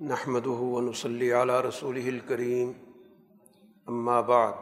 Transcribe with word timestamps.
نحمد 0.00 0.46
ونصلی 0.46 1.30
علی 1.32 1.52
رسول 1.66 1.96
الکریم 1.96 2.72
اما 3.86 4.20
بعد 4.20 4.52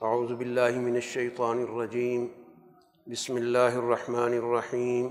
اعوذ 0.00 0.32
باللہ 0.32 0.78
من 0.80 0.94
الشیطان 0.94 1.58
الرجیم 1.58 2.26
بسم 3.06 3.34
اللہ 3.34 3.76
الرحمن 3.80 4.36
الرحیم 4.38 5.08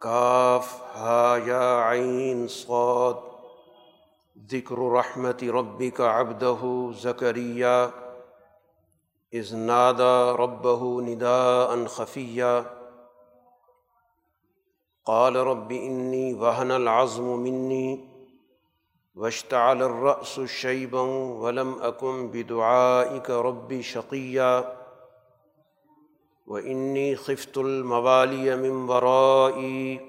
کاف 0.00 0.74
ہا 0.96 1.36
یا 1.46 1.90
عین 1.90 2.46
صاد. 2.48 3.24
ذکر 4.36 4.84
رحمت 4.92 5.44
ربک 5.54 6.00
عبدہ 6.00 6.54
زکریہ 7.02 7.74
اذ 9.32 9.54
نادا 9.54 10.36
ربہ 10.36 11.00
نداء 11.00 11.74
خفیہ 11.90 12.52
قال 15.06 15.36
رب 15.36 15.72
انی 15.72 16.34
وهن 16.34 16.70
العظم 16.70 17.38
مني 17.38 18.00
واشتعل 19.14 19.82
الرأس 19.82 20.40
شيبا 20.40 21.00
ولم 21.44 21.74
أكن 21.82 22.28
بدعائك 22.28 23.30
رب 23.30 23.80
شقيا 23.80 24.78
وإني 26.46 27.16
خفت 27.16 27.58
الموالي 27.58 28.56
من 28.56 28.88
ورائي 28.88 30.00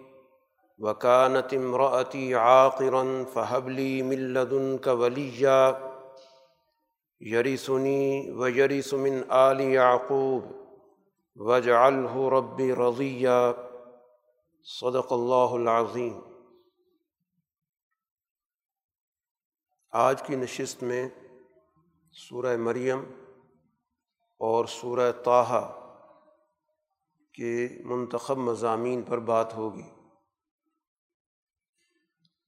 وكانت 0.79 1.53
امرأتي 1.53 2.35
عاقرا 2.35 3.23
فهب 3.23 3.69
لي 3.69 4.01
من 4.03 4.33
لدنك 4.33 4.87
وليا 4.87 5.77
يرثني 7.21 8.31
ويرث 8.31 8.93
من 8.93 9.31
آل 9.31 9.59
يعقوب 9.59 10.43
واجعله 11.35 12.29
ربي 12.29 12.73
رضيا 12.73 13.62
صدق 14.65 15.13
اللہ 15.13 15.69
العظیم۔ 15.69 16.19
آج 19.91 20.23
کی 20.27 20.35
نشست 20.35 20.83
میں 20.83 21.09
سورہ 22.11 22.57
مریم 22.57 22.99
اور 24.37 24.65
سورہ 24.65 25.11
طاہا 25.25 25.79
کے 27.33 27.69
منتخب 27.85 28.37
مضامین 28.37 29.01
پر 29.01 29.19
بات 29.19 29.53
ہوگی۔ 29.53 29.89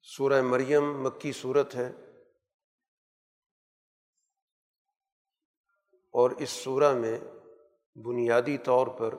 سورہ 0.01 0.41
مریم 0.41 1.03
مکی 1.03 1.31
صورت 1.31 1.75
ہے 1.75 1.91
اور 6.11 6.31
اس 6.31 6.49
سورہ 6.49 6.93
میں 6.93 7.19
بنیادی 7.95 8.57
طور 8.57 8.87
پر 8.87 9.15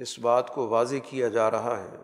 اس 0.00 0.18
بات 0.18 0.52
کو 0.54 0.66
واضح 0.68 0.96
کیا 1.08 1.28
جا 1.28 1.50
رہا 1.50 1.76
ہے 1.78 1.96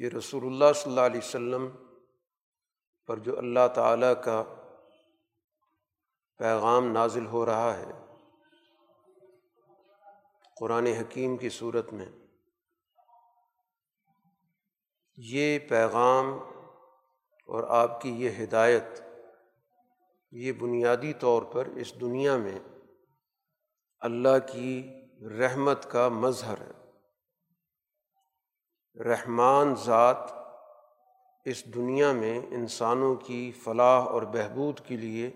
کہ 0.00 0.08
رسول 0.16 0.46
اللہ 0.46 0.72
صلی 0.74 0.90
اللہ 0.90 1.06
علیہ 1.06 1.18
وسلم 1.18 1.68
پر 3.08 3.18
جو 3.18 3.36
اللہ 3.38 3.68
تعالیٰ 3.74 4.12
کا 4.24 4.42
پیغام 6.40 6.90
نازل 6.92 7.26
ہو 7.26 7.44
رہا 7.46 7.76
ہے، 7.78 7.92
قرآن 10.56 10.86
حکیم 10.86 11.36
کی 11.36 11.48
صورت 11.48 11.92
میں، 11.92 12.06
یہ 15.18 15.58
پیغام 15.68 16.32
اور 17.48 17.64
آپ 17.76 18.00
کی 18.00 18.10
یہ 18.22 18.42
ہدایت، 18.42 19.00
یہ 20.32 20.52
بنیادی 20.52 21.12
طور 21.20 21.42
پر 21.52 21.66
اس 21.76 21.94
دنیا 22.00 22.36
میں 22.36 22.58
اللہ 24.02 24.38
کی 24.52 24.70
رحمت 25.22 25.90
کا 25.90 26.08
مظہر 26.08 26.60
ہے۔ 26.60 26.72
رحمان 29.02 29.74
ذات 29.74 30.16
اس 31.44 31.74
دنیا 31.74 32.12
میں 32.12 32.46
انسانوں 32.46 33.14
کی 33.14 33.52
فلاح 33.52 34.02
اور 34.04 34.22
بہبود 34.22 34.80
کے 34.80 34.96
لیے 34.96 35.30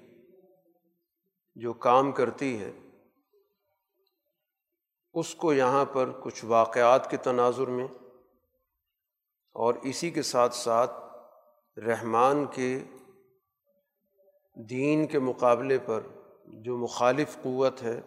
جو 1.54 1.72
کام 1.72 2.12
کرتی 2.12 2.60
ہے، 2.60 2.72
اس 5.14 5.34
کو 5.34 5.52
یہاں 5.52 5.84
پر 5.84 6.10
کچھ 6.22 6.44
واقعات 6.44 7.10
کے 7.10 7.16
تناظر 7.16 7.66
میں 7.66 7.88
اور 9.52 9.74
اسی 9.82 10.10
کے 10.10 10.22
ساتھ 10.22 10.54
ساتھ 10.54 10.92
رحمان 11.78 12.46
کے 12.46 12.78
دین 14.54 15.06
کے 15.06 15.19
مقابلے 15.19 15.78
پر 15.78 16.00
جو 16.44 16.76
مخالف 16.76 17.38
قوت 17.42 17.82
ہے 17.82 18.00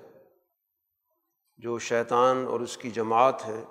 جو 1.57 1.79
شیطان 1.79 2.45
اور 2.47 2.59
اس 2.59 2.77
کی 2.77 2.91
جماعت 2.91 3.45
ہے، 3.45 3.63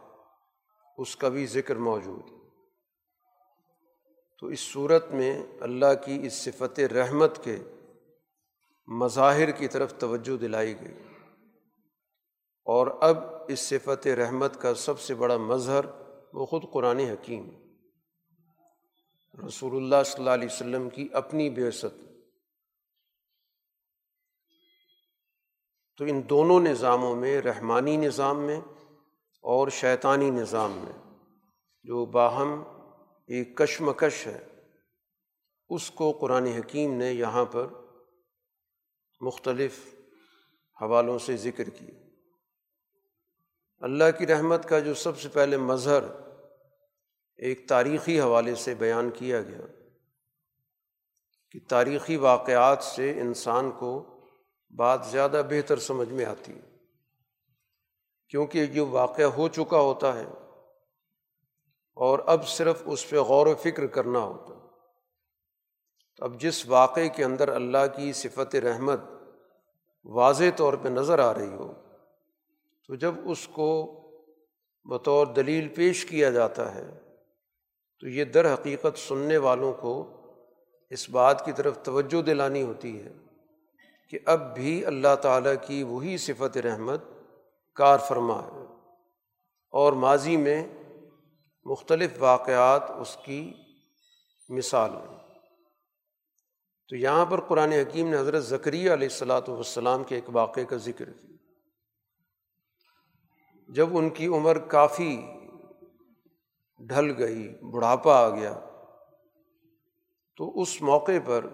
اس 0.99 1.17
کا 1.17 1.29
بھی 1.29 1.47
ذکر 1.47 1.77
موجود 1.77 2.33
ہے۔ 2.33 2.37
تو 4.41 4.47
اس 4.47 4.61
صورت 4.61 5.11
میں 5.11 5.47
اللہ 5.61 5.95
کی 6.05 6.27
اس 6.27 6.33
صفت 6.33 6.81
رحمت 6.81 7.45
کے 7.45 7.57
مظاہر 8.87 9.51
کی 9.51 9.69
طرف 9.69 9.95
توجہ 9.99 10.37
دلائی 10.37 10.81
گئی۔ 10.81 10.95
اور 12.65 12.87
اب 13.01 13.17
اس 13.49 13.61
صفت 13.61 14.07
رحمت 14.07 14.61
کا 14.61 14.75
سب 14.75 15.01
سے 15.01 15.15
بڑا 15.15 15.37
مظہر 15.37 15.85
وہ 16.33 16.47
خود 16.47 16.63
قرآن 16.73 16.99
حکیم۔ 16.99 17.51
رسول 19.47 19.77
اللہ 19.77 20.03
صلی 20.07 20.19
اللہ 20.19 20.31
علیہ 20.31 20.49
وسلم 20.53 20.91
کی 20.91 21.09
اپنی 21.13 21.51
بیست 21.51 22.12
تو 25.97 26.05
ان 26.05 26.29
دونوں 26.31 26.61
نظاموں 26.61 27.17
میں، 27.17 27.43
رحمانی 27.43 27.97
نظام 27.97 28.41
میں 28.41 28.61
اور 29.41 29.69
شیطانی 29.69 30.31
نظام 30.31 30.73
میں 30.73 31.15
جو 31.83 32.05
باہم 32.05 32.63
ایک 33.27 33.57
کشمکش 33.57 34.27
ہے، 34.27 34.47
اس 35.69 35.91
کو 35.91 36.13
قرآن 36.13 36.47
حکیم 36.47 36.95
نے 36.95 37.13
یہاں 37.13 37.45
پر 37.45 37.67
مختلف 39.21 39.95
حوالوں 40.83 41.19
سے 41.19 41.37
ذکر 41.37 41.71
کیا۔ 41.71 41.99
اللہ 43.79 44.05
کی 44.19 44.27
رحمت 44.27 44.69
کا 44.69 44.79
جو 44.79 44.95
سب 44.95 45.21
سے 45.21 45.29
پہلے 45.29 45.57
مظہر 45.57 46.03
ایک 47.37 47.69
تاریخی 47.69 48.21
حوالے 48.21 48.55
سے 48.55 48.75
بیان 48.75 49.11
کیا 49.11 49.43
گیا 49.43 49.61
کہ 51.51 51.61
تاریخی 51.69 52.17
واقعات 52.17 52.85
سے 52.85 53.21
انسان 53.21 53.71
کو 53.71 54.12
بات 54.77 55.07
زیادہ 55.07 55.43
بہتر 55.51 55.79
سمجھ 55.79 56.09
میں 56.09 56.25
آتی 56.25 56.53
ہے۔ 56.53 56.73
کیونکہ 58.29 58.67
جو 58.67 58.87
واقعہ 58.87 59.25
ہو 59.25 59.49
چکا 59.49 59.81
ہوتا 59.81 60.19
ہے 60.19 60.27
اور 61.95 62.19
اب 62.27 62.49
صرف 62.49 62.83
اس 62.87 63.11
پہ 63.11 63.17
غور 63.17 63.47
و 63.47 63.55
فکر 63.55 63.87
کرنا 63.87 64.19
ہوتا 64.19 64.55
تو 66.17 66.25
اب 66.25 66.41
جس 66.41 66.69
واقعے 66.69 67.09
کے 67.09 67.25
اندر 67.25 67.49
اللہ 67.49 67.87
کی 67.97 68.13
صفت 68.13 68.57
رحمت 68.57 69.01
واضح 70.05 70.45
طور 70.57 70.75
پہ 70.75 70.89
نظر 70.89 71.19
آ 71.19 71.35
رہی 71.35 71.53
ہو، 71.55 71.73
تو 72.87 72.95
جب 72.95 73.15
اس 73.25 73.49
کو 73.49 73.69
بطور 74.85 75.27
دلیل 75.27 75.69
پیش 75.69 76.05
کیا 76.05 76.31
جاتا 76.31 76.75
ہے، 76.75 77.01
تو 78.01 78.09
یہ 78.09 78.25
در 78.25 78.55
حقیقت 78.55 78.99
سننے 78.99 79.37
والوں 79.37 79.73
کو 79.73 80.09
اس 80.91 81.11
بات 81.11 81.45
کی 81.45 81.53
طرف 81.53 81.79
توجہ 81.83 82.23
دلانی 82.23 82.63
ہوتی 82.63 83.03
ہے۔ 83.03 83.13
کہ 84.13 84.19
اب 84.27 84.55
بھی 84.55 84.87
اللہ 84.87 85.17
تعالیٰ 85.23 85.55
کی 85.67 85.83
وہی 85.83 86.19
صفت 86.19 86.59
رحمت 86.59 87.05
کار 87.75 87.99
فرما 87.99 88.43
ہے۔ 88.43 88.65
اور 89.71 89.93
ماضی 89.93 90.37
میں 90.37 90.69
مختلف 91.65 92.11
واقعات 92.19 92.91
اس 92.91 93.19
کی 93.25 93.55
مثال 94.49 94.91
ہیں۔ 94.91 95.19
تو 96.89 96.97
یہاں 96.97 97.27
پر 97.27 97.41
قرآن 97.41 97.73
حکیم 97.73 98.09
نے 98.09 98.19
حضرت 98.19 98.43
ذکریہ 98.43 98.93
علیہ 98.93 99.09
السلاۃ 99.09 99.49
والسلام 99.49 100.05
کے 100.05 100.15
ایک 100.15 100.25
واقعے 100.33 100.65
کا 100.65 100.77
ذکر 100.77 101.13
کیا۔ 101.13 101.37
جب 103.69 103.97
ان 103.97 104.11
کی 104.11 104.27
عمر 104.27 104.59
کافی 104.59 105.23
ڈھل 106.79 107.15
گئی، 107.19 107.49
بڑھاپا 107.73 108.27
آ 108.27 108.31
گیا، 108.31 108.61
تو 110.37 110.61
اس 110.61 110.83
موقع 110.83 111.13
پر 111.27 111.47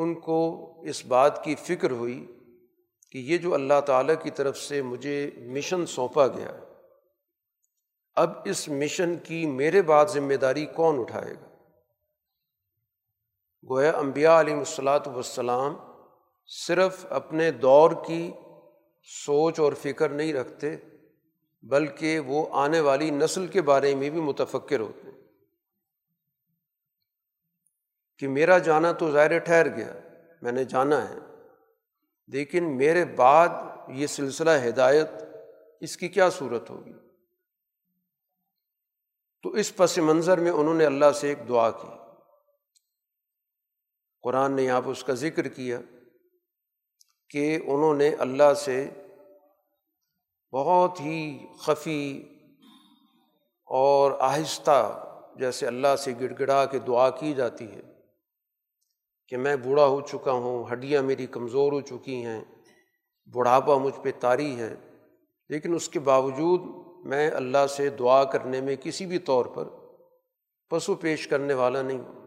ان 0.00 0.14
کو 0.20 0.38
اس 0.82 1.04
بات 1.06 1.44
کی 1.44 1.54
فکر 1.54 1.90
ہوئی 1.90 2.26
کہ 3.10 3.18
یہ 3.18 3.38
جو 3.38 3.54
اللہ 3.54 3.80
تعالیٰ 3.86 4.14
کی 4.22 4.30
طرف 4.30 4.58
سے 4.58 4.82
مجھے 4.82 5.30
مشن 5.36 5.86
سونپا 5.86 6.26
گیا 6.26 6.52
اب 8.16 8.30
اس 8.44 8.68
مشن 8.68 9.16
کی 9.16 9.46
میرے 9.46 9.82
بعد 9.82 10.06
ذمہ 10.06 10.34
داری 10.34 10.66
کون 10.66 11.00
اٹھائے 11.00 11.34
گا؟ 11.34 11.48
گویا 13.70 13.90
امبیا 13.90 14.40
علیہ 14.40 14.54
الصلاۃ 14.54 15.06
وسلام 15.06 15.76
صرف 16.46 17.06
اپنے 17.10 17.50
دور 17.50 17.90
کی 18.06 18.30
سوچ 19.26 19.60
اور 19.60 19.72
فکر 19.72 20.08
نہیں 20.08 20.32
رکھتے، 20.32 20.76
بلکہ 21.62 22.18
وہ 22.18 22.46
آنے 22.50 22.80
والی 22.80 23.10
نسل 23.10 23.46
کے 23.46 23.62
بارے 23.62 23.94
میں 23.94 24.10
بھی 24.10 24.20
متفکر 24.20 24.80
ہوتے۔ 24.80 25.08
ہیں 25.08 25.09
کہ 28.20 28.28
میرا 28.28 28.58
جانا 28.58 28.92
تو 28.92 29.10
ظاہر 29.10 29.38
ٹھہر 29.38 29.76
گیا، 29.76 29.94
میں 30.42 30.52
نے 30.52 30.64
جانا 30.64 31.08
ہے۔ 31.08 31.18
لیکن 32.26 32.76
میرے 32.76 33.04
بعد 33.04 33.48
یہ 33.88 34.06
سلسلہ 34.06 34.50
ہدایت 34.68 35.10
اس 35.80 35.96
کی 35.96 36.08
کیا 36.08 36.30
صورت 36.30 36.70
ہوگی؟ 36.70 36.92
تو 39.42 39.50
اس 39.50 39.76
پس 39.76 39.98
منظر 39.98 40.38
میں 40.38 40.50
انہوں 40.50 40.74
نے 40.74 40.86
اللہ 40.86 41.10
سے 41.14 41.28
ایک 41.28 41.48
دعا 41.48 41.70
کی۔ 41.70 41.88
قرآن 44.22 44.52
نے 44.52 44.62
یہاں 44.62 44.80
پہ 44.80 44.90
اس 44.90 45.04
کا 45.04 45.12
ذکر 45.12 45.48
کیا 45.48 45.78
کہ 47.30 47.56
انہوں 47.56 47.94
نے 47.94 48.14
اللہ 48.14 48.54
سے 48.54 48.90
بہت 50.52 51.00
ہی 51.00 51.46
خفی 51.60 52.28
اور 53.64 54.12
آہستہ 54.20 55.06
جیسے 55.38 55.66
اللہ 55.66 55.96
سے 55.98 56.12
گڑ 56.20 56.32
گڑا 56.38 56.64
کے 56.64 56.78
دعا 56.78 57.10
کی 57.10 57.34
جاتی 57.34 57.70
ہے۔ 57.70 57.89
کہ 59.30 59.36
میں 59.36 59.56
بوڑھا 59.56 59.86
ہو 59.86 60.00
چکا 60.00 60.32
ہوں، 60.32 60.64
ہڈیاں 60.72 61.02
میری 61.02 61.26
کمزور 61.26 61.72
ہو 61.72 61.80
چکی 61.80 62.24
ہیں، 62.24 62.44
بڑھاپا 63.34 63.78
مجھ 63.78 64.00
پہ 64.02 64.10
تاری 64.20 64.56
ہے۔ 64.56 64.74
لیکن 65.48 65.74
اس 65.74 65.88
کے 65.88 66.00
باوجود 66.00 66.60
میں 67.06 67.30
اللہ 67.30 67.66
سے 67.76 67.90
دعا 67.90 68.24
کرنے 68.24 68.60
میں 68.60 68.76
کسی 68.76 69.06
بھی 69.06 69.18
طور 69.18 69.44
پر 69.46 69.68
پسو 70.70 70.94
پیش 70.94 71.26
کرنے 71.26 71.54
والا 71.54 71.82
نہیں 71.82 71.98
ہوں۔ 71.98 72.26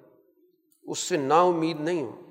اس 0.84 1.00
سے 1.00 1.18
نا 1.18 1.42
امید 1.42 1.80
نہیں 1.80 2.04
ہوں۔ 2.04 2.22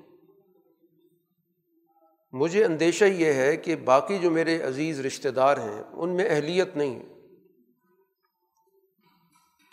مجھے 2.31 2.65
اندیشہ 2.65 3.05
یہ 3.05 3.33
ہے 3.33 3.57
کہ 3.57 3.75
باقی 3.75 4.19
جو 4.19 4.31
میرے 4.31 4.61
عزیز 4.61 4.99
رشتہ 4.99 5.29
دار 5.29 5.57
ہیں، 5.57 5.83
ان 5.91 6.09
میں 6.09 6.25
اہلیت 6.29 6.77
نہیں 6.77 6.99
ہے۔ 6.99 7.05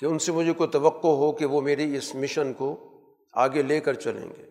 کہ 0.01 0.07
ان 0.07 0.19
سے 0.19 0.33
مجھے 0.33 0.53
کوئی 0.53 0.71
توقع 0.71 1.07
ہو 1.07 1.33
کہ 1.33 1.47
وہ 1.47 1.61
میری 1.61 1.97
اس 1.97 2.15
مشن 2.15 2.53
کو 2.53 2.91
آگے 3.33 3.63
لے 3.63 3.81
کر 3.81 3.95
چلیں 3.95 4.29
گے۔ 4.29 4.50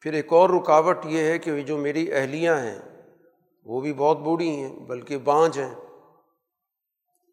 پھر 0.00 0.12
ایک 0.12 0.32
اور 0.32 0.50
رکاوٹ 0.50 0.98
یہ 1.04 1.24
ہے 1.24 1.38
کہ 1.38 1.62
جو 1.62 1.76
میری 1.76 2.12
اہلیاں 2.12 2.56
ہیں، 2.56 2.78
وہ 3.64 3.80
بھی 3.80 3.92
بہت 3.92 4.18
بوڑھی 4.18 4.48
ہیں، 4.48 4.80
بلکہ 4.80 5.18
بانجھ 5.18 5.58
ہیں۔ 5.58 5.74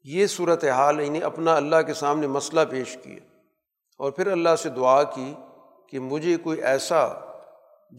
یہ 0.03 0.27
صورت 0.27 0.63
حال 0.63 1.00
انہیں 1.00 1.21
اپنا 1.21 1.56
اللہ 1.56 1.81
کے 1.88 1.94
سامنے 1.94 2.27
مسئلہ 2.27 2.62
پیش 2.69 2.97
کیا۔ 3.03 3.38
اور 3.97 4.12
پھر 4.12 4.27
اللہ 4.27 4.56
سے 4.56 4.69
دعا 4.69 5.03
کی 5.03 5.33
کہ 5.89 6.00
مجھے 6.00 6.38
کوئی 6.38 6.62
ایسا 6.62 7.07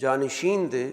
جانشین 0.00 0.72
دے 0.72 0.92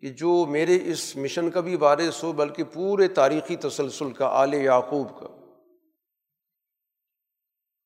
کہ 0.00 0.08
جو 0.08 0.46
میرے 0.46 0.78
اس 0.84 1.16
مشن 1.16 1.50
کا 1.50 1.60
بھی 1.60 1.76
وارث 1.76 2.24
ہو، 2.24 2.32
بلکہ 2.32 2.64
پورے 2.64 3.08
تاریخی 3.08 3.56
تسلسل 3.56 4.12
کا، 4.12 4.26
آل 4.26 4.54
یعقوب 4.54 5.20
کا۔ 5.20 5.26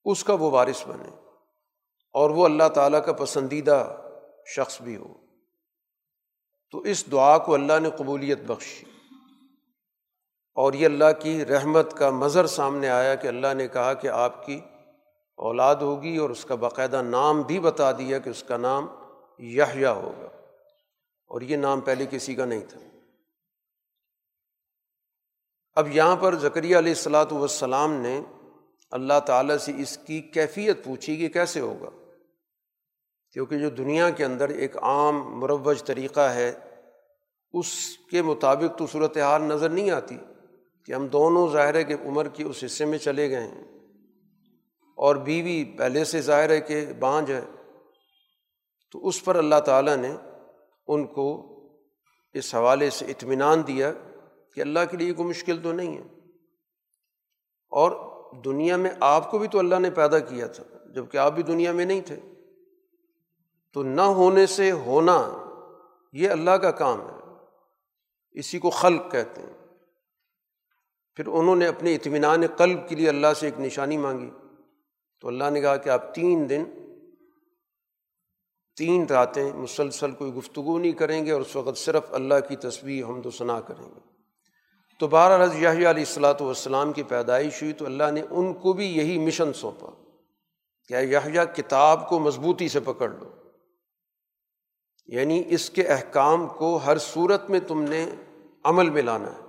اس 0.04 0.24
کا 0.24 0.34
وہ 0.34 0.50
وارث 0.50 0.86
بنے 0.86 1.08
اور 2.12 2.30
وہ 2.30 2.44
اللہ 2.44 2.68
تعالیٰ 2.68 3.04
کا 3.04 3.12
پسندیدہ 3.12 3.96
شخص 4.56 4.82
بھی 4.82 4.96
ہو۔ 4.96 5.21
تو 6.72 6.78
اس 6.78 7.12
دعا 7.12 7.38
کو 7.38 7.54
اللہ 7.54 7.72
نے 7.82 7.90
قبولیت 7.90 8.40
بخشی۔ 8.40 8.84
اور 10.54 10.72
یہ 10.72 10.86
اللہ 10.86 11.04
کی 11.22 11.46
رحمت 11.46 11.98
کا 11.98 12.10
مظہر 12.10 12.46
سامنے 12.46 12.88
آیا 12.88 13.14
کہ 13.14 13.28
اللہ 13.28 13.54
نے 13.54 13.68
کہا 13.68 13.94
کہ 13.94 14.08
آپ 14.08 14.46
کی 14.46 14.60
اولاد 15.36 15.76
ہوگی 15.76 16.16
اور 16.16 16.30
اس 16.30 16.44
کا 16.44 16.54
باقاعدہ 16.54 17.02
نام 17.02 17.42
بھی 17.42 17.60
بتا 17.60 17.92
دیا 17.92 18.18
کہ 18.18 18.30
اس 18.30 18.42
کا 18.42 18.56
نام 18.56 18.86
یحییٰ 19.38 19.94
ہوگا۔ 19.96 20.26
اور 21.26 21.40
یہ 21.40 21.56
نام 21.56 21.80
پہلے 21.80 22.06
کسی 22.10 22.34
کا 22.34 22.44
نہیں 22.44 22.66
تھا۔ 22.68 22.80
اب 25.74 25.88
یہاں 25.88 26.16
پر 26.16 26.34
ذکریہ 26.34 26.78
علیہ 26.78 26.92
السلاۃ 26.92 27.32
والسلام 27.32 27.92
نے 27.92 28.20
اللہ 28.90 29.20
تعالیٰ 29.26 29.56
سے 29.56 29.72
اس 29.78 29.98
کی 30.06 30.20
کیفیت 30.20 30.84
پوچھی 30.84 31.16
کہ 31.16 31.28
کیسے 31.28 31.60
ہوگا۔ 31.60 32.01
کیونکہ 33.32 33.58
جو 33.58 33.70
دنیا 33.70 34.10
کے 34.10 34.24
اندر 34.24 34.48
ایک 34.48 34.76
عام 34.76 35.38
مروج 35.38 35.84
طریقہ 35.84 36.20
ہے، 36.20 36.52
اس 37.52 37.98
کے 38.10 38.22
مطابق 38.22 38.78
تو 38.78 38.86
صورت 38.86 39.18
حال 39.18 39.42
نظر 39.42 39.68
نہیں 39.68 39.90
آتی 39.90 40.16
کہ 40.86 40.92
ہم 40.92 41.06
دونوں 41.06 41.48
ظاہر 41.48 41.82
کے 41.82 41.94
عمر 42.04 42.28
کی 42.28 42.42
اس 42.42 42.64
حصے 42.64 42.84
میں 42.84 42.98
چلے 42.98 43.30
گئے 43.30 43.40
ہیں۔ 43.40 43.64
اور 44.96 45.16
بیوی 45.16 45.64
پہلے 45.78 46.04
سے 46.04 46.20
ظاہر 46.20 46.50
ہے 46.50 46.60
کہ 46.60 46.86
بانجھ 46.98 47.30
ہے۔ 47.30 47.40
تو 48.90 49.08
اس 49.08 49.24
پر 49.24 49.36
اللہ 49.36 49.60
تعالیٰ 49.66 49.96
نے 49.96 50.16
ان 50.86 51.06
کو 51.06 51.48
اس 52.32 52.54
حوالے 52.54 52.90
سے 52.90 53.04
اطمینان 53.04 53.62
دیا 53.66 53.92
کہ 54.54 54.60
اللہ 54.60 54.80
کے 54.90 54.96
لیے 54.96 55.12
کوئی 55.12 55.28
مشکل 55.28 55.62
تو 55.62 55.72
نہیں 55.72 55.96
ہے۔ 55.96 56.02
اور 57.70 58.12
دنیا 58.44 58.76
میں 58.76 58.90
آپ 59.00 59.30
کو 59.30 59.38
بھی 59.38 59.48
تو 59.48 59.58
اللہ 59.58 59.78
نے 59.78 59.90
پیدا 59.90 60.18
کیا 60.18 60.46
تھا 60.46 60.64
جبکہ 60.94 61.18
آپ 61.18 61.32
بھی 61.32 61.42
دنیا 61.42 61.72
میں 61.72 61.84
نہیں 61.84 62.00
تھے۔ 62.00 62.16
تو 63.72 63.82
نہ 63.82 64.00
ہونے 64.00 64.46
سے 64.46 64.72
ہونا 64.72 65.30
یہ 66.12 66.30
اللہ 66.30 66.50
کا 66.50 66.70
کام 66.70 67.00
ہے۔ 67.00 67.34
اسی 68.30 68.58
کو 68.58 68.70
خلق 68.70 69.12
کہتے 69.12 69.40
ہیں۔ 69.40 69.68
پھر 71.14 71.26
انہوں 71.26 71.56
نے 71.56 71.66
اپنے 71.66 71.94
اطمینان 71.94 72.46
قلب 72.56 72.88
کے 72.88 72.96
لیے 72.96 73.08
اللہ 73.08 73.26
سے 73.40 73.46
ایک 73.46 73.60
نشانی 73.60 73.96
مانگی۔ 73.96 74.30
تو 75.20 75.28
اللہ 75.28 75.50
نے 75.50 75.60
کہا 75.60 75.76
کہ 75.76 75.88
آپ 75.88 76.14
تین 76.14 76.50
دن، 76.50 76.64
تین 78.76 79.06
راتیں 79.10 79.52
مسلسل 79.52 80.10
کوئی 80.10 80.34
گفتگو 80.34 80.78
نہیں 80.78 80.92
کریں 80.92 81.26
گے 81.26 81.32
اور 81.32 81.40
اس 81.40 81.56
وقت 81.56 81.78
صرف 81.78 82.02
اللہ 82.10 82.34
کی 82.48 82.56
تصویر 82.56 83.04
حمد 83.04 83.26
و 83.26 83.30
ثناء 83.30 83.60
کریں 83.60 83.84
گے۔ 83.84 84.00
تو 84.98 85.06
بارہ 85.06 85.42
رض 85.42 85.54
یاہی 85.54 85.76
علیہ 85.76 85.88
السلاۃ 85.88 86.40
والسلام 86.40 86.92
کی 86.92 87.02
پیدائش 87.02 87.62
ہوئی 87.62 87.72
تو 87.72 87.84
اللہ 87.84 88.10
نے 88.10 88.22
ان 88.30 88.54
کو 88.54 88.72
بھی 88.72 88.96
یہی 88.96 89.18
مشن 89.18 89.52
سونپا 89.52 89.90
کیا 90.88 90.98
یحییٰ 90.98 91.44
کتاب 91.56 92.08
کو 92.08 92.18
مضبوطی 92.18 92.68
سے 92.68 92.80
پکڑ 92.80 93.08
لو۔ 93.08 93.41
یعنی 95.06 95.42
اس 95.46 95.70
کے 95.70 95.82
احکام 95.82 96.46
کو 96.48 96.76
ہر 96.76 96.98
صورت 96.98 97.50
میں 97.50 97.60
تم 97.60 97.82
نے 97.82 98.10
عمل 98.64 98.90
میں 98.90 99.02
لانا 99.02 99.30
ہے۔ 99.30 99.42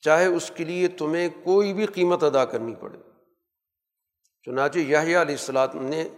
چاہے 0.00 0.26
اس 0.26 0.52
کے 0.54 0.64
لیے 0.64 0.88
تمہیں 0.88 1.28
کوئی 1.44 1.72
بھی 1.72 1.86
قیمت 1.86 2.24
ادا 2.24 2.44
کرنی 2.44 2.74
پڑے۔ 2.74 2.98
چنانچہ 4.44 4.78
یاہیا 4.78 5.22
علیہ 5.22 5.34
السلام 5.34 5.68
نے 5.74 6.08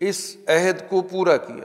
اس 0.00 0.36
عہد 0.48 0.90
کو 0.90 1.02
پورا 1.02 1.36
کیا، 1.36 1.64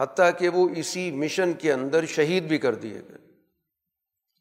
حتیٰ 0.00 0.30
کہ 0.38 0.48
وہ 0.48 0.68
اسی 0.76 1.10
مشن 1.10 1.52
کے 1.52 1.72
اندر 1.72 2.06
شہید 2.06 2.42
بھی 2.42 2.58
کر 2.58 2.74
دیے 2.74 3.00
گئے۔ 3.08 3.32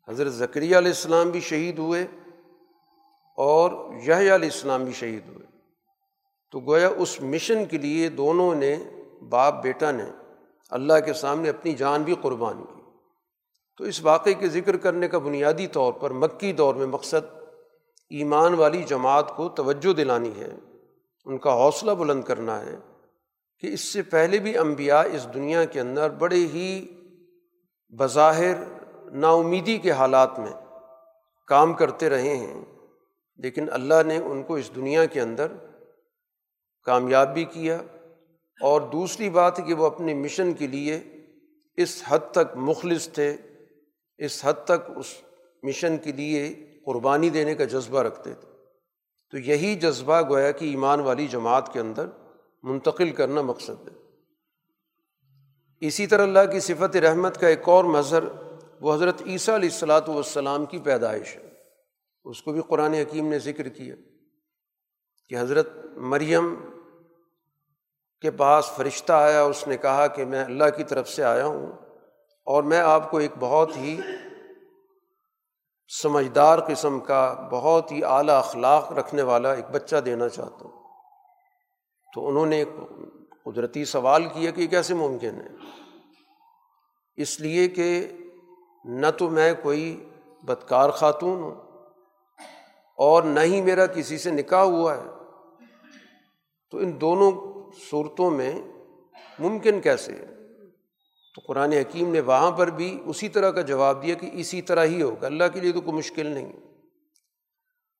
حضرت 0.07 0.33
ذکریہ 0.33 0.77
علیہ 0.77 0.91
السلام 0.91 1.29
بھی 1.29 1.39
شہید 1.39 1.79
ہوئے 1.79 2.07
اور 3.37 3.93
یحییٰ 3.93 4.33
علیہ 4.33 4.49
السلام 4.53 4.83
بھی 4.83 4.93
شہید 4.93 5.27
ہوئے۔ 5.27 5.45
تو 6.51 6.59
گویا 6.59 6.89
اس 6.97 7.21
مشن 7.21 7.65
کے 7.65 7.77
لیے 7.77 8.09
دونوں 8.09 8.55
نے 8.55 8.75
باپ 9.29 9.63
بیٹا 9.63 9.91
نے 9.91 10.05
اللہ 10.71 10.99
کے 11.05 11.13
سامنے 11.13 11.49
اپنی 11.49 11.73
جان 11.75 12.03
بھی 12.03 12.15
قربان 12.21 12.63
کی۔ 12.63 12.81
تو 13.79 13.83
اس 13.83 14.01
واقعے 14.03 14.33
کے 14.33 14.47
ذکر 14.49 14.77
کرنے 14.77 15.07
کا 15.07 15.17
بنیادی 15.19 15.67
طور 15.67 15.93
پر 15.93 16.11
مکی 16.13 16.51
دور 16.53 16.75
میں 16.75 16.85
مقصد 16.87 17.33
ایمان 18.11 18.53
والی 18.53 18.83
جماعت 18.83 19.35
کو 19.35 19.47
توجہ 19.55 19.93
دلانی 19.93 20.31
ہے، 20.37 20.51
ان 21.27 21.37
کا 21.37 21.53
حوصلہ 21.55 21.91
بلند 21.93 22.23
کرنا 22.23 22.59
ہے 22.61 22.75
کہ 23.63 23.73
اس 23.73 23.81
سے 23.83 24.01
پہلے 24.11 24.39
بھی 24.39 24.57
انبیاء 24.57 25.01
اس 25.13 25.27
دنیا 25.33 25.63
کے 25.65 25.79
اندر 25.79 26.09
بڑے 26.19 26.45
ہی 26.53 26.69
بظاہر 27.93 28.63
نا 29.13 29.29
امیدی 29.33 29.77
کے 29.77 29.91
حالات 29.91 30.39
میں 30.39 30.53
کام 31.47 31.73
کرتے 31.73 32.09
رہے 32.09 32.35
ہیں، 32.35 32.61
لیکن 33.39 33.67
اللہ 33.71 34.03
نے 34.05 34.17
ان 34.17 34.43
کو 34.43 34.55
اس 34.55 34.69
دنیا 34.75 35.05
کے 35.05 35.21
اندر 35.21 35.51
کامیاب 36.87 37.33
بھی 37.33 37.43
کیا 37.45 37.77
اور 38.61 38.81
دوسری 38.81 39.29
بات 39.29 39.67
کہ 39.67 39.73
وہ 39.73 39.85
اپنے 39.85 40.13
مشن 40.13 40.53
کے 40.53 40.67
لیے 40.67 41.03
اس 41.77 42.03
حد 42.07 42.19
تک 42.31 42.55
مخلص 42.55 43.09
تھے، 43.09 43.37
اس 44.17 44.39
حد 44.43 44.53
تک 44.65 44.91
اس 44.95 45.05
مشن 45.63 45.97
کے 45.97 46.11
لیے 46.11 46.55
قربانی 46.85 47.29
دینے 47.29 47.55
کا 47.55 47.63
جذبہ 47.63 48.01
رکھتے 48.01 48.33
تھے۔ 48.33 48.49
تو 49.31 49.37
یہی 49.37 49.75
جذبہ 49.75 50.21
گویا 50.29 50.51
کہ 50.51 50.65
ایمان 50.65 50.99
والی 50.99 51.27
جماعت 51.27 51.73
کے 51.73 51.79
اندر 51.79 52.07
منتقل 52.63 53.11
کرنا 53.11 53.41
مقصد 53.41 53.87
ہے۔ 53.87 53.93
اسی 55.87 56.07
طرح 56.07 56.23
اللہ 56.23 56.51
کی 56.51 56.59
صفت 56.59 56.97
رحمت 56.97 57.39
کا 57.41 57.47
ایک 57.47 57.69
اور 57.69 57.85
مظہر، 57.85 58.23
وہ 58.81 58.93
حضرت 58.93 59.21
عیسیٰ 59.25 59.55
علیہ 59.55 59.69
السلاۃ 59.69 60.07
والسلام 60.07 60.65
کی 60.65 60.79
پیدائش 60.79 61.35
ہے۔ 61.35 61.49
اس 62.25 62.41
کو 62.41 62.51
بھی 62.51 62.61
قرآن 62.67 62.93
حکیم 62.93 63.27
نے 63.27 63.39
ذکر 63.39 63.69
کیا 63.69 63.95
کہ 65.29 65.35
حضرت 65.39 65.69
مریم 65.95 66.55
کے 68.25 68.31
پاس 68.31 68.71
فرشتہ 68.71 69.13
آیا، 69.13 69.43
اس 69.43 69.67
نے 69.67 69.77
کہا 69.77 70.07
کہ 70.07 70.25
میں 70.25 70.45
اللہ 70.45 70.63
کی 70.77 70.83
طرف 70.83 71.09
سے 71.09 71.23
آیا 71.23 71.45
ہوں 71.45 71.71
اور 72.45 72.63
میں 72.63 72.79
آپ 72.79 73.11
کو 73.11 73.17
ایک 73.17 73.31
بہت 73.39 73.77
ہی 73.77 74.01
سمجھدار 76.01 76.59
قسم 76.59 76.99
کا، 76.99 77.47
بہت 77.51 77.91
ہی 77.91 78.03
اعلیٰ 78.03 78.37
اخلاق 78.37 78.91
رکھنے 78.91 79.21
والا 79.21 79.53
ایک 79.53 79.65
بچہ 79.71 79.95
دینا 79.95 80.29
چاہتا 80.29 80.65
ہوں۔ 80.65 80.71
تو 82.13 82.27
انہوں 82.27 82.45
نے 82.45 82.57
ایک 82.57 82.69
قدرتی 83.43 83.85
سوال 83.85 84.23
کیا 84.25 84.51
کہ 84.51 84.61
یہ 84.61 84.67
کیسے 84.67 84.93
ممکن 84.93 85.41
ہے؟ 85.41 85.47
اس 87.17 87.39
لیے 87.39 87.67
کہ 87.67 88.07
نہ 88.85 89.07
تو 89.17 89.29
میں 89.29 89.53
کوئی 89.63 90.09
بدکار 90.43 90.89
خاتون 90.89 91.43
ہوں 91.43 91.55
اور 92.97 93.23
نہ 93.23 93.39
ہی 93.39 93.61
میرا 93.61 93.85
کسی 93.85 94.17
سے 94.17 94.31
نکاح 94.31 94.63
ہوا 94.63 94.95
ہے۔ 94.97 95.03
تو 96.71 96.77
ان 96.77 97.01
دونوں 97.01 97.54
صورتوں 97.89 98.31
میں 98.31 98.51
ممکن 99.39 99.81
کیسے 99.81 100.11
ہے؟ 100.11 100.25
تو 101.35 101.41
قرآن 101.47 101.73
حکیم 101.73 102.13
نے 102.13 102.19
وہاں 102.19 102.51
پر 102.51 102.69
بھی 102.69 102.99
اسی 103.05 103.29
طرح 103.29 103.51
کا 103.51 103.61
جواب 103.61 104.03
دیا 104.03 104.15
کہ 104.15 104.29
اسی 104.33 104.61
طرح 104.61 104.85
ہی 104.85 105.01
ہوگا، 105.01 105.25
اللہ 105.25 105.43
کے 105.53 105.59
لیے 105.59 105.71
تو 105.71 105.81
کوئی 105.81 105.97
مشکل 105.97 106.25
نہیں۔ 106.25 106.53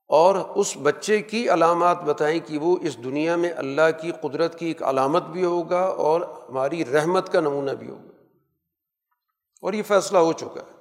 اور 0.08 0.36
اس 0.36 0.78
بچے 0.84 1.22
کی 1.22 1.50
علامات 1.50 2.02
بتائیں 2.02 2.40
کہ 2.46 2.58
وہ 2.58 2.78
اس 2.82 3.04
دنیا 3.04 3.36
میں 3.36 3.54
اللہ 3.58 4.02
کی 4.02 4.12
قدرت 4.22 4.60
کی 4.60 4.66
ایک 4.66 4.84
علامت 4.84 5.24
بھی 5.24 5.46
ہوگا 5.46 5.80
اور 5.80 6.22
ہماری 6.50 6.86
رحمت 6.86 7.32
کا 7.32 7.40
نمونہ 7.40 7.72
بھی 7.72 7.90
ہوگا۔ 7.90 8.12
اور 9.62 9.74
یہ 9.74 9.84
فیصلہ 9.84 10.18
ہو 10.18 10.34
چکا 10.34 10.62
ہے۔ 10.62 10.76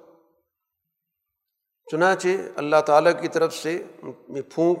چنانچہ 1.91 2.27
اللہ 2.55 2.81
تعالیٰ 2.85 3.21
کی 3.21 3.27
طرف 3.27 3.55
سے 3.55 3.83
پھونک 4.27 4.77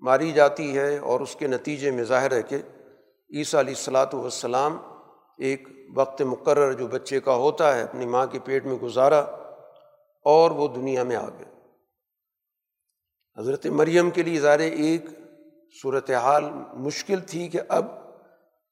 ماری 0.00 0.32
جاتی 0.32 0.78
ہے 0.78 0.98
اور 0.98 1.20
اس 1.20 1.36
کے 1.36 1.46
نتیجے 1.46 1.90
میں 1.90 2.04
ظاہر 2.04 2.32
ہے 2.32 2.42
کہ 2.42 2.56
عیسیٰ 3.34 3.60
علیہ 3.60 3.74
السلاۃ 3.76 4.12
والسلام 4.12 4.78
ایک 5.38 5.68
وقت 5.94 6.22
مقرر 6.22 6.72
جو 6.72 6.86
بچے 6.86 7.20
کا 7.20 7.34
ہوتا 7.34 7.76
ہے، 7.76 7.82
اپنی 7.82 8.06
ماں 8.06 8.26
کے 8.26 8.38
پیٹ 8.38 8.66
میں 8.66 8.76
گزارا 8.76 9.18
اور 10.24 10.50
وہ 10.50 10.68
دنیا 10.68 11.02
میں 11.02 11.16
آ 11.16 11.28
گئے 11.28 11.56
حضرت 13.38 13.66
مریم 13.66 14.10
کے 14.10 14.22
لیے 14.22 14.40
ظاہر 14.40 14.58
ایک 14.58 15.04
صورت 15.82 16.10
حال 16.10 16.44
مشکل 16.74 17.20
تھی 17.20 17.48
کہ 17.48 17.60
اب 17.68 17.84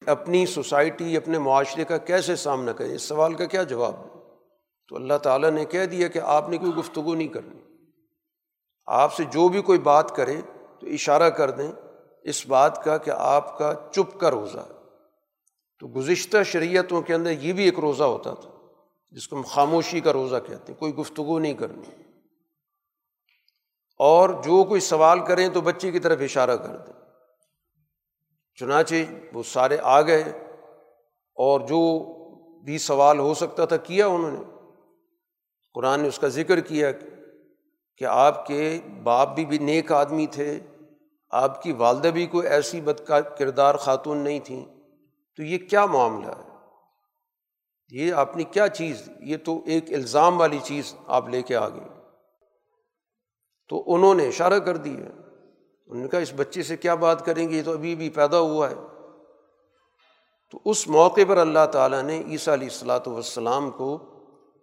اپنی 0.06 0.46
سوسائٹی، 0.46 1.16
اپنے 1.16 1.38
معاشرے 1.38 1.84
کا 1.84 1.99
کیسے 1.99 2.37
سامنا 2.37 2.73
کرے؟ 2.73 2.94
اس 2.94 3.02
سوال 3.02 3.34
کا 3.34 3.44
کیا 3.44 3.62
جواب؟ 3.62 3.94
دیں 3.94 4.20
تو 4.88 4.96
اللہ 4.96 5.18
تعالیٰ 5.23 5.50
نے 5.50 5.64
کہہ 5.64 5.84
دیا 5.84 6.08
کہ 6.08 6.18
آپ 6.18 6.49
نے 6.49 6.56
کوئی 6.58 6.73
گفتگو 6.75 7.14
نہیں 7.14 7.28
کرنی۔ 7.28 7.61
آپ 8.87 9.14
سے 9.14 9.25
جو 9.25 9.49
بھی 9.49 9.62
کوئی 9.62 9.78
بات 9.78 10.16
کرے 10.16 10.37
تو 10.80 10.87
اشارہ 10.87 11.30
کر 11.30 11.50
دیں۔ 11.50 11.73
اس 12.24 12.46
بات 12.46 12.84
کا 12.84 12.98
کہ 12.98 13.10
آپ 13.10 13.58
کا 13.58 13.74
چپ 13.92 14.20
کا 14.20 14.30
روزہ 14.30 14.58
ہے۔ 14.58 14.74
تو 15.78 15.86
گزشتہ 15.86 16.42
شریعتوں 16.46 17.02
کے 17.02 17.14
اندر 17.14 17.30
یہ 17.30 17.52
بھی 17.52 17.64
ایک 17.64 17.78
روزہ 17.78 18.04
ہوتا 18.04 18.34
تھا، 18.34 18.50
جس 19.10 19.28
کو 19.28 19.36
ہم 19.36 19.42
خاموشی 19.42 20.00
کا 20.00 20.12
روزہ 20.12 20.36
کہتے 20.46 20.72
ہیں، 20.72 20.80
کوئی 20.80 20.94
گفتگو 20.94 21.38
نہیں 21.38 21.54
کرنی۔ 21.54 22.02
اور 23.98 24.28
جو 24.28 24.64
کوئی 24.64 24.80
سوال 24.80 25.26
کریں 25.26 25.48
تو 25.48 25.60
بچے 25.60 25.90
کی 25.90 25.98
طرف 25.98 26.18
اشارہ 26.20 26.56
کر 26.56 26.76
دیں۔ 26.76 26.92
چنانچہ 28.54 28.94
وہ 29.32 29.42
سارے 29.42 29.78
آ 29.82 30.00
گئے 30.00 30.22
اور 31.34 31.60
جو 31.60 32.14
بھی 32.60 32.78
سوال 32.78 33.18
ہو 33.18 33.34
سکتا 33.34 33.64
تھا 33.64 33.76
کیا 33.76 34.06
انہوں 34.06 34.30
نے، 34.30 34.40
قرآن 35.74 36.00
نے 36.00 36.08
اس 36.08 36.18
کا 36.18 36.28
ذکر 36.28 36.60
کیا 36.60 36.90
کہ 37.96 38.04
آپ 38.04 38.46
کے 38.46 38.80
باپ 39.02 39.34
بھی 39.34 39.44
بھی 39.44 39.58
نیک 39.58 39.92
آدمی 39.92 40.26
تھے۔ 40.26 40.60
آپ 41.34 41.62
کی 41.62 41.72
والدہ 41.72 42.08
بھی 42.08 42.26
کوئی 42.26 42.46
ایسی 42.46 42.80
بد 42.80 43.06
کا 43.06 43.20
کردار 43.20 43.74
خاتون 43.74 44.18
نہیں 44.18 44.40
تھیں۔ 44.40 44.64
تو 45.36 45.42
یہ 45.42 45.58
کیا 45.58 45.86
معاملہ 45.86 46.26
ہے؟ 46.26 46.54
یہ 47.90 48.12
آپ 48.12 48.36
نے 48.36 48.44
کیا 48.44 48.68
چیز، 48.68 49.08
یہ 49.20 49.36
تو 49.44 49.60
ایک 49.66 49.92
الزام 49.92 50.40
والی 50.40 50.58
چیز 50.62 50.94
آپ 51.06 51.28
لے 51.28 51.42
کے 51.42 51.56
آ 51.56 51.68
گئے۔ 51.68 52.00
تو 53.68 53.84
انہوں 53.86 54.14
نے 54.14 54.28
اشارہ 54.28 54.58
کر 54.58 54.76
دیا۔ 54.76 55.06
انہوں 55.86 56.02
نے 56.02 56.08
کہا، 56.08 56.18
اس 56.18 56.32
بچے 56.36 56.62
سے 56.62 56.76
کیا 56.76 56.94
بات 56.94 57.24
کریں 57.24 57.48
گے؟ 57.48 57.56
یہ 57.56 57.62
تو 57.62 57.72
ابھی 57.72 57.94
بھی 57.94 58.10
پیدا 58.10 58.38
ہوا 58.38 58.70
ہے۔ 58.70 58.74
تو 60.50 60.58
اس 60.64 60.88
موقع 60.88 61.20
پر 61.28 61.36
اللہ 61.36 61.66
تعالیٰ 61.72 62.02
نے 62.02 62.22
عیسیٰ 62.26 62.54
علیہ 62.54 62.68
السلاۃ 62.68 63.06
والسلام 63.06 63.70
کو 63.70 63.98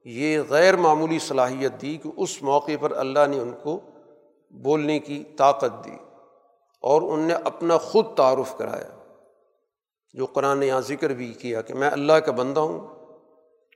یہ 0.05 0.39
غیر 0.49 0.75
معمولی 0.75 1.19
صلاحیت 1.19 1.81
دی 1.81 1.97
کہ 1.97 2.09
اس 2.17 2.43
موقع 2.43 2.71
پر 2.81 2.91
اللہ 2.91 3.27
نے 3.29 3.39
ان 3.39 3.53
کو 3.63 3.79
بولنے 4.49 4.99
کی 4.99 5.23
طاقت 5.37 5.85
دی۔ 5.85 6.10
اور 6.81 7.01
ان 7.01 7.19
نے 7.19 7.33
اپنا 7.33 7.77
خود 7.77 8.05
تعارف 8.15 8.57
کرایا، 8.57 9.13
جو 10.13 10.25
قرآن 10.25 10.57
نے 10.57 10.67
یہاں 10.67 10.81
ذکر 10.81 11.09
بھی 11.09 11.33
کیا 11.33 11.61
کہ 11.61 11.73
میں 11.73 11.89
اللہ 11.89 12.13
کا 12.13 12.31
بندہ 12.31 12.59
ہوں، 12.59 12.87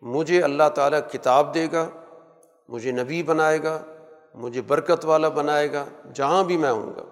مجھے 0.01 0.41
اللہ 0.41 0.69
تعالیٰ 0.75 0.99
کتاب 1.11 1.55
دے 1.55 1.67
گا، 1.71 1.89
مجھے 2.69 2.91
نبی 2.91 3.23
بنائے 3.23 3.63
گا، 3.63 3.79
مجھے 4.33 4.61
برکت 4.61 5.05
والا 5.05 5.29
بنائے 5.29 5.71
گا، 5.73 5.85
جہاں 6.13 6.43
بھی 6.43 6.57
میں 6.57 6.71
ہوں 6.71 6.89
گا۔ 6.95 7.03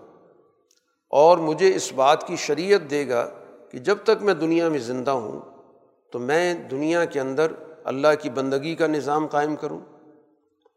اور 1.09 1.37
مجھے 1.37 1.75
اس 1.75 1.93
بات 1.93 2.27
کی 2.27 2.35
شریعت 2.35 2.81
دے 2.89 3.09
گا 3.09 3.29
کہ 3.71 3.79
جب 3.79 3.97
تک 4.03 4.21
میں 4.21 4.33
دنیا 4.33 4.69
میں 4.69 4.79
زندہ 4.79 5.11
ہوں، 5.11 5.39
تو 6.11 6.19
میں 6.19 6.53
دنیا 6.53 7.05
کے 7.05 7.19
اندر 7.19 7.51
اللہ 7.83 8.07
کی 8.21 8.29
بندگی 8.29 8.75
کا 8.75 8.87
نظام 8.87 9.27
قائم 9.27 9.55
کروں۔ 9.55 9.79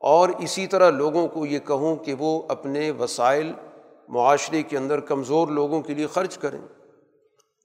اور 0.00 0.28
اسی 0.28 0.66
طرح 0.66 0.90
لوگوں 0.90 1.28
کو 1.28 1.46
یہ 1.46 1.58
کہوں 1.58 1.96
کہ 1.96 2.14
وہ 2.18 2.42
اپنے 2.49 2.90
وسائل 2.90 3.52
معاشرے 4.08 4.62
کے 4.62 4.76
اندر 4.76 5.00
کمزور 5.00 5.48
لوگوں 5.48 5.82
کے 5.82 5.94
لیے 5.94 6.06
خرچ 6.06 6.38
کریں۔ 6.38 6.60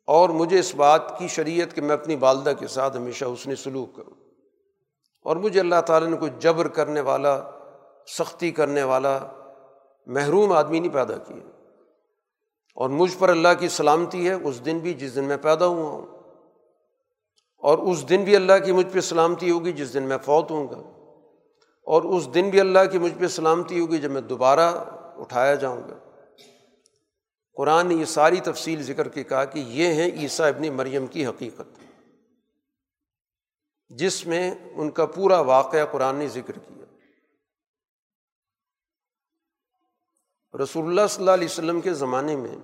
اور 0.08 0.30
مجھے 0.30 0.60
اس 0.60 0.76
بات 0.76 1.20
کی 1.20 1.28
شریعت 1.28 1.76
کہ 1.76 1.82
میں 1.82 1.94
اپنی 1.94 2.16
والدہ 2.20 2.54
کے 2.60 2.68
ساتھ 2.68 2.98
ہمیشہ 2.98 3.26
اس 3.26 3.48
نے 3.48 3.56
سلوک 3.56 3.96
کروں۔ 3.96 4.14
اور 5.24 5.36
مجھے 5.36 5.60
اللہ 5.60 5.82
تعالیٰ 5.86 6.10
نے 6.10 6.18
کوئی 6.18 6.32
جبر 6.40 6.68
کرنے 6.68 7.02
والا، 7.02 7.42
سختی 8.18 8.52
کرنے 8.52 8.84
والا، 8.84 9.20
محروم 10.06 10.52
آدمی 10.52 10.80
نہیں 10.80 10.94
پیدا 10.94 11.18
کیا۔ 11.18 11.50
اور 12.76 12.90
مجھ 12.90 13.18
پر 13.20 13.30
اللہ 13.30 13.48
کی 13.60 13.68
سلامتی 13.68 14.28
ہے، 14.28 14.34
اس 14.34 14.66
دن 14.66 14.80
بھی 14.80 14.94
جس 14.94 15.16
دن 15.16 15.24
میں 15.24 15.38
پیدا 15.42 15.66
ہوا 15.66 15.90
ہوں۔ 15.90 16.08
اور 17.58 17.78
اس 17.78 18.10
دن 18.10 18.24
بھی 18.24 18.36
اللہ 18.36 18.54
کی 18.66 18.72
مجھ 18.72 18.88
پہ 18.92 19.00
سلامتی 19.00 19.52
ہوگی 19.52 19.72
جس 19.72 19.94
دن 19.94 20.04
میں 20.04 20.18
فوت 20.18 20.52
ہوں 20.52 20.68
گا۔ 20.68 21.02
اور 21.84 22.02
اس 22.02 22.34
دن 22.34 22.50
بھی 22.50 22.60
اللہ 22.60 22.80
کی 22.92 22.98
مجھ 22.98 23.14
پہ 23.20 23.28
سلامتی 23.28 23.80
ہوگی 23.80 23.98
جب 23.98 24.12
میں 24.12 24.22
دوبارہ 24.22 24.84
اٹھایا 25.18 25.56
جاؤں 25.56 25.82
گا۔ 25.90 26.01
قرآن 27.62 27.88
نے 27.88 27.96
یہ 27.96 28.06
ساری 28.06 28.40
تفصیل 28.40 28.84
ذکر 28.84 29.08
کے 29.08 29.24
کہا 29.24 29.46
کہ 29.46 29.60
یہ 29.60 29.94
ہیں 29.94 30.12
عیسیٰ 30.12 30.48
ابن 30.48 30.74
مریم 30.74 31.08
کی 31.08 31.26
حقیقت، 31.26 31.80
جس 33.90 34.28
میں 34.28 34.56
ان 34.74 34.92
کا 34.92 35.06
پورا 35.06 35.40
واقعہ 35.40 35.86
قرآن 35.92 36.16
نے 36.16 36.28
ذکر 36.28 36.60
کیا۔ 36.60 36.86
رسول 40.64 40.86
اللہ 40.86 41.08
صلی 41.10 41.22
اللہ 41.22 41.32
علیہ 41.32 41.48
وسلم 41.52 41.82
کے 41.82 41.94
زمانے 41.94 42.36
میں 42.36 42.56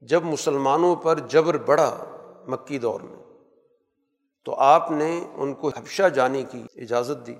جب 0.00 0.22
مسلمانوں 0.22 0.96
پر 0.96 1.18
جبر 1.18 1.58
بڑھا 1.58 2.04
مکی 2.48 2.78
دور 2.78 3.00
میں، 3.00 3.24
تو 4.44 4.54
آپ 4.54 4.90
نے 4.90 5.30
ان 5.34 5.54
کو 5.54 5.68
حبشہ 5.68 6.08
جانے 6.08 6.42
کی 6.42 6.62
اجازت 6.76 7.26
دی۔ 7.26 7.34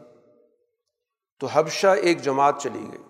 تو 1.39 1.47
حبشہ 1.47 1.87
ایک 1.87 2.23
جماعت 2.23 2.55
چلی 2.63 2.87
گئی۔ 2.93 3.08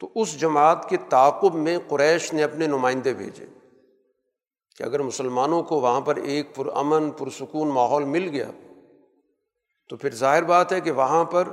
تو 0.00 0.08
اس 0.14 0.40
جماعت 0.40 0.88
کے 0.88 0.96
تعاقب 1.08 1.54
میں 1.54 1.78
قریش 1.88 2.32
نے 2.32 2.42
اپنے 2.42 2.66
نمائندے 2.66 3.14
بھیجے 3.14 3.46
کہ 4.76 4.82
اگر 4.82 5.02
مسلمانوں 5.02 5.62
کو 5.62 5.80
وہاں 5.80 6.00
پر 6.00 6.16
ایک 6.16 6.54
پرامن، 6.54 7.10
پرسکون 7.10 7.68
ماحول 7.68 8.04
مل 8.04 8.28
گیا 8.28 8.50
تو 9.88 9.96
پھر 9.96 10.14
ظاہر 10.14 10.42
بات 10.42 10.72
ہے 10.72 10.80
کہ 10.80 10.90
وہاں 10.90 11.24
پر 11.24 11.48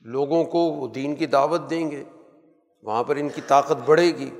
لوگوں 0.00 0.44
کو 0.44 0.58
وہ 0.58 0.88
دین 0.88 1.14
کی 1.16 1.26
دعوت 1.26 1.70
دیں 1.70 1.90
گے، 1.90 2.04
وہاں 2.82 3.04
پر 3.04 3.16
ان 3.16 3.28
کی 3.28 3.40
طاقت 3.46 3.76
بڑھے 3.84 4.06
گی۔ 4.06 4.30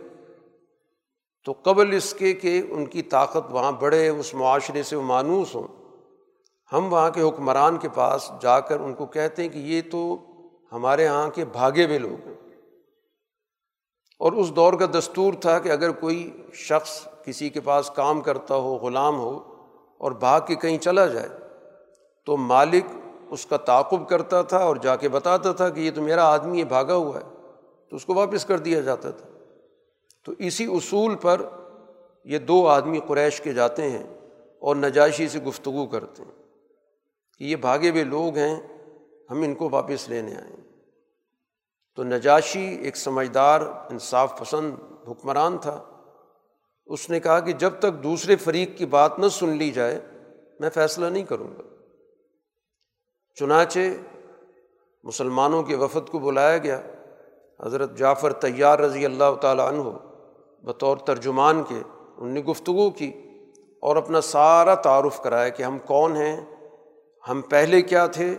تو 1.45 1.55
قبل 1.63 1.93
اس 1.93 2.15
کے 2.15 2.33
کہ 2.33 2.63
ان 2.71 2.87
کی 2.87 3.03
طاقت 3.03 3.51
وہاں 3.51 3.73
بڑھے، 3.73 4.09
اس 4.09 4.35
معاشرے 4.35 4.83
سے 4.83 4.97
وہ 4.97 5.03
مانوس 5.03 5.55
ہوں، 5.55 5.67
ہم 6.73 6.93
وہاں 6.93 7.11
کے 7.11 7.23
حکمران 7.23 7.77
کے 7.77 7.89
پاس 7.89 8.33
جا 8.41 8.61
کر 8.61 8.81
ان 8.81 8.95
کو 8.95 9.07
کہتے 9.07 9.43
ہیں 9.43 9.49
کہ 9.49 9.59
یہ 9.59 9.83
تو 9.91 10.17
ہمارے 10.73 11.05
یہاں 11.05 11.31
کے 11.31 11.45
بھاگے 11.45 11.85
ہوئے 11.85 11.99
لوگ 11.99 12.29
ہیں۔ 12.29 12.38
اور 14.19 14.33
اس 14.33 14.57
دور 14.57 14.73
کا 14.73 14.87
دستور 14.99 15.35
تھا 15.35 15.59
کہ 15.59 15.69
اگر 15.69 15.91
کوئی 15.91 16.31
شخص 16.55 17.09
کسی 17.25 17.49
کے 17.49 17.61
پاس 17.61 17.91
کام 17.91 18.21
کرتا 18.21 18.55
ہو، 18.55 18.77
غلام 18.77 19.19
ہو 19.19 19.39
اور 19.99 20.13
بھاگ 20.13 20.41
کے 20.47 20.55
کہیں 20.55 20.79
چلا 20.79 21.07
جائے، 21.07 21.29
تو 22.25 22.37
مالک 22.37 22.85
اس 23.31 23.47
کا 23.47 23.57
تعاقب 23.57 24.09
کرتا 24.09 24.43
تھا 24.43 24.59
اور 24.59 24.77
جا 24.77 24.97
کے 24.97 25.09
بتاتا 25.09 25.53
تھا 25.53 25.69
کہ 25.69 25.81
یہ 25.81 25.91
تو 25.95 26.03
میرا 26.03 26.25
آدمی 26.25 26.59
ہے، 26.59 26.65
بھاگا 26.65 26.95
ہوا 26.95 27.17
ہے، 27.17 27.25
تو 27.89 27.97
اس 27.97 28.05
کو 28.05 28.15
واپس 28.15 28.45
کر 28.45 28.59
دیا 28.59 28.81
جاتا 28.81 29.11
تھا۔ 29.11 29.27
تو 30.25 30.33
اسی 30.39 30.65
اصول 30.65 31.15
پر 31.15 31.43
یہ 32.25 32.39
دو 32.39 32.67
آدمی 32.69 33.01
قریش 33.07 33.41
کے 33.41 33.53
جاتے 33.53 33.91
ہیں 33.91 34.05
اور 34.59 34.77
نجاشی 34.77 35.29
سے 35.29 35.39
گفتگو 35.39 35.87
کرتے 35.87 36.23
ہیں 36.23 36.43
کہ 37.39 37.45
یہ 37.45 37.57
بھاگے 37.57 37.91
ہوئے 37.91 38.05
لوگ 38.05 38.37
ہیں، 38.37 38.57
ہم 39.31 39.43
ان 39.43 39.55
کو 39.55 39.69
واپس 39.71 40.09
لینے 40.09 40.35
آئیں 40.35 40.68
تو 41.99 42.05
نجاشی 42.05 42.79
ایک 42.83 42.97
سمجھدار، 42.97 43.61
انصاف 43.61 44.39
پسند 44.39 44.75
حکمران 45.09 45.59
تھا۔ 45.59 45.83
اس 46.87 47.11
نے 47.11 47.21
کہا 47.21 47.41
کہ 47.41 47.53
جب 47.53 47.71
تک 47.79 48.03
دوسرے 48.03 48.37
فریق 48.37 48.79
کی 48.79 48.87
بات 48.87 49.19
نہ 49.19 49.29
سن 49.29 49.49
لی 49.49 49.71
جائے، 49.71 50.01
میں 50.61 50.71
فیصلہ 50.71 51.07
نہیں 51.07 51.23
کروں 51.23 51.49
گا۔ 51.49 51.63
چنانچہ 53.35 53.79
مسلمانوں 55.05 55.63
کے 55.63 55.77
وفد 55.77 56.11
کو 56.11 56.19
بلایا 56.19 56.59
گیا۔ 56.59 56.81
حضرت 57.65 57.99
جعفر 57.99 58.33
طیار 58.33 58.79
رضی 58.79 59.05
اللہ 59.05 59.35
تعالیٰ 59.41 59.69
عنہ 59.69 59.83
بطور 60.65 60.97
ترجمان 60.97 61.63
کے، 61.69 61.83
ان 62.17 62.29
نے 62.29 62.41
گفتگو 62.41 62.91
کی 62.91 63.13
اور 63.83 63.97
اپنا 63.97 64.21
سارا 64.21 64.75
تعارف 64.75 65.23
کرایا 65.23 65.49
کہ 65.49 65.63
ہم 65.63 65.79
کون 65.79 66.17
ہیں، 66.17 66.41
ہم 67.29 67.41
پہلے 67.41 67.83
کیا 67.83 68.07
تھے 68.07 68.35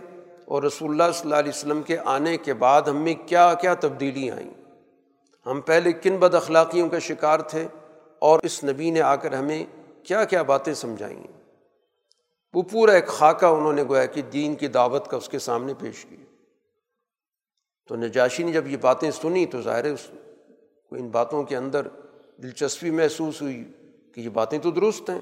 اور 0.50 0.62
رسول 0.62 0.90
اللہ 0.90 1.12
صلی 1.12 1.22
اللہ 1.22 1.40
علیہ 1.40 1.52
وسلم 1.54 1.82
کے 1.82 1.98
آنے 1.98 2.36
کے 2.36 2.54
بعد 2.54 2.82
ہم 2.82 2.96
میں 2.96 3.14
کیا 3.26 3.54
کیا 3.54 3.74
تبدیلیاں 3.74 4.36
آئیں۔ 4.36 4.50
ہم 5.46 5.60
پہلے 5.60 5.92
کن 5.92 6.16
بد 6.16 6.34
اخلاقیوں 6.34 6.88
کا 6.88 6.98
شکار 6.98 7.40
تھے 7.40 7.66
اور 8.18 8.40
اس 8.42 8.64
نبی 8.64 8.90
نے 8.90 9.00
آ 9.00 9.16
کر 9.16 9.32
ہمیں 9.32 9.64
کیا 10.02 10.24
کیا 10.24 10.42
باتیں 10.42 10.74
سمجھائیں۔ 10.74 11.22
وہ 12.54 12.62
پورا 12.62 12.92
ایک 12.92 13.06
خاکہ 13.06 13.46
انہوں 13.46 13.72
نے 13.72 13.82
گویا 13.82 14.06
کہ 14.06 14.22
دین 14.22 14.54
کی 14.54 14.68
دعوت 14.68 15.08
کا 15.08 15.16
اس 15.16 15.28
کے 15.28 15.38
سامنے 15.38 15.74
پیش 15.74 16.04
کی 16.04 16.16
تو 17.88 17.96
نجاشی 17.96 18.42
نے 18.42 18.52
جب 18.52 18.66
یہ 18.66 18.76
باتیں 18.76 19.10
سنی 19.10 19.46
تو 19.46 19.62
ظاہر 19.62 19.84
اس 19.84 20.10
کو 20.90 20.96
ان 20.96 21.08
باتوں 21.08 21.42
کے 21.42 21.56
اندر 21.56 21.86
دلچسپی 22.42 22.90
محسوس 22.90 23.42
ہوئی 23.42 23.64
کہ 24.14 24.20
یہ 24.20 24.28
باتیں 24.28 24.58
تو 24.58 24.70
درست 24.70 25.10
ہیں۔ 25.10 25.20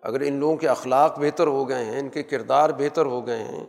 اگر 0.00 0.20
ان 0.20 0.34
لوگوں 0.34 0.56
کے 0.56 0.68
اخلاق 0.68 1.18
بہتر 1.18 1.46
ہو 1.46 1.68
گئے 1.68 1.84
ہیں، 1.84 2.00
ان 2.00 2.08
کے 2.08 2.22
کردار 2.22 2.70
بہتر 2.70 3.06
ہو 3.06 3.26
گئے 3.26 3.42
ہیں 3.42 3.66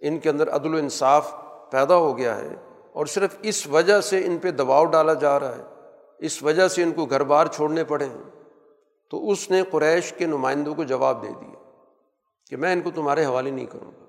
ان 0.00 0.18
کے 0.18 0.30
اندر 0.30 0.48
عدل 0.48 0.74
و 0.74 0.78
انصاف 0.78 1.34
پیدا 1.70 1.96
ہو 1.96 2.18
گیا 2.18 2.36
ہے 2.36 2.54
اور 2.92 3.06
صرف 3.06 3.36
اس 3.42 3.66
وجہ 3.66 4.00
سے 4.00 4.26
ان 4.26 4.38
پہ 4.38 4.50
دباؤ 4.50 4.84
ڈالا 4.84 5.14
جا 5.14 5.40
رہا 5.40 5.56
ہے، 5.56 5.62
اس 6.18 6.42
وجہ 6.42 6.68
سے 6.68 6.82
ان 6.82 6.92
کو 6.92 7.06
گھر 7.06 7.22
بار 7.22 7.46
چھوڑنے 7.46 7.84
پڑے 7.84 8.04
ہیں۔ 8.04 8.30
تو 9.10 9.30
اس 9.30 9.50
نے 9.50 9.62
قریش 9.70 10.12
کے 10.12 10.26
نمائندوں 10.26 10.74
کو 10.74 10.84
جواب 10.84 11.22
دے 11.22 11.28
دیا 11.40 11.60
کہ 12.50 12.56
میں 12.56 12.72
ان 12.72 12.80
کو 12.80 12.90
تمہارے 12.90 13.24
حوالے 13.24 13.50
نہیں 13.50 13.66
کروں 13.66 13.90
گا۔ 14.00 14.06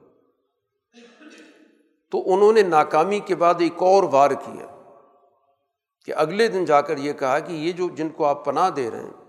تو 2.12 2.34
انہوں 2.34 2.53
نے 2.53 2.62
ناکامی 2.62 3.20
کے 3.20 3.36
بعد 3.36 3.53
ایک 3.60 3.84
اور 3.84 4.03
وار 4.03 4.32
کیا 4.32 4.96
کہ 6.06 6.13
اگلے 6.15 6.48
دن 6.48 6.65
جا 6.65 6.82
کر 6.82 6.98
یہ 6.98 7.13
کہا 7.13 7.39
کہ 7.39 7.53
یہ 7.53 7.72
جو 7.72 7.89
جن 7.89 8.10
کو 8.10 8.25
آپ 8.25 8.46
پناہ 8.46 8.70
دے 8.70 8.91
رہے 8.91 9.00
ہیں، 9.00 9.25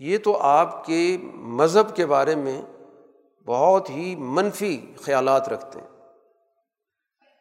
یہ 0.00 0.18
تو 0.18 0.36
آپ 0.36 0.86
کے 0.86 1.16
مذہب 1.34 1.96
کے 1.96 2.06
بارے 2.06 2.34
میں 2.34 2.62
بہت 3.46 3.90
ہی 3.90 4.16
منفی 4.16 4.94
خیالات 5.00 5.48
رکھتے 5.48 5.80
ہیں۔ 5.80 5.95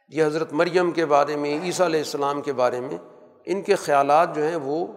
یہ 0.09 0.25
حضرت 0.25 0.53
مریم 0.53 0.91
کے 0.91 1.05
بارے 1.05 1.35
میں، 1.35 1.63
عیسیٰ 1.63 1.85
علیہ 1.85 1.99
السلام 1.99 2.41
کے 2.41 2.53
بارے 2.53 2.79
میں، 2.79 2.97
ان 3.45 3.61
کے 3.61 3.75
خیالات 3.75 4.35
جو 4.35 4.43
ہیں 4.43 4.55
وہ 4.55 4.87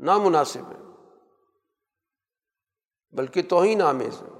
نامناسب 0.00 0.70
ہیں۔ 0.70 0.82
بلکہ 3.12 3.42
توہین 3.42 3.82
آمیز 3.82 4.22
ہیں 4.22 4.30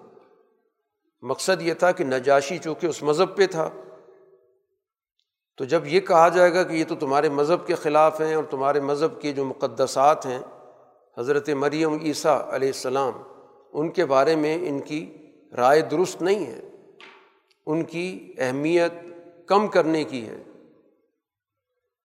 مقصد 1.23 1.63
یہ 1.63 1.75
تھا 1.75 1.93
کہ 1.93 2.05
نجاشی 2.05 2.59
چونکہ 2.59 2.87
اس 2.87 3.03
مذہب 3.03 3.37
پہ 3.37 3.47
تھا، 3.47 3.71
تو 5.57 5.65
جب 5.65 5.87
یہ 5.87 6.01
کہا 6.01 6.29
جائے 6.29 6.55
گا 6.55 6.63
کہ 6.63 6.75
یہ 6.75 6.85
تو 6.89 6.95
تمہارے 6.95 7.29
مذہب 7.29 7.67
کے 7.67 7.75
خلاف 7.75 8.21
ہیں 8.21 8.35
اور 8.35 8.45
تمہارے 8.45 8.81
مذہب 8.81 9.21
کے 9.21 9.33
جو 9.33 9.45
مقدسات 9.45 10.27
ہیں، 10.27 10.39
حضرت 11.19 11.49
مریم، 11.49 11.99
عیسیٰ 12.03 12.43
علیہ 12.51 12.69
السلام، 12.69 13.13
ان 13.73 13.91
کے 13.91 14.05
بارے 14.05 14.37
میں 14.37 14.69
ان 14.69 14.81
کی 14.81 15.17
رائے 15.57 15.81
درست 15.81 16.23
نہیں 16.23 16.47
ہے۔ 16.47 16.61
ان 17.67 17.85
کی 17.85 18.35
اہمیت 18.39 18.93
کم 19.49 19.69
کرنے 19.69 20.05
کی 20.05 20.29
ہے، 20.29 20.43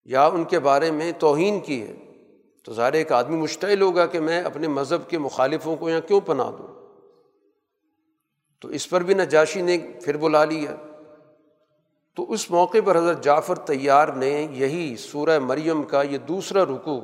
یا 0.06 0.26
ان 0.26 0.44
کے 0.44 0.60
بارے 0.60 0.92
میں 0.92 1.12
توہین 1.20 1.60
کی 1.60 1.82
ہے۔ 1.82 1.96
تو 2.64 2.74
ظاہر 2.74 2.94
ایک 2.94 3.12
آدمی 3.12 3.38
مشتعل 3.38 3.82
ہوگا 3.82 4.06
کہ 4.06 4.20
میں 4.20 4.42
اپنے 4.42 4.68
مذہب 4.68 5.10
کے 5.10 5.18
مخالفوں 5.18 5.76
کو 5.76 5.90
یہاں 5.90 6.08
کیوں 6.08 6.22
پناہ 6.22 6.52
دوں۔ 6.52 6.68
تو 8.62 8.68
اس 8.68 8.90
پر 8.90 9.04
بھی 9.04 9.14
نجاشی 9.14 9.62
نے 9.62 9.78
پھر 10.04 10.18
بلا 10.18 10.46
لیا۔ 10.46 10.76
تو 12.16 12.32
اس 12.32 12.52
موقع 12.52 12.78
پر 12.86 12.98
حضرت 12.98 13.24
جعفر 13.24 13.56
طیار 13.56 14.08
نے 14.08 14.48
یہی 14.52 14.96
سورہ 14.96 15.40
مریم 15.40 15.84
کا 15.84 16.02
یہ 16.02 16.18
دوسرا 16.18 16.66
رکو 16.66 17.02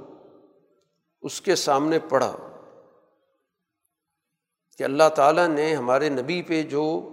اس 1.22 1.41
کے 1.41 1.55
سامنے 1.55 2.00
پڑھا 2.00 2.38
کہ 4.77 4.84
اللہ 4.84 5.10
تعالیٰ 5.15 5.48
نے 5.48 5.75
ہمارے 5.75 6.10
نبی 6.10 6.41
پہ 6.41 6.63
جو 6.63 7.12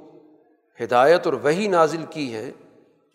ہدایت 0.82 1.26
اور 1.26 1.34
وہی 1.34 1.66
نازل 1.66 2.04
کی 2.10 2.34
ہے 2.34 2.52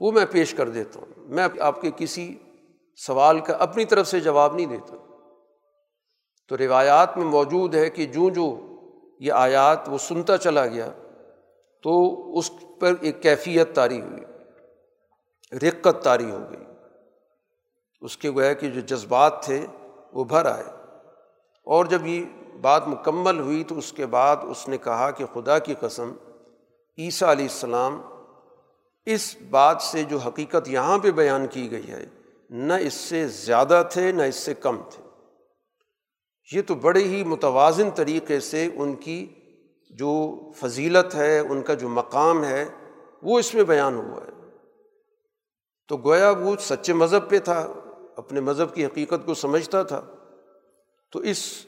وہ 0.01 0.12
میں 0.12 0.25
پیش 0.31 0.53
کر 0.53 0.70
دیتا 0.70 1.00
ہوں۔ 1.00 1.08
میں 1.17 1.48
آپ 1.60 1.81
کے 1.81 1.91
کسی 1.98 2.36
سوال 2.96 3.39
کا 3.39 3.53
اپنی 3.53 3.86
طرف 3.86 4.08
سے 4.08 4.20
جواب 4.20 4.55
نہیں 4.55 4.65
دیتا۔ 4.65 4.96
تو 6.48 6.58
روایات 6.58 7.17
میں 7.17 7.25
موجود 7.25 7.75
ہے 7.75 7.89
کہ 7.89 8.05
جو 8.05 8.29
جو 8.29 8.60
یہ 9.20 9.31
آیات 9.31 9.89
وہ 9.89 9.98
سنتا 9.98 10.38
چلا 10.38 10.67
گیا 10.67 10.89
تو 11.84 12.27
اس 12.38 12.51
پر 12.79 12.93
ایک 13.01 13.22
کیفیت 13.22 13.75
طاری 13.75 14.01
ہوئی، 14.01 14.22
رقت 15.58 16.03
طاری 16.03 16.31
ہو 16.31 16.40
گئی۔ 16.50 16.66
اس 18.01 18.18
کے 18.18 18.31
گویا 18.31 18.53
کہ 18.53 18.70
جو 18.70 18.81
جذبات 18.81 19.44
تھے 19.44 19.66
وہ 20.14 20.24
بھر 20.24 20.46
آئے۔ 20.46 20.64
اور 21.66 21.85
جب 21.85 22.07
یہ 22.07 22.24
بات 22.61 22.87
مکمل 22.87 23.40
ہوئی 23.40 23.64
تو 23.64 23.77
اس 23.77 23.94
کے 23.94 24.05
بعد 24.05 24.35
اس 24.44 24.68
نے 24.68 24.77
کہا 24.77 25.11
کہ 25.11 25.25
خدا 25.33 25.59
کی 25.59 25.74
قسم، 25.79 26.14
عیسیٰ 26.98 27.29
علیہ 27.29 27.46
السلام 27.46 28.01
اس 29.05 29.35
بات 29.50 29.81
سے 29.81 30.03
جو 30.03 30.18
حقیقت 30.18 30.68
یہاں 30.68 30.98
پہ 30.98 31.11
بیان 31.11 31.48
کی 31.48 31.72
گئی 31.72 31.92
ہے، 31.92 32.05
نہ 32.50 32.74
اس 32.74 32.94
سے 32.94 33.27
زیادہ 33.27 33.83
تھے، 33.92 34.11
نہ 34.11 34.24
اس 34.24 34.35
سے 34.35 34.53
کم 34.53 34.81
تھے۔ 34.90 35.03
یہ 36.51 36.61
تو 36.61 36.75
بڑے 36.75 37.03
ہی 37.03 37.24
متوازن 37.24 37.90
طریقے 37.90 38.40
سے 38.40 38.70
ان 38.75 38.96
کی 38.96 39.27
جو 39.90 40.40
فضیلت 40.55 41.16
ہے، 41.16 41.40
ان 41.40 41.61
کا 41.61 41.74
جو 41.74 41.90
مقام 41.90 42.44
ہے، 42.44 42.66
وہ 43.24 43.40
اس 43.40 43.53
میں 43.53 43.64
بیان 43.64 43.96
ہوا 43.96 44.20
ہے۔ 44.22 44.57
تو 45.87 45.98
گویا 45.98 46.29
وہ 46.29 46.55
سچے 46.59 46.94
مذہب 46.94 47.29
پہ 47.29 47.40
تھا، 47.40 47.74
اپنے 48.18 48.40
مذہب 48.40 48.75
کی 48.75 48.85
حقیقت 48.85 49.25
کو 49.25 49.33
سمجھتا 49.33 49.83
تھا۔ 49.83 50.01
تو 51.11 51.20
اس 51.20 51.66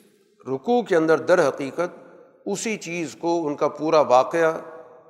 رکوع 0.48 0.82
کے 0.82 0.96
اندر 0.96 1.18
در 1.18 1.48
حقیقت 1.48 2.00
اسی 2.46 2.78
چیز 2.78 3.16
کو، 3.20 3.48
ان 3.48 3.56
کا 3.56 3.68
پورا 3.68 4.02
واقعہ 4.02 4.60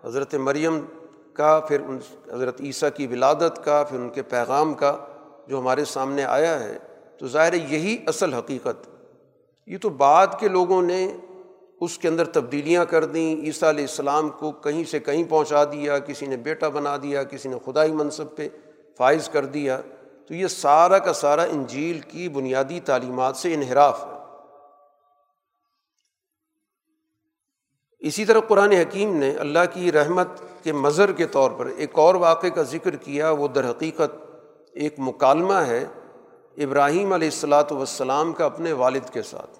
حضرت 0.06 0.36
مریم 0.36 0.86
کا، 1.34 1.60
پھر 1.60 1.82
ان 1.82 2.00
حضرت 2.34 2.62
عیسیٰ 2.62 2.90
کی 2.96 3.08
ولادت 3.08 3.66
کا، 3.66 3.84
پھر 3.84 4.00
ان 4.00 4.10
کے 4.10 4.22
پیغام 4.22 4.74
کا 4.74 4.98
جو 5.48 5.60
ہمارے 5.60 5.86
سامنے 5.86 6.24
آیا 6.24 6.60
ہے، 6.60 6.78
تو 7.18 7.28
ظاہر 7.28 7.54
یہی 7.54 7.98
اصل 8.08 8.34
حقیقت۔ 8.34 8.90
یہ 9.68 9.78
تو 9.82 9.90
بعد 9.90 10.28
کے 10.40 10.48
لوگوں 10.48 10.82
نے 10.82 11.18
اس 11.82 11.98
کے 11.98 12.08
اندر 12.08 12.26
تبدیلیاں 12.26 12.86
کر 12.86 13.06
دیں، 13.06 13.36
عیسیٰ 13.42 13.70
علیہ 13.70 13.84
السلام 13.84 14.30
کو 14.30 14.52
کہیں 14.52 14.84
سے 14.84 15.00
کہیں 15.00 15.24
پہنچا 15.30 15.64
دیا، 15.64 16.00
کسی 16.00 16.26
نے 16.26 16.38
بیٹا 16.38 16.70
بنا 16.70 16.98
دیا، 17.04 17.24
کسی 17.24 17.50
نے 17.50 17.56
خدائی 17.66 17.92
منصب 17.92 18.36
پہ 18.36 18.48
فائز 18.98 19.30
کر 19.30 19.46
دیا۔ 19.46 19.82
تو 20.28 20.34
یہ 20.34 20.48
سارا 20.48 20.98
کا 20.98 21.14
سارا 21.14 21.44
انجیل 21.44 22.00
کی 22.00 22.30
بنیادی 22.30 22.80
تعلیمات 22.80 23.36
سے 23.36 23.54
انحراف 23.54 24.06
ہے۔ 24.08 24.13
اسی 28.04 28.26
طرح 28.26 28.40
قرآن 28.40 28.72
حکیم 28.72 29.16
نے 29.16 29.30
اللہ 29.30 29.60
کی 29.74 29.92
رحمت 29.92 30.28
کے 30.64 30.74
مظہر 30.74 31.12
کے 31.12 31.28
طور 31.28 31.52
پر 31.52 31.66
ایک 31.66 31.90
اور 31.94 32.16
واقعے 32.16 32.50
کا 32.50 32.64
ذکر 32.64 32.96
کیا، 32.96 33.32
وہ 33.32 33.48
در 33.48 33.70
حقیقت 33.70 34.16
ایک 34.74 34.96
مکالمہ 34.98 35.54
ہے 35.54 35.86
ابراہیم 36.58 37.14
علیہ 37.14 37.28
السلاۃ 37.28 37.72
وسلام 37.72 38.34
کا 38.34 38.46
اپنے 38.46 38.72
والد 38.72 39.14
کے 39.14 39.22
ساتھ۔ 39.22 39.60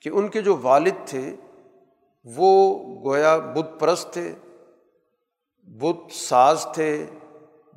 کہ 0.00 0.08
ان 0.08 0.28
کے 0.28 0.42
جو 0.42 0.56
والد 0.62 1.06
تھے، 1.06 1.36
وہ 2.24 2.78
گویا 3.04 3.38
بت 3.38 3.80
پرست 3.80 4.12
تھے، 4.12 4.34
بت 5.62 6.12
ساز 6.12 6.66
تھے، 6.74 7.06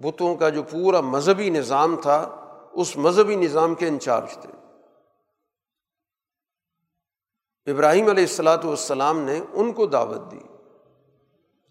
بتوں 0.02 0.36
کا 0.36 0.50
جو 0.50 0.64
پورا 0.64 1.02
مذہبی 1.02 1.50
نظام 1.50 1.96
تھا، 2.02 2.30
اس 2.74 2.98
مذہبی 2.98 3.36
نظام 3.36 3.76
کے 3.76 3.88
انچارج 3.88 4.38
تھے۔ 4.38 4.63
ابراہیم 7.68 8.10
علیہ 8.10 8.24
السلاۃ 8.24 8.64
والسلام 8.64 9.20
نے 9.20 9.40
ان 9.54 9.72
کو 9.72 9.86
دعوت 9.86 10.32
دی 10.32 10.40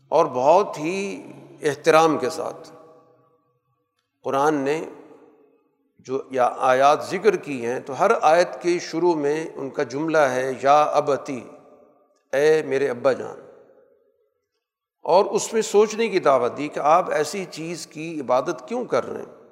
اور 0.09 0.27
بہت 0.27 0.79
ہی 0.79 1.23
احترام 1.63 2.19
کے 2.19 2.31
ساتھ 2.31 2.73
قرآن 4.25 4.55
نے 4.55 4.85
جو 5.99 6.23
یا 6.31 6.55
آیات 6.59 7.11
ذکر 7.11 7.37
کی 7.37 7.67
ہیں 7.67 7.81
تو 7.81 7.99
ہر 7.99 8.11
آیت 8.23 8.63
کے 8.63 8.79
شروع 8.79 9.15
میں 9.15 9.47
ان 9.55 9.71
کا 9.71 9.83
جملہ 9.83 10.19
ہے، 10.19 10.53
یا 10.63 10.83
ابتی، 10.83 11.49
اے 12.33 12.63
میرے 12.63 12.89
ابا 12.89 13.13
جان۔ 13.13 13.41
اور 15.03 15.25
اس 15.25 15.53
میں 15.53 15.63
سوچنے 15.63 16.09
کی 16.09 16.19
دعوت 16.19 16.57
دی 16.57 16.69
کہ 16.69 16.79
آپ 16.79 17.11
ایسی 17.11 17.45
چیز 17.45 17.87
کی 17.87 18.21
عبادت 18.21 18.69
کیوں 18.69 18.85
کر 18.85 19.07
رہے 19.07 19.23
ہیں؟ 19.23 19.51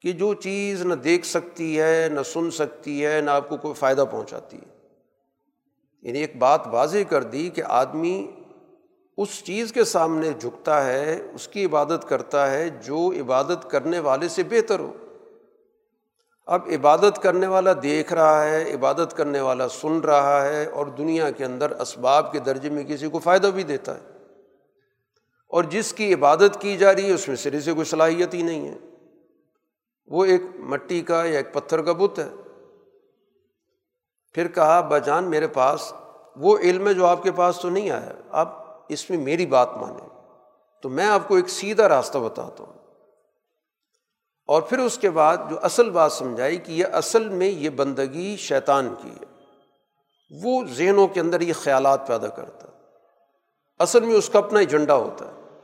کہ 0.00 0.12
جو 0.12 0.34
چیز 0.34 0.82
نہ 0.82 0.94
دیکھ 0.94 1.26
سکتی 1.26 1.80
ہے، 1.80 2.08
نہ 2.12 2.20
سن 2.22 2.50
سکتی 2.50 3.06
ہے، 3.06 3.20
نہ 3.20 3.30
آپ 3.30 3.48
کو 3.48 3.56
کوئی 3.56 3.74
فائدہ 3.74 4.04
پہنچاتی 4.10 4.56
ہے۔ 4.56 4.75
یعنی 6.06 6.18
ایک 6.18 6.36
بات 6.36 6.60
واضح 6.66 6.98
کر 7.08 7.22
دی 7.22 7.48
کہ 7.48 7.62
آدمی 7.66 8.30
اس 9.16 9.44
چیز 9.44 9.72
کے 9.72 9.84
سامنے 9.84 10.30
جھکتا 10.40 10.86
ہے، 10.86 11.22
اس 11.34 11.48
کی 11.48 11.64
عبادت 11.64 12.08
کرتا 12.08 12.50
ہے 12.50 12.68
جو 12.68 13.12
عبادت 13.20 13.70
کرنے 13.70 13.98
والے 13.98 14.28
سے 14.28 14.42
بہتر 14.42 14.78
ہو۔ 14.78 14.92
اب 16.46 16.60
عبادت 16.74 17.22
کرنے 17.22 17.46
والا 17.46 17.72
دیکھ 17.82 18.12
رہا 18.12 18.44
ہے، 18.44 18.74
عبادت 18.74 19.16
کرنے 19.16 19.40
والا 19.40 19.68
سن 19.68 20.00
رہا 20.00 20.46
ہے 20.46 20.66
اور 20.66 20.86
دنیا 20.86 21.30
کے 21.30 21.44
اندر 21.44 21.70
اسباب 21.70 22.32
کے 22.32 22.38
درجے 22.38 22.70
میں 22.70 22.84
کسی 22.84 23.08
کو 23.08 23.18
فائدہ 23.18 23.46
بھی 23.46 23.62
دیتا 23.62 23.94
ہے۔ 23.94 24.10
اور 25.48 25.64
جس 25.64 25.92
کی 25.92 26.14
عبادت 26.14 26.60
کی 26.60 26.76
جا 26.76 26.94
رہی 26.94 27.06
ہے، 27.06 27.12
اس 27.12 27.28
میں 27.28 27.36
سرے 27.36 27.60
سے 27.60 27.72
کوئی 27.72 27.84
صلاحیت 27.84 28.34
ہی 28.34 28.42
نہیں 28.42 28.68
ہے۔ 28.68 28.78
وہ 30.06 30.24
ایک 30.24 30.42
مٹی 30.58 31.00
کا 31.00 31.24
یا 31.24 31.38
ایک 31.38 31.52
پتھر 31.52 31.82
کا 31.82 31.92
بت 31.92 32.18
ہے۔ 32.18 32.28
پھر 34.36 34.48
کہا 34.48 34.80
بجان 34.80 35.24
میرے 35.24 35.48
پاس 35.48 35.92
وہ 36.36 36.58
علم 36.58 36.88
ہے 36.88 36.94
جو 36.94 37.06
آپ 37.06 37.22
کے 37.22 37.32
پاس 37.32 37.58
تو 37.58 37.70
نہیں 37.70 37.90
آیا۔ 37.90 38.12
آپ 38.30 38.66
اس 38.88 39.10
میں 39.10 39.18
میری 39.18 39.46
بات 39.46 39.76
مانیں۔ 39.76 40.08
تو 40.82 40.88
میں 40.88 41.06
آپ 41.06 41.28
کو 41.28 41.36
ایک 41.36 41.48
سیدھا 41.48 41.88
راستہ 41.88 42.18
بتاتا 42.18 42.64
ہوں۔ 42.64 42.72
اور 44.46 44.62
پھر 44.62 44.78
اس 44.78 44.98
کے 44.98 45.10
بعد 45.10 45.36
جو 45.50 45.56
اصل 45.62 45.90
بات 45.90 46.12
سمجھائی 46.12 46.56
کہ 46.56 46.72
یہ 46.72 46.84
اصل 46.92 47.28
میں 47.28 47.46
یہ 47.46 47.70
بندگی 47.70 48.36
شیطان 48.36 48.94
کی 49.02 49.10
ہے۔ 49.10 49.42
وہ 50.44 50.64
ذہنوں 50.64 51.06
کے 51.06 51.20
اندر 51.20 51.40
یہ 51.40 51.52
خیالات 51.52 52.06
پیدا 52.06 52.28
کرتا 52.28 52.68
ہے۔ 52.68 52.78
اصل 53.78 54.00
میں 54.00 54.14
اس 54.14 54.28
کا 54.28 54.38
اپنا 54.38 54.58
ایجنڈا 54.58 54.94
ہوتا 54.94 55.24
ہے۔ 55.24 55.58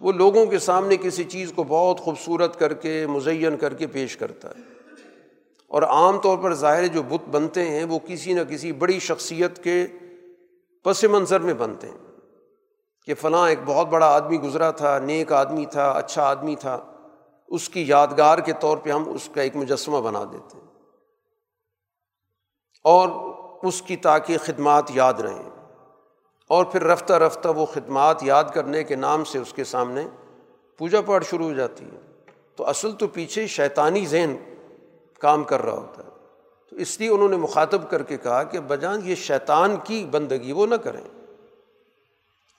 وہ 0.00 0.12
لوگوں 0.12 0.46
کے 0.46 0.58
سامنے 0.58 0.96
کسی 0.96 1.24
چیز 1.24 1.52
کو 1.56 1.64
بہت 1.64 2.00
خوبصورت 2.00 2.58
کر 2.58 2.74
کے، 2.74 3.06
مزین 3.06 3.56
کر 3.56 3.74
کے 3.74 3.86
پیش 3.86 4.16
کرتا 4.16 4.48
ہے۔ 4.48 4.81
اور 5.72 5.82
عام 5.82 6.18
طور 6.18 6.38
پر 6.38 6.54
ظاہر 6.54 6.86
جو 6.86 7.02
بت 7.02 7.28
بنتے 7.28 7.68
ہیں 7.68 7.84
وہ 7.84 7.98
کسی 8.06 8.32
نہ 8.32 8.40
کسی 8.40 8.72
بڑی 8.72 8.98
شخصیت 8.98 9.64
کے 9.64 9.86
پس 10.84 11.04
منظر 11.04 11.40
میں 11.40 11.54
بنتے 11.54 11.88
ہیں 11.88 11.96
کہ 13.06 13.14
فلاں 13.14 13.48
ایک 13.48 13.58
بہت 13.64 13.86
بڑا 13.86 14.06
آدمی 14.06 14.40
گزرا 14.40 14.70
تھا، 14.70 14.98
نیک 14.98 15.32
آدمی 15.32 15.66
تھا 15.66 15.90
اچھا 15.90 16.24
آدمی 16.24 16.56
تھا، 16.56 16.78
اس 17.48 17.68
کی 17.68 17.84
یادگار 17.86 18.38
کے 18.38 18.52
طور 18.52 18.76
پہ 18.76 18.90
ہم 18.90 19.08
اس 19.08 19.28
کا 19.34 19.42
ایک 19.42 19.56
مجسمہ 19.56 20.00
بنا 20.00 20.24
دیتے 20.32 20.58
ہیں۔ 20.58 20.66
اور 22.84 23.08
اس 23.66 23.82
کی 23.82 23.96
تاکہ 23.96 24.38
خدمات 24.38 24.84
یاد 24.90 25.14
رہیں۔ 25.14 25.50
اور 26.48 26.64
پھر 26.64 26.82
رفتہ 26.82 27.12
رفتہ 27.12 27.48
وہ 27.48 27.66
خدمات 27.66 28.22
یاد 28.22 28.44
کرنے 28.54 28.84
کے 28.84 28.96
نام 28.96 29.24
سے 29.24 29.38
اس 29.38 29.52
کے 29.52 29.64
سامنے 29.64 30.08
پوجا 30.78 31.00
پاٹھ 31.00 31.24
شروع 31.24 31.46
ہو 31.46 31.52
جاتی 31.52 31.84
ہے۔ 31.84 32.00
تو 32.56 32.68
اصل 32.68 32.92
تو 32.92 33.08
پیچھے 33.08 33.46
شیطانی 33.46 34.06
ذہن 34.06 34.36
کام 35.22 35.44
کر 35.44 35.62
رہا 35.62 35.72
ہوتا 35.72 36.02
ہے۔ 36.04 36.08
تو 36.70 36.76
اس 36.76 37.00
لیے 37.00 37.08
انہوں 37.08 37.28
نے 37.28 37.36
مخاطب 37.36 37.90
کر 37.90 38.02
کے 38.02 38.16
کہا 38.16 38.42
کہ 38.42 38.60
بجان 38.60 39.00
یہ 39.04 39.14
شیطان 39.14 39.76
کی 39.84 40.06
بندگی 40.10 40.52
وہ 40.52 40.66
نہ 40.66 40.74
کریں۔ 40.74 41.22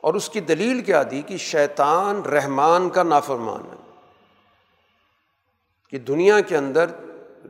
اور 0.02 0.13
اس 0.13 0.30
کی 0.30 0.39
دلیل 0.39 0.82
کیا 0.82 1.04
دی 1.12 1.21
کہ 1.21 1.38
شیطان 1.38 2.21
رحمان 2.21 2.89
کا 2.89 3.04
نافرمان 3.04 3.62
ہے۔ 3.62 4.02
کہ 5.89 5.99
دنیا 5.99 6.39
کے 6.39 6.58
اندر 6.58 6.86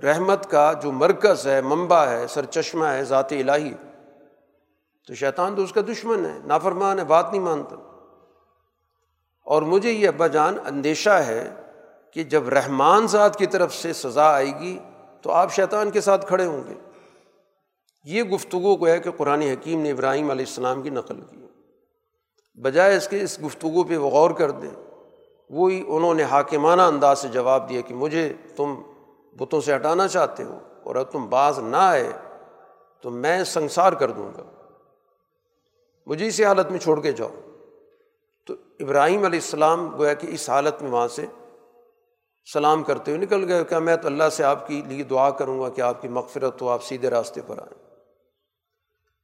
رحمت 0.04 0.52
کا 0.52 0.73
جو 0.73 0.91
مرکز 0.91 1.47
ہے، 1.47 1.62
منبع 1.62 2.06
ہے 2.06 2.28
سر 2.28 2.45
چشمہ 2.45 2.86
ہے، 2.86 3.04
ذات 3.04 3.32
الہی۔ 3.32 3.73
تو 5.08 5.15
شیطان 5.15 5.56
تو 5.56 5.62
اس 5.62 5.71
کا 5.71 5.82
دشمن 5.82 6.26
ہے، 6.26 6.39
نافرمان 6.45 6.99
ہے، 6.99 7.04
بات 7.04 7.32
نہیں 7.32 7.41
مانتا۔ 7.41 7.76
اور 9.41 9.62
مجھے 9.62 9.91
یہ 9.91 10.08
ابا 10.08 10.28
جان 10.28 10.58
اندیشہ 10.65 11.10
ہے 11.10 11.54
کہ 12.12 12.23
جب 12.23 12.49
رحمان 12.49 13.08
ذات 13.08 13.36
کی 13.36 13.45
طرف 13.45 13.76
سے 13.76 13.93
سزا 13.93 14.34
آئے 14.34 14.60
گی 14.60 14.80
تو 15.23 15.31
آپ 15.31 15.53
شیطان 15.53 15.91
کے 15.91 16.01
ساتھ 16.01 16.27
کھڑے 16.27 16.45
ہوں 16.45 16.62
گے۔ 16.69 16.73
یہ 18.03 18.23
گفتگو 18.23 18.75
کو 18.75 18.88
ہے 18.88 18.99
کہ 18.99 19.12
قرآن 19.12 19.41
حکیم 19.41 19.81
نے 19.81 19.91
ابراہیم 19.91 20.31
علیہ 20.31 20.45
السلام 20.45 20.81
کی 20.81 20.89
نقل 20.89 21.21
کی۔ 21.21 21.38
بجائے 22.62 22.97
اس 22.97 23.07
کے 23.07 23.21
اس 23.21 23.39
گفتگو 23.45 23.83
پہ 23.83 23.97
وہ 23.97 24.09
غور 24.09 24.31
کر 24.31 24.51
دیں۔ 24.51 24.69
وہی 25.49 25.83
انہوں 25.88 26.13
نے 26.13 26.23
حاکمانہ 26.23 26.81
انداز 26.81 27.19
سے 27.19 27.27
جواب 27.27 27.69
دیا 27.69 27.81
کہ 27.81 27.95
مجھے 27.95 28.33
تم 28.55 28.81
بتوں 29.38 29.62
سے 29.62 29.75
ہٹانا 29.75 30.07
چاہتے 30.07 30.43
ہو 30.43 30.59
اور 30.83 30.95
اگر 30.95 31.05
تم 31.05 31.29
باز 31.29 31.59
نہ 31.59 31.77
آئے 31.77 32.12
تو 33.01 33.09
میں 33.09 33.43
سنسار 33.43 33.93
کر 33.93 34.12
دوں 34.12 34.31
گا۔ 34.38 34.43
مجھے 36.05 36.27
اسی 36.27 36.45
حالت 36.45 36.71
میں 36.71 36.79
چھوڑ 36.79 37.01
کے 37.01 37.12
جاؤ۔ 37.12 37.29
تو 38.45 38.53
ابراہیم 38.79 39.25
علیہ 39.25 39.39
السلام 39.39 39.95
گویا 39.97 40.13
کہ 40.13 40.27
اس 40.29 40.49
حالت 40.49 40.81
میں 40.81 40.91
وہاں 40.91 41.07
سے 41.07 41.25
سلام 42.45 42.84
کرتے 42.84 43.12
ہوئے 43.12 43.21
نکل 43.21 43.51
گئے 43.51 43.63
کہ 43.63 43.79
میں 43.79 43.95
تو 43.95 44.08
اللہ 44.08 44.29
سے 44.32 44.43
آپ 44.43 44.67
کی 44.67 44.82
لیے 44.88 45.03
دعا 45.03 45.29
کروں 45.29 45.60
گا 45.60 45.69
کہ 45.69 45.82
آپ 45.82 46.01
کی 46.01 46.08
مغفرت 46.08 46.62
ہو، 46.62 46.69
آپ 46.69 46.84
سیدھے 46.84 47.10
راستے 47.10 47.41
پر 47.47 47.58
آئیں۔ 47.58 47.84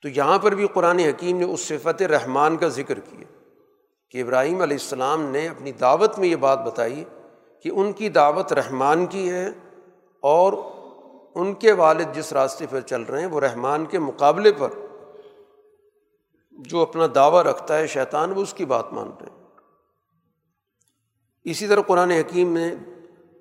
تو 0.02 0.08
یہاں 0.08 0.40
پر 0.40 0.56
بھی 0.56 0.68
قرآن 0.68 1.00
حکیم 1.00 1.38
نے 1.38 1.46
اس 1.46 1.60
صفت 1.60 2.02
رحمان 2.02 2.58
کا 2.58 2.68
ذکر 2.68 3.00
کیا 3.00 3.48
کہ 4.10 4.22
ابراہیم 4.22 4.62
علیہ 4.62 4.78
السلام 4.82 5.22
نے 5.22 5.48
اپنی 5.48 5.72
دعوت 5.72 6.20
میں 6.20 6.28
یہ 6.28 6.36
بات 6.36 6.60
بتائی 6.60 7.04
کہ 7.64 7.70
ان 7.74 7.92
کی 7.92 8.10
دعوت 8.10 8.54
رحمان 8.54 9.06
کی 9.06 9.30
ہے 9.30 9.48
اور 10.20 10.54
ان 11.36 11.54
کے 11.54 11.72
والد 11.72 12.06
جس 12.14 12.34
راستے 12.34 12.66
پر 12.70 12.80
چل 12.80 13.02
رہے 13.02 13.20
ہیں، 13.20 13.28
وہ 13.28 13.40
رحمان 13.40 13.86
کے 13.86 14.00
مقابلے 14.00 14.52
پر 14.52 14.70
جو 16.52 16.82
اپنا 16.82 17.08
دعویٰ 17.16 17.42
رکھتا 17.42 17.78
ہے 17.78 17.88
شیطان، 17.88 18.32
وہ 18.32 18.42
اس 18.42 18.54
کی 18.54 18.66
بات 18.66 18.94
مان 18.94 19.12
رہے 19.22 19.30
ہیں۔ 19.30 19.48
اسی 21.44 21.68
طرح 21.68 21.82
قرآن 21.82 22.12
حکیم 22.12 22.58
نے 22.58 22.76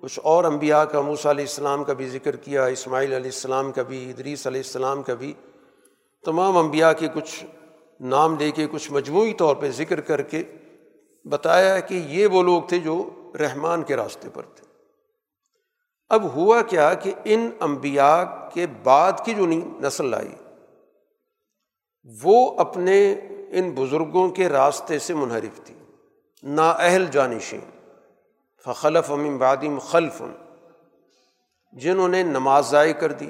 کچھ 0.01 0.19
اور 0.23 0.43
انبیاء 0.43 0.83
کا، 0.83 1.01
موسیٰ 1.01 1.31
علیہ 1.31 1.43
السلام 1.43 1.83
کا 1.83 1.93
بھی 1.93 2.09
ذکر 2.09 2.35
کیا، 2.35 2.65
اسماعیل 2.65 3.13
علیہ 3.13 3.31
السلام 3.31 3.71
کا 3.71 3.83
بھی، 3.83 4.09
ادریس 4.09 4.47
علیہ 4.47 4.59
السلام 4.59 5.03
کا 5.03 5.13
بھی۔ 5.13 5.33
تمام 6.25 6.57
انبیاء 6.57 6.91
کے 6.93 7.07
کچھ 7.13 7.45
نام 7.99 8.35
لے 8.39 8.51
کے، 8.51 8.67
کچھ 8.71 8.91
مجموعی 8.91 9.33
طور 9.33 9.55
پہ 9.55 9.71
ذکر 9.71 10.01
کر 10.01 10.21
کے 10.21 10.43
بتایا 11.25 11.79
کہ 11.79 11.93
یہ 11.93 12.27
وہ 12.27 12.43
لوگ 12.43 12.61
تھے 12.63 12.79
جو 12.79 13.09
رحمان 13.39 13.83
کے 13.83 13.95
راستے 13.95 14.29
پر 14.33 14.43
تھے۔ 14.43 14.67
اب 16.09 16.35
ہوا 16.35 16.61
کیا 16.61 16.93
کہ 16.93 17.11
ان 17.23 17.49
انبیاء 17.59 18.23
کے 18.53 18.65
بعد 18.83 19.11
کی 19.25 19.33
جو 19.33 19.45
نسل 19.81 20.13
آئی، 20.13 20.35
وہ 22.23 22.59
اپنے 22.59 23.15
ان 23.49 23.71
بزرگوں 23.71 24.29
کے 24.29 24.49
راستے 24.49 24.99
سے 24.99 25.13
منحرف 25.13 25.65
تھی 25.65 25.75
نا 26.43 26.69
اہل 26.71 27.05
جانشین۔ 27.11 27.78
فخلف 28.65 29.11
امین 29.11 29.37
بادم 29.37 29.79
خلف، 29.79 30.21
جنہوں 31.71 32.07
نے 32.07 32.23
نماز 32.23 32.69
ضائع 32.69 32.93
کر 32.93 33.11
دی، 33.11 33.29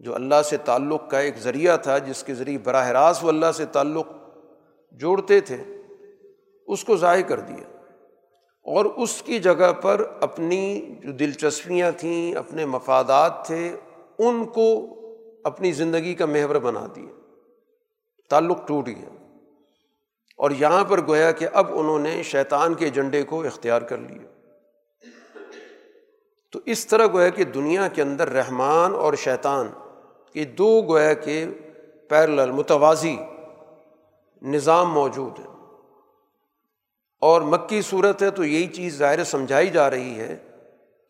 جو 0.00 0.14
اللہ 0.14 0.42
سے 0.44 0.56
تعلق 0.56 1.10
کا 1.10 1.18
ایک 1.18 1.38
ذریعہ 1.38 1.76
تھا، 1.76 1.98
جس 1.98 2.24
کے 2.24 2.34
ذریعے 2.34 2.58
براہ 2.58 2.88
راست 2.88 3.24
وہ 3.24 3.28
اللہ 3.28 3.52
سے 3.54 3.64
تعلق 3.64 4.06
جوڑتے 4.90 5.40
تھے، 5.40 5.56
اس 6.66 6.84
کو 6.84 6.96
ضائع 6.96 7.22
کر 7.22 7.40
دیا۔ 7.40 7.86
اور 8.64 8.84
اس 8.84 9.22
کی 9.22 9.38
جگہ 9.38 9.72
پر 9.72 10.06
اپنی 10.20 10.80
جو 11.02 11.12
دلچسپیاں 11.12 11.90
تھیں، 11.96 12.34
اپنے 12.34 12.66
مفادات 12.66 13.46
تھے، 13.46 13.76
ان 14.18 14.44
کو 14.44 14.86
اپنی 15.44 15.72
زندگی 15.72 16.14
کا 16.14 16.26
محور 16.26 16.54
بنا 16.54 16.86
دیا۔ 16.96 17.20
تعلق 18.30 18.68
ٹوٹ 18.68 18.86
گیا۔ 18.86 19.21
اور 20.36 20.50
یہاں 20.50 20.84
پر 20.84 21.06
گویا 21.06 21.32
کہ 21.32 21.48
اب 21.52 21.78
انہوں 21.78 21.98
نے 21.98 22.22
شیطان 22.22 22.74
کے 22.74 22.84
ایجنڈے 22.84 23.22
کو 23.22 23.44
اختیار 23.44 23.82
کر 23.82 23.98
لیا 23.98 24.28
تو 26.52 26.60
اس 26.66 26.86
طرح 26.86 27.06
گویا 27.06 27.28
کہ 27.28 27.44
دنیا 27.44 27.88
کے 27.88 28.02
اندر 28.02 28.28
رحمان 28.28 28.94
اور 28.94 29.14
شیطان، 29.14 29.68
یہ 30.34 30.44
دو 30.44 30.82
گویا 30.82 31.14
کے 31.14 31.46
پیرل 32.08 32.50
متوازی 32.50 33.16
نظام 34.42 34.92
موجود 34.92 35.38
ہیں۔ 35.38 35.46
اور 37.20 37.40
مکی 37.40 37.82
صورت 37.82 38.22
ہے 38.22 38.30
تو 38.30 38.44
یہی 38.44 38.66
چیز 38.66 38.98
ظاہر 38.98 39.24
سمجھائی 39.24 39.70
جا 39.70 39.90
رہی 39.90 40.18
ہے 40.20 40.36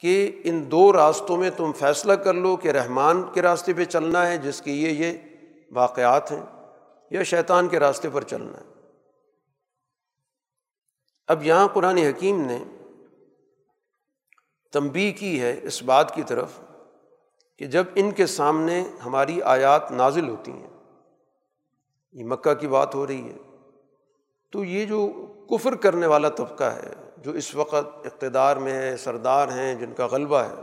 کہ 0.01 0.41
ان 0.45 0.71
دو 0.71 0.93
راستوں 0.93 1.37
میں 1.37 1.51
تم 1.57 1.73
فیصلہ 1.73 2.13
کر 2.13 2.35
لو 2.35 2.57
کہ 2.57 2.69
رحمان 2.69 3.23
کے 3.35 3.43
راستے 3.43 3.73
پہ 3.73 3.85
چلنا 3.85 4.29
ہے، 4.29 4.39
جس 4.39 4.63
کے 4.63 4.71
یہ 4.71 4.89
یہ 4.89 5.19
واقعات 5.71 6.33
ہیں، 6.33 6.43
یا 7.11 7.23
شیطان 7.23 7.69
کے 7.69 7.81
راستے 7.81 8.09
پر 8.13 8.23
چلنا 8.23 8.59
ہے۔ 8.59 8.72
اب 11.29 11.43
یہاں 11.43 11.69
قرآن 11.69 11.99
حکیم 11.99 12.41
نے 12.41 12.59
تنبی 14.73 15.13
کی 15.13 15.41
ہے 15.41 15.61
اس 15.63 15.83
بات 15.83 16.15
کی 16.15 16.23
طرف 16.23 16.59
کہ 17.59 17.67
جب 17.67 17.85
ان 17.95 18.11
کے 18.11 18.27
سامنے 18.27 18.85
ہماری 19.05 19.43
آیات 19.43 19.91
نازل 19.91 20.29
ہوتی 20.29 20.53
ہیں، 20.53 20.71
یہ 22.13 22.25
مکہ 22.25 22.55
کی 22.55 22.67
بات 22.67 22.95
ہو 22.95 23.07
رہی 23.07 23.29
ہے، 23.29 23.37
تو 24.51 24.65
یہ 24.65 24.85
جو 24.85 25.27
کفر 25.51 25.75
کرنے 25.75 26.07
والا 26.07 26.29
طبقہ 26.29 26.65
ہے، 26.65 26.93
جو 27.17 27.31
اس 27.31 27.55
وقت 27.55 28.07
اقتدار 28.07 28.57
میں 28.57 28.73
ہے، 28.73 28.97
سردار 28.97 29.49
ہیں، 29.49 29.75
جن 29.75 29.93
کا 29.93 30.07
غلبہ 30.07 30.43
ہے، 30.43 30.63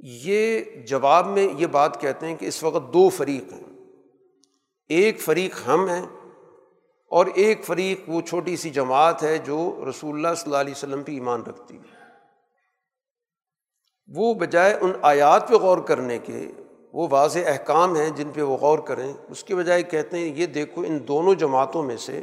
یہ 0.00 0.60
جواب 0.86 1.26
میں 1.26 1.48
یہ 1.58 1.66
بات 1.66 2.00
کہتے 2.00 2.26
ہیں 2.26 2.36
کہ 2.36 2.46
اس 2.46 2.62
وقت 2.62 2.92
دو 2.92 3.08
فریق 3.08 3.52
ہیں۔ 3.52 3.64
ایک 4.88 5.20
فریق 5.20 5.54
ہم 5.66 5.88
ہیں 5.88 6.06
اور 7.10 7.26
ایک 7.26 7.64
فریق 7.64 8.00
وہ 8.08 8.20
چھوٹی 8.20 8.56
سی 8.56 8.70
جماعت 8.70 9.22
ہے 9.22 9.38
جو 9.38 9.84
رسول 9.90 10.14
اللہ 10.14 10.34
صلی 10.34 10.50
اللہ 10.50 10.56
علیہ 10.56 10.74
وسلم 10.76 11.02
پہ 11.02 11.12
ایمان 11.12 11.42
رکھتی 11.42 11.76
ہے۔ 11.76 12.00
وہ 14.08 14.34
بجائے 14.34 14.74
ان 14.80 14.92
آیات 15.02 15.48
پہ 15.48 15.54
غور 15.54 15.78
کرنے 15.78 16.18
کے 16.18 16.52
وہ 16.92 17.08
واضح 17.10 17.38
احکام 17.46 17.96
ہیں 17.96 18.10
جن 18.10 18.30
پہ 18.30 18.42
وہ 18.42 18.56
غور 18.56 18.78
کریں، 18.78 19.12
اس 19.28 19.44
کے 19.44 19.54
بجائے 19.54 19.82
کہتے 19.82 20.18
ہیں، 20.18 20.24
یہ 20.24 20.46
دیکھو 20.46 20.82
ان 20.86 21.08
دونوں 21.08 21.34
جماعتوں 21.34 21.82
میں 21.82 21.96
سے 21.96 22.22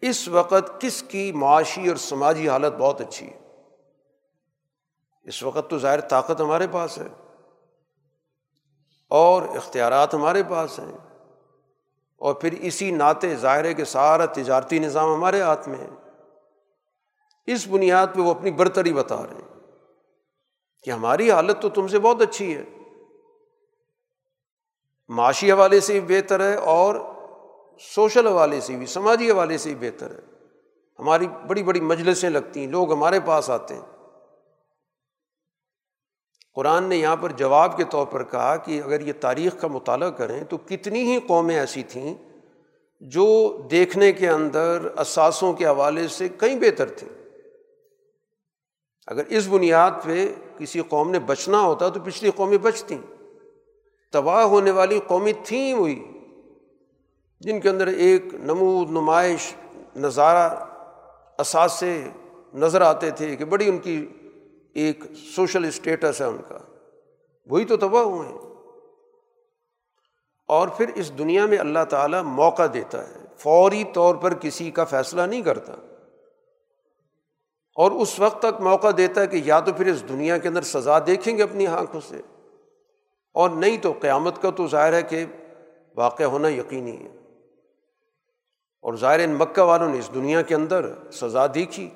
اس 0.00 0.28
وقت 0.28 0.80
کس 0.80 1.02
کی 1.02 1.32
معاشی 1.32 1.88
اور 1.88 1.96
سماجی 1.96 2.48
حالت 2.48 2.72
بہت 2.72 3.00
اچھی 3.00 3.26
ہے۔ 3.26 3.38
اس 5.22 5.42
وقت 5.42 5.70
تو 5.70 5.78
ظاہر 5.78 6.00
طاقت 6.00 6.40
ہمارے 6.40 6.66
پاس 6.72 6.98
ہے 6.98 7.08
اور 9.08 9.42
اختیارات 9.42 10.14
ہمارے 10.14 10.42
پاس 10.48 10.78
ہیں۔ 10.78 11.09
اور 12.20 12.34
پھر 12.34 12.52
اسی 12.52 12.90
ناطے 12.90 13.36
ظاہر 13.36 13.64
ہے 13.64 13.74
کہ 13.74 13.84
سارا 13.84 14.26
تجارتی 14.26 14.78
نظام 14.78 15.14
ہمارے 15.14 15.40
ہاتھ 15.40 15.68
میں 15.68 15.78
ہے۔ 15.78 15.88
اس 17.46 17.68
بنیاد 17.68 18.06
پہ 18.14 18.20
وہ 18.20 18.30
اپنی 18.30 18.50
برتری 18.50 18.92
بتا 18.92 19.16
رہے 19.16 19.34
ہیں 19.34 19.60
کہ 20.82 20.90
ہماری 20.90 21.30
حالت 21.30 21.62
تو 21.62 21.68
تم 21.68 21.88
سے 21.88 21.98
بہت 21.98 22.22
اچھی 22.22 22.56
ہے۔ 22.56 22.64
معاشی 25.08 25.52
حوالے 25.52 25.80
سے 25.80 26.00
بھی 26.00 26.16
بہتر 26.16 26.40
ہے 26.40 26.54
اور 26.54 26.94
سوشل 27.94 28.26
حوالے 28.26 28.60
سے 28.60 28.76
بھی، 28.76 28.86
سماجی 28.86 29.30
حوالے 29.30 29.58
سے 29.58 29.74
بھی 29.74 29.90
بہتر 29.90 30.10
ہے۔ 30.10 30.20
ہماری 30.98 31.26
بڑی 31.46 31.62
بڑی 31.62 31.80
مجلسیں 31.80 32.30
لگتی 32.30 32.60
ہیں، 32.60 32.66
لوگ 32.66 32.92
ہمارے 32.92 33.20
پاس 33.20 33.50
آتے 33.50 33.74
ہیں۔ 33.74 33.99
قرآن 36.60 36.84
نے 36.84 36.96
یہاں 36.96 37.16
پر 37.16 37.32
جواب 37.32 37.76
کے 37.76 37.84
طور 37.84 38.06
پر 38.06 38.24
کہا 38.24 38.56
کہ 38.56 38.82
اگر 38.82 39.00
یہ 39.00 39.12
تاریخ 39.20 39.60
کا 39.60 39.68
مطالعہ 39.68 40.10
کریں 40.10 40.44
تو 40.44 40.56
کتنی 40.56 41.02
ہی 41.02 41.20
قومیں 41.20 41.56
ایسی 41.56 41.82
تھیں 41.82 42.14
جو 43.00 43.56
دیکھنے 43.70 44.12
کے 44.12 44.28
اندر 44.28 44.88
اثاثوں 44.96 45.52
کے 45.52 45.66
حوالے 45.66 46.08
سے 46.08 46.28
کہیں 46.28 46.58
بہتر 46.58 46.88
تھیں۔ 46.88 47.08
اگر 49.06 49.22
اس 49.28 49.46
بنیاد 49.50 49.90
پہ 50.02 50.26
کسی 50.58 50.80
قوم 50.88 51.10
نے 51.10 51.18
بچنا 51.18 51.60
ہوتا 51.60 51.88
تو 51.88 52.00
پچھلی 52.00 52.30
قومیں 52.30 52.58
بچتیں۔ 52.58 52.98
تباہ 54.12 54.44
ہونے 54.44 54.70
والی 54.70 55.00
قومی 55.06 55.32
تھیں 55.32 55.74
وہی 55.74 56.04
جن 57.40 57.60
کے 57.60 57.68
اندر 57.68 57.86
ایک 57.86 58.34
نمود، 58.34 58.90
نمائش، 58.90 59.54
نظارہ 59.96 60.64
اثاثے 61.38 62.08
نظر 62.54 62.80
آتے 62.80 63.10
تھے 63.10 63.36
کہ 63.36 63.44
بڑی 63.44 63.68
ان 63.68 63.78
کی 63.78 64.06
ایک 64.74 65.04
سوشل 65.36 65.64
اسٹیٹس 65.64 66.20
ہے 66.20 66.26
ان 66.26 66.36
کا۔ 66.48 66.58
وہی 67.46 67.64
تو 67.64 67.76
تباہ 67.76 68.02
ہوئے 68.02 68.28
ہیں۔ 68.28 68.38
اور 70.48 70.68
پھر 70.68 70.90
اس 70.94 71.18
دنیا 71.18 71.46
میں 71.46 71.58
اللہ 71.58 71.84
تعالیٰ 71.88 72.22
موقع 72.22 72.62
دیتا 72.74 73.08
ہے۔ 73.08 73.14
فوری 73.38 73.84
طور 73.94 74.14
پر 74.14 74.34
کسی 74.34 74.70
کا 74.70 74.84
فیصلہ 74.84 75.22
نہیں 75.22 75.42
کرتا۔ 75.42 75.72
اور 77.74 77.90
اس 77.90 78.20
وقت 78.20 78.42
تک 78.42 78.60
موقع 78.60 78.86
دیتا 78.96 79.20
ہے 79.20 79.26
کہ 79.26 79.40
یا 79.44 79.60
تو 79.60 79.72
پھر 79.72 79.86
اس 79.86 80.08
دنیا 80.08 80.38
کے 80.38 80.48
اندر 80.48 80.62
سزا 80.62 80.98
دیکھیں 80.98 81.38
گے 81.38 81.42
اپنی 81.42 81.66
آنکھوں 81.66 82.00
سے۔ 82.08 82.20
اور 83.34 83.50
نہیں 83.50 83.78
تو 83.78 83.92
قیامت 84.00 84.42
کا 84.42 84.50
تو 84.50 84.66
ظاہر 84.66 84.92
ہے 84.92 85.02
کہ 85.02 85.24
واقع 85.96 86.22
ہونا 86.22 86.48
یقینی 86.48 86.96
ہے۔ 86.96 87.16
اور 88.82 88.94
ظاہر 88.94 89.24
ان 89.24 89.34
مکہ 89.34 89.62
والوں 89.62 89.88
نے 89.88 89.98
اس 89.98 90.10
دنیا 90.14 90.42
کے 90.42 90.54
اندر 90.54 91.10
سزا 91.12 91.46
دیکھی۔ 91.54 91.90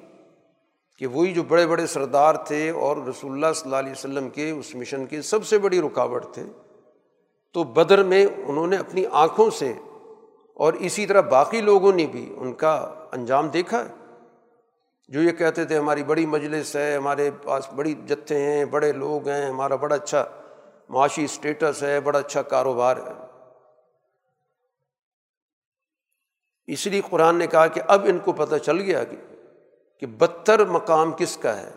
کہ 0.99 1.07
وہی 1.07 1.33
جو 1.33 1.43
بڑے 1.43 1.67
بڑے 1.67 1.87
سردار 1.87 2.35
تھے 2.35 2.71
اور 2.71 2.97
رسول 2.97 3.33
اللہ 3.33 3.53
صلی 3.55 3.65
اللہ 3.65 3.77
علیہ 3.77 3.93
وسلم 3.93 4.29
کے 4.29 4.51
اس 4.51 4.75
مشن 4.75 5.07
کے 5.07 5.23
سب 5.23 5.47
سے 5.47 5.59
بڑی 5.59 5.81
رکاوٹ 5.81 6.25
تھے، 6.33 6.43
تو 7.53 7.65
بدر 7.65 8.03
میں 8.03 8.27
انہوں 8.47 8.67
نے 8.67 8.77
اپنی 8.77 9.05
آنکھوں 9.11 9.51
سے 9.51 9.73
اور 10.55 10.73
اسی 10.73 11.07
طرح 11.07 11.21
باقی 11.21 11.61
لوگوں 11.61 11.93
نے 11.93 12.07
بھی 12.07 12.35
ان 12.37 12.53
کا 12.53 12.95
انجام 13.13 13.49
دیکھا۔ 13.49 13.85
ہے 13.85 13.89
جو 15.09 15.23
یہ 15.23 15.33
کہتے 15.33 15.65
تھے، 15.65 15.79
ہماری 15.79 16.03
بڑی 16.03 16.27
مجلس 16.27 16.77
ہے، 16.77 16.97
ہمارے 16.97 17.31
پاس 17.43 17.73
بڑی 17.73 17.95
جتھے 18.07 18.39
ہیں، 18.39 18.65
بڑے 18.65 18.93
لوگ 18.93 19.29
ہیں، 19.29 19.47
ہمارا 19.47 19.77
بڑا 19.77 19.95
اچھا 19.95 20.25
معاشی 20.89 21.25
اسٹیٹس 21.25 21.83
ہے، 21.83 22.01
بڑا 22.01 22.19
اچھا 22.19 22.43
کاروبار 22.43 22.97
ہے۔ 22.97 23.13
اس 26.67 26.87
لیے 26.87 27.01
قرآن 27.11 27.37
نے 27.37 27.47
کہا 27.47 27.67
کہ 27.67 27.81
اب 27.89 28.05
ان 28.05 28.19
کو 28.19 28.33
پتہ 28.33 28.57
چل 28.57 28.81
گیا 28.81 29.05
کہ 29.05 29.17
کہ 30.05 30.09
بدتر 30.09 30.65
مقام 30.65 31.13
کس 31.13 31.37
کا 31.37 31.57
ہے 31.57 31.71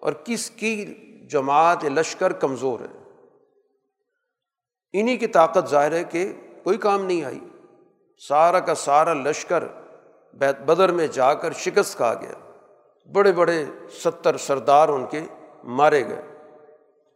اور 0.00 0.12
کس 0.24 0.50
کی 0.50 0.94
جماعت 1.30 1.84
لشکر 1.84 2.32
کمزور 2.32 2.80
ہے۔ 2.80 3.20
انہیں 4.92 5.16
کی 5.16 5.26
طاقت 5.26 5.70
ظاہر 5.70 5.92
ہے 5.92 6.04
کہ 6.04 6.32
کوئی 6.62 6.78
کام 6.78 7.04
نہیں 7.04 7.24
آئی۔ 7.24 7.40
سارا 8.28 8.60
کا 8.60 8.74
سارا 8.74 9.12
لشکر 9.14 9.64
بدر 10.38 10.92
میں 10.92 11.06
جا 11.06 11.34
کر 11.34 11.52
شکست 11.52 11.96
کھا 11.96 12.14
گیا۔ 12.14 12.52
بڑے 13.12 13.32
بڑے 13.32 13.64
ستر 14.04 14.36
سردار 14.36 14.88
ان 14.88 15.06
کے 15.06 15.20
مارے 15.64 16.08
گئے۔ 16.08 16.22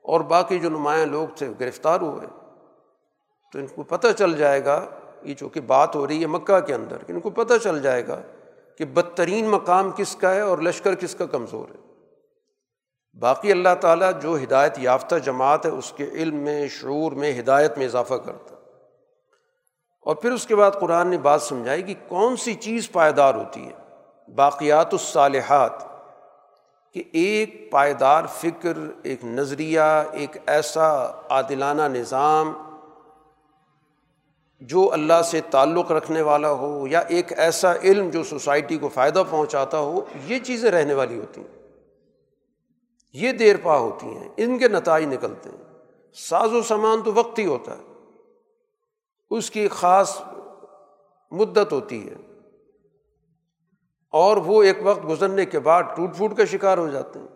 اور 0.02 0.20
باقی 0.20 0.58
جو 0.58 0.70
نمایاں 0.70 1.06
لوگ 1.06 1.28
تھے 1.36 1.48
گرفتار 1.60 2.00
ہوئے۔ 2.00 2.26
تو 3.52 3.58
ان 3.58 3.66
کو 3.66 3.82
پتہ 3.82 4.06
چل 4.18 4.36
جائے 4.36 4.64
گا، 4.64 4.84
یہ 5.22 5.34
چونکہ 5.34 5.60
بات 5.60 5.96
ہو 5.96 6.06
رہی 6.06 6.22
ہے 6.22 6.26
مکہ 6.26 6.60
کے 6.60 6.74
اندر، 6.74 6.96
ان 7.08 7.20
کو 7.20 7.30
پتہ 7.30 7.54
چل 7.62 7.82
جائے 7.82 8.06
گا 8.06 8.22
کہ 8.78 8.84
بدترین 8.84 9.48
مقام 9.48 9.90
کس 9.96 10.16
کا 10.16 10.34
ہے 10.34 10.40
اور 10.40 10.58
لشکر 10.58 10.94
کس 10.94 11.14
کا 11.14 11.26
کمزور 11.26 11.68
ہے۔ 11.68 11.94
باقی 13.18 13.52
اللہ 13.52 13.74
تعالیٰ 13.80 14.10
جو 14.22 14.36
ہدایت 14.36 14.78
یافتہ 14.78 15.14
جماعت 15.16 15.66
ہے، 15.66 15.70
اس 15.70 15.92
کے 15.96 16.04
علم 16.04 16.36
میں، 16.36 16.68
شعور 16.68 17.12
میں، 17.12 17.40
ہدایت 17.40 17.78
میں 17.78 17.86
اضافہ 17.86 18.14
کرتا 18.14 18.54
اور 20.00 20.16
پھر 20.16 20.32
اس 20.32 20.46
کے 20.46 20.56
بعد 20.56 20.70
قرآن 20.80 21.08
نے 21.08 21.18
بات 21.18 21.42
سمجھائی 21.42 21.82
کہ 21.82 21.94
کون 22.08 22.36
سی 22.36 22.54
چیز 22.54 22.90
پائیدار 22.92 23.34
ہوتی 23.34 23.68
ہے؟ 23.68 23.72
باقیات 24.34 24.88
الصالحات۔ 24.92 25.96
کہ 26.92 27.02
ایک 27.12 27.70
پائیدار 27.70 28.22
فکر، 28.34 28.72
ایک 29.02 29.24
نظریہ، 29.24 29.80
ایک 30.12 30.36
ایسا 30.46 31.06
عادلانہ 31.30 31.82
نظام 31.82 32.65
جو 34.60 34.92
اللہ 34.92 35.22
سے 35.24 35.40
تعلق 35.50 35.92
رکھنے 35.92 36.22
والا 36.22 36.50
ہو 36.50 36.86
یا 36.86 36.98
ایک 36.98 37.38
ایسا 37.38 37.76
علم 37.76 38.10
جو 38.10 38.24
سوسائٹی 38.24 38.78
کو 38.78 38.88
فائدہ 38.88 39.22
پہنچاتا 39.30 39.78
ہو، 39.78 40.04
یہ 40.26 40.38
چیزیں 40.38 40.70
رہنے 40.70 40.94
والی 40.94 41.18
ہوتی 41.18 41.40
ہیں۔ 41.40 41.56
یہ 43.12 43.32
دیر 43.32 43.56
پا 43.62 43.78
ہوتی 43.78 44.06
ہیں، 44.06 44.28
ان 44.36 44.58
کے 44.58 44.68
نتائج 44.68 45.06
نکلتے 45.06 45.50
ہیں۔ 45.50 45.78
ساز 46.14 46.52
و 46.52 46.62
سامان 46.62 47.02
تو 47.02 47.12
وقت 47.14 47.38
ہی 47.38 47.46
ہوتا 47.46 47.78
ہے۔ 47.78 47.82
اس 49.30 49.50
کی 49.50 49.68
خاص 49.68 50.20
مدت 51.30 51.72
ہوتی 51.72 52.10
ہے۔ 52.10 52.14
اور 54.10 54.36
وہ 54.36 54.62
ایک 54.62 54.78
وقت 54.82 55.08
گزرنے 55.08 55.44
کے 55.44 55.58
بعد 55.58 55.82
ٹوٹ 55.96 56.16
پھوٹ 56.16 56.36
کا 56.36 56.44
شکار 56.44 56.78
ہو 56.78 56.88
جاتے 56.88 57.18
ہیں۔ 57.18 57.26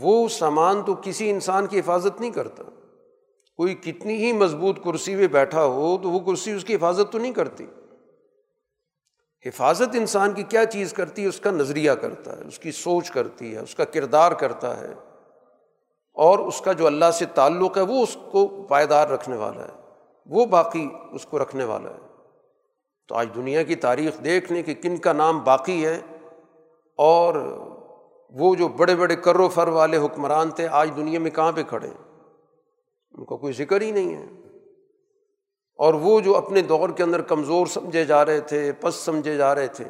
وہ 0.00 0.28
سامان 0.28 0.82
تو 0.82 0.94
کسی 1.02 1.30
انسان 1.30 1.66
کی 1.66 1.80
حفاظت 1.80 2.20
نہیں 2.20 2.30
کرتا۔ 2.30 2.62
کوئی 3.58 3.74
کتنی 3.74 4.14
ہی 4.14 4.32
مضبوط 4.32 4.84
کرسی 4.84 5.16
پہ 5.16 5.26
بیٹھا 5.26 5.64
ہو 5.64 5.98
تو 6.02 6.10
وہ 6.10 6.18
کرسی 6.18 6.52
اس 6.52 6.64
کی 6.64 6.74
حفاظت 6.74 7.12
تو 7.12 7.18
نہیں 7.18 7.32
کرتی۔ 7.32 7.66
حفاظت 9.46 9.94
انسان 9.94 10.32
کی 10.32 10.42
کیا 10.42 10.66
چیز 10.66 10.92
کرتی 10.92 11.22
ہے؟ 11.22 11.26
اس 11.26 11.40
کا 11.40 11.50
نظریہ 11.50 11.92
کرتا 11.92 12.36
ہے، 12.36 12.44
اس 12.44 12.58
کی 12.58 12.72
سوچ 12.72 13.10
کرتی 13.10 13.54
ہے، 13.54 13.60
اس 13.60 13.74
کا 13.74 13.84
کردار 13.84 14.32
کرتا 14.32 14.80
ہے۔ 14.80 14.94
اور 16.14 16.38
اس 16.38 16.60
کا 16.60 16.72
جو 16.72 16.86
اللہ 16.86 17.10
سے 17.12 17.24
تعلق 17.34 17.76
ہے، 17.76 17.82
وہ 17.82 18.02
اس 18.02 18.16
کو 18.32 18.66
پائیدار 18.68 19.08
رکھنے 19.08 19.36
والا 19.36 19.62
ہے۔ 19.62 19.80
وہ 20.26 20.46
باقی 20.46 20.88
اس 21.12 21.26
کو 21.26 21.38
رکھنے 21.38 21.64
والا 21.64 21.90
ہے۔ 21.90 22.06
تو 23.08 23.14
آج 23.14 23.28
دنیا 23.34 23.62
کی 23.62 23.74
تاریخ 23.74 24.24
دیکھ 24.24 24.52
لیں 24.52 24.62
کہ 24.62 24.74
کن 24.74 24.96
کا 24.96 25.12
نام 25.12 25.44
باقی 25.44 25.86
ہے۔ 25.86 26.00
اور 26.96 27.34
وہ 28.30 28.54
جو 28.54 28.68
بڑے 28.68 28.96
بڑے 28.96 29.16
کر 29.16 29.36
و 29.36 29.48
فر 29.48 29.68
والے 29.68 29.96
حکمران 29.96 30.50
تھے، 30.50 30.68
آج 30.68 30.90
دنیا 30.96 31.20
میں 31.20 31.30
کہاں 31.30 31.52
پہ 31.52 31.62
کھڑے 31.62 31.88
ہیں؟ 31.88 32.07
ان 33.18 33.24
کا 33.24 33.36
کوئی 33.36 33.52
ذکر 33.52 33.80
ہی 33.80 33.90
نہیں 33.90 34.14
ہے۔ 34.14 34.26
اور 35.74 35.94
وہ 35.94 36.20
جو 36.20 36.36
اپنے 36.36 36.62
دور 36.62 36.88
کے 36.88 37.02
اندر 37.02 37.20
کمزور 37.20 37.66
سمجھے 37.66 38.04
جا 38.04 38.26
رہے 38.26 38.40
تھے، 38.40 38.72
پس 38.72 38.94
سمجھے 38.94 39.36
جا 39.36 39.54
رہے 39.54 39.66
تھے، 39.66 39.84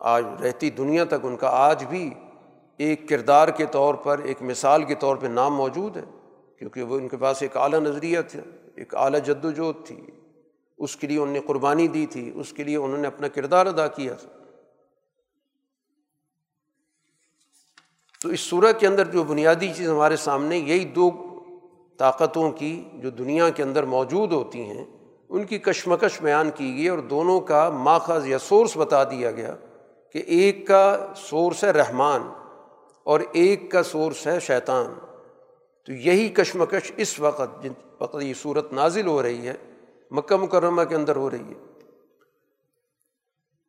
آج 0.00 0.24
رہتی 0.42 0.70
دنیا 0.70 1.04
تک 1.04 1.14
ان 1.22 1.36
کا 1.36 1.48
آج 1.48 1.84
بھی 1.84 2.14
ایک 2.76 3.08
کردار 3.08 3.48
کے 3.48 3.66
طور 3.66 3.94
پر، 3.94 4.18
ایک 4.18 4.42
مثال 4.42 4.84
کے 4.84 4.94
طور 4.94 5.16
پہ 5.16 5.26
نام 5.26 5.54
موجود 5.54 5.96
ہے۔ 5.96 6.02
کیونکہ 6.58 6.82
وہ 6.82 6.96
ان 6.96 7.08
کے 7.08 7.16
پاس 7.16 7.42
ایک 7.42 7.56
اعلیٰ 7.56 7.80
نظریہ 7.80 8.18
تھا، 8.28 8.40
ایک 8.74 8.94
اعلیٰ 8.94 9.20
جد 9.20 9.44
وجہد 9.44 9.86
تھی۔ 9.86 10.06
اس 10.78 10.96
کے 10.96 11.06
لیے 11.06 11.18
انہوں 11.18 11.32
نے 11.32 11.40
قربانی 11.46 11.88
دی 11.88 12.06
تھی، 12.06 12.32
اس 12.34 12.52
کے 12.52 12.64
لیے 12.64 12.76
انہوں 12.76 12.98
نے 12.98 13.06
اپنا 13.06 13.28
کردار 13.28 13.66
ادا 13.66 13.86
کیا 13.86 14.14
تھا۔ 14.14 14.28
تو 18.22 18.28
اس 18.28 18.40
صورت 18.40 18.80
کے 18.80 18.86
اندر 18.86 19.04
جو 19.04 19.24
بنیادی 19.24 19.72
چیز 19.76 19.88
ہمارے 19.88 20.16
سامنے، 20.16 20.58
یہی 20.58 20.84
دو 20.84 21.25
طاقتوں 21.98 22.50
کی 22.50 22.84
جو 22.94 23.10
دنیا 23.10 23.48
کے 23.48 23.62
اندر 23.62 23.82
موجود 23.82 24.32
ہوتی 24.32 24.62
ہیں، 24.62 24.84
ان 25.28 25.44
کی 25.44 25.58
کشمکش 25.58 26.22
بیان 26.22 26.50
کی 26.54 26.76
گئی 26.76 26.88
اور 26.88 26.98
دونوں 26.98 27.40
کا 27.40 27.70
ماخذ 27.70 28.28
یا 28.28 28.38
سورس 28.38 28.76
بتا 28.76 29.04
دیا 29.04 29.30
گیا 29.30 29.54
کہ 30.12 30.22
ایک 30.26 30.66
کا 30.66 31.12
سورس 31.16 31.64
ہے 31.64 31.70
رحمان 31.70 32.22
اور 33.04 33.20
ایک 33.32 33.70
کا 33.70 33.82
سورس 33.82 34.26
ہے 34.26 34.40
شیطان۔ 34.40 34.94
تو 35.86 35.92
یہی 35.92 36.28
کشمکش 36.28 36.92
اس 36.96 37.20
وقت 37.20 37.62
جن 37.62 37.72
وقت 38.00 38.16
یہ 38.22 38.34
صورت 38.42 38.72
نازل 38.72 39.06
ہو 39.06 39.22
رہی 39.22 39.48
ہے، 39.48 39.54
مکہ 40.10 40.36
مکرمہ 40.36 40.82
کے 40.82 40.94
اندر 40.94 41.16
ہو 41.16 41.30
رہی 41.30 41.48
ہے۔ 41.48 41.64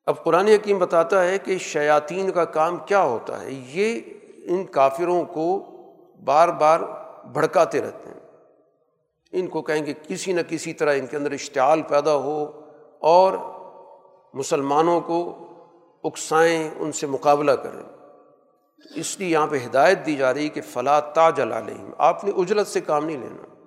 اب 0.05 0.23
قرآن 0.23 0.47
حکیم 0.47 0.79
بتاتا 0.79 1.23
ہے 1.23 1.37
کہ 1.37 1.57
شیاطین 1.57 2.31
کا 2.31 2.45
کام 2.45 2.77
کیا 2.77 3.01
ہوتا 3.01 3.41
ہے، 3.41 3.51
یہ 3.51 4.01
ان 4.43 4.65
کافروں 4.65 5.23
کو 5.23 5.65
بار 6.25 6.49
بار 6.49 6.79
بھڑکاتے 7.33 7.81
رہتے 7.81 8.09
ہیں۔ 8.09 8.16
ان 9.31 9.47
کو 9.47 9.61
کہیں 9.61 9.85
گے 9.85 9.93
کسی 10.07 10.33
نہ 10.33 10.41
کسی 10.49 10.73
طرح 10.73 10.95
ان 10.95 11.07
کے 11.07 11.17
اندر 11.17 11.31
اشتعال 11.31 11.81
پیدا 11.81 12.15
ہو 12.15 12.61
اور 12.99 13.33
مسلمانوں 14.33 15.01
کو 15.01 15.37
اکسائیں 16.03 16.71
ان 16.79 16.91
سے 16.91 17.07
مقابلہ 17.07 17.51
کریں۔ 17.51 17.83
اس 18.95 19.19
لیے 19.19 19.29
یہاں 19.29 19.47
پہ 19.47 19.57
ہدایت 19.65 20.05
دی 20.05 20.15
جا 20.15 20.33
رہی 20.33 20.49
کہ 20.49 20.61
فلاں 20.61 21.01
تاج 21.13 21.41
علیہم، 21.41 21.91
آپ 21.97 22.23
نے 22.23 22.31
اجرت 22.37 22.67
سے 22.67 22.81
کام 22.81 23.05
نہیں 23.05 23.17
لینا، 23.17 23.63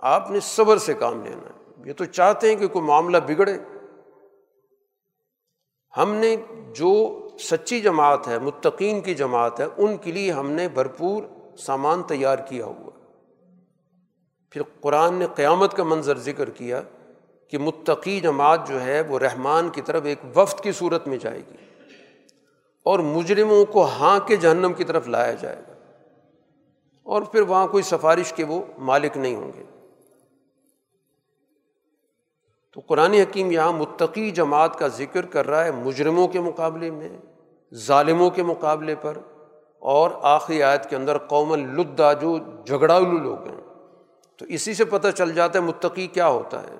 آپ 0.00 0.30
نے 0.30 0.40
صبر 0.40 0.78
سے 0.78 0.94
کام 0.94 1.24
لینا۔ 1.24 1.48
ہے 1.48 1.88
یہ 1.88 1.92
تو 1.92 2.04
چاہتے 2.04 2.48
ہیں 2.48 2.56
کہ 2.56 2.68
کوئی 2.68 2.84
معاملہ 2.84 3.16
بگڑے۔ 3.18 3.58
ہم 5.96 6.14
نے 6.14 6.36
جو 6.74 6.90
سچی 7.38 7.80
جماعت 7.80 8.28
ہے، 8.28 8.38
متقین 8.38 9.00
کی 9.00 9.14
جماعت 9.14 9.60
ہے، 9.60 9.66
ان 9.76 9.96
کے 9.96 10.12
لیے 10.12 10.32
ہم 10.32 10.50
نے 10.50 10.68
بھرپور 10.68 11.22
سامان 11.58 12.02
تیار 12.02 12.38
کیا 12.38 12.64
ہوا۔ 12.64 12.99
پھر 14.50 14.62
قرآن 14.80 15.14
نے 15.14 15.26
قیامت 15.34 15.74
کا 15.74 15.82
منظر 15.82 16.18
ذکر 16.18 16.50
کیا 16.50 16.82
کہ 17.48 17.58
متقی 17.58 18.20
جماعت 18.20 18.68
جو 18.68 18.82
ہے 18.82 19.00
وہ 19.00 19.18
رحمان 19.18 19.68
کی 19.68 19.80
طرف 19.80 20.04
ایک 20.04 20.38
وفد 20.38 20.60
کی 20.60 20.72
صورت 20.72 21.06
میں 21.06 21.16
جائے 21.16 21.38
گی 21.38 21.56
اور 22.82 22.98
مجرموں 22.98 23.64
کو 23.64 23.84
ہاں 23.84 24.20
کے 24.20 24.36
جہنم 24.36 24.72
کی 24.72 24.84
طرف 24.84 25.08
لایا 25.08 25.32
جائے 25.32 25.62
گا 25.68 25.72
اور 27.02 27.22
پھر 27.22 27.40
وہاں 27.40 27.66
کوئی 27.66 27.82
سفارش 27.82 28.32
کے 28.32 28.44
وہ 28.44 28.62
مالک 28.78 29.16
نہیں 29.16 29.36
ہوں 29.36 29.52
گے۔ 29.56 29.64
تو 32.72 32.80
قرآن 32.80 33.14
حکیم 33.14 33.52
یہاں 33.52 33.72
متقی 33.72 34.30
جماعت 34.30 34.78
کا 34.78 34.88
ذکر 34.88 35.26
کر 35.26 35.46
رہا 35.46 35.64
ہے 35.64 35.70
مجرموں 35.70 36.28
کے 36.28 36.40
مقابلے 36.40 36.90
میں، 36.90 37.08
ظالموں 37.74 38.30
کے 38.30 38.42
مقابلے 38.42 38.94
پر 38.94 39.18
اور 39.78 40.10
آخری 40.22 40.62
آیت 40.62 40.90
کے 40.90 40.96
اندر 40.96 41.18
قوم 41.18 41.54
لدا 41.54 42.12
جو 42.12 42.38
جھگڑالو 42.66 43.18
لوگ 43.18 43.48
ہیں۔ 43.48 43.69
تو 44.40 44.46
اسی 44.46 44.74
سے 44.74 44.84
پتہ 44.84 45.08
چل 45.08 45.34
جاتا 45.34 45.58
ہے 45.58 45.64
متقی 45.64 46.06
کیا 46.06 46.28
ہوتا 46.28 46.62
ہے۔ 46.62 46.76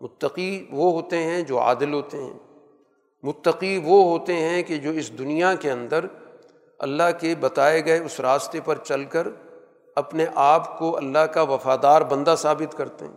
متقی 0.00 0.66
وہ 0.70 0.92
ہوتے 0.92 1.16
ہیں 1.16 1.42
جو 1.42 1.60
عادل 1.60 1.92
ہوتے 1.92 2.20
ہیں۔ 2.20 2.38
متقی 3.22 3.80
وہ 3.84 4.04
ہوتے 4.04 4.34
ہیں 4.34 4.62
کہ 4.62 4.76
جو 4.76 4.90
اس 4.90 5.18
دنیا 5.18 5.54
کے 5.54 5.70
اندر 5.70 6.04
اللہ 6.78 7.02
کے 7.20 7.34
بتائے 7.40 7.84
گئے 7.84 7.98
اس 7.98 8.20
راستے 8.20 8.60
پر 8.64 8.78
چل 8.78 9.04
کر 9.04 9.26
اپنے 9.96 10.26
آپ 10.34 10.78
کو 10.78 10.96
اللہ 10.96 11.18
کا 11.18 11.42
وفادار 11.42 12.02
بندہ 12.02 12.34
ثابت 12.38 12.76
کرتے 12.76 13.06
ہیں۔ 13.06 13.14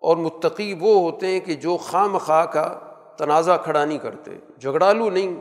اور 0.00 0.16
متقی 0.16 0.74
وہ 0.80 1.10
ہوتے 1.10 1.26
ہیں 1.26 1.40
کہ 1.40 1.54
جو 1.54 1.76
خواہ 1.76 2.06
مخواہ 2.06 2.44
کا 2.44 2.78
تنازع 3.18 3.56
کھڑا 3.56 3.84
نہیں 3.84 3.98
کرتے، 3.98 4.30
جھگڑالو 4.60 5.10
نہیں، 5.10 5.36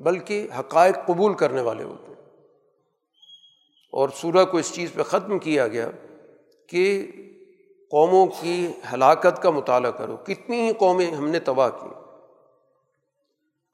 بلکہ 0.00 0.48
حقائق 0.58 1.06
قبول 1.06 1.34
کرنے 1.34 1.60
والے 1.60 1.84
ہوتے 1.84 2.06
ہیں۔ 2.06 2.20
اور 3.92 4.08
سورہ 4.14 4.44
کو 4.44 4.56
اس 4.56 4.72
چیز 4.72 4.92
پہ 4.92 5.02
ختم 5.02 5.38
کیا 5.38 5.68
گیا 5.68 5.90
کہ 6.70 7.12
قوموں 7.90 8.26
کی 8.40 8.72
ہلاکت 8.92 9.42
کا 9.42 9.50
مطالعہ 9.50 9.90
کرو۔ 9.90 10.16
کتنی 10.16 10.68
ہی 10.68 10.72
قومیں 10.72 11.14
ہم 11.14 11.28
نے 11.28 11.40
تباہ 11.40 11.68
کی۔ 11.68 11.88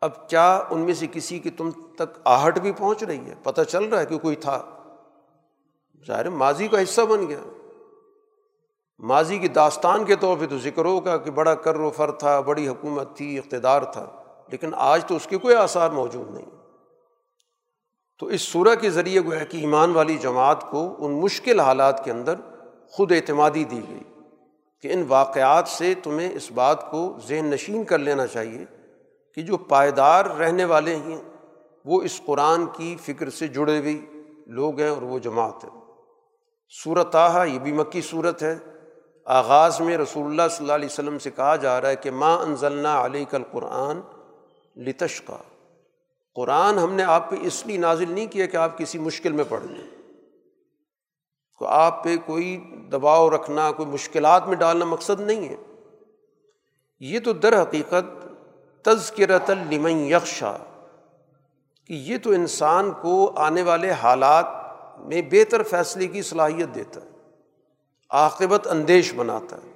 اب 0.00 0.28
کیا 0.28 0.62
ان 0.70 0.80
میں 0.80 0.94
سے 0.94 1.06
کسی 1.12 1.38
کی 1.38 1.50
تم 1.50 1.70
تک 1.70 2.18
آہٹ 2.24 2.58
بھی 2.58 2.72
پہنچ 2.72 3.02
رہی 3.02 3.26
ہے؟ 3.26 3.34
پتہ 3.42 3.62
چل 3.62 3.84
رہا 3.84 4.00
ہے 4.00 4.06
کہ 4.06 4.18
کوئی 4.18 4.36
تھا۔ 4.36 4.64
ظاہر 6.06 6.28
ماضی 6.28 6.68
کا 6.68 6.82
حصہ 6.82 7.00
بن 7.00 7.28
گیا۔ 7.28 7.40
ماضی 8.98 9.38
کی 9.38 9.48
داستان 9.48 10.04
کے 10.04 10.16
طور 10.16 10.36
پہ 10.40 10.46
تو 10.46 10.58
ذکر 10.58 10.84
ہوگا 10.84 11.16
کہ 11.16 11.30
بڑا 11.30 11.54
کر 11.54 11.76
و 11.76 11.90
فر 11.90 12.10
تھا، 12.10 12.40
بڑی 12.40 12.68
حکومت 12.68 13.16
تھی، 13.16 13.38
اقتدار 13.38 13.82
تھا۔ 13.82 14.22
لیکن 14.48 14.70
آج 14.74 15.04
تو 15.04 15.16
اس 15.16 15.26
کے 15.26 15.38
کوئی 15.38 15.54
آثار 15.54 15.90
موجود 15.90 16.34
نہیں۔ 16.34 16.46
تو 18.18 18.26
اس 18.26 18.40
صورح 18.40 18.74
کے 18.74 18.90
ذریعے 18.90 19.20
گویا 19.20 19.44
کہ 19.44 19.56
ایمان 19.56 19.92
والی 19.92 20.16
جماعت 20.16 20.70
کو 20.70 20.96
ان 20.98 21.12
مشکل 21.12 21.60
حالات 21.60 22.04
کے 22.04 22.10
اندر 22.10 22.34
خود 22.88 23.12
اعتمادی 23.12 23.64
دی 23.64 23.80
گئی 23.88 24.20
کہ 24.82 24.92
ان 24.92 25.04
واقعات 25.08 25.68
سے 25.68 25.94
تمہیں 26.02 26.32
اس 26.32 26.52
بات 26.52 26.90
کو 26.90 27.16
ذہن 27.28 27.44
نشین 27.44 27.84
کر 27.84 27.98
لینا 27.98 28.26
چاہیے 28.26 28.64
کہ 29.34 29.42
جو 29.42 29.56
پائیدار 29.56 30.24
رہنے 30.24 30.64
والے 30.64 30.96
ہیں، 30.96 31.16
وہ 31.84 32.02
اس 32.02 32.20
قرآن 32.26 32.66
کی 32.66 32.96
فکر 33.02 33.30
سے 33.30 33.48
جڑے 33.48 33.78
ہوئی 33.78 34.06
لوگ 34.46 34.80
ہیں 34.80 34.88
اور 34.88 35.02
وہ 35.02 35.18
جماعت 35.18 35.64
ہے۔ 35.64 35.68
صورت 36.84 37.14
آہا 37.14 37.44
یہ 37.44 37.58
بھی 37.58 37.72
مکی 37.72 38.00
صورت 38.00 38.42
ہے۔ 38.42 38.58
آغاز 39.24 39.80
میں 39.80 39.98
رسول 39.98 40.26
اللہ 40.26 40.42
صلی 40.50 40.64
اللہ 40.64 40.72
علیہ 40.72 40.86
وسلم 40.86 41.18
سے 41.18 41.30
کہا 41.30 41.56
جا 41.56 41.80
رہا 41.80 41.88
ہے 41.88 41.96
کہ 41.96 42.10
ماں 42.10 42.38
انزلنا 42.38 43.04
علی 43.04 43.24
کل 43.30 43.42
قرآن 43.52 44.00
لتش 44.76 45.20
کا 45.20 45.36
قرآن 46.34 46.78
ہم 46.78 46.92
نے 46.92 47.02
آپ 47.02 47.30
پہ 47.30 47.36
اس 47.40 47.66
لیے 47.66 47.76
نازل 47.76 48.12
نہیں 48.12 48.26
کیا 48.26 48.46
کہ 48.46 48.56
آپ 48.56 48.78
کسی 48.78 48.98
مشکل 48.98 49.32
میں 49.32 49.44
پڑھ 49.48 49.64
لیں۔ 49.64 49.95
تو 51.58 51.66
آپ 51.66 52.04
پہ 52.04 52.16
کوئی 52.26 52.56
دباؤ 52.92 53.30
رکھنا، 53.30 53.72
کوئی 53.72 53.88
مشکلات 53.88 54.48
میں 54.48 54.56
ڈالنا 54.56 54.84
مقصد 54.84 55.20
نہیں 55.20 55.48
ہے۔ 55.48 55.56
یہ 57.00 57.20
تو 57.20 57.32
در 57.32 57.62
حقیقت 57.62 58.28
تذکرت 58.84 59.50
المن 59.50 59.90
یکشا 59.90 60.56
کہ 61.84 61.92
یہ 61.92 62.18
تو 62.22 62.30
انسان 62.30 62.90
کو 63.02 63.32
آنے 63.36 63.62
والے 63.62 63.90
حالات 63.90 64.46
میں 64.98 65.22
بہتر 65.30 65.62
فیصلے 65.62 66.06
کی 66.06 66.22
صلاحیت 66.22 66.74
دیتا 66.74 67.00
ہے، 67.00 67.10
عاقبت 68.10 68.66
اندیش 68.66 69.14
بناتا 69.14 69.56
ہے۔ 69.56 69.72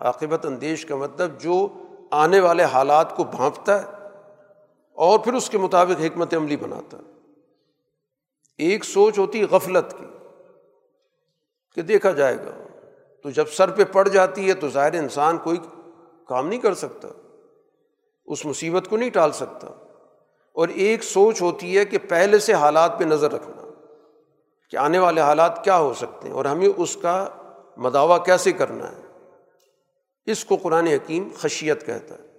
عاقبت 0.00 0.46
اندیش 0.46 0.86
کا 0.86 0.96
مطلب 0.96 1.40
جو 1.40 1.68
آنے 2.10 2.40
والے 2.40 2.64
حالات 2.64 3.16
کو 3.16 3.24
بھانپتا 3.24 3.82
ہے 3.82 3.86
اور 4.92 5.18
پھر 5.18 5.34
اس 5.34 5.50
کے 5.50 5.58
مطابق 5.58 6.00
حکمت 6.00 6.34
عملی 6.34 6.56
بناتا 6.56 6.96
ہے۔ 6.96 7.02
ایک 8.58 8.84
سوچ 8.84 9.18
ہوتی 9.18 9.42
غفلت 9.42 9.94
کی۔ 9.98 10.06
کہ 11.74 11.82
دیکھا 11.82 12.10
جائے 12.10 12.36
گا۔ 12.36 12.66
تو 13.22 13.30
جب 13.30 13.48
سر 13.48 13.70
پہ 13.70 13.84
پڑ 13.84 14.08
جاتی 14.08 14.48
ہے 14.48 14.54
تو 14.54 14.68
ظاہر 14.68 14.92
انسان 14.92 15.38
کوئی 15.38 15.56
کام 16.26 16.48
نہیں 16.48 16.60
کر 16.60 16.74
سکتا۔ 16.74 17.08
اس 18.24 18.46
مصیبت 18.46 18.88
کو 18.88 18.96
نہیں 18.96 19.10
ٹال 19.10 19.32
سکتا۔ 19.32 19.66
اور 20.52 20.68
ایک 20.68 21.02
سوچ 21.02 21.42
ہوتی 21.42 21.78
ہے 21.78 21.84
کہ 21.84 21.98
پہلے 22.08 22.38
سے 22.38 22.52
حالات 22.52 22.98
پہ 22.98 23.04
نظر 23.04 23.32
رکھنا۔ 23.32 23.70
کہ 24.70 24.76
آنے 24.76 24.98
والے 24.98 25.20
حالات 25.20 25.64
کیا 25.64 25.78
ہو 25.78 25.94
سکتے 25.94 26.28
ہیں 26.28 26.34
اور 26.34 26.44
ہمیں 26.44 26.68
اس 26.76 26.96
کا 27.02 27.28
مداوع 27.76 28.18
کیسے 28.18 28.52
کرنا 28.52 28.92
ہے۔ 28.92 29.28
اس 30.26 30.44
کو 30.44 30.56
قرآن 30.56 30.86
حکیم 30.86 31.28
خشیت 31.38 31.86
کہتا 31.86 32.14
ہے۔ 32.14 32.30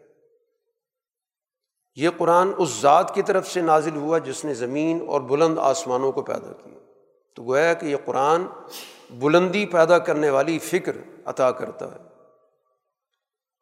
یہ 1.96 2.10
قرآن 2.17 2.52
اس 2.58 2.70
ذات 2.82 3.15
کی 3.15 3.22
طرف 3.22 3.48
سے 3.48 3.62
نازل 3.62 3.96
ہوا 3.96 4.17
جس 4.17 4.46
نے 4.46 4.54
زمین 4.54 5.06
اور 5.08 5.22
بلند 5.22 5.58
آسمانوں 5.60 6.12
کو 6.12 6.22
پیدا 6.22 6.54
کیا۔ 6.63 6.80
تو 7.36 7.44
گویا 7.44 7.74
کہ 7.74 7.86
یہ 7.86 7.96
قرآن 8.06 8.46
بلندی 9.12 9.65
پیدا 9.65 10.00
کرنے 10.00 10.30
والی 10.30 10.60
فکر 10.60 10.91
عطا 11.26 11.52
کرتا 11.52 11.86
ہے۔ 11.86 12.12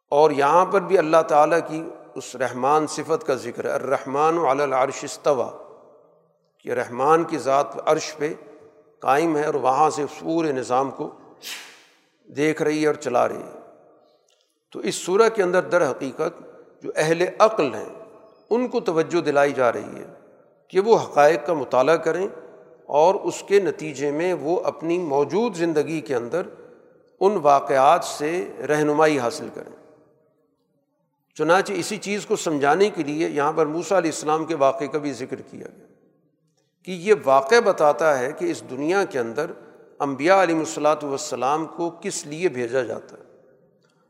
اور 0.10 0.32
یہاں 0.32 0.66
پر 0.66 0.82
بھی 0.82 0.98
اللہ 0.98 1.22
تعالیٰ 1.28 1.60
کی 1.68 1.84
اس 2.16 2.36
رحمان 2.36 2.88
صفت 2.88 3.28
کا 3.28 3.36
ذکر 3.36 3.66
ہے۔ 3.66 3.70
الرحمٰن 3.70 4.62
العرش 4.62 5.04
استوا 5.04 5.52
کہ 6.60 6.70
رحمان 6.70 7.24
کی 7.24 7.38
ذات 7.38 7.68
عرش 7.86 8.16
پہ 8.18 8.34
قائم 9.00 9.38
ہے 9.38 9.46
اور 9.46 9.54
وہاں 9.54 9.90
سے 9.90 10.06
پورے 10.20 10.52
نظام 10.52 10.92
کو 10.92 11.16
دیکھ 12.26 12.62
رہی 12.62 12.82
ہے 12.82 12.88
اور 12.88 12.96
چلا 12.96 13.28
رہی 13.28 13.38
ہے۔ 13.38 13.60
تو 14.72 14.80
اس 14.80 14.96
صورح 14.96 15.28
کے 15.28 15.44
اندر 15.44 15.62
در 15.62 15.92
حقیقت 15.92 16.44
جو 16.84 16.92
اہل 16.96 17.26
عقل 17.40 17.76
ہیں، 17.76 17.90
ان 18.50 18.68
کو 18.68 18.80
توجہ 18.80 19.22
دلائی 19.22 19.52
جا 19.54 19.74
رہی 19.74 19.96
ہے 19.96 20.14
کہ 20.68 20.80
وہ 20.80 21.00
حقائق 21.00 21.46
کا 21.46 21.54
مطالعہ 21.54 21.96
کریں 21.96 22.28
اور 22.90 23.16
اس 23.16 23.44
کے 23.48 23.60
نتیجے 23.60 24.12
میں 24.12 24.34
وہ 24.34 24.60
اپنی 24.64 24.98
موجود 24.98 25.56
زندگی 25.56 26.02
کے 26.02 26.16
اندر 26.16 26.42
ان 27.20 27.38
واقعات 27.42 28.04
سے 28.04 28.52
رہنمائی 28.68 29.20
حاصل 29.20 29.48
کریں۔ 29.54 29.76
چنانچہ 31.36 31.74
اسی 31.74 31.98
چیز 31.98 32.26
کو 32.26 32.36
سمجھانے 32.36 32.90
کے 32.90 33.04
لیے 33.04 33.30
یہاں 33.30 33.54
پر 33.54 33.66
موسا 33.66 33.98
علیہ 33.98 34.12
السلام 34.12 34.46
کے 34.46 34.56
واقعے 34.56 34.88
کا 34.88 34.98
بھی 34.98 35.14
ذکر 35.14 35.42
کیا 35.42 35.68
گیا 35.78 35.86
کہ 36.84 36.92
یہ 36.92 37.14
واقع 37.26 37.60
بتاتا 37.66 38.20
ہے 38.20 38.32
کہ 38.32 38.46
اس 38.46 38.64
دنیا 38.70 39.04
کے 39.04 39.20
اندر 39.20 39.52
امبیا 40.00 40.44
علیہ 40.44 40.56
الصلاۃ 40.56 41.04
والسلام 41.04 41.66
کو 41.66 41.92
کس 42.02 42.26
لیے 42.26 42.50
بھیجا 42.50 42.84
جاتا 42.84 43.18
ہے 43.18 43.24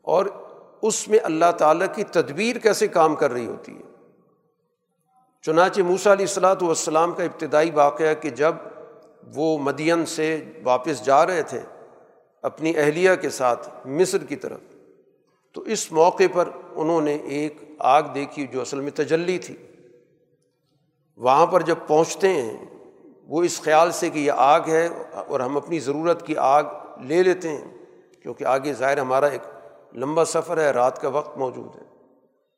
اور 0.02 0.26
اس 0.82 1.08
میں 1.08 1.18
اللہ 1.22 1.52
تعالیٰ 1.58 1.86
کی 1.94 2.04
تدبیر 2.04 2.58
کیسے 2.58 2.88
کام 2.88 3.16
کر 3.16 3.30
رہی 3.30 3.46
ہوتی 3.46 3.72
ہے۔ 3.72 3.90
چنانچہ 5.42 5.82
موسا 5.82 6.12
علیہ 6.12 6.26
السلاۃ 6.26 6.62
والسلام 6.62 7.12
کا 7.12 7.22
ابتدائی 7.22 7.70
واقعہ 7.70 8.14
کہ 8.14 8.30
جب 8.30 8.54
وہ 9.34 9.58
مدین 9.58 10.06
سے 10.06 10.44
واپس 10.64 11.04
جا 11.04 11.26
رہے 11.26 11.42
تھے 11.42 11.60
اپنی 12.42 12.76
اہلیہ 12.76 13.10
کے 13.20 13.30
ساتھ 13.30 13.86
مصر 13.86 14.18
کی 14.18 14.36
طرف۔ 14.36 14.60
تو 15.52 15.60
اس 15.60 15.92
موقع 15.92 16.22
پر 16.32 16.48
انہوں 16.72 17.00
نے 17.00 17.14
ایک 17.14 17.56
آگ 17.78 18.02
دیکھی 18.02 18.46
جو 18.46 18.60
اصل 18.60 18.80
میں 18.80 18.90
تجلی 18.90 19.38
تھی۔ 19.38 19.56
وہاں 21.16 21.46
پر 21.46 21.60
جب 21.60 21.76
پہنچتے 21.86 22.28
ہیں، 22.28 22.64
وہ 23.28 23.42
اس 23.42 23.62
خیال 23.62 23.92
سے 23.92 24.10
کہ 24.10 24.18
یہ 24.18 24.32
آگ 24.36 24.60
ہے 24.68 24.88
اور 25.12 25.40
ہم 25.40 25.56
اپنی 25.56 25.80
ضرورت 25.80 26.26
کی 26.26 26.36
آگ 26.36 26.64
لے 27.02 27.22
لیتے 27.22 27.48
ہیں، 27.48 27.78
کیونکہ 28.22 28.44
آگے 28.44 28.72
ظاہر 28.72 28.98
ہمارا 28.98 29.26
ایک 29.26 29.42
لمبا 29.96 30.24
سفر 30.24 30.58
ہے، 30.58 30.70
رات 30.70 31.00
کا 31.00 31.08
وقت 31.08 31.38
موجود 31.38 31.76
ہے۔ 31.76 31.82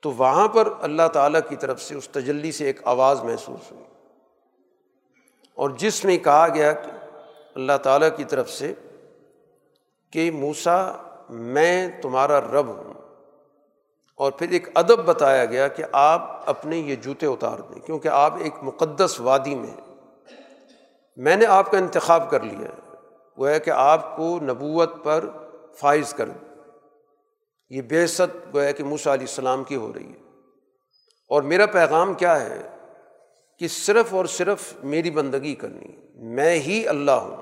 تو 0.03 0.12
وہاں 0.12 0.48
پر 0.48 0.72
اللہ 0.81 1.09
تعالیٰ 1.12 1.40
کی 1.48 1.57
طرف 1.57 1.83
سے 1.83 1.94
اس 1.94 2.09
تجلی 2.09 2.53
سے 2.53 2.66
ایک 2.66 2.81
آواز 2.85 3.22
محسوس 3.22 3.72
ہوئی۔ 3.72 3.85
اور 5.54 5.70
جس 5.70 6.04
میں 6.04 6.18
کہا 6.18 6.48
گیا 6.54 6.72
کہ 6.72 6.90
اللہ 7.54 7.76
تعالیٰ 7.82 8.08
کی 8.16 8.24
طرف 8.24 8.50
سے 8.50 8.74
کہ 10.12 10.31
موسا 10.31 10.92
میں 11.31 11.88
تمہارا 12.02 12.40
رب 12.40 12.66
ہوں۔ 12.66 12.94
اور 14.14 14.33
پھر 14.33 14.48
ایک 14.48 14.68
ادب 14.74 14.98
بتایا 15.04 15.44
گیا 15.44 15.68
کہ 15.68 15.85
آپ 15.92 16.42
اپنے 16.46 16.77
یہ 16.77 16.96
جوتے 16.96 17.27
اتار 17.27 17.58
دیں، 17.58 17.81
کیونکہ 17.81 18.08
آپ 18.08 18.35
ایک 18.40 18.54
مقدس 18.62 19.20
وادی 19.20 19.54
میں 19.54 19.70
ہیں۔ 19.70 19.94
میں 21.16 21.37
نے 21.37 21.46
آپ 21.46 21.70
کا 21.70 21.79
انتخاب 21.79 22.31
کر 22.31 22.40
لیا 22.40 22.68
ہے۔ 22.68 22.96
وہ 23.37 23.48
ہے 23.48 23.60
کہ 23.60 23.70
آپ 23.70 24.16
کو 24.16 24.38
نبوت 24.42 25.04
پر 25.04 25.24
فائز 25.74 26.14
کر 26.14 26.29
یہ 27.70 27.83
بے 27.83 28.06
ست 28.06 28.54
گویا 28.54 28.70
کہ 28.70 28.85
موسا 28.85 29.12
علیہ 29.12 29.27
السلام 29.27 29.64
کی 29.64 29.77
ہو 29.77 29.92
رہی 29.94 30.06
ہے۔ 30.06 30.40
اور 31.29 31.42
میرا 31.42 31.66
پیغام 31.66 32.14
کیا 32.14 32.40
ہے؟ 32.40 32.71
کہ 33.61 33.69
صرف 33.69 34.15
اور 34.15 34.25
صرف 34.25 34.73
میری 34.85 35.11
بندگی 35.11 35.55
کرنی 35.55 35.92
میں 36.35 36.55
ہی 36.59 36.87
اللہ 36.88 37.11
ہوں، 37.11 37.37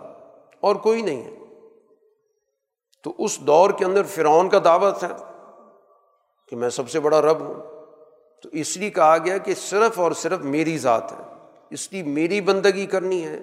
اور 0.61 0.77
کوئی 0.77 1.03
نہیں 1.03 1.23
ہے۔ 1.25 1.35
تو 3.05 3.13
اس 3.19 3.39
دور 3.41 3.71
کے 3.71 3.85
اندر 3.85 4.03
فرعون 4.05 4.49
کا 4.49 4.59
دعوت 4.65 5.03
ہے 5.03 5.09
کہ 6.53 6.57
میں 6.57 6.71
سب 6.71 6.91
سے 6.91 7.01
بڑا 7.01 7.21
رب 7.23 7.41
ہوں۔ 7.41 7.55
تو 8.45 8.49
اس 8.53 8.77
لیے 8.77 8.91
کہا 8.91 9.17
گیا 9.19 9.39
کہ 9.39 9.55
صرف 9.55 9.99
اور 10.01 10.13
صرف 10.13 10.41
میری 10.47 10.77
ذات 10.79 11.13
ہے۔ 11.13 11.25
اس 11.71 11.93
لیے 11.93 12.03
میری 12.03 12.41
بندگی 12.41 12.87
کرنی 12.87 13.25
ہے، 13.27 13.41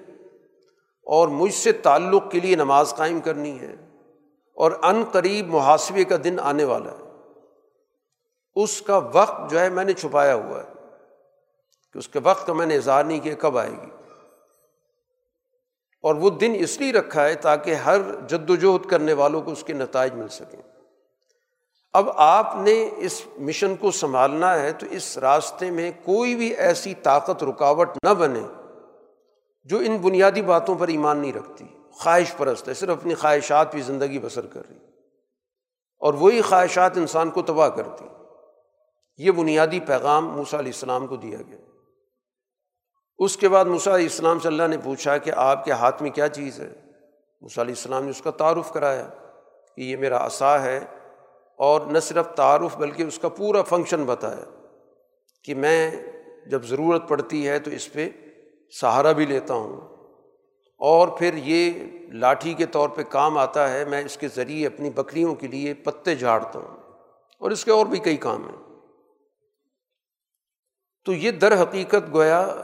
اور 1.06 1.28
مجھ 1.28 1.54
سے 1.54 1.72
تعلق 1.72 2.30
کے 2.30 2.40
لیے 2.40 2.56
نماز 2.56 2.94
قائم 2.94 3.20
کرنی 3.20 3.58
ہے، 3.60 3.74
اور 4.56 4.72
عن 4.82 5.02
قریب 5.12 5.48
محاسبے 5.48 6.04
کا 6.04 6.16
دن 6.24 6.40
آنے 6.40 6.64
والا 6.64 6.90
ہے۔ 6.90 7.06
اس 8.56 8.80
کا 8.82 8.96
وقت 9.12 9.50
جو 9.50 9.60
ہے 9.60 9.68
میں 9.68 9.84
نے 9.84 9.92
چھپایا 9.92 10.34
ہوا 10.34 10.62
ہے۔ 10.64 10.77
کہ 11.98 12.00
اس 12.00 12.08
کے 12.08 12.18
وقت 12.22 12.46
کا 12.46 12.52
میں 12.52 12.66
نے 12.66 12.76
اظہار 12.76 13.04
نہیں 13.04 13.20
کیا، 13.20 13.34
کب 13.38 13.58
آئے 13.58 13.70
گی؟ 13.70 13.90
اور 16.02 16.14
وہ 16.14 16.30
دن 16.30 16.56
اس 16.58 16.80
لیے 16.80 16.92
رکھا 16.92 17.24
ہے 17.24 17.34
تاکہ 17.34 17.74
ہر 17.74 17.98
جد 18.28 18.50
وجہد 18.50 18.90
کرنے 18.90 19.12
والوں 19.12 19.42
کو 19.42 19.50
اس 19.50 19.64
کے 19.64 19.72
نتائج 19.72 20.14
مل 20.14 20.28
سکیں۔ 20.28 20.62
اب 21.92 22.10
آپ 22.14 22.56
نے 22.56 22.90
اس 22.96 23.22
مشن 23.38 23.76
کو 23.76 23.90
سنبھالنا 23.90 24.58
ہے 24.58 24.72
تو 24.72 24.86
اس 24.90 25.18
راستے 25.18 25.70
میں 25.70 25.90
کوئی 26.04 26.34
بھی 26.34 26.54
ایسی 26.54 26.94
طاقت، 26.94 27.44
رکاوٹ 27.44 27.88
نہ 28.02 28.14
بنے 28.14 28.42
جو 29.64 29.78
ان 29.78 29.96
بنیادی 29.96 30.42
باتوں 30.42 30.74
پر 30.74 30.88
ایمان 30.88 31.18
نہیں 31.18 31.32
رکھتی، 31.32 31.64
خواہش 31.90 32.34
پرست 32.36 32.68
ہے، 32.68 32.74
صرف 32.74 32.90
اپنی 32.90 33.14
خواہشات 33.14 33.72
بھی 33.72 33.82
زندگی 33.82 34.18
بسر 34.18 34.46
کر 34.46 34.62
رہی۔ 34.70 34.78
اور 35.98 36.14
وہی 36.14 36.40
خواہشات 36.40 36.96
انسان 36.96 37.30
کو 37.30 37.42
تباہ 37.42 37.68
کرتی۔ 37.68 38.04
یہ 39.16 39.30
بنیادی 39.30 39.80
پیغام 39.80 40.28
موسیٰ 40.28 40.58
علیہ 40.58 40.72
السلام 40.74 41.06
کو 41.06 41.16
دیا 41.16 41.38
گیا۔ 41.48 41.67
اس 43.18 43.36
کے 43.36 43.48
بعد 43.48 43.64
موسیٰ 43.64 43.92
علیہ 43.92 44.06
السلام 44.06 44.38
سے 44.38 44.48
اللہ 44.48 44.66
نے 44.66 44.76
پوچھا 44.78 45.18
کہ 45.18 45.32
آپ 45.36 45.64
کے 45.64 45.72
ہاتھ 45.72 46.02
میں 46.02 46.10
کیا 46.10 46.28
چیز 46.28 46.60
ہے؟ 46.60 46.72
موسیٰ 47.40 47.64
علیہ 47.64 47.74
السلام 47.74 48.04
نے 48.04 48.10
اس 48.10 48.22
کا 48.22 48.30
تعارف 48.30 48.72
کرایا 48.72 49.08
کہ 49.76 49.82
یہ 49.82 49.96
میرا 49.96 50.26
عصا 50.26 50.62
ہے 50.62 50.84
اور 51.56 51.80
نہ 51.80 51.98
صرف 51.98 52.28
تعارف 52.28 52.76
بلکہ 52.76 53.02
اس 53.02 53.18
کا 53.18 53.28
پورا 53.28 53.62
فنکشن 53.62 54.04
بتایا 54.04 54.44
کہ 55.44 55.54
میں 55.54 55.90
جب 56.46 56.64
ضرورت 56.64 57.08
پڑتی 57.08 57.48
ہے 57.48 57.58
تو 57.58 57.70
اس 57.70 57.92
پہ 57.92 58.08
سہارا 58.80 59.12
بھی 59.12 59.26
لیتا 59.26 59.54
ہوں 59.54 59.80
اور 60.76 61.08
پھر 61.08 61.34
یہ 61.34 61.72
لاٹھی 62.08 62.54
کے 62.54 62.66
طور 62.66 62.88
پہ 62.88 63.02
کام 63.02 63.38
آتا 63.38 63.72
ہے، 63.72 63.84
میں 63.84 64.04
اس 64.04 64.16
کے 64.16 64.28
ذریعے 64.28 64.66
اپنی 64.66 64.90
بکریوں 64.90 65.34
کے 65.34 65.46
لیے 65.46 65.74
پتے 65.74 66.14
جھاڑتا 66.14 66.58
ہوں 66.58 66.76
اور 67.38 67.50
اس 67.50 67.64
کے 67.64 67.70
اور 67.70 67.86
بھی 67.86 67.98
کئی 67.98 68.16
کام 68.16 68.48
ہیں۔ 68.48 68.56
تو 71.04 71.12
یہ 71.12 71.30
در 71.30 71.62
حقیقت 71.62 72.12
گویا 72.12 72.56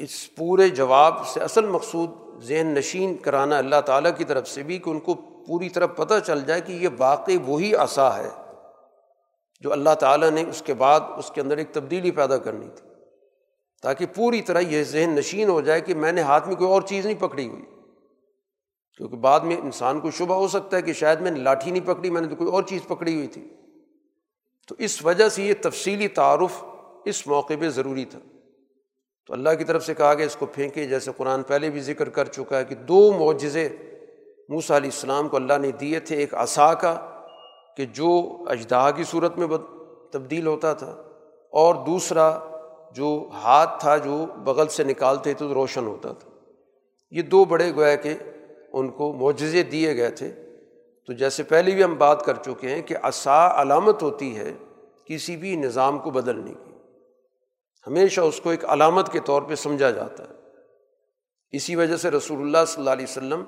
اس 0.00 0.34
پورے 0.34 0.68
جواب 0.68 1.26
سے 1.26 1.40
اصل 1.40 1.66
مقصود 1.66 2.10
ذہن 2.42 2.66
نشین 2.66 3.16
کرانا 3.16 3.58
اللہ 3.58 3.80
تعالیٰ 3.86 4.10
کی 4.16 4.24
طرف 4.24 4.48
سے 4.48 4.62
بھی 4.62 4.78
کہ 4.78 4.90
ان 4.90 5.00
کو 5.00 5.14
پوری 5.14 5.68
طرح 5.68 5.86
پتہ 5.86 6.14
چل 6.26 6.44
جائے 6.44 6.60
کہ 6.60 6.72
یہ 6.72 6.88
واقعی 6.98 7.36
وہی 7.46 7.74
عصا 7.74 8.16
ہے 8.16 8.28
جو 9.60 9.72
اللہ 9.72 9.94
تعالیٰ 10.00 10.30
نے 10.30 10.44
اس 10.48 10.62
کے 10.66 10.74
بعد 10.74 11.00
اس 11.16 11.30
کے 11.30 11.40
اندر 11.40 11.56
ایک 11.56 11.72
تبدیلی 11.72 12.10
پیدا 12.10 12.36
کرنی 12.36 12.68
تھی۔ 12.76 12.88
تاکہ 13.82 14.06
پوری 14.06 14.42
طرح 14.42 14.60
یہ 14.60 14.82
ذہن 14.82 15.10
نشین 15.10 15.48
ہو 15.48 15.60
جائے 15.60 15.80
کہ 15.80 15.94
میں 15.94 16.12
نے 16.12 16.20
ہاتھ 16.20 16.48
میں 16.48 16.56
کوئی 16.56 16.70
اور 16.70 16.82
چیز 16.82 17.06
نہیں 17.06 17.20
پکڑی 17.20 17.48
ہوئی۔ 17.48 17.64
کیونکہ 18.96 19.16
بعد 19.16 19.40
میں 19.40 19.56
انسان 19.56 20.00
کو 20.00 20.10
شبہ 20.10 20.34
ہو 20.34 20.48
سکتا 20.48 20.76
ہے 20.76 20.82
کہ 20.82 20.92
شاید 20.92 21.20
میں 21.20 21.30
نے 21.30 21.40
لاٹھی 21.40 21.70
نہیں 21.70 21.86
پکڑی، 21.86 22.10
میں 22.10 22.20
نے 22.20 22.28
تو 22.28 22.36
کوئی 22.36 22.50
اور 22.50 22.62
چیز 22.62 22.80
پکڑی 22.88 23.14
ہوئی 23.14 23.26
تھی۔ 23.26 23.48
تو 24.68 24.74
اس 24.78 25.04
وجہ 25.04 25.28
سے 25.28 25.42
یہ 25.42 25.54
تفصیلی 25.62 26.08
تعارف 26.08 26.64
اس 27.04 27.26
موقع 27.26 27.54
پہ 27.60 27.68
ضروری 27.68 28.04
تھا۔ 28.04 28.18
تو 29.26 29.32
اللہ 29.32 29.50
کی 29.58 29.64
طرف 29.64 29.86
سے 29.86 29.94
کہا 29.94 30.14
کہ 30.14 30.22
اس 30.22 30.36
کو 30.36 30.46
پھینکے، 30.46 30.86
جیسے 30.86 31.10
قرآن 31.16 31.42
پہلے 31.42 31.70
بھی 31.70 31.80
ذکر 31.80 32.08
کر 32.08 32.24
چکا 32.24 32.58
ہے 32.58 32.64
کہ 32.64 32.74
دو 32.74 33.12
معجزے 33.12 33.68
موسا 34.48 34.76
علیہ 34.76 34.90
السلام 34.94 35.28
کو 35.28 35.36
اللہ 35.36 35.58
نے 35.58 35.70
دیے 35.70 36.00
تھے، 36.00 36.16
ایک 36.16 36.34
عصا 36.34 36.74
کا 36.74 37.06
کہ 37.76 37.84
جو 37.84 38.38
اجدہ 38.46 38.90
کی 38.96 39.04
صورت 39.04 39.38
میں 39.38 39.46
تبدیل 40.12 40.46
ہوتا 40.46 40.72
تھا 40.72 40.90
اور 41.52 41.74
دوسرا 41.74 42.38
جو 42.94 43.28
ہاتھ 43.32 43.80
تھا 43.80 43.96
جو 43.96 44.26
بغل 44.44 44.68
سے 44.68 44.84
نکالتے 44.84 45.22
تھے 45.22 45.46
تو 45.46 45.54
روشن 45.54 45.86
ہوتا 45.86 46.12
تھا۔ 46.12 46.30
یہ 47.10 47.22
دو 47.22 47.44
بڑے 47.44 47.74
گویا 47.76 47.94
کہ 47.94 48.14
ان 48.72 48.88
کو 48.88 49.12
معجزے 49.12 49.62
دیے 49.62 49.96
گئے 49.96 50.10
تھے۔ 50.10 50.32
تو 51.06 51.12
جیسے 51.12 51.42
پہلے 51.42 51.70
بھی 51.70 51.84
ہم 51.84 51.94
بات 51.98 52.24
کر 52.24 52.34
چکے 52.34 52.68
ہیں 52.68 52.82
کہ 52.82 52.96
عصا 53.02 53.62
علامت 53.62 54.02
ہوتی 54.02 54.36
ہے، 54.36 54.52
کسی 55.04 55.36
بھی 55.36 55.56
نظام 55.56 55.98
کو 55.98 56.10
بدلنے 56.10 56.52
کی۔ 56.64 56.69
ہمیشہ 57.86 58.20
اس 58.20 58.40
کو 58.40 58.50
ایک 58.50 58.64
علامت 58.64 59.12
کے 59.12 59.20
طور 59.20 59.42
پہ 59.42 59.54
سمجھا 59.54 59.90
جاتا 59.90 60.24
ہے۔ 60.24 60.34
اسی 61.50 61.76
وجہ 61.76 61.96
سے 61.96 62.10
رسول 62.10 62.40
اللہ 62.40 62.64
صلی 62.66 62.80
اللہ 62.80 62.90
علیہ 62.90 63.06
وسلم 63.08 63.44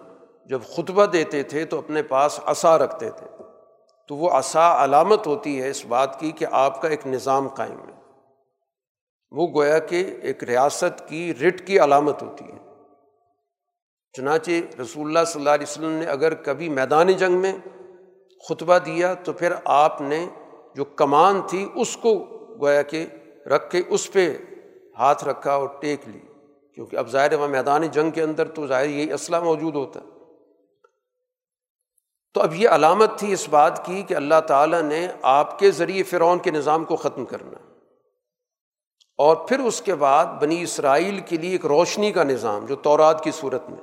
جب 0.47 0.61
خطبہ 0.63 1.07
دیتے 1.07 1.43
تھے 1.43 1.65
تو 1.65 1.79
اپنے 1.79 2.03
پاس 2.03 2.41
عصا 2.47 2.79
رکھتے 2.79 3.11
تھے۔ 3.11 3.27
تو 4.09 4.17
وہ 4.17 4.31
عصا 4.31 4.85
علامت 4.85 5.27
ہوتی 5.27 5.63
ہے 5.63 5.71
اس 5.71 5.87
بات 5.87 6.21
کی 6.21 6.31
کہ 6.31 6.47
آپ 6.51 6.83
کا 6.83 6.89
ایک 6.89 7.07
نظام 7.07 7.49
قائم 7.49 7.79
ہے۔ 7.79 7.93
وہ 9.31 9.47
گویا 9.55 9.79
کہ 9.79 10.19
ایک 10.23 10.45
ریاست 10.45 11.09
کی 11.09 11.35
رٹ 11.35 11.67
کی 11.67 11.79
علامت 11.79 12.23
ہوتی 12.23 12.45
ہے۔ 12.45 12.59
چنانچہ 14.13 14.51
رسول 14.81 15.07
اللہ 15.07 15.25
صلی 15.27 15.41
اللہ 15.41 15.51
علیہ 15.51 15.67
وسلم 15.71 15.91
نے 15.91 16.05
اگر 16.05 16.35
کبھی 16.35 16.69
میدانی 16.69 17.15
جنگ 17.15 17.35
میں 17.35 17.53
خطبہ 18.49 18.79
دیا 18.79 19.15
تو 19.15 19.33
پھر 19.33 19.53
آپ 19.65 20.01
نے 20.01 20.27
جو 20.75 20.85
کمان 20.85 21.41
تھی 21.47 21.69
اس 21.75 21.97
کو 21.97 22.15
گویا 22.61 22.83
کہ 22.83 23.07
رکھ 23.47 23.71
کے 23.71 23.83
اس 23.89 24.13
پہ 24.13 24.37
ہاتھ 24.99 25.25
رکھا 25.25 25.55
اور 25.55 25.69
ٹیک 25.81 26.09
لی۔ 26.09 26.21
کیونکہ 26.75 26.97
اب 26.97 27.09
ظاہر 27.09 27.35
وہاں 27.35 27.49
میدانی 27.49 27.89
جنگ 27.89 28.11
کے 28.11 28.23
اندر 28.23 28.49
تو 28.49 28.67
ظاہر 28.67 28.89
یہی 28.89 29.13
اسلحہ 29.13 29.41
موجود 29.41 29.75
ہوتا 29.75 30.01
ہے۔ 30.01 30.07
تو 32.35 32.41
اب 32.41 32.55
یہ 32.55 32.69
علامت 32.69 33.19
تھی 33.19 33.33
اس 33.33 33.49
بات 33.49 33.87
کی 33.87 34.03
کہ 34.03 34.15
اللہ 34.15 34.41
تعالیٰ 34.47 34.83
نے 34.83 35.09
آپ 35.23 35.59
کے 35.59 35.71
ذریعے 35.71 36.03
فرعون 36.03 36.39
کے 36.39 36.51
نظام 36.51 36.85
کو 36.85 36.97
ختم 36.97 37.25
کرنا۔ 37.25 37.59
اور 39.19 39.37
پھر 39.37 39.59
اس 39.59 39.83
کے 39.83 39.95
بعد 39.95 40.27
بنی 40.27 40.63
اسرائیل 40.63 41.21
کے 41.21 41.37
لیے 41.37 41.53
ایک 41.53 41.67
روشنی 41.67 42.13
کا 42.13 42.23
نظام 42.23 42.67
جو 42.67 42.77
تورات 42.77 43.25
کی 43.25 43.31
صورت 43.31 43.71
میں۔ 43.71 43.79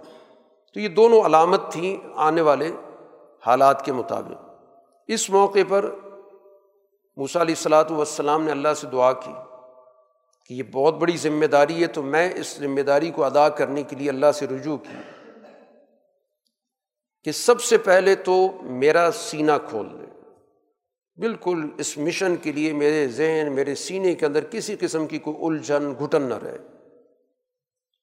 تو 0.73 0.79
یہ 0.79 0.87
دونوں 0.87 1.21
علامت 1.21 1.61
تھیں 1.71 2.07
آنے 2.15 2.41
والے 2.41 2.71
حالات 3.45 3.85
کے 3.85 3.91
مطابق۔ 3.91 4.49
اس 5.07 5.29
موقع 5.29 5.59
پر 5.69 5.95
موسیٰ 7.17 7.41
علیہ 7.41 7.55
السلاۃ 7.57 7.91
والسلام 7.91 8.43
نے 8.43 8.51
اللہ 8.51 8.73
سے 8.75 8.87
دعا 8.87 9.13
کی۔ 9.13 9.31
کہ 10.49 10.53
یہ 10.53 10.63
بہت 10.71 10.95
بڑی 10.95 11.17
ذمہ 11.17 11.45
داری 11.45 11.81
ہے، 11.81 11.87
تو 11.87 12.03
میں 12.03 12.33
اس 12.35 12.57
ذمہ 12.59 12.81
داری 12.81 13.11
کو 13.11 13.23
ادا 13.23 13.49
کرنے 13.49 13.83
کے 13.83 13.95
لیے 13.95 14.09
اللہ 14.09 14.31
سے 14.33 14.47
رجوع 14.47 14.77
کی۔ 14.77 14.93
کہ 17.23 17.31
سب 17.31 17.61
سے 17.61 17.77
پہلے 17.77 18.15
تو 18.15 18.47
میرا 18.61 19.09
سینہ 19.13 19.51
کھول 19.69 19.87
دے 19.89 20.05
بالکل 21.15 21.69
اس 21.77 21.97
مشن 21.97 22.35
کے 22.35 22.51
لیے 22.51 22.73
میرے 22.73 23.07
ذہن، 23.07 23.51
میرے 23.51 23.75
سینے 23.75 24.15
کے 24.15 24.25
اندر 24.25 24.43
کسی 24.43 24.75
قسم 24.79 25.07
کی 25.07 25.19
کوئی 25.19 25.37
الجھن، 25.41 26.05
گھٹن 26.05 26.21
نہ 26.21 26.33
رہے۔ 26.33 26.57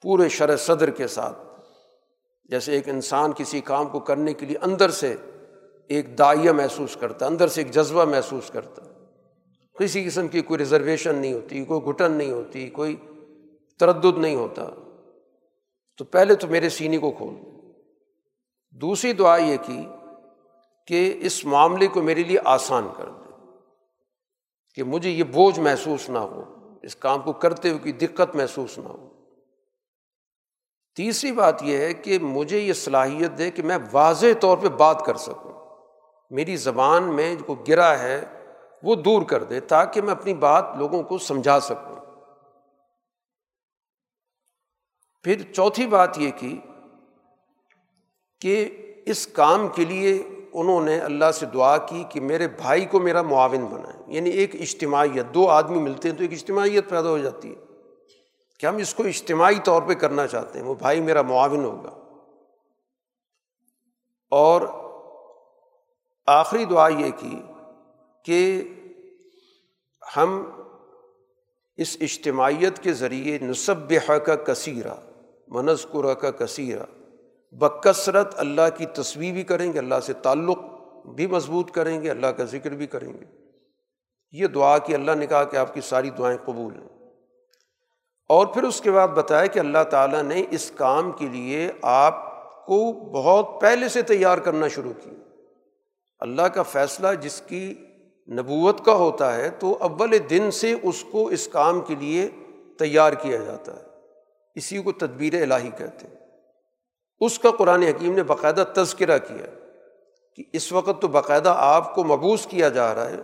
پورے 0.02 0.28
شر 0.28 0.56
صدر 0.56 0.90
کے 0.90 1.06
ساتھ۔ 1.06 1.38
جیسے 2.44 2.72
ایک 2.72 2.88
انسان 2.88 3.32
کسی 3.36 3.60
کام 3.60 3.88
کو 3.88 4.00
کرنے 4.00 4.34
کے 4.34 4.46
لیے 4.46 4.56
اندر 4.62 4.90
سے 4.90 5.16
ایک 5.88 6.18
دائیا 6.18 6.52
محسوس 6.52 6.96
کرتا 7.00 7.26
ہے 7.26 7.30
اندر 7.30 7.48
سے 7.48 7.60
ایک 7.60 7.70
جذبہ 7.70 8.04
محسوس 8.04 8.50
کرتا۔ 8.50 8.84
ہے 8.84 8.95
کسی 9.78 10.04
قسم 10.04 10.28
کی 10.28 10.40
کوئی 10.42 10.58
ریزرویشن 10.58 11.14
نہیں 11.14 11.32
ہوتی، 11.32 11.64
کوئی 11.64 11.80
گھٹن 11.84 12.12
نہیں 12.12 12.30
ہوتی، 12.30 12.70
کوئی 12.70 12.96
تردد 13.78 14.18
نہیں 14.18 14.34
ہوتا۔ 14.34 14.64
تو 15.96 16.04
پہلے 16.04 16.34
تو 16.34 16.46
میرے 16.46 16.68
سینے 16.68 16.98
کو 16.98 17.10
کھول۔ 17.10 17.34
دوسری 18.70 19.12
دعا 19.12 19.36
یہ 19.36 19.56
کی 19.66 19.86
کہ 20.86 21.18
اس 21.20 21.44
معاملے 21.44 21.86
کو 21.86 22.02
میرے 22.02 22.22
لیے 22.22 22.38
آسان 22.44 22.88
کر 22.96 23.04
دے۔ 23.04 23.32
کہ 24.74 24.82
مجھے 24.82 25.10
یہ 25.10 25.24
بوجھ 25.24 25.60
محسوس 25.60 26.10
نہ 26.10 26.18
ہو، 26.18 26.42
اس 26.82 26.96
کام 26.96 27.22
کو 27.22 27.32
کرتے 27.32 27.68
ہوئے 27.68 27.78
کوئی 27.78 27.92
دقت 27.92 28.36
محسوس 28.36 28.78
نہ 28.78 28.88
ہو۔ 28.88 29.08
تیسری 30.96 31.32
بات 31.32 31.62
یہ 31.62 31.76
ہے 31.76 31.94
کہ 31.94 32.18
مجھے 32.18 32.58
یہ 32.58 32.72
صلاحیت 32.72 33.38
دے 33.38 33.50
کہ 33.50 33.62
میں 33.62 33.78
واضح 33.92 34.26
طور 34.40 34.58
پہ 34.58 34.68
بات 34.68 35.02
کر 35.06 35.14
سکوں۔ 35.14 35.52
میری 36.30 36.56
زبان 36.56 37.02
میں 37.02 37.34
جو 37.34 37.54
گرا 37.54 37.98
ہے 37.98 38.24
وہ 38.82 38.94
دور 38.94 39.22
کر 39.22 39.44
دے 39.44 39.60
تاکہ 39.60 40.02
میں 40.02 40.12
اپنی 40.12 40.34
بات 40.34 40.64
لوگوں 40.78 41.02
کو 41.02 41.18
سمجھا 41.18 41.60
سکوں۔ 41.60 41.96
پھر 45.22 45.52
چوتھی 45.52 45.86
بات 45.86 46.18
یہ 46.18 46.30
کی 46.38 46.60
کہ 48.40 48.82
اس 49.06 49.26
کام 49.26 49.68
کے 49.68 49.84
لیے 49.84 50.28
انہوں 50.52 50.80
نے 50.80 50.98
اللہ 50.98 51.32
سے 51.32 51.46
دعا 51.46 51.76
کی 51.76 52.04
کہ 52.08 52.20
میرے 52.20 52.48
بھائی 52.48 52.84
کو 52.84 53.00
میرا 53.00 53.22
معاون 53.22 53.66
بنائیں۔ 53.66 54.02
یعنی 54.06 54.30
ایک 54.30 54.54
اجتماعیت، 54.54 55.34
دو 55.34 55.48
آدمی 55.48 55.78
ملتے 55.78 56.10
ہیں 56.10 56.16
تو 56.16 56.22
ایک 56.22 56.32
اجتماعیت 56.32 56.88
پیدا 56.88 57.08
ہو 57.08 57.18
جاتی 57.18 57.54
ہے۔ 57.54 57.64
کہ 58.60 58.66
ہم 58.66 58.76
اس 58.76 58.94
کو 58.94 59.02
اجتماعی 59.02 59.58
طور 59.64 59.82
پہ 59.82 59.94
کرنا 59.94 60.26
چاہتے 60.26 60.58
ہیں؟ 60.58 60.66
وہ 60.66 60.74
بھائی 60.74 61.00
میرا 61.00 61.22
معاون 61.22 61.64
ہوگا۔ 61.64 61.90
اور 64.30 64.60
آخری 66.26 66.64
دعا 66.64 66.88
یہ 66.88 67.10
کی 67.16 67.42
کہ 68.26 68.62
ہم 70.16 70.50
اس 71.76 71.96
اجتماعیت 72.00 72.78
کے 72.78 72.92
ذریعے 72.92 73.38
نصب 73.42 73.92
کا 74.26 74.34
کثیرہ 74.34 74.94
منظقرہ 75.48 76.14
کا 76.14 76.30
کثیرہ 76.30 76.82
بکثرت 77.52 78.34
اللہ 78.36 78.76
کی 78.76 78.86
تصویر 78.86 79.32
بھی 79.32 79.42
کریں 79.42 79.72
گے، 79.72 79.78
اللہ 79.78 80.00
سے 80.02 80.12
تعلق 80.12 80.58
بھی 81.14 81.26
مضبوط 81.26 81.70
کریں 81.70 82.02
گے، 82.02 82.10
اللہ 82.10 82.26
کا 82.26 82.44
ذکر 82.44 82.70
بھی 82.70 82.86
کریں 82.86 83.12
گے۔ 83.12 83.24
یہ 84.32 84.46
دعا 84.46 84.78
کہ 84.78 84.94
اللہ 84.94 85.12
نے 85.12 85.26
کہا 85.26 85.44
کہ 85.44 85.56
آپ 85.56 85.74
کی 85.74 85.80
ساری 85.80 86.10
دعائیں 86.10 86.38
قبول 86.44 86.74
ہیں 86.74 86.88
اور 88.28 88.46
پھر 88.46 88.62
اس 88.62 88.80
کے 88.80 88.90
بعد 88.90 89.08
بتایا 89.08 89.46
کہ 89.46 89.58
اللہ 89.58 89.84
تعالیٰ 89.90 90.22
نے 90.22 90.42
اس 90.50 90.72
کام 90.76 91.12
کے 91.12 91.26
لیے 91.26 91.72
آپ 91.82 92.16
کو 92.66 92.92
بہت 92.92 93.60
پہلے 93.60 93.88
سے 93.88 94.02
تیار 94.02 94.38
کرنا 94.38 94.68
شروع 94.68 94.92
کیا۔ 95.00 95.12
اللہ 96.20 96.42
کا 96.42 96.62
فیصلہ 96.62 97.08
جس 97.20 97.42
کی 97.46 97.74
نبوت 98.28 98.84
کا 98.84 98.94
ہوتا 98.94 99.34
ہے 99.34 99.50
تو 99.50 99.78
اول 99.80 100.16
دن 100.30 100.50
سے 100.50 100.74
اس 100.82 101.04
کو 101.10 101.28
اس 101.28 101.48
کام 101.48 101.80
کے 101.80 101.94
لیے 101.94 102.28
تیار 102.78 103.12
کیا 103.12 103.36
جاتا 103.36 103.76
ہے۔ 103.76 103.82
اسی 104.54 104.82
کو 104.82 104.92
تدبیر 104.92 105.42
الہی 105.42 105.70
کہتے 105.78 106.06
ہیں۔ 106.06 106.14
اس 107.20 107.38
کا 107.38 107.50
قرآن 107.50 107.82
حکیم 107.82 108.14
نے 108.14 108.22
باقاعدہ 108.22 108.64
تذکرہ 108.74 109.18
کیا 109.18 109.70
کہ 110.36 110.44
اس 110.52 110.72
وقت 110.72 111.02
تو 111.02 111.08
باقاعدہ 111.08 111.54
آپ 111.56 111.94
کو 111.94 112.04
مبوس 112.04 112.46
کیا 112.46 112.68
جا 112.68 112.94
رہا 112.94 113.10
ہے، 113.10 113.16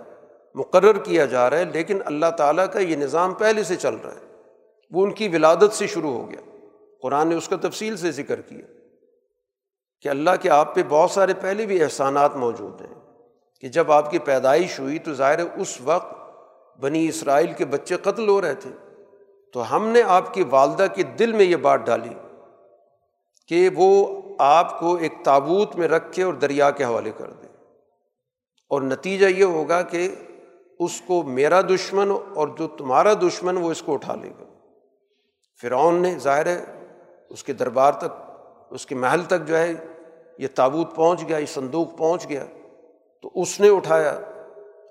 مقرر 0.55 0.98
کیا 0.98 1.24
جا 1.24 1.50
رہا 1.50 1.59
ہے، 1.59 1.64
لیکن 1.64 1.98
اللہ 2.05 2.26
تعالیٰ 2.36 2.66
کا 2.72 2.78
یہ 2.78 2.96
نظام 2.96 3.34
پہلے 3.34 3.64
سے 3.64 3.76
چل 3.76 3.94
رہا 3.94 4.12
ہے۔ 4.12 4.36
وہ 4.90 5.05
ان 5.05 5.12
کی 5.12 5.28
ولادت 5.28 5.72
سے 5.72 5.86
شروع 5.86 6.12
ہو 6.12 6.30
گیا۔ 6.30 6.66
قرآن 7.03 7.28
نے 7.28 7.34
اس 7.34 7.48
کا 7.48 7.57
تفصیل 7.57 7.96
سے 7.96 8.11
ذکر 8.11 8.40
کیا 8.40 8.66
کہ 10.03 10.09
اللہ 10.09 10.30
کے 10.40 10.50
آپ 10.50 10.74
پہ 10.74 10.80
بہت 10.88 11.11
سارے 11.11 11.34
پہلے 11.40 11.66
بھی 11.66 11.82
احسانات 11.82 12.36
موجود 12.36 12.80
ہیں۔ 12.80 12.91
کہ 13.62 13.68
جب 13.68 13.92
آپ 13.92 14.10
کی 14.10 14.18
پیدائش 14.18 14.80
ہوئی 14.80 14.98
تو 14.98 15.14
ظاہر 15.14 15.38
اس 15.56 15.80
وقت 15.80 16.14
بنی 16.80 17.08
اسرائیل 17.08 17.52
کے 17.52 17.64
بچے 17.64 17.96
قتل 17.96 18.28
ہو 18.28 18.42
رہے 18.42 18.54
تھے۔ 18.54 18.70
تو 19.52 19.76
ہم 19.76 19.86
نے 19.86 20.02
آپ 20.02 20.34
کی 20.34 20.44
والدہ 20.50 20.86
کے 20.94 21.02
دل 21.02 21.32
میں 21.32 21.44
یہ 21.44 21.56
بات 21.56 21.80
ڈالی 21.80 22.08
کہ 23.48 23.70
وہ 23.74 24.20
آپ 24.38 24.80
کو 24.80 24.94
ایک 24.94 25.12
تابوت 25.24 25.76
میں 25.76 25.88
رکھ 25.88 26.12
کے 26.12 26.22
اور 26.22 26.34
دریا 26.34 26.70
کے 26.70 26.84
حوالے 26.84 27.10
کر 27.18 27.30
دے۔ 27.30 27.46
اور 28.68 28.82
نتیجہ 28.82 29.26
یہ 29.26 29.44
ہوگا 29.44 29.82
کہ 29.82 30.14
اس 30.78 31.02
کو 31.06 31.22
میرا 31.22 31.60
دشمن 31.60 32.10
اور 32.34 32.48
جو 32.48 32.68
تمہارا 32.68 33.12
دشمن 33.12 33.56
وہ 33.56 33.70
اس 33.70 33.82
کو 33.82 33.94
اٹھا 33.94 34.14
لے 34.14 34.30
گا۔ 34.40 34.44
فرعون 35.62 35.94
نے 35.94 36.18
ظاہر 36.18 36.46
ہے 36.46 36.64
اس 37.30 37.44
کے 37.44 37.52
دربار 37.52 37.92
تک، 37.92 38.30
اس 38.70 38.86
کے 38.86 38.94
محل 38.94 39.22
تک 39.22 39.46
جو 39.46 39.58
ہے 39.58 39.72
یہ 40.38 40.48
تابوت 40.54 40.94
پہنچ 40.94 41.28
گیا، 41.28 41.38
یہ 41.38 41.46
صندوق 41.46 41.98
پہنچ 41.98 42.28
گیا۔ 42.28 42.44
تو 43.23 43.31
اس 43.35 43.61
نے 43.61 43.68
اٹھایا۔ 43.68 44.20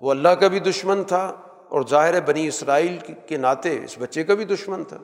وہ 0.00 0.10
اللہ 0.10 0.28
کا 0.28 0.48
بھی 0.48 0.60
دشمن 0.60 1.04
تھا 1.04 1.26
اور 1.68 1.82
ظاہر 1.90 2.20
بنی 2.20 2.48
اسرائیل 2.48 2.98
کے 3.26 3.36
ناطے 3.36 3.84
اس 3.84 3.96
بچے 3.98 4.24
کا 4.24 4.34
بھی 4.34 4.44
دشمن 4.44 4.84
تھا۔ 4.84 4.98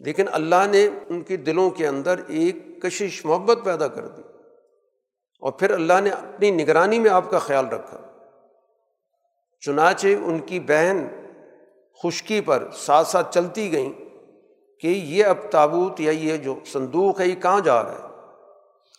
لیکن 0.00 0.26
اللہ 0.32 0.66
نے 0.70 0.88
ان 1.08 1.22
کے 1.22 1.36
دلوں 1.36 1.70
کے 1.70 1.86
اندر 1.86 2.20
ایک 2.28 2.82
کشش، 2.82 3.24
محبت 3.24 3.58
پیدا 3.64 3.88
کر 3.88 4.08
دی۔ 4.08 4.22
اور 5.40 5.52
پھر 5.52 5.70
اللہ 5.70 6.00
نے 6.00 6.10
اپنی 6.10 6.50
نگرانی 6.50 6.98
میں 6.98 7.10
آپ 7.10 7.30
کا 7.30 7.38
خیال 7.38 7.66
رکھا۔ 7.66 7.98
چنانچہ 9.60 10.06
ان 10.06 10.38
کی 10.38 10.60
بہن 10.60 11.06
خشکی 12.02 12.40
پر 12.40 12.68
ساتھ 12.72 13.08
ساتھ 13.08 13.34
چلتی 13.34 13.72
گئیں 13.72 13.92
کہ 14.80 14.86
یہ 14.86 15.24
اب 15.24 15.36
تابوت 15.50 16.00
یا 16.00 16.10
یہ 16.10 16.36
جو 16.36 16.54
صندوق 16.66 17.20
ہے، 17.20 17.26
یہ 17.26 17.34
کہاں 17.34 17.60
جا 17.60 17.82
رہا 17.82 17.92
ہے؟ 17.92 18.30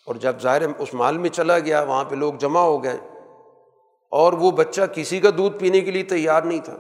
اور 0.06 0.16
جب 0.16 0.36
ظاہر 0.42 0.62
اس 0.78 0.94
مال 0.94 1.18
میں 1.18 1.30
چلا 1.30 1.60
گیا، 1.60 1.82
وہاں 1.82 2.04
پہ 2.04 2.16
لوگ 2.16 2.34
جمع 2.34 2.60
ہو 2.60 2.84
گئے۔ 2.84 3.13
اور 4.14 4.34
وہ 4.34 4.52
بچہ 4.52 4.82
کسی 4.94 5.20
کا 5.20 5.30
دودھ 5.38 5.58
پینے 5.58 5.82
کے 5.82 5.92
لیے 5.92 6.04
تیار 6.04 6.42
نہیں 6.42 6.60
تھا۔ 6.60 6.78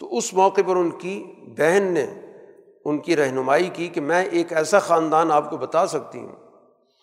تو 0.00 0.16
اس 0.16 0.34
موقع 0.34 0.60
پر 0.66 0.76
ان 0.76 0.90
کی 0.90 1.24
بہن 1.58 1.82
نے 1.82 2.06
ان 2.84 2.98
کی 2.98 3.16
رہنمائی 3.16 3.70
کی 3.72 3.88
کہ 3.88 4.00
میں 4.00 4.24
ایک 4.24 4.52
ایسا 4.52 4.78
خاندان 4.78 5.32
آپ 5.32 5.50
کو 5.50 5.56
بتا 5.56 5.86
سکتی 5.86 6.18
ہوں 6.18 6.36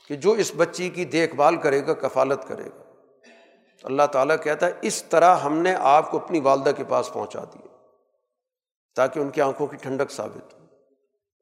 کہ 0.08 0.16
جو 0.16 0.32
اس 0.32 0.52
بچی 0.58 0.90
کی 0.90 1.06
دیکھ 1.06 1.36
بھال 1.36 1.56
کرے 1.56 1.88
گا، 1.88 1.94
کفالت 1.94 2.48
کرے 2.48 2.64
گا۔ 2.64 2.84
تو 3.82 3.88
اللہ 3.88 4.04
تعالیٰ 4.12 4.36
کہتا 4.44 4.66
ہے، 4.66 4.72
اس 4.82 5.04
طرح 5.04 5.36
ہم 5.36 5.58
نے 5.58 5.76
آپ 5.76 6.12
کو 6.12 6.18
اپنی 6.18 6.40
والدہ 6.40 6.70
کے 6.78 6.84
پاس 6.84 7.14
پہنچا 7.14 7.44
دیا 7.44 7.68
تاکہ 8.96 9.20
ان 9.20 9.30
کی 9.30 9.42
آنکھوں 9.42 9.68
کی 9.68 9.78
ٹھنڈک 9.78 10.12
ثابت 10.12 10.54
ہو۔ 10.54 10.60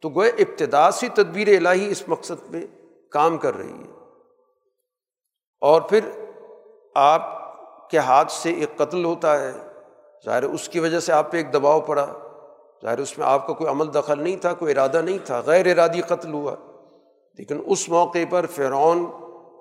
تو 0.02 0.10
گوئے 0.10 0.30
ابتدا 0.30 0.92
سی 0.92 1.08
تدبیر 1.10 1.48
الہی 1.48 1.92
اس 1.92 2.04
مقصد 2.08 2.52
پہ 2.52 2.66
کام 3.12 3.38
کر 3.38 3.58
رہی 3.58 3.74
ہے۔ 3.74 3.94
اور 5.62 5.82
پھر 5.82 6.00
آپ 6.96 7.39
کے 7.90 7.98
ہاتھ 7.98 8.32
سے 8.32 8.52
ایک 8.52 8.78
قتل 8.78 9.06
ہوتا 9.06 9.40
ہے، 9.40 9.52
ظاہر 10.26 10.44
اس 10.44 10.70
کی 10.70 10.80
وجہ 10.80 11.00
سے 11.00 11.14
آپ 11.14 11.32
پہ 11.32 11.38
ایک 11.38 11.54
دباؤ 11.54 11.82
پڑا۔ 11.82 12.06
ظاہر 12.84 12.98
اس 12.98 13.18
میں 13.18 13.28
آپ 13.28 13.48
کا 13.48 13.54
کوئی 13.54 13.70
عمل 13.70 13.94
دخل 13.94 14.24
نہیں 14.24 14.36
تھا، 14.36 14.54
کوئی 14.54 14.72
ارادہ 14.72 15.02
نہیں 15.02 15.18
تھا، 15.26 15.42
غیر 15.46 15.66
ارادی 15.66 16.02
قتل 16.02 16.34
ہوا۔ 16.34 16.56
لیکن 17.38 17.62
اس 17.66 17.90
موقع 17.90 18.18
پر 18.30 18.46
فرعون 18.46 19.06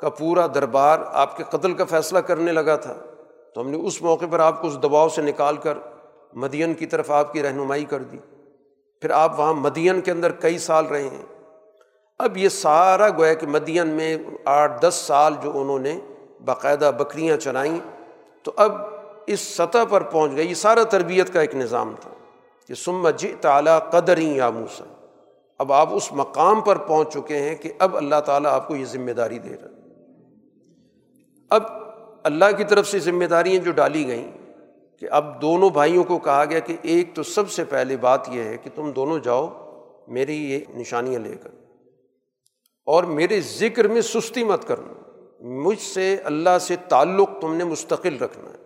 کا 0.01 0.09
پورا 0.09 0.47
دربار 0.55 0.99
آپ 1.13 1.37
کے 1.37 1.45
قتل 1.51 1.75
کا 1.75 1.85
فیصلہ 1.85 2.19
کرنے 2.19 2.53
لگا 2.53 2.77
تھا۔ 2.77 2.95
تو 3.55 3.61
ہم 3.61 3.71
نے 3.71 3.79
اس 3.79 4.03
موقع 4.03 4.25
پر 4.31 4.41
آپ 4.41 4.61
کو 4.61 4.69
اس 4.69 4.83
دباؤ 4.83 5.09
سے 5.09 5.23
نکال 5.23 5.57
کر 5.57 5.79
مدین 6.35 6.75
کی 6.75 6.87
طرف 6.87 7.11
آپ 7.11 7.33
کی 7.33 7.43
رہنمائی 7.43 7.85
کر 7.85 7.99
دی۔ 7.99 8.19
پھر 9.01 9.11
آپ 9.11 9.41
وہاں 9.41 9.55
مدین 9.55 10.01
کے 10.01 10.11
اندر 10.11 10.33
کئی 10.33 10.59
سال 10.59 10.87
رہے 10.87 11.03
ہیں۔ 11.03 11.23
اب 12.19 12.37
یہ 12.37 12.49
سارا 12.49 13.09
گویا 13.09 13.35
کہ 13.35 13.47
مدین 13.47 13.89
میں 13.89 14.17
آٹھ 14.45 14.81
دس 14.81 14.95
سال 15.07 15.35
جو 15.43 15.53
انہوں 15.55 15.79
نے 15.79 16.01
باقاعدہ 16.45 16.91
بکریاں 16.99 17.37
چرائیں 17.37 17.79
تو 18.49 18.53
اب 18.57 18.77
اس 19.27 19.41
سطح 19.41 19.85
پر 19.85 20.03
پہنچ 20.03 20.37
گئی 20.37 20.49
یہ 20.49 20.55
سارا 20.55 20.83
تربیت 20.83 21.33
کا 21.33 21.41
ایک 21.41 21.55
نظام 21.55 21.95
تھا 22.01 22.11
کہ 22.67 22.75
سم 22.75 23.09
جی 23.11 23.33
تعلیٰ 23.41 23.79
قدریں 23.91 24.35
یا 24.35 24.49
موسا 24.51 24.85
اب 25.61 25.73
آپ 25.73 25.89
اس 25.95 26.13
مقام 26.13 26.61
پر 26.61 26.79
پہنچ 26.79 27.13
چکے 27.15 27.39
ہیں 27.39 27.55
کہ 27.55 27.73
اب 27.79 27.97
اللہ 27.97 28.21
تعالیٰ 28.21 28.53
آپ 28.53 28.69
کو 28.69 28.77
یہ 28.77 28.85
ذمہ 28.85 29.13
داری 29.13 29.39
دے 29.39 29.57
رہا 29.63 29.69
اب 31.51 31.63
اللہ 32.23 32.57
کی 32.57 32.65
طرف 32.65 32.89
سے 32.89 32.99
ذمہ 32.99 33.25
داریاں 33.25 33.63
جو 33.65 33.73
ڈالی 33.73 34.07
گئیں 34.07 34.31
کہ 35.03 35.09
اب 35.11 35.41
دونوں 35.43 35.71
بھائیوں 35.71 36.05
کو 36.05 36.19
کہا 36.19 36.45
گیا 36.45 36.59
کہ 36.59 36.77
ایک 36.83 37.15
تو 37.17 37.23
سب 37.23 37.51
سے 37.51 37.65
پہلے 37.65 37.97
بات 37.97 38.29
یہ 38.33 38.43
ہے 38.43 38.57
کہ 38.57 38.71
تم 38.75 38.91
دونوں 38.91 39.19
جاؤ 39.19 39.49
میری 40.09 40.37
یہ 40.53 40.79
نشانیاں 40.79 41.21
لے 41.21 41.35
کر 41.43 41.51
اور 42.85 43.05
میرے 43.05 43.41
ذکر 43.41 43.89
میں 43.89 44.01
سستی 44.01 44.45
مت 44.45 44.67
کرنا 44.69 44.98
مجھ 45.41 45.81
سے 45.81 46.17
اللہ 46.25 46.59
سے 46.61 46.77
تعلق 46.77 47.31
تم 47.41 47.55
نے 47.55 47.65
مستقل 47.65 48.19
رکھنا 48.19 48.51
ہے۔ 48.51 48.57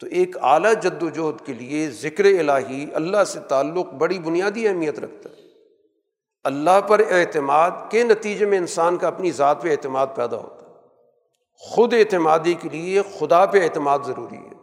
تو 0.00 0.06
ایک 0.06 0.36
اعلیٰ 0.42 0.74
جد 0.82 1.02
وجہد 1.02 1.46
کے 1.46 1.52
لیے 1.52 1.90
ذکر 1.90 2.24
الہی 2.24 2.86
اللہ 2.94 3.24
سے 3.24 3.40
تعلق 3.40 3.92
بڑی 3.92 4.18
بنیادی 4.18 4.68
اہمیت 4.68 4.98
رکھتا 4.98 5.30
ہے۔ 5.30 5.42
اللہ 6.44 6.80
پر 6.88 7.00
اعتماد 7.10 7.70
کے 7.90 8.04
نتیجے 8.04 8.46
میں 8.46 8.58
انسان 8.58 8.96
کا 8.96 9.08
اپنی 9.08 9.30
ذات 9.30 9.62
پہ 9.62 9.70
اعتماد 9.70 10.06
پیدا 10.14 10.36
ہوتا 10.36 10.66
ہے۔ 10.66 10.72
خود 11.52 11.94
اعتمادی 11.94 12.54
کے 12.54 12.68
لیے 12.72 13.02
خدا 13.18 13.46
پہ 13.46 13.62
اعتماد 13.62 13.98
ضروری 14.06 14.36
ہے۔ 14.36 14.60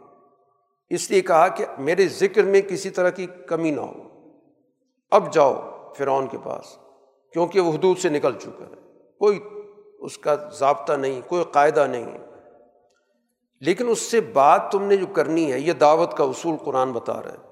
اس 0.90 1.10
لیے 1.10 1.20
کہا 1.20 1.48
کہ 1.48 1.64
میرے 1.78 2.08
ذکر 2.08 2.42
میں 2.42 2.60
کسی 2.60 2.90
طرح 2.90 3.10
کی 3.10 3.26
کمی 3.46 3.70
نہ 3.70 3.80
ہو۔ 3.80 4.02
اب 5.10 5.32
جاؤ 5.32 5.70
فرعون 5.96 6.26
کے 6.26 6.38
پاس، 6.44 6.78
کیونکہ 7.32 7.60
وہ 7.60 7.72
حدود 7.72 7.98
سے 7.98 8.08
نکل 8.08 8.32
چکا 8.38 8.64
ہے۔ 8.64 8.74
کوئی 9.18 9.38
اس 9.98 10.18
کا 10.18 10.34
ضابطہ 10.58 10.92
نہیں، 10.92 11.20
کوئی 11.28 11.44
قاعدہ 11.52 11.86
نہیں۔ 11.86 12.18
لیکن 13.60 13.88
اس 13.88 13.98
سے 13.98 14.20
بات 14.20 14.72
تم 14.72 14.82
نے 14.82 14.96
جو 14.96 15.06
کرنی 15.06 15.52
ہے، 15.52 15.60
یہ 15.60 15.72
دعوت 15.72 16.16
کا 16.16 16.24
اصول 16.24 16.56
قرآن 16.56 16.92
بتا 16.92 17.22
رہا 17.22 17.32
ہے۔ 17.32 17.48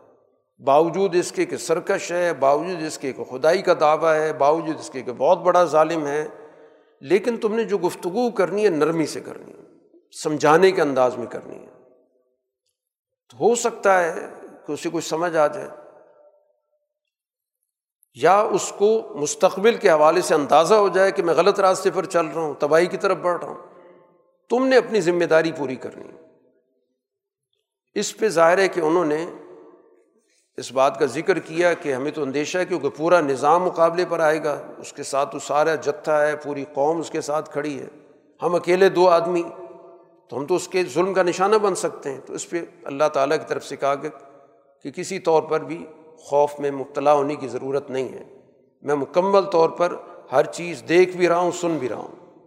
باوجود 0.64 1.14
اس 1.14 1.32
کے 1.32 1.47
کہ 1.47 1.57
سرکش 1.57 2.12
ہے، 2.12 2.34
باوجود 2.34 2.82
اس 2.86 2.99
کے 2.99 3.12
کہ 3.12 3.24
خدائی 3.24 3.62
کا 3.62 3.72
دعویٰ 3.80 4.14
ہے، 4.14 4.32
باوجود 4.32 4.80
اس 4.80 4.90
کے 4.90 5.03
کہ 5.03 5.12
بہت 5.12 5.38
بڑا 5.38 5.64
ظالم 5.64 6.07
ہے، 6.07 6.28
لیکن 7.01 7.36
تم 7.36 7.55
نے 7.55 7.64
جو 7.64 7.78
گفتگو 7.78 8.30
کرنی 8.30 8.64
ہے، 8.64 8.70
نرمی 8.70 9.07
سے 9.07 9.20
کرنی 9.20 9.53
ہے، 9.53 9.62
سمجھانے 10.22 10.70
کے 10.70 10.82
انداز 10.82 11.16
میں 11.16 11.26
کرنی 11.26 11.59
ہے۔ 11.59 11.66
تو 13.30 13.36
ہو 13.40 13.55
سکتا 13.55 14.05
ہے 14.05 14.14
کہ 14.66 14.72
اسے 14.72 14.88
کچھ 14.92 15.09
سمجھ 15.09 15.36
آ 15.36 15.47
جائے۔ 15.47 15.68
یا 18.17 18.41
اس 18.41 18.73
کو 18.79 19.12
مستقبل 19.14 19.75
کے 19.75 19.91
حوالے 19.91 20.21
سے 20.21 20.35
اندازہ 20.35 20.75
ہو 20.75 20.89
جائے 20.89 21.11
کہ 21.11 21.23
میں 21.23 21.35
غلط 21.35 21.61
راستے 21.61 21.91
پر 21.91 22.05
چل 22.05 22.27
رہا 22.27 22.41
ہوں، 22.41 22.55
تباہی 22.59 22.87
کی 22.87 22.97
طرف 22.97 23.17
بڑھ 23.17 23.39
رہا 23.41 23.49
ہوں۔ 23.49 23.59
تم 24.51 24.67
نے 24.67 24.77
اپنی 24.77 25.01
ذمہ 25.01 25.25
داری 25.25 25.53
پوری 25.53 25.77
کرنی 25.77 26.05
اس 27.95 28.17
پہ 28.19 28.29
ظاہر 28.29 28.59
ہے 28.59 28.69
کہ 28.69 28.81
انہوں 28.81 29.05
نے 29.05 29.27
اس 30.57 30.73
بات 30.73 30.99
کا 30.99 31.07
ذکر 31.07 31.39
کیا 31.39 31.75
کہ 31.75 31.95
ہمیں 31.95 32.11
تو 32.11 32.23
اندیشہ 32.23 32.59
ہے 32.59 32.64
کیونکہ 32.64 32.89
پورا 32.89 33.21
نظام 33.21 33.62
مقابلے 33.62 34.05
پر 34.09 34.21
آئے 34.21 34.45
گا۔ 34.45 34.61
اس 34.79 34.93
کے 34.93 35.03
ساتھ 35.03 35.33
تو 35.33 35.39
سارا 35.39 35.75
جتھا 35.75 36.27
ہے، 36.27 36.37
پوری 36.37 36.64
قوم 36.75 36.99
اس 36.99 37.11
کے 37.11 37.21
ساتھ 37.21 37.51
کھڑی 37.51 37.81
ہے۔ 37.81 37.87
ہم 38.43 38.55
اکیلے 38.55 38.89
دو 38.89 39.09
آدمی، 39.09 39.43
تو 40.29 40.39
ہم 40.39 40.47
تو 40.47 40.55
اس 40.55 40.69
کے 40.69 40.83
ظلم 40.95 41.14
کا 41.14 41.23
نشانہ 41.23 41.57
بن 41.57 41.75
سکتے 41.75 42.11
ہیں۔ 42.11 42.21
تو 42.27 42.33
اس 42.33 42.51
پہ 42.51 42.64
اللہ 42.85 43.09
تعالیٰ 43.12 43.39
کی 43.39 43.45
طرف 43.49 43.64
سے 43.64 43.77
کہا 43.77 43.95
کہ 43.95 44.09
کہ 44.83 44.91
کسی 44.91 45.19
طور 45.19 45.43
پر 45.43 45.61
بھی 45.61 45.87
خوف 46.19 46.61
میں 46.61 46.71
مبتلا 46.71 47.12
ہونے 47.12 47.37
کی 47.37 47.49
ضرورت 47.49 47.91
نہیں 47.91 48.09
ہے۔ 48.09 48.25
میں 48.83 48.95
مکمل 48.95 49.43
طور 49.43 49.71
پر 49.71 49.97
ہر 50.33 50.45
چیز 50.45 50.83
دیکھ 50.89 51.17
بھی 51.17 51.29
رہا 51.29 51.39
ہوں، 51.39 51.51
سن 51.51 51.79
بھی 51.79 51.89
رہا 51.89 51.97
ہوں۔ 51.97 52.43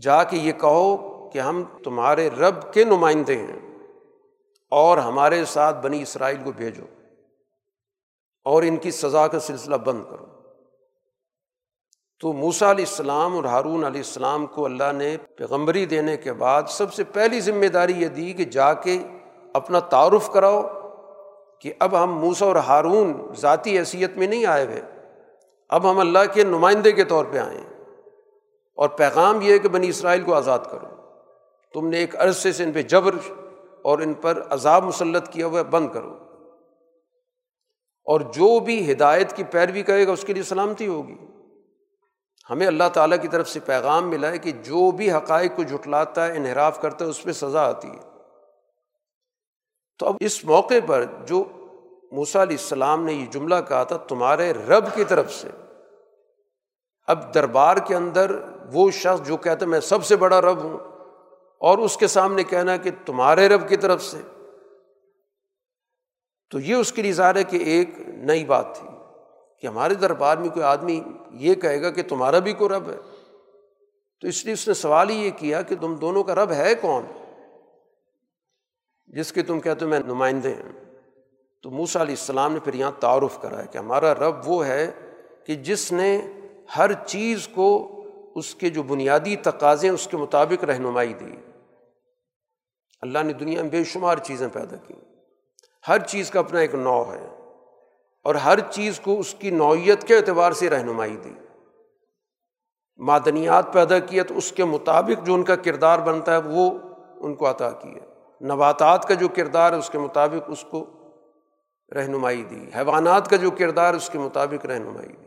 جا 0.00 0.24
کے 0.24 0.36
یہ 0.36 0.52
کہو 0.52 1.12
کہ 1.32 1.38
ہم 1.38 1.62
تمہارے 1.84 2.30
رب 2.30 2.72
کے 2.72 2.84
نمائندے 2.84 3.36
ہیں 3.36 3.76
اور 4.70 4.98
ہمارے 4.98 5.44
ساتھ 5.44 5.76
بنی 5.76 6.02
اسرائیل 6.02 6.36
کو 6.44 6.52
بھیجو 6.52 6.84
اور 8.44 8.62
ان 8.62 8.76
کی 8.76 8.90
سزا 8.90 9.26
کا 9.26 9.40
سلسلہ 9.40 9.76
بند 9.76 10.02
کرو۔ 10.10 10.26
تو 12.20 12.32
موسا 12.32 12.70
علیہ 12.70 12.84
السلام 12.88 13.36
اور 13.36 13.44
ہارون 13.44 13.84
علیہ 13.84 14.00
السلام 14.00 14.46
کو 14.46 14.64
اللہ 14.64 14.92
نے 14.92 15.16
پیغمبری 15.36 15.86
دینے 15.86 16.16
کے 16.16 16.32
بعد 16.32 16.62
سب 16.68 16.92
سے 16.92 17.04
پہلی 17.04 17.40
ذمہ 17.40 17.66
داری 17.66 17.92
یہ 17.92 18.08
دی 18.08 18.32
کہ 18.32 18.44
جا 18.44 18.74
کے 18.74 18.98
اپنا 19.52 19.80
تعارف 19.80 20.30
کراؤ 20.30 20.62
کہ 21.62 21.72
اب 21.78 22.04
ہم 22.04 22.18
موسا 22.18 22.46
اور 22.46 22.56
ہارون 22.56 23.12
ذاتی 23.36 23.78
حیثیت 23.78 24.16
میں 24.16 24.26
نہیں 24.26 24.46
آئے 24.46 24.64
ہوئے۔ 24.64 24.82
اب 25.68 25.90
ہم 25.90 25.98
اللہ 25.98 26.18
کے 26.34 26.44
نمائندے 26.44 26.92
کے 26.92 27.04
طور 27.04 27.24
پہ 27.24 27.38
آئے 27.38 27.58
ہیں۔ 27.58 27.84
اور 28.76 28.88
پیغام 28.88 29.40
یہ 29.40 29.52
ہے 29.52 29.58
کہ 29.58 29.68
بنی 29.68 29.88
اسرائیل 29.88 30.22
کو 30.22 30.34
آزاد 30.34 30.58
کرو۔ 30.70 30.86
تم 31.74 31.88
نے 31.88 31.98
ایک 31.98 32.16
عرصے 32.16 32.52
سے 32.52 32.64
ان 32.64 32.72
پہ 32.72 32.82
جبر 32.82 33.14
اور 33.82 33.98
ان 33.98 34.14
پر 34.14 34.42
عذاب 34.50 34.84
مسلط 34.84 35.28
کیا 35.28 35.46
ہوا 35.46 35.58
ہے، 35.58 35.64
بند 35.64 35.88
کرو۔ 35.92 36.18
اور 38.04 38.20
جو 38.20 38.60
بھی 38.60 38.92
ہدایت 38.92 39.32
کی 39.32 39.44
پیروی 39.44 39.82
کرے 39.82 40.06
گا، 40.06 40.12
اس 40.12 40.22
کے 40.22 40.34
لیے 40.34 40.42
سلامتی 40.42 40.86
ہوگی۔ 40.86 41.16
ہمیں 42.50 42.66
اللہ 42.66 42.84
تعالیٰ 42.92 43.18
کی 43.22 43.28
طرف 43.28 43.48
سے 43.48 43.60
پیغام 43.60 44.10
ملا 44.10 44.30
ہے 44.30 44.38
کہ 44.38 44.52
جو 44.52 44.90
بھی 44.90 45.12
حقائق 45.12 45.56
کو 45.56 45.62
جٹلاتا 45.62 46.26
ہے، 46.26 46.36
انحراف 46.36 46.80
کرتا 46.80 47.04
ہے، 47.04 47.10
اس 47.10 47.22
پہ 47.22 47.32
سزا 47.32 47.68
آتی 47.68 47.88
ہے۔ 47.88 48.11
تو 49.98 50.06
اب 50.06 50.16
اس 50.20 50.44
موقع 50.44 50.74
پر 50.86 51.04
جو 51.26 51.44
موسا 52.12 52.42
علیہ 52.42 52.56
السلام 52.60 53.04
نے 53.04 53.12
یہ 53.12 53.26
جملہ 53.26 53.54
کہا 53.68 53.84
تھا 53.84 53.96
تمہارے 53.96 54.52
رب 54.52 54.84
کی 54.94 55.04
طرف 55.04 55.32
سے، 55.32 55.48
اب 57.06 57.34
دربار 57.34 57.76
کے 57.76 57.94
اندر 57.94 58.32
وہ 58.72 58.90
شخص 58.90 59.26
جو 59.26 59.36
کہتا 59.36 59.66
ہے 59.66 59.70
میں 59.70 59.80
سب 59.80 60.04
سے 60.04 60.16
بڑا 60.16 60.40
رب 60.40 60.64
ہوں 60.64 60.78
اور 61.58 61.78
اس 61.78 61.96
کے 61.96 62.06
سامنے 62.06 62.42
کہنا 62.42 62.76
کہ 62.76 62.90
تمہارے 63.06 63.48
رب 63.48 63.68
کی 63.68 63.76
طرف 63.76 64.02
سے۔ 64.02 64.20
تو 66.50 66.58
یہ 66.60 66.74
اس 66.74 66.92
کے 66.92 67.02
لیے 67.02 67.12
ظاہر 67.12 67.36
ہے 67.36 67.44
کہ 67.44 67.56
ایک 67.56 67.90
نئی 68.08 68.44
بات 68.44 68.76
تھی 68.76 68.88
کہ 69.60 69.66
ہمارے 69.66 69.94
دربار 69.94 70.36
میں 70.36 70.48
کوئی 70.48 70.64
آدمی 70.64 71.00
یہ 71.30 71.54
کہے 71.54 71.82
گا 71.82 71.90
کہ 71.90 72.02
تمہارا 72.02 72.38
بھی 72.38 72.52
کوئی 72.52 72.70
رب 72.70 72.88
ہے۔ 72.88 72.96
تو 74.20 74.28
اس 74.28 74.44
لیے 74.44 74.54
اس 74.54 74.68
نے 74.68 74.74
سوال 74.74 75.10
ہی 75.10 75.26
یہ 75.26 75.30
کیا 75.36 75.62
کہ 75.62 75.76
تم 75.80 75.94
دونوں 75.94 76.24
کا 76.24 76.34
رب 76.34 76.52
ہے 76.52 76.74
کون؟ 76.74 77.02
جس 79.12 79.32
کے 79.32 79.42
تم 79.42 79.60
کہتے 79.60 79.84
ہو 79.84 79.90
میں 79.90 79.98
نمائندے 79.98 80.54
ہیں۔ 80.54 80.72
تو 81.62 81.70
موسا 81.70 82.02
علیہ 82.02 82.12
السلام 82.12 82.52
نے 82.52 82.60
پھر 82.60 82.74
یہاں 82.74 82.90
تعارف 83.00 83.40
کرا 83.40 83.62
ہے 83.62 83.66
کہ 83.72 83.78
ہمارا 83.78 84.14
رب 84.14 84.48
وہ 84.48 84.66
ہے 84.66 84.90
کہ 85.46 85.54
جس 85.54 85.92
نے 85.92 86.20
ہر 86.76 86.92
چیز 86.92 87.48
کو 87.48 87.88
اس 88.34 88.54
کے 88.54 88.70
جو 88.70 88.82
بنیادی 88.82 89.36
تقاضے 89.36 89.86
ہیں 89.86 89.94
اس 89.94 90.08
کے 90.10 90.16
مطابق 90.16 90.64
رہنمائی 90.64 91.12
دی۔ 91.12 91.36
اللہ 93.00 93.18
نے 93.18 93.32
دنیا 93.32 93.62
میں 93.62 93.70
بے 93.70 93.84
شمار 93.84 94.18
چیزیں 94.18 94.48
پیدا 94.52 94.76
کی 94.76 94.94
ہر 95.88 95.98
چیز 95.98 96.30
کا 96.30 96.38
اپنا 96.38 96.60
ایک 96.60 96.74
نو 96.74 97.12
ہے 97.12 97.28
اور 98.24 98.34
ہر 98.34 98.58
چیز 98.60 99.00
کو 99.00 99.18
اس 99.18 99.34
کی 99.38 99.50
نوعیت 99.50 100.04
کے 100.04 100.16
اعتبار 100.16 100.52
سے 100.52 100.70
رہنمائی 100.70 101.16
دی۔ 101.16 101.32
معدنیات 102.96 103.72
پیدا 103.72 103.98
کیا 103.98 104.22
تو 104.22 104.38
اس 104.38 104.52
کے 104.52 104.64
مطابق 104.64 105.26
جو 105.26 105.34
ان 105.34 105.42
کا 105.42 105.56
کردار 105.56 105.98
بنتا 105.98 106.32
ہے 106.32 106.40
وہ 106.44 106.70
ان 107.20 107.34
کو 107.34 107.50
عطا 107.50 107.70
کیا 107.70 108.11
نباتات 108.42 109.08
کا 109.08 109.14
جو 109.14 109.28
کردار 109.28 109.72
ہے 109.72 109.78
اس 109.78 109.90
کے 109.90 109.98
مطابق 109.98 110.50
اس 110.50 110.64
کو 110.70 110.86
رہنمائی 111.94 112.42
دی، 112.42 112.66
حیوانات 112.76 113.30
کا 113.30 113.36
جو 113.36 113.50
کردار 113.50 113.92
ہے 113.92 113.96
اس 113.96 114.10
کے 114.10 114.18
مطابق 114.18 114.66
رہنمائی 114.66 115.08
دی، 115.08 115.26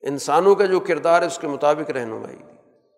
انسانوں 0.00 0.54
کا 0.54 0.64
جو 0.64 0.80
کردار 0.80 1.22
ہے 1.22 1.26
اس 1.26 1.38
کے 1.38 1.46
مطابق 1.46 1.90
رہنمائی 1.90 2.36
دی۔ 2.36 2.52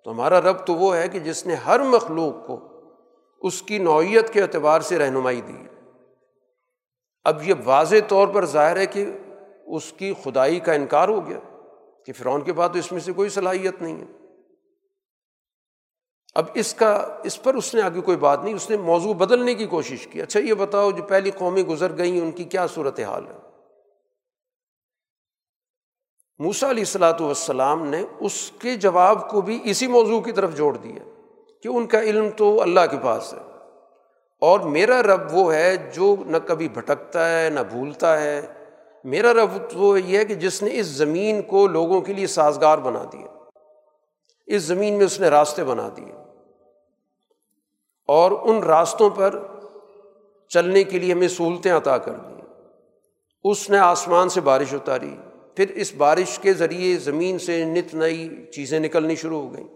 تو 0.05 0.11
ہمارا 0.11 0.41
رب 0.41 0.67
تو 0.67 0.75
وہ 0.75 0.97
ہے 0.97 1.09
کہ 1.09 1.19
جس 1.19 1.47
نے 1.47 1.55
ہر 1.55 1.81
مخلوق 1.81 2.47
کو 2.47 2.61
اس 3.41 3.63
کی 3.63 3.79
نوعیت 3.79 4.33
کے 4.33 4.43
اعتبار 4.43 4.81
سے 4.81 4.99
رہنمائی 4.99 5.41
دی۔ 5.41 5.67
اب 7.25 7.49
یہ 7.49 7.55
واضح 7.65 7.97
طور 8.09 8.29
پر 8.29 8.47
ظاہر 8.47 8.77
ہے 8.77 8.87
کہ 8.87 9.19
اس 9.67 9.93
کی 9.93 10.15
خدائی 10.25 10.61
کا 10.61 10.73
انکار 10.73 11.09
ہو 11.09 11.27
گیا 11.27 11.39
کہ 12.07 12.13
فرعون 12.13 12.41
کے 12.41 12.53
بعد 12.53 12.69
تو 12.69 12.79
اس 12.79 12.93
میں 12.93 13.01
سے 13.01 13.13
کوئی 13.13 13.29
صلاحیت 13.29 13.83
نہیں 13.83 14.01
ہے۔ 14.01 14.20
اب 16.35 16.45
اس 16.55 16.75
کا، 16.75 17.19
اس 17.23 17.43
پر 17.43 17.55
اس 17.55 17.75
نے 17.75 17.83
آگے 17.83 18.01
کوئی 18.01 18.17
بات 18.17 18.45
نہیں، 18.45 18.55
اس 18.55 18.71
نے 18.71 18.77
موضوع 18.77 19.15
بدلنے 19.15 19.55
کی 19.55 19.67
کوشش 19.67 20.07
کی۔ 20.07 20.23
اچھا 20.23 20.41
یہ 20.41 20.55
بتاؤ 20.55 20.91
جو 20.91 21.03
پہلی 21.03 21.31
قومی 21.31 21.67
گزر 21.67 21.97
گئی 21.99 22.21
ان 22.21 22.31
کی 22.31 22.45
کیا 22.45 22.67
صورت 22.67 23.01
حال 23.01 23.27
ہے؟ 23.27 23.33
موسا 26.39 26.71
علیہ 26.71 26.81
السلاۃ 26.81 27.21
والسلام 27.21 27.87
نے 27.87 28.05
اس 28.21 28.53
کے 28.59 28.75
جواب 28.75 29.31
کو 29.31 29.41
بھی 29.41 29.59
اسی 29.65 29.87
موضوع 29.87 30.21
کی 30.21 30.33
طرف 30.33 30.57
جوڑ 30.57 30.77
دیا 30.77 31.25
کہ 31.63 31.69
ان 31.69 31.87
کا 31.87 32.01
علم 32.01 32.29
تو 32.37 32.63
اللہ 32.63 32.81
کے 32.91 32.97
پاس 33.03 33.35
ہے۔ 33.35 33.39
اور 34.41 34.61
میرا 34.61 35.03
رب 35.03 35.21
وہ 35.33 35.55
ہے 35.55 35.77
جو 35.77 36.17
نہ 36.27 36.37
کبھی 36.47 36.69
بھٹکتا 36.69 37.41
ہے، 37.41 37.51
نہ 37.51 37.61
بھولتا 37.61 38.21
ہے۔ 38.21 38.43
میرا 39.05 39.33
رب 39.33 39.49
وہ 39.75 40.01
یہ 40.01 40.19
ہے 40.19 40.25
کہ 40.25 40.35
جس 40.35 40.63
نے 40.63 40.71
اس 40.73 40.87
زمین 40.87 41.43
کو 41.43 41.67
لوگوں 41.67 42.01
کے 42.01 42.13
لیے 42.13 42.27
سازگار 42.27 42.79
بنا 42.79 43.05
دیا۔ 43.13 43.27
اس 44.47 44.63
زمین 44.63 44.95
میں 44.95 45.07
اس 45.07 45.21
نے 45.21 45.29
راستے 45.29 45.65
بنا 45.65 45.89
دیے۔ 45.97 46.20
اور 48.11 48.31
ان 48.31 48.63
راستوں 48.63 49.11
پر 49.11 49.47
چلنے 50.49 50.85
کے 50.85 50.99
لیے 50.99 51.13
ہمیں 51.13 51.29
سہولتیں 51.29 51.73
عطا 51.73 51.99
کر 51.99 52.13
دیں 52.13 52.37
اس 53.45 53.71
نے 53.71 53.79
آسمان 53.79 54.29
سے 54.29 54.41
بارش 54.41 54.75
اتاری۔ 54.75 55.17
پھر 55.57 55.69
اس 55.69 55.95
بارش 55.95 56.39
کے 56.39 56.53
ذریعے 56.53 56.97
زمین 56.97 57.39
سے 57.39 57.65
نت 57.65 57.95
نئی 57.95 58.47
چیزیں 58.53 58.81
نکلنی 58.81 59.17
شروع 59.17 59.43
ہو 59.43 59.55
گئیں۔ 59.55 59.69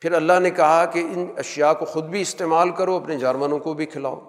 پھر 0.00 0.12
اللہ 0.12 0.32
نے 0.40 0.50
کہا 0.50 0.84
کہ 0.84 0.98
ان 0.98 1.26
اشیا 1.36 1.72
کو 1.72 1.84
خود 1.84 2.04
بھی 2.04 2.20
استعمال 2.20 2.70
کرو، 2.70 2.96
اپنے 2.96 3.18
جانوروں 3.18 3.58
کو 3.58 3.74
بھی 3.74 3.86
کھلاؤ۔ 3.86 4.20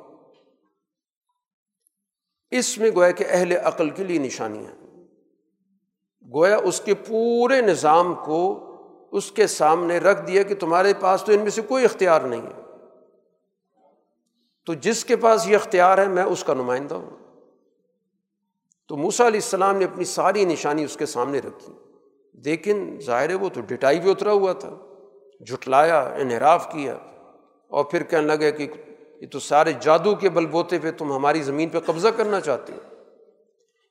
اس 2.52 2.78
میں 2.78 2.92
گویا 2.96 3.12
کہ 3.12 3.26
اہل 3.30 3.52
عقل 3.52 3.90
کے 3.90 4.04
لیے 4.04 4.20
نشانیاں 4.20 4.84
گویا 6.34 6.58
اس 6.58 6.82
کے 6.82 6.94
پورے 6.94 7.62
نظام 7.62 8.14
کو 8.14 8.70
اس 9.12 9.32
کے 9.32 9.48
سامنے 9.48 9.98
رکھ 9.98 10.28
دیا 10.28 10.44
کہ 10.44 10.56
تمہارے 10.56 10.94
پاس 11.00 11.24
تو 11.24 11.32
ان 11.34 11.40
میں 11.40 11.50
سے 11.50 11.62
کوئی 11.62 11.86
اختیار 11.86 12.22
نہیں 12.22 12.42
ہے۔ 12.42 12.63
تو 14.66 14.74
جس 14.74 15.06
کے 15.06 15.16
پاس 15.16 15.48
یہ 15.48 15.56
اختیار 15.56 15.98
ہے 15.98 16.08
میں 16.08 16.24
اس 16.24 16.44
کا 16.44 16.54
نمائندہ 16.54 16.96
ہوں۔ 16.96 17.10
تو 18.88 18.98
موسا 18.98 19.28
علیہ 19.28 19.40
السلام 19.44 19.78
نے 19.78 19.86
اپنی 19.86 20.04
ساری 20.04 20.46
نشانی 20.46 20.84
اس 20.84 20.98
کے 20.98 21.06
سامنے 21.06 21.40
رکھی۔ 21.40 21.74
لیکن 22.34 22.98
ظاہر 23.06 23.30
ہے 23.30 23.36
وہ 23.36 23.50
تو 23.54 23.62
ڈٹائی 23.62 24.00
بھی 24.00 24.12
اترا 24.12 24.32
ہوا 24.32 24.54
تھا، 24.54 24.78
جھٹلایا، 25.48 26.02
انحراف 26.02 26.72
کیا۔ 26.72 26.94
اور 27.68 27.84
پھر 27.86 28.04
کہنے 28.04 28.28
لگے 28.28 28.52
کہ 28.52 28.68
یہ 29.22 29.28
تو 29.28 29.40
سارے 29.40 29.74
جادو 29.80 30.16
کے 30.16 30.30
بل 30.30 30.46
بوتے 30.46 30.80
پہ 30.80 30.92
تم 30.92 31.12
ہماری 31.12 31.42
زمین 31.42 31.70
پہ 31.70 31.80
قبضہ 31.80 32.08
کرنا 32.08 32.42
چاہتے 32.42 32.74
ہو۔ 32.74 32.96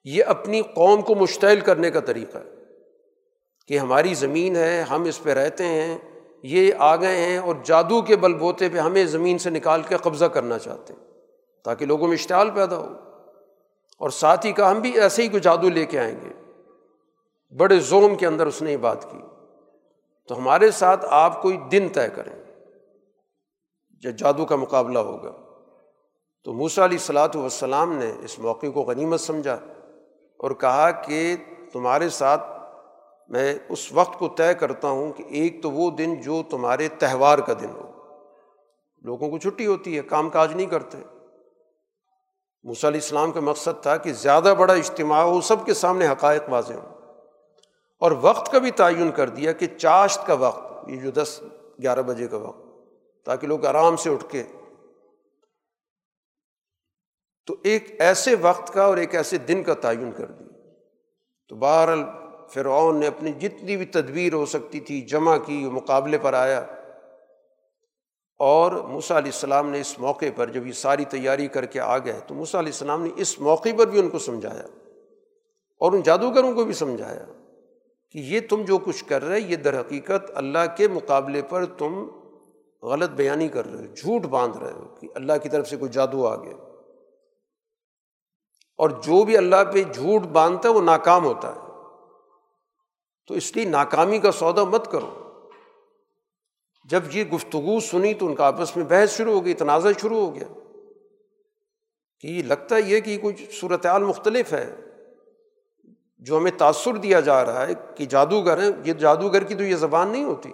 یہ 0.05 0.25
اپنی 0.25 0.63
قوم 0.63 1.03
کو 1.03 1.15
مشتعل 1.15 1.61
کرنے 1.61 1.91
کا 1.91 2.01
طریقہ 2.01 2.39
ہے 2.39 2.51
کہ 3.69 3.79
ہماری 3.79 4.15
زمین 4.15 4.57
ہے، 4.57 4.83
ہم 4.83 5.03
اس 5.03 5.23
پہ 5.23 5.31
رہتے 5.31 5.65
ہیں 5.65 5.99
یہ 6.43 6.75
آ 6.79 6.97
گئے 6.97 7.17
ہیں 7.17 7.39
اور 7.39 7.55
جادو 7.65 8.03
کے 8.03 8.17
بل 8.17 8.35
بوتے 8.35 8.69
پہ 8.69 8.79
ہمیں 8.79 9.05
زمین 9.05 9.39
سے 9.39 9.51
نکال 9.51 9.83
کے 9.83 9.97
قبضہ 9.97 10.25
کرنا 10.25 10.59
چاہتے 10.59 10.95
ہیں 10.95 11.01
تاکہ 11.65 11.87
لوگوں 11.87 12.09
میں 12.09 12.17
اشتعال 12.17 12.51
پیدا 12.51 12.77
ہو۔ 12.77 12.89
اور 13.99 14.11
ساتھ 14.11 14.47
ہی 14.47 14.53
کا 14.53 14.71
ہم 14.71 14.81
بھی 14.81 15.01
ایسے 15.01 15.23
ہی 15.23 15.29
کوئی 15.29 15.41
جادو 15.41 15.69
لے 15.69 15.87
کے 15.87 15.99
آئیں 15.99 16.17
گے۔ 16.25 16.53
بڑے 17.57 17.81
زوم 17.81 18.15
کے 18.15 18.27
اندر 18.27 18.47
اس 18.47 18.63
نے 18.63 18.73
یہ 18.73 18.77
بات 18.77 19.11
کی۔ 19.11 19.19
تو 20.29 20.39
ہمارے 20.39 20.71
ساتھ 20.71 21.07
آپ 21.09 21.43
کوئی 21.43 21.57
دن 21.57 21.89
طے 21.93 22.09
کریں۔ 22.15 22.43
جب 24.03 24.11
جادو 24.11 24.47
کا 24.47 24.57
مقابلہ 24.57 24.99
ہوگا۔ 24.99 25.33
تو 26.45 26.53
موسا 26.53 26.85
علیہ 26.85 26.99
السلاۃ 26.99 27.29
والسلام 27.35 27.93
نے 27.93 28.13
اس 28.25 28.39
موقع 28.39 28.67
کو 28.75 28.83
غنیمت 28.83 29.21
سمجھا 29.21 29.59
اور 30.39 30.51
کہا 30.51 30.91
کہ 30.91 31.37
تمہارے 31.73 32.09
ساتھ 32.09 32.52
میں 33.29 33.59
اس 33.69 33.93
وقت 33.93 34.19
کو 34.19 34.29
طے 34.29 34.55
کرتا 34.55 34.89
ہوں 34.89 35.13
کہ 35.13 35.25
ایک 35.29 35.63
تو 35.63 35.71
وہ 35.71 35.91
دن 35.91 36.21
جو 36.21 36.43
تمہارے 36.51 36.89
تہوار 36.89 37.39
کا 37.39 37.53
دن 37.53 37.71
ہو۔ 37.71 37.93
لوگوں 39.03 39.31
کو 39.31 39.39
چھٹی 39.39 39.67
ہوتی 39.67 39.97
ہے، 39.97 40.03
کام 40.03 40.31
کاج 40.31 40.57
نہیں 40.57 40.67
کرتے۔ 40.67 40.99
موسیٰ 42.63 42.91
علیہ 42.91 43.01
السلام 43.01 43.33
کا 43.33 43.41
مقصد 43.41 43.83
تھا 43.83 43.97
کہ 43.97 44.13
زیادہ 44.13 44.55
بڑا 44.59 44.75
اجتماع 44.75 45.23
ہو، 45.23 45.41
سب 45.41 45.67
کے 45.67 45.75
سامنے 45.75 46.09
حقائق 46.09 46.43
واضح 46.49 46.75
ہوں۔ 46.75 46.95
اور 47.99 48.13
وقت 48.21 48.53
کا 48.53 48.59
بھی 48.59 48.71
تعین 48.71 49.11
کر 49.13 49.29
دیا 49.29 49.53
کہ 49.53 49.67
چاشت 49.67 50.27
کا 50.27 50.35
وقت، 50.35 50.89
یہ 50.89 50.97
جو 50.97 51.11
دس، 51.11 51.43
گیارہ 51.83 52.03
بجے 52.03 52.27
کا 52.27 52.37
وقت، 52.37 52.61
تاکہ 53.25 53.47
لوگ 53.47 53.67
آرام 53.67 53.97
سے 53.97 54.11
اٹھ 54.11 54.25
کے۔ 54.29 54.43
تو 57.47 57.57
ایک 57.63 58.01
ایسے 58.01 58.35
وقت 58.35 58.73
کا 58.73 58.85
اور 58.85 58.97
ایک 58.97 59.15
ایسے 59.15 59.39
دن 59.39 59.63
کا 59.63 59.75
تعین 59.75 60.11
کر 60.17 60.27
دیا۔ 60.27 60.49
تو 61.49 61.57
بہرحال 61.57 62.05
فرعون 62.53 63.01
نے 63.01 63.07
اپنی 63.07 63.33
جتنی 63.33 63.77
بھی 63.77 63.87
تدبیر 63.87 64.33
ہو 64.33 64.47
سکتی 64.47 64.81
تھی، 64.81 65.01
جمع 65.01 65.37
کی 65.37 65.69
مقابلے 65.73 66.19
پر 66.19 66.35
آیا۔ 66.35 66.67
اور 68.39 68.73
موسیٰ 68.73 69.17
علیہ 69.17 69.33
السلام 69.33 69.71
نے 69.71 69.81
اس 69.81 69.99
موقع 69.99 70.25
پر 70.37 70.51
جب 70.51 70.67
یہ 70.67 70.73
ساری 70.73 71.05
تیاری 71.05 71.47
کر 71.47 71.65
کے 71.65 71.81
آ 71.81 71.99
گئے، 71.99 72.21
تو 72.27 72.35
موسیٰ 72.35 72.61
علیہ 72.61 72.73
السلام 72.73 73.03
نے 73.03 73.11
اس 73.17 73.41
موقع 73.41 73.69
پر 73.79 73.87
بھی 73.87 73.99
ان 74.01 74.09
کو 74.11 74.19
سمجھایا 74.19 74.63
اور 75.81 75.93
ان 75.93 76.03
جادوگروں 76.03 76.55
کو 76.55 76.65
بھی 76.65 76.73
سمجھایا 76.73 77.25
کہ 78.11 78.19
یہ 78.19 78.41
تم 78.51 78.63
جو 78.63 78.79
کچھ 78.79 79.05
کر 79.05 79.25
رہے، 79.25 79.41
یہ 79.41 79.57
در 79.57 79.81
حقیقت 79.81 80.31
اللہ 80.35 80.59
کے 80.77 80.89
مقابلے 80.89 81.43
پر 81.43 81.65
تم 81.67 82.09
غلط 82.83 83.11
بیانی 83.11 83.49
کر 83.49 83.73
رہے 83.73 83.87
ہو، 83.87 83.95
جھوٹ 83.95 84.23
باندھ 84.23 84.59
رہے 84.59 84.73
ہو 84.73 84.95
کہ 85.01 85.09
اللہ 85.15 85.33
کی 85.43 85.49
طرف 85.49 85.69
سے 85.69 85.77
کوئی 85.77 85.91
جادو 85.91 86.27
آ 86.27 86.37
گیا۔ 86.37 86.55
اور 88.79 88.91
جو 88.91 89.25
بھی 89.25 89.37
اللہ 89.37 89.65
پہ 89.73 89.83
جھوٹ 89.83 90.23
باندھتا 90.23 90.69
ہے، 90.69 90.75
وہ 90.75 90.83
ناکام 90.83 91.25
ہوتا 91.25 91.49
ہے۔ 91.49 91.62
تو 93.27 93.35
اس 93.35 93.57
لیے 93.57 93.65
ناکامی 93.65 94.19
کا 94.19 94.33
سودا 94.33 94.65
مت 94.65 94.91
کرو۔ 94.91 95.11
جب 96.85 97.01
یہ 97.13 97.25
گفتگو 97.25 97.81
سنی 97.81 98.15
تو 98.15 98.27
ان 98.27 98.35
کا 98.35 98.47
آپس 98.47 98.77
میں 98.77 98.85
بحث 98.85 99.17
شروع 99.17 99.33
ہو 99.33 99.45
گئی، 99.45 99.55
تنازع 99.55 99.89
شروع 100.01 100.27
ہو 100.27 100.35
گیا۔ 100.35 100.47
کہ 102.21 102.27
یہ 102.27 102.43
لگتا 102.43 102.77
یہ 102.77 103.01
کہ 103.01 103.19
کچھ 103.23 103.43
صورتحال 103.61 104.05
مختلف 104.05 104.53
ہے۔ 104.53 104.75
جو 106.19 106.39
ہمیں 106.39 106.51
تاثر 106.59 106.97
دیا 106.97 107.21
جا 107.21 107.47
رہا 107.47 107.67
ہے 107.67 107.73
کہ 107.95 108.05
جادوگر 108.05 108.63
ہیں، 108.63 108.71
یہ 108.85 108.93
جادوگر 108.93 109.43
کی 109.43 109.55
تو 109.55 109.63
یہ 109.63 109.77
زبان 109.77 110.09
نہیں 110.09 110.25
ہوتی۔ 110.25 110.53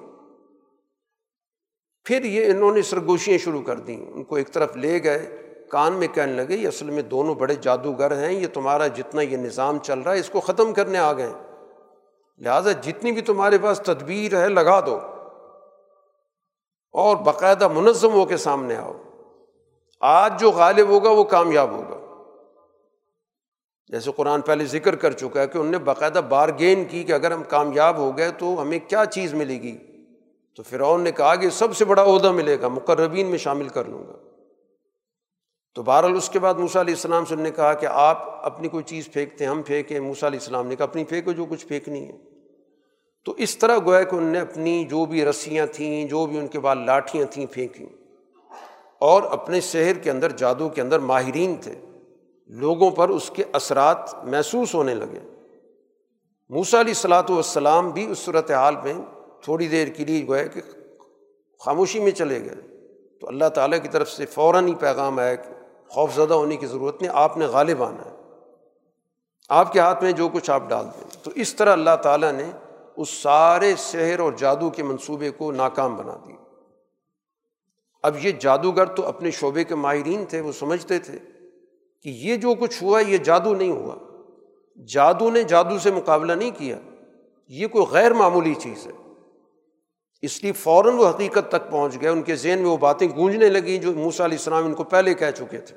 پھر 2.05 2.25
یہ 2.25 2.51
انہوں 2.51 2.75
نے 2.75 2.83
سرگوشیاں 2.83 3.39
شروع 3.39 3.63
کر 3.63 3.77
دیں۔ 3.77 4.07
ان 4.07 4.25
کو 4.25 4.35
ایک 4.35 4.53
طرف 4.53 4.77
لے 4.77 5.03
گئے، 5.05 5.37
کان 5.71 5.93
میں 5.93 6.09
کہنے 6.09 6.33
لگے، 6.33 6.57
یہ 6.57 6.69
اصل 6.69 6.91
میں 6.91 7.03
دونوں 7.03 7.35
بڑے 7.35 7.55
جادوگر 7.55 8.25
ہیں، 8.25 8.33
یہ 8.33 8.47
تمہارا 8.55 8.87
جتنا 8.87 9.23
یہ 9.23 9.37
نظام 9.37 9.79
چل 9.79 9.99
رہا 9.99 10.15
ہے، 10.15 10.21
اس 10.21 10.31
کو 10.31 10.41
ختم 10.41 10.73
کرنے 10.73 10.99
آ 10.99 11.13
گئے۔ 11.13 11.33
لہٰذا 12.39 12.73
جتنی 12.73 13.13
بھی 13.13 13.23
تمہارے 13.23 13.59
پاس 13.59 13.81
تدبیر 13.81 14.43
ہے، 14.43 14.49
لگا 14.49 14.87
دو۔ 14.87 14.99
اور 16.93 17.17
باقاعدہ 17.17 17.69
منظم 17.69 18.13
ہو 18.13 18.25
کے 18.25 18.37
سامنے 18.37 18.77
آؤ۔ 18.77 18.93
آج 20.01 20.41
جو 20.41 20.51
غالب 20.51 20.89
ہوگا، 20.89 21.11
وہ 21.11 21.25
کامیاب 21.25 21.71
ہوگا۔ 21.71 21.99
جیسے 23.89 24.11
قرآن 24.17 24.41
پہلے 24.41 24.65
ذکر 24.65 24.97
کر 24.97 25.13
چکا 25.13 25.41
ہے 25.41 25.47
کہ 25.47 25.59
انہوں 25.59 25.73
نے 25.73 25.79
باقاعدہ 25.79 26.21
بارگین 26.29 26.85
کی 26.85 27.05
کہ 27.05 27.13
اگر 27.13 27.31
ہم 27.31 27.43
کامیاب 27.43 27.97
ہو 27.97 28.17
گئے 28.17 28.31
تو 28.31 28.63
ہمیں 28.63 28.79
کیا 28.89 29.07
چیز 29.07 29.35
ملے 29.35 29.63
گی۔ 29.63 29.79
تو 30.57 30.63
فرعون 30.63 31.01
نے 31.01 31.13
کہا 31.13 31.35
کہ 31.35 31.51
سب 31.51 31.77
سے 31.77 31.85
بڑا 31.85 32.03
عہدہ 32.03 32.33
ملے 32.33 32.61
گا، 32.61 32.69
مقربین 32.69 33.27
میں 33.27 33.39
شامل 33.39 33.69
کر 33.69 33.85
لوں 33.85 34.07
گا۔ 34.07 34.28
تو 35.79 35.83
بہرحال 35.83 36.17
اس 36.17 36.29
کے 36.29 36.39
بعد 36.39 36.55
موسیٰ 36.55 36.83
علیہ 36.83 36.95
السلام 36.95 37.25
سے 37.25 37.37
نے 37.37 37.51
کہا 37.51 37.75
کہ 37.75 37.87
آپ 37.87 38.47
اپنی 38.47 38.69
کوئی 38.69 38.85
چیز 38.85 39.09
پھینکتے 39.13 39.45
ہیں، 39.45 39.51
ہم 39.51 39.63
پھینکیں، 39.63 40.01
موسیٰ 40.01 40.29
علیہ 40.29 40.39
السلام 40.39 40.67
نے 40.67 40.77
کہا 40.77 40.85
اپنی 40.85 41.05
پھینکو، 41.05 41.33
جو 41.33 41.45
کچھ 41.45 41.67
پھینکنی 41.67 42.09
ہے۔ 42.09 42.13
تو 43.25 43.33
اس 43.33 43.59
طرح 43.59 43.79
گویا 43.79 44.03
کہ 44.03 44.15
انہوں 44.15 44.31
نے 44.31 44.41
اپنی 44.41 44.85
جو 44.85 45.05
بھی 45.05 45.25
رسیاں 45.25 45.67
تھیں، 45.73 46.05
جو 46.05 46.27
بھی 46.27 46.39
ان 46.39 46.47
کے 46.47 46.61
بعد 46.61 46.77
لاٹھیاں 46.77 47.25
تھیں 47.33 47.47
پھینکیں۔ 47.47 47.87
اور 49.01 49.23
اپنے 49.23 49.61
شہر 49.61 49.99
کے 49.99 50.11
اندر، 50.11 50.33
جادو 50.33 50.69
کے 50.69 50.81
اندر 50.81 50.99
ماہرین 50.99 51.55
تھے۔ 51.61 51.75
لوگوں 52.47 52.91
پر 52.91 53.09
اس 53.09 53.31
کے 53.31 53.45
اثرات 53.53 54.25
محسوس 54.25 54.75
ہونے 54.75 54.95
لگے۔ 54.95 55.19
موسا 56.49 56.81
علیہ 56.81 56.91
السلاۃ 56.91 57.31
والسلام 57.31 57.91
بھی 57.91 58.07
اس 58.11 58.19
صورت 58.19 58.51
حال 58.51 58.75
میں 58.85 58.95
تھوڑی 59.43 59.69
دیر 59.69 59.89
کے 59.89 60.05
لیے 60.05 60.27
گویا 60.27 60.47
کہ 60.47 60.61
خاموشی 61.61 62.01
میں 62.01 62.11
چلے 62.11 62.41
گئے۔ 62.41 62.55
تو 63.21 63.29
اللہ 63.29 63.49
تعالیٰ 63.55 63.83
کی 63.83 63.89
طرف 63.89 64.11
سے 64.11 64.27
فوراً 64.27 64.67
ہی 64.67 64.75
پیغام 64.75 65.19
آیا 65.19 65.35
کہ 65.35 65.58
خوف 65.89 66.15
زدہ 66.15 66.35
ہونے 66.35 66.57
کی 66.57 66.67
ضرورت 66.67 67.03
نہیں، 67.03 67.13
آپ 67.15 67.37
نے 67.37 67.47
غالب 67.47 67.83
آنا 67.83 68.11
ہے۔ 68.11 68.15
آپ 69.49 69.73
کے 69.73 69.81
ہاتھ 69.81 70.03
میں 70.03 70.13
جو 70.13 70.29
کچھ 70.29 70.51
آپ 70.51 70.63
ڈال 70.69 70.87
دیں۔ 70.87 71.25
تو 71.25 71.31
اس 71.35 71.55
طرح 71.55 71.73
اللہ 71.73 71.97
تعالیٰ 72.03 72.33
نے 72.33 72.51
اس 72.97 73.11
سارے 73.11 73.75
شہر 73.79 74.19
اور 74.19 74.33
جادو 74.33 74.71
کے 74.71 74.83
منصوبے 74.83 75.31
کو 75.31 75.53
ناکام 75.53 75.97
بنا 75.97 76.17
دیا۔ 76.27 76.37
اب 78.03 78.17
یہ 78.23 78.33
جادوگر 78.41 78.87
تو 78.87 79.07
اپنے 79.07 79.31
شعبے 79.31 79.65
کے 79.65 79.75
ماہرین 79.75 80.25
تھے، 80.25 80.41
وہ 80.41 80.53
سمجھتے 80.53 80.99
تھے 80.99 81.19
کہ 82.03 82.09
یہ 82.09 82.37
جو 82.37 82.55
کچھ 82.61 82.83
ہوا، 82.83 83.01
یہ 83.01 83.17
جادو 83.17 83.55
نہیں 83.55 83.71
ہوا۔ 83.71 83.95
جادو 84.89 85.31
نے 85.31 85.43
جادو 85.43 85.79
سے 85.79 85.91
مقابلہ 85.91 86.33
نہیں 86.33 86.51
کیا۔ 86.59 86.79
یہ 87.49 87.67
کوئی 87.67 87.87
غیر 87.91 88.13
معمولی 88.13 88.55
چیز 88.55 88.87
ہے۔ 88.87 89.08
اس 90.23 90.43
لیے 90.43 90.53
فوراً 90.53 90.95
وہ 90.95 91.09
حقیقت 91.09 91.49
تک 91.49 91.71
پہنچ 91.71 92.01
گئے، 92.01 92.09
ان 92.09 92.23
کے 92.23 92.37
ذہن 92.37 92.59
میں 92.59 92.71
وہ 92.71 92.77
باتیں 92.77 93.09
گونجنے 93.17 93.49
لگیں 93.49 93.79
جو 93.79 93.93
موسا 93.93 94.25
علیہ 94.25 94.39
السلام 94.39 94.65
ان 94.65 94.75
کو 94.75 94.85
پہلے 94.85 95.15
کہہ 95.15 95.31
چکے 95.37 95.59
تھے۔ 95.59 95.77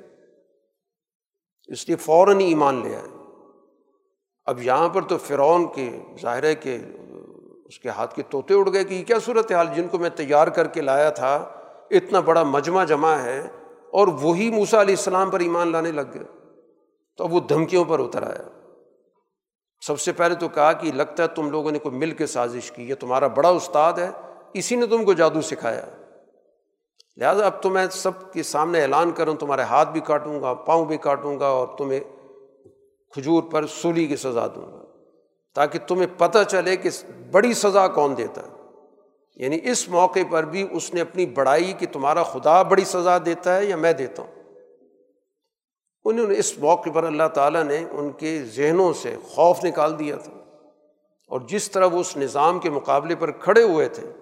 اس 1.66 1.88
لیے 1.88 1.96
فوراً 1.96 2.40
ہی 2.40 2.46
ایمان 2.46 2.82
لے 2.84 2.96
آئے۔ 2.96 3.08
اب 4.44 4.62
یہاں 4.62 4.88
پر 4.88 5.02
تو 5.02 5.18
فرعون 5.18 5.72
کے، 5.72 6.00
ظاہر 6.22 6.42
ہے 6.42 6.54
کہ 6.54 6.78
اس 7.64 7.78
کے 7.78 7.88
ہاتھ 7.88 8.14
کے 8.14 8.22
طوطے 8.30 8.54
اڑ 8.54 8.72
گئے 8.72 8.84
کہ 8.84 8.94
یہ 8.94 9.04
کیا 9.04 9.18
صورت 9.18 9.52
حال 9.52 9.66
جن 9.76 9.88
کو 9.88 9.98
میں 9.98 10.10
تیار 10.10 10.48
کر 10.48 10.66
کے 10.66 10.80
لایا 10.80 11.10
تھا، 11.10 11.36
اتنا 11.90 12.20
بڑا 12.20 12.42
مجمع 12.42 12.84
جمع 12.84 13.12
ہے 13.12 13.40
اور 13.92 14.08
وہی 14.08 14.50
موسا 14.50 14.80
علیہ 14.80 14.94
السلام 14.94 15.30
پر 15.30 15.40
ایمان 15.40 15.72
لانے 15.72 15.92
لگ 15.92 16.14
گئے۔ 16.14 16.24
تو 17.16 17.24
اب 17.24 17.34
وہ 17.34 17.40
دھمکیوں 17.40 17.84
پر 17.84 17.98
اتر 17.98 18.22
آیا۔ 18.22 18.48
سب 19.86 20.00
سے 20.00 20.12
پہلے 20.12 20.34
تو 20.34 20.48
کہا 20.48 20.72
کہ 20.72 20.92
لگتا 20.92 21.22
ہے 21.22 21.28
تم 21.28 21.50
لوگوں 21.50 21.70
نے 21.70 21.78
کوئی 21.78 21.96
مل 21.96 22.10
کے 22.10 22.26
سازش 22.26 22.72
کی، 22.72 22.88
یہ 22.88 22.94
تمہارا 22.94 23.26
بڑا 23.26 23.48
استاد 23.48 23.92
ہے 23.92 24.10
اسی 24.54 24.76
نے 24.76 24.86
تم 24.86 25.04
کو 25.04 25.12
جادو 25.12 25.40
سکھایا۔ 25.40 25.86
لہٰذا 27.16 27.46
اب 27.46 27.62
تو 27.62 27.70
میں 27.70 27.86
سب 27.92 28.32
کے 28.32 28.42
سامنے 28.42 28.82
اعلان 28.82 29.10
کروں، 29.10 29.34
تمہارے 29.34 29.62
ہاتھ 29.62 29.88
بھی 29.88 30.00
کاٹوں 30.00 30.40
گا، 30.40 30.54
پاؤں 30.54 30.84
بھی 30.84 30.96
کاٹوں 30.96 31.40
گا 31.40 31.46
اور 31.46 31.68
تمہیں 31.78 32.00
کھجور 33.10 33.42
پر 33.42 33.66
سولی 33.66 34.06
کی 34.06 34.16
سزا 34.16 34.46
دوں 34.46 34.72
گا۔ 34.72 34.82
تاکہ 35.54 35.78
تمہیں 35.88 36.06
پتہ 36.18 36.38
چلے 36.48 36.76
کہ 36.76 36.90
بڑی 37.30 37.54
سزا 37.54 37.88
کون 37.88 38.16
دیتا 38.16 38.42
ہے۔ 38.42 38.52
یعنی 39.36 39.58
اس 39.64 39.88
موقع 39.88 40.18
پر 40.30 40.44
بھی 40.44 40.66
اس 40.70 40.94
نے 40.94 41.00
اپنی 41.00 41.26
بڑائی 41.26 41.72
کہ 41.78 41.86
تمہارا 41.92 42.22
خدا 42.22 42.62
بڑی 42.62 42.84
سزا 42.84 43.18
دیتا 43.18 43.56
ہے 43.56 43.64
یا 43.64 43.76
میں 43.76 43.92
دیتا 43.92 44.22
ہوں؟ 44.22 44.42
انہوں 46.04 46.26
نے 46.26 46.38
اس 46.38 46.58
موقع 46.58 46.90
پر 46.94 47.04
اللہ 47.04 47.28
تعالیٰ 47.34 47.64
نے 47.64 47.84
ان 47.92 48.10
کے 48.10 48.42
ذہنوں 48.44 48.92
سے 48.92 49.16
خوف 49.28 49.64
نکال 49.64 49.98
دیا 49.98 50.16
تھا۔ 50.16 50.32
اور 51.28 51.40
جس 51.40 51.70
طرح 51.70 51.86
وہ 51.86 51.98
اس 51.98 52.16
نظام 52.16 52.58
کے 52.58 52.70
مقابلے 52.70 53.14
پر 53.14 53.30
کھڑے 53.30 53.62
ہوئے 53.62 53.88
تھے 53.88 54.12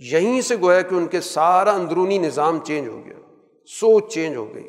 یہیں 0.00 0.40
سے 0.40 0.56
گویا 0.56 0.80
کہ 0.80 0.94
ان 0.94 1.06
کے 1.06 1.20
سارا 1.20 1.72
اندرونی 1.72 2.18
نظام 2.18 2.58
چینج 2.64 2.88
ہو 2.88 3.02
گیا، 3.06 3.34
سوچ 3.66 4.12
چینج 4.12 4.36
ہو 4.36 4.54
گئی۔ 4.54 4.68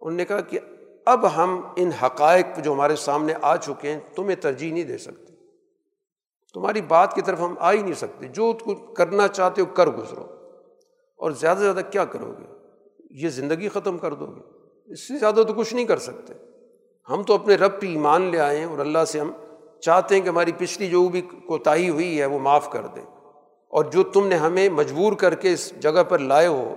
انہوں 0.00 0.16
نے 0.16 0.24
کہا 0.24 0.40
کہ 0.40 0.58
اب 1.06 1.36
ہم 1.36 1.60
ان 1.76 1.88
حقائق 1.88 2.64
جو 2.64 2.72
ہمارے 2.72 2.96
سامنے 2.96 3.34
آ 3.42 3.56
چکے 3.56 3.92
ہیں، 3.92 4.00
تمہیں 4.14 4.36
ترجیح 4.36 4.72
نہیں 4.72 4.84
دے 4.84 4.98
سکتے۔ 4.98 5.34
تمہاری 6.54 6.80
بات 6.80 7.14
کی 7.14 7.22
طرف 7.22 7.40
ہم 7.40 7.54
آ 7.58 7.72
ہی 7.72 7.82
نہیں 7.82 7.94
سکتے۔ 7.94 8.28
جو 8.28 8.52
کرنا 8.94 9.28
چاہتے 9.28 9.60
ہو، 9.60 9.66
کر 9.66 9.86
گزرو۔ 9.86 10.22
اور 11.16 11.30
زیادہ 11.30 11.58
سے 11.58 11.64
زیادہ 11.64 11.80
کیا 11.90 12.04
کرو 12.04 12.32
گے؟ 12.38 12.44
یہ 13.10 13.28
زندگی 13.28 13.68
ختم 13.68 13.98
کر 13.98 14.14
دو 14.14 14.26
گے۔ 14.26 14.40
اس 14.92 15.08
سے 15.08 15.18
زیادہ 15.18 15.42
تو 15.48 15.54
کچھ 15.54 15.74
نہیں 15.74 15.84
کر 15.84 15.98
سکتے۔ 15.98 16.32
ہم 17.08 17.22
تو 17.22 17.34
اپنے 17.34 17.54
رب 17.54 17.80
پہ 17.80 17.86
ایمان 17.86 18.22
لے 18.22 18.38
آئے 18.38 18.58
ہیں 18.58 18.64
اور 18.64 18.78
اللہ 18.78 19.04
سے 19.06 19.20
ہم 19.20 19.32
چاہتے 19.80 20.14
ہیں 20.14 20.22
کہ 20.22 20.28
ہماری 20.28 20.52
پچھلی 20.58 20.88
جو 20.88 21.08
بھی 21.08 21.20
کوتاہی 21.20 21.88
ہوئی 21.88 22.20
ہے، 22.20 22.26
وہ 22.26 22.38
معاف 22.38 22.70
کر 22.70 22.86
دے 22.86 23.00
اور 23.70 23.84
جو 23.84 24.02
تم 24.02 24.26
نے 24.26 24.34
ہمیں 24.34 24.68
مجبور 24.68 25.12
کر 25.12 25.34
کے 25.34 25.52
اس 25.52 25.72
جگہ 25.80 26.02
پر 26.08 26.18
لائے 26.18 26.46
ہو، 26.46 26.74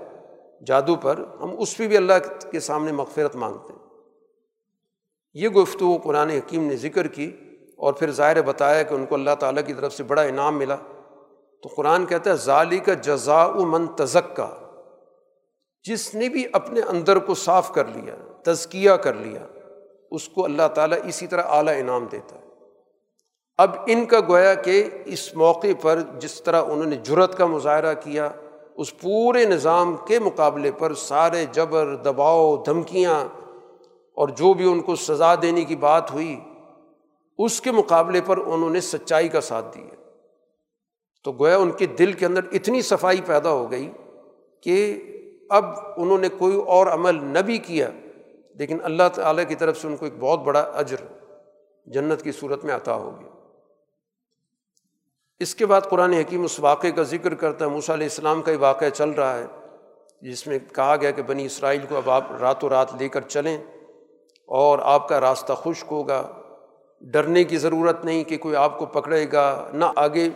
جادو 0.68 0.96
پر، 0.96 1.24
ہم 1.40 1.56
اس 1.60 1.78
پہ 1.78 1.88
بھی 1.88 1.98
اللہ 1.98 2.14
کے 2.52 2.60
سامنے 2.60 2.92
مغفرت 2.92 3.36
مانگتے 3.36 3.74
ہیں۔ 3.74 3.80
یہ 5.34 5.50
گفتگو 5.50 5.98
قرآن 5.98 6.30
حکیم 6.30 6.64
نے 6.64 6.76
ذکر 6.76 7.08
کی 7.08 7.32
اور 7.78 7.94
پھر 7.94 8.12
ظاہر 8.12 8.42
بتایا 8.42 8.84
کہ 8.84 8.94
ان 8.94 9.06
کو 9.06 9.16
اللہ 9.16 9.36
تعالیٰ 9.40 9.66
کی 9.66 9.74
طرف 9.74 9.94
سے 9.94 10.04
بڑا 10.04 10.22
انعام 10.22 10.58
ملا۔ 10.58 10.76
تو 11.64 11.70
قرآن 11.76 12.06
کہتا 12.06 12.30
ہے 12.30 12.36
ظالی 12.36 12.80
کا 12.80 12.94
جزا 12.94 13.48
من 13.48 13.88
تزک 13.88 14.36
کا 14.36 14.50
جس 15.84 16.16
نے 16.16 16.30
بھی 16.30 16.46
اپنے 16.54 16.82
اندر 16.82 17.20
کو 17.20 17.36
صاف 17.36 17.74
کر 17.74 17.86
لیا، 17.86 18.16
تزکیہ 18.44 18.92
کر 18.92 19.14
لیا، 19.14 19.46
اس 20.12 20.30
کو 20.30 20.46
اللہ 20.46 20.68
تعالیٰ 20.74 20.98
اسی 21.04 21.28
طرح 21.28 21.44
اعلیٰ 21.48 21.80
انعام 21.80 22.06
دیتا 22.12 22.36
ہے۔ 22.36 22.43
اب 23.58 23.70
ان 23.88 24.06
کا 24.06 24.20
گویا 24.20 24.54
کہ 24.54 24.90
اس 25.06 25.36
موقع 25.36 25.68
پر 25.82 26.02
جس 26.20 26.44
طرح 26.44 26.64
انہوں 26.64 26.86
نے 26.86 26.96
جرت 26.96 27.38
کا 27.38 27.46
مظاہرہ 27.46 27.94
کیا، 27.94 28.30
اس 28.76 28.98
پورے 28.98 29.46
نظام 29.46 29.96
کے 30.08 30.20
مقابلے 30.20 30.72
پر 30.72 30.94
سارے 30.94 31.46
جبر، 31.52 31.96
دباؤ، 31.96 32.58
دھمکیاں 32.58 33.28
اور 34.14 34.28
جو 34.28 34.54
بھی 34.54 34.72
ان 34.72 34.80
کو 34.80 34.96
سزا 34.96 35.36
دینے 35.36 35.66
کی 35.66 35.76
بات 35.76 36.12
ہوئی، 36.12 36.40
اس 37.38 37.62
کے 37.62 37.72
مقابلے 37.72 38.22
پر 38.22 38.38
انہوں 38.38 38.70
نے 38.70 38.82
سچائی 38.82 39.28
کا 39.28 39.42
ساتھ 39.42 39.78
دیا۔ 39.78 39.96
تو 41.24 41.32
گویا 41.32 41.58
ان 41.58 41.72
کے 41.72 41.86
دل 41.86 42.14
کے 42.14 42.26
اندر 42.26 42.42
اتنی 42.52 42.82
صفائی 42.82 43.22
پیدا 43.26 43.50
ہو 43.50 43.72
گئی 43.72 43.92
کہ 44.62 45.04
اب 45.50 45.66
انہوں 45.98 46.18
نے 46.18 46.30
کوئی 46.30 46.62
اور 46.62 46.88
عمل 46.88 47.24
نہ 47.24 47.40
بھی 47.40 47.58
کیا۔ 47.58 47.90
لیکن 48.56 48.78
اللہ 48.84 49.04
تعالیٰ 49.14 49.44
کی 49.48 49.56
طرف 49.56 49.82
سے 49.82 49.88
ان 49.88 49.96
کو 49.98 50.06
ایک 50.06 50.14
بہت 50.20 50.40
بڑا 50.40 50.60
اجر 50.60 50.98
جنت 51.86 52.22
کی 52.22 52.32
صورت 52.32 52.66
میں 52.66 52.76
عطا 52.76 52.96
ہو 52.96 53.16
گیا۔ 53.22 53.33
اس 55.44 55.56
کے 55.56 55.66
بعد 55.66 55.82
قرآن 55.82 56.14
حکیم 56.14 56.44
اس 56.44 56.60
واقعے 56.60 56.92
کا 56.92 57.04
ذکر 57.04 57.34
کرتا 57.34 57.66
ہے، 57.66 57.70
موسیٰ 57.70 57.96
علیہ 57.96 58.06
السلام 58.06 58.42
کا 58.42 58.52
یہ 58.52 58.58
واقعہ 58.60 58.90
چل 58.90 59.10
رہا 59.10 59.38
ہے، 59.38 59.46
جس 60.22 60.48
میں 60.48 60.60
کہا 60.76 60.96
گیا 60.96 61.12
کہ 61.12 61.22
بنی 61.22 61.46
اسرائیل 61.46 61.82
کو 61.90 61.98
اب 61.98 62.10
آپ 62.10 62.24
راتوں 62.40 62.70
رات 62.70 62.96
لے 63.00 63.10
کر 63.10 63.22
چلیں 63.22 63.58
اور 64.46 64.80
آپ 64.82 65.10
کا 65.10 65.20
راستہ 65.20 65.54
خشک 65.54 65.86
ہوگا۔ 65.92 66.28
ڈرنے 67.02 67.44
کی 67.44 67.58
ضرورت 67.58 68.06
نہیں 68.06 68.24
کہ 68.24 68.38
کوئی 68.38 68.56
آپ 68.56 68.80
کو 68.80 68.86
پکڑے 68.86 69.26
گا، 69.34 69.68
نہ 69.74 69.86
آگے 69.96 70.30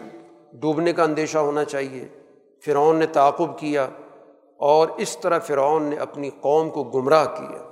ڈوبنے 0.54 0.94
کا 0.94 1.04
اندیشہ 1.04 1.38
ہونا 1.38 1.64
چاہیے۔ 1.64 2.08
فرعون 2.66 2.96
نے 2.96 3.06
تعاقب 3.06 3.60
کیا 3.60 3.88
اور 4.58 4.88
اس 4.98 5.18
طرح 5.18 5.40
فرعون 5.40 5.84
نے 5.84 5.96
اپنی 5.96 6.30
قوم 6.42 6.70
کو 6.70 6.84
گمراہ 6.84 7.26
کیا۔ 7.26 7.64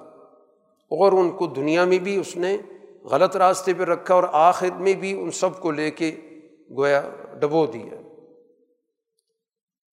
اور 0.89 1.11
ان 1.11 1.31
کو 1.31 1.47
دنیا 1.47 1.85
میں 1.85 1.97
بھی 1.97 2.17
اس 2.17 2.37
نے 2.37 2.57
غلط 3.03 3.37
راستے 3.37 3.73
پہ 3.73 3.83
رکھا 3.83 4.15
اور 4.15 4.23
آخر 4.31 4.67
میں 4.79 4.93
بھی 4.93 5.21
ان 5.21 5.31
سب 5.31 5.59
کو 5.59 5.71
لے 5.71 5.91
کے 5.91 6.11
گویا 6.71 7.09
ڈبو 7.39 7.65
دیا 7.65 8.01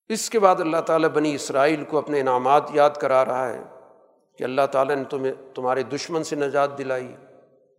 اس 0.08 0.30
کے 0.30 0.38
بعد 0.38 0.56
اللہ 0.58 0.80
تعالیٰ 0.86 1.08
بنی 1.08 1.34
اسرائیل 1.34 1.84
کو 1.84 1.98
اپنے 1.98 2.20
انعامات 2.20 2.62
یاد 2.72 2.90
کرا 2.90 3.24
رہا 3.24 3.48
ہے 3.48 3.62
کہ 4.38 4.44
اللہ 4.44 4.62
تعالیٰ 4.72 4.96
نے 4.96 5.04
تمہیں 5.04 5.32
تمہارے 5.54 5.82
دشمن 5.82 6.24
سے 6.24 6.36
نجات 6.36 6.78
دلائی۔ 6.78 7.16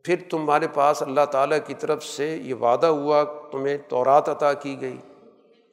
پھر 0.03 0.15
تمہارے 0.29 0.67
پاس 0.73 1.03
اللہ 1.03 1.25
تعالیٰ 1.31 1.57
کی 1.65 1.73
طرف 1.73 2.03
سے 2.03 2.35
یہ 2.35 2.53
وعدہ 2.53 2.85
ہوا، 2.85 3.23
تمہیں 3.51 3.77
تورات 3.89 4.29
عطا 4.29 4.53
کی 4.53 4.81
گئی۔ 4.81 4.97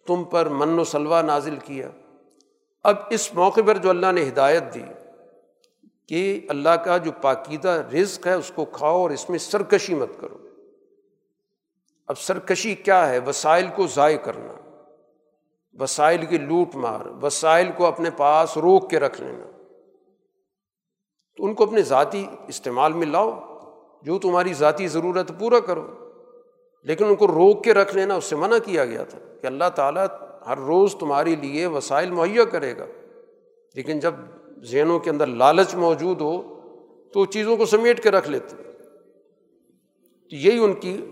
تم 0.06 0.24
پر 0.24 0.48
من 0.48 0.78
و 0.78 0.84
سلوا 0.84 1.22
نازل 1.22 1.56
کیا۔ 1.64 1.88
اب 2.82 2.96
اس 3.10 3.34
موقع 3.34 3.60
پر 3.66 3.76
جو 3.76 3.90
اللہ 3.90 4.12
نے 4.12 4.28
ہدایت 4.28 4.74
دی 4.74 4.82
کہ 6.08 6.46
اللہ 6.48 6.68
کا 6.68 6.96
جو 6.96 7.10
پاکیدہ 7.22 7.82
رزق 7.94 8.26
ہے، 8.26 8.32
اس 8.32 8.52
کو 8.54 8.64
کھاؤ 8.64 9.02
اور 9.02 9.10
اس 9.10 9.30
میں 9.30 9.38
سرکشی 9.38 9.94
مت 9.94 10.20
کرو۔ 10.20 10.49
اب 12.10 12.18
سرکشی 12.18 12.74
کیا 12.74 13.08
ہے؟ 13.08 13.18
وسائل 13.18 13.66
کو 13.76 13.86
ضائع 13.86 14.16
کرنا، 14.16 14.52
وسائل 15.82 16.26
کی 16.26 16.38
لوٹ 16.38 16.76
مار، 16.76 17.06
وسائل 17.22 17.70
کو 17.76 17.86
اپنے 17.86 18.10
پاس 18.16 18.56
روک 18.56 18.90
کے 18.90 19.00
رکھ 19.00 19.20
لینا۔ 19.20 19.46
تو 21.36 21.44
ان 21.44 21.54
کو 21.54 21.64
اپنے 21.64 21.82
ذاتی 21.82 22.26
استعمال 22.48 22.92
میں 22.92 23.06
لاؤ، 23.06 23.40
جو 24.02 24.18
تمہاری 24.18 24.52
ذاتی 24.52 24.88
ضرورت 24.88 25.32
پورا 25.38 25.60
کرو۔ 25.60 25.86
لیکن 26.82 27.04
ان 27.04 27.14
کو 27.14 27.26
روک 27.26 27.64
کے 27.64 27.74
رکھ 27.74 27.96
لینا، 27.96 28.14
اس 28.14 28.24
سے 28.24 28.36
منع 28.36 28.56
کیا 28.64 28.84
گیا 28.84 29.04
تھا 29.04 29.18
کہ 29.40 29.46
اللہ 29.46 29.68
تعالیٰ 29.74 30.06
ہر 30.46 30.58
روز 30.58 30.94
تمہارے 30.94 31.36
لیے 31.36 31.66
وسائل 31.66 32.10
مہیا 32.10 32.44
کرے 32.44 32.78
گا۔ 32.78 32.86
لیکن 33.74 34.00
جب 34.00 34.14
ذہنوں 34.62 34.98
کے 34.98 35.10
اندر 35.10 35.26
لالچ 35.26 35.74
موجود 35.74 36.20
ہو، 36.20 36.60
تو 37.14 37.26
چیزوں 37.26 37.56
کو 37.56 37.66
سمیٹ 37.66 38.02
کے 38.02 38.10
رکھ 38.10 38.30
لیتے۔ 38.30 38.56
تو 40.30 40.36
یہی 40.36 40.58
ان 40.58 40.72
کی 40.72 41.06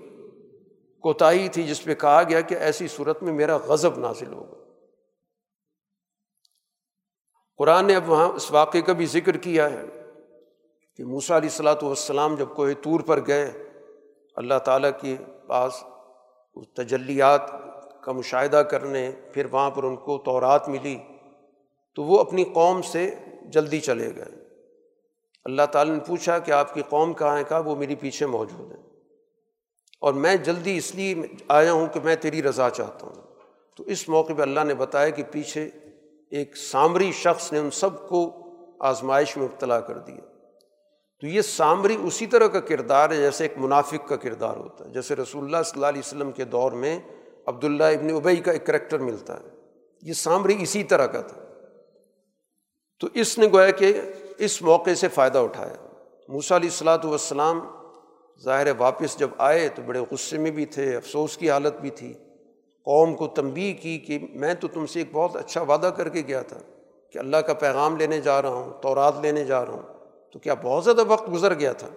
کوتاہی 1.01 1.49
تھی 1.49 1.62
جس 1.62 1.84
پہ 1.84 1.94
کہا 1.94 2.22
گیا 2.22 2.40
کہ 2.40 2.55
ایسی 2.55 2.88
صورت 2.88 3.22
میں 3.22 3.32
میرا 3.32 3.57
غضب 3.57 3.99
نازل 3.99 4.32
ہوگا۔ 4.32 4.57
قرآن 7.57 7.86
نے 7.86 7.96
اب 7.96 8.11
وہاں 8.11 8.28
اس 8.28 8.51
واقعے 8.51 8.82
کا 8.82 8.92
بھی 8.92 9.07
ذکر 9.07 9.36
کیا 9.36 9.70
ہے 9.70 9.84
کہ 10.96 11.05
موسا 11.05 11.36
علیہ 11.36 11.49
السلاۃ 11.49 11.82
والسلام 11.82 12.34
جب 12.34 12.49
کوئی 12.57 12.74
طور 12.74 13.01
پر 13.01 13.26
گئے، 13.26 13.53
اللہ 14.36 14.59
تعالیٰ 14.59 14.90
کے 15.01 15.16
پاس 15.46 15.84
تجلیات 16.74 17.51
کا 18.03 18.12
مشاہدہ 18.12 18.57
کرنے، 18.57 19.11
پھر 19.32 19.46
وہاں 19.53 19.70
پر 19.70 19.82
ان 19.82 19.96
کو 19.96 20.18
تورات 20.18 20.68
ملی 20.68 20.99
تو 21.94 22.03
وہ 22.03 22.20
اپنی 22.20 22.44
قوم 22.44 22.82
سے 22.82 23.14
جلدی 23.44 23.80
چلے 23.80 24.14
گئے۔ 24.16 24.49
اللہ 25.44 25.66
تعالیٰ 25.72 25.94
نے 25.94 26.01
پوچھا 26.07 26.38
کہ 26.38 26.51
آپ 26.51 26.74
کی 26.74 26.82
قوم 26.88 27.14
کہاں 27.14 27.38
ہے؟ 27.38 27.44
کہا 27.44 27.59
وہ 27.59 27.76
میری 27.76 27.94
پیچھے 27.94 28.26
موجود 28.26 28.72
ہے 28.72 28.88
اور 30.01 30.12
میں 30.12 30.36
جلدی 30.36 30.76
اس 30.76 30.94
لیے 30.94 31.14
آیا 31.49 31.72
ہوں 31.72 31.86
کہ 31.86 32.01
میں 32.05 32.16
تیری 32.16 32.42
رضا 32.42 32.70
چاہتا 32.70 33.07
ہوں۔ 33.07 33.22
تو 33.76 33.84
اس 33.84 34.09
موقع 34.09 34.32
پہ 34.32 34.42
اللہ 34.42 34.61
نے 34.61 34.74
بتایا 34.74 35.09
کہ 35.09 35.22
پیچھے 35.22 35.70
ایک 36.30 36.57
سامری 36.57 37.12
شخص 37.12 37.53
نے 37.53 37.59
ان 37.59 37.70
سب 37.70 38.09
کو 38.09 38.44
آزمائش 38.80 39.36
میں 39.36 39.44
مبتلا 39.44 39.80
کر 39.80 39.99
دیا۔ 39.99 40.20
تو 41.20 41.26
یہ 41.26 41.42
سامری 41.42 41.96
اسی 42.03 42.26
طرح 42.26 42.46
کا 42.46 42.61
کردار 42.61 43.11
ہے 43.11 43.16
جیسے 43.16 43.44
ایک 43.44 43.53
منافق 43.57 44.09
کا 44.09 44.16
کردار 44.16 44.57
ہوتا 44.57 44.84
ہے۔ 44.84 44.90
جیسے 44.90 45.16
رسول 45.16 45.44
اللہ 45.44 45.62
صلی 45.64 45.72
اللہ 45.74 45.86
علیہ 45.86 46.03
وسلم 46.07 46.32
کے 46.32 46.44
دور 46.44 46.72
میں 46.72 46.99
عبداللہ 47.46 47.84
ابن 47.84 48.14
ابئی 48.14 48.36
کا 48.36 48.53
ایک 48.53 48.66
کریکٹر 48.66 48.99
ملتا 48.99 49.40
ہے۔ 49.40 49.49
یہ 50.03 50.12
سامری 50.12 50.57
اسی 50.61 50.84
طرح 50.84 51.07
کا 51.07 51.20
تھا۔ 51.20 51.42
تو 53.01 53.09
اس 53.14 53.38
نے 53.38 53.46
گویا 53.46 53.70
کہ 53.70 54.01
اس 54.38 54.62
موقع 54.62 54.94
سے 54.94 55.09
فائدہ 55.09 55.38
اٹھایا۔ 55.38 55.86
موسیٰ 56.28 56.59
علیہ 56.59 56.68
السلاۃ 56.68 57.05
والسلام 57.05 57.61
ظاہر 58.43 58.66
واپس 58.78 59.18
جب 59.18 59.30
آئے 59.39 59.68
تو 59.68 59.82
بڑے 59.86 60.01
غصے 60.11 60.39
میں 60.39 60.51
بھی 60.51 60.66
تھے، 60.66 60.97
افسوس 60.97 61.36
کی 61.36 61.51
حالت 61.51 61.80
بھی 61.80 61.91
تھی۔ 61.91 62.12
قوم 62.84 63.14
کو 63.14 63.26
تنبی 63.26 63.72
کی 63.72 63.99
کہ 63.99 64.18
میں 64.34 64.55
تو 64.55 64.68
تم 64.68 64.86
سے 64.86 64.99
ایک 64.99 65.09
بہت 65.12 65.36
اچھا 65.36 65.62
وعدہ 65.62 65.91
کر 65.97 66.09
کے 66.09 66.22
گیا 66.26 66.43
تھا 66.43 66.59
کہ 67.12 67.18
اللہ 67.18 67.36
کا 67.36 67.55
پیغام 67.55 67.97
لینے 67.97 68.20
جا 68.20 68.43
رہا 68.43 68.49
ہوں، 68.49 68.82
تورات 68.82 69.14
لینے 69.22 69.45
جا 69.45 69.66
رہا 69.66 69.72
ہوں۔ 69.72 69.82
تو 70.32 70.39
کیا 70.39 70.55
بہت 70.62 70.84
زیادہ 70.84 71.05
وقت 71.09 71.32
گزر 71.32 71.55
گیا 71.55 71.72
تھا؟ 71.72 71.89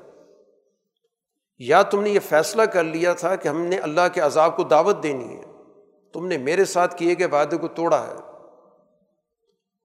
یا 1.58 1.82
تم 1.82 2.02
نے 2.02 2.10
یہ 2.10 2.20
فیصلہ 2.20 2.62
کر 2.62 2.84
لیا 2.84 3.14
تھا 3.14 3.36
کہ 3.36 3.48
ہم 3.48 3.62
نے 3.62 3.78
اللہ 3.78 4.02
کے 4.14 4.22
عذاب 4.22 4.56
کو 4.56 4.64
دعوت 4.64 5.04
دینی 5.04 5.38
ہے؟ 5.38 5.44
تم 6.14 6.28
نے 6.28 6.38
میرے 6.38 6.66
ساتھ 6.66 6.96
کیے 6.96 7.16
گئے 7.20 7.28
وعدے 7.28 7.58
کو 7.58 7.68
توڑا 7.68 8.08
ہے۔ 8.08 8.14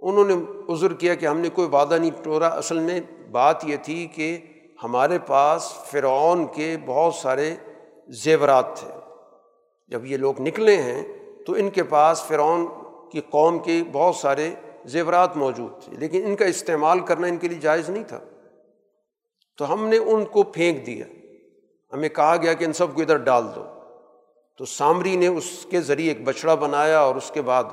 انہوں 0.01 0.25
نے 0.25 0.35
عذر 0.73 0.93
کیا 0.93 1.15
کہ 1.15 1.27
ہم 1.27 1.39
نے 1.39 1.49
کوئی 1.49 1.69
وعدہ 1.69 1.95
نہیں 1.95 2.11
توڑا 2.23 2.49
اصل 2.49 2.79
میں 2.79 3.01
بات 3.31 3.65
یہ 3.65 3.77
تھی 3.83 4.07
کہ 4.07 4.39
ہمارے 4.85 5.19
پاس 5.19 5.73
فرعون 5.91 6.47
کے 6.47 6.77
بہت 6.87 7.15
سارے 7.15 7.55
زیورات 8.09 8.77
تھے۔ 8.77 8.89
جب 9.89 10.05
یہ 10.05 10.17
لوگ 10.17 10.41
نکلے 10.41 10.77
ہیں 10.77 11.05
تو 11.47 11.53
ان 11.53 11.71
کے 11.71 11.83
پاس 11.83 12.23
فرعون 12.23 12.67
کی 13.13 13.21
قوم 13.21 13.59
کے 13.59 13.83
بہت 13.93 14.17
سارے 14.17 14.55
زیورات 14.85 15.37
موجود 15.37 15.83
تھے، 15.83 15.97
لیکن 15.97 16.23
ان 16.27 16.37
کا 16.37 16.45
استعمال 16.45 17.01
کرنا 17.01 17.27
ان 17.27 17.37
کے 17.37 17.49
لیے 17.49 17.59
جائز 17.59 17.91
نہیں 17.91 18.05
تھا۔ 18.05 18.21
تو 19.59 19.73
ہم 19.73 19.89
نے 19.89 19.97
ان 19.97 20.25
کو 20.25 20.43
پھینک 20.43 20.87
دیا۔ 20.87 21.05
ہمیں 21.93 22.09
کہا 22.09 22.37
گیا 22.37 22.53
کہ 22.53 22.65
ان 22.65 22.73
سب 22.73 22.95
کو 22.95 23.03
ادھر 23.03 23.17
ڈال 23.17 23.45
دو۔ 23.55 23.65
تو 24.59 24.65
سامری 24.65 25.17
نے 25.17 25.27
اس 25.27 25.67
کے 25.71 25.81
ذریعے 25.81 26.09
ایک 26.09 26.25
بچڑا 26.25 26.55
بنایا 26.55 27.01
اور 27.01 27.15
اس 27.15 27.31
کے 27.35 27.43
بعد 27.43 27.65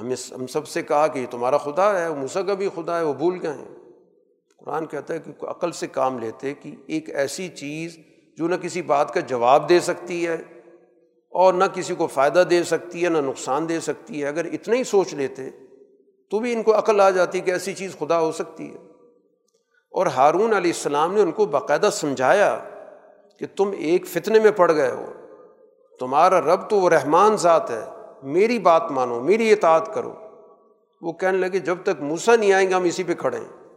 ہمیں 0.00 0.34
ہم 0.34 0.46
سب 0.46 0.68
سے 0.68 0.82
کہا 0.82 1.06
کہ 1.06 1.18
یہ 1.18 1.26
تمہارا 1.30 1.58
خدا 1.58 2.00
ہے، 2.00 2.08
وہ 2.08 2.14
موسا 2.14 2.42
کا 2.42 2.54
بھی 2.54 2.68
خدا 2.74 2.98
ہے، 2.98 3.04
وہ 3.04 3.14
بھول 3.14 3.38
گئے 3.42 3.52
ہیں۔ 3.52 3.87
قرآن 4.64 4.86
کہتا 4.86 5.14
ہے 5.14 5.18
کہ 5.18 5.44
عقل 5.44 5.72
سے 5.72 5.86
کام 5.86 6.18
لیتے 6.18 6.54
کہ 6.54 6.74
ایک 6.86 7.14
ایسی 7.14 7.48
چیز 7.48 7.98
جو 8.36 8.48
نہ 8.48 8.54
کسی 8.54 8.82
بات 8.82 9.14
کا 9.14 9.20
جواب 9.20 9.68
دے 9.68 9.80
سکتی 9.80 10.26
ہے 10.26 10.36
اور 11.30 11.54
نہ 11.54 11.64
کسی 11.74 11.94
کو 11.94 12.06
فائدہ 12.06 12.44
دے 12.50 12.64
سکتی 12.64 13.04
ہے، 13.04 13.08
نہ 13.08 13.18
نقصان 13.18 13.68
دے 13.68 13.80
سکتی 13.80 14.22
ہے۔ 14.22 14.28
اگر 14.28 14.44
اتنا 14.44 14.74
ہی 14.74 14.84
سوچ 14.84 15.14
لیتے 15.14 15.50
تو 16.30 16.38
بھی 16.38 16.52
ان 16.52 16.62
کو 16.62 16.78
عقل 16.78 17.00
آ 17.00 17.10
جاتی 17.10 17.40
کہ 17.40 17.50
ایسی 17.50 17.74
چیز 17.74 17.96
خدا 17.98 18.20
ہو 18.20 18.32
سکتی 18.32 18.70
ہے۔ 18.70 18.78
اور 19.90 20.06
ہارون 20.06 20.52
علیہ 20.52 20.70
السلام 20.70 21.14
نے 21.14 21.20
ان 21.20 21.32
کو 21.32 21.46
باقاعدہ 21.46 21.88
سمجھایا 21.92 22.58
کہ 23.38 23.46
تم 23.56 23.70
ایک 23.78 24.06
فتنے 24.06 24.38
میں 24.38 24.50
پڑ 24.50 24.74
گئے 24.74 24.90
ہو۔ 24.90 25.12
تمہارا 26.00 26.40
رب 26.40 26.70
تو 26.70 26.76
وہ 26.76 26.90
رحمان 26.90 27.36
ذات 27.36 27.70
ہے۔ 27.70 27.84
میری 28.22 28.58
بات 28.58 28.90
مانو، 28.90 29.20
میری 29.20 29.52
اطاعت 29.52 29.94
کرو۔ 29.94 30.14
وہ 31.00 31.12
کہنے 31.12 31.38
لگے، 31.38 31.58
جب 31.58 31.76
تک 31.82 32.02
موسا 32.02 32.36
نہیں 32.36 32.52
آئیں 32.52 32.68
گے، 32.68 32.74
ہم 32.74 32.84
اسی 32.84 33.04
پہ 33.04 33.14
کھڑے 33.14 33.38
ہیں۔ 33.38 33.67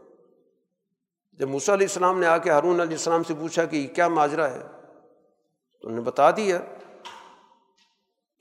جب 1.34 1.50
موسا 1.50 1.74
علیہ 1.74 1.88
السلام 1.88 2.20
نے 2.20 2.28
آ 2.28 2.38
کے 2.38 2.50
ہارون 2.50 2.82
علیہ 2.82 2.98
السلام 2.98 3.24
سے 3.24 3.34
پوچھا 3.40 3.66
کہ 3.66 3.76
یہ 3.76 3.88
کیا 3.88 4.08
ماجرا 4.08 4.52
ہے، 4.52 4.60
تو 4.60 5.88
انہوں 5.88 5.96
نے 5.96 6.02
بتا 6.02 6.32
دیا 6.32 6.60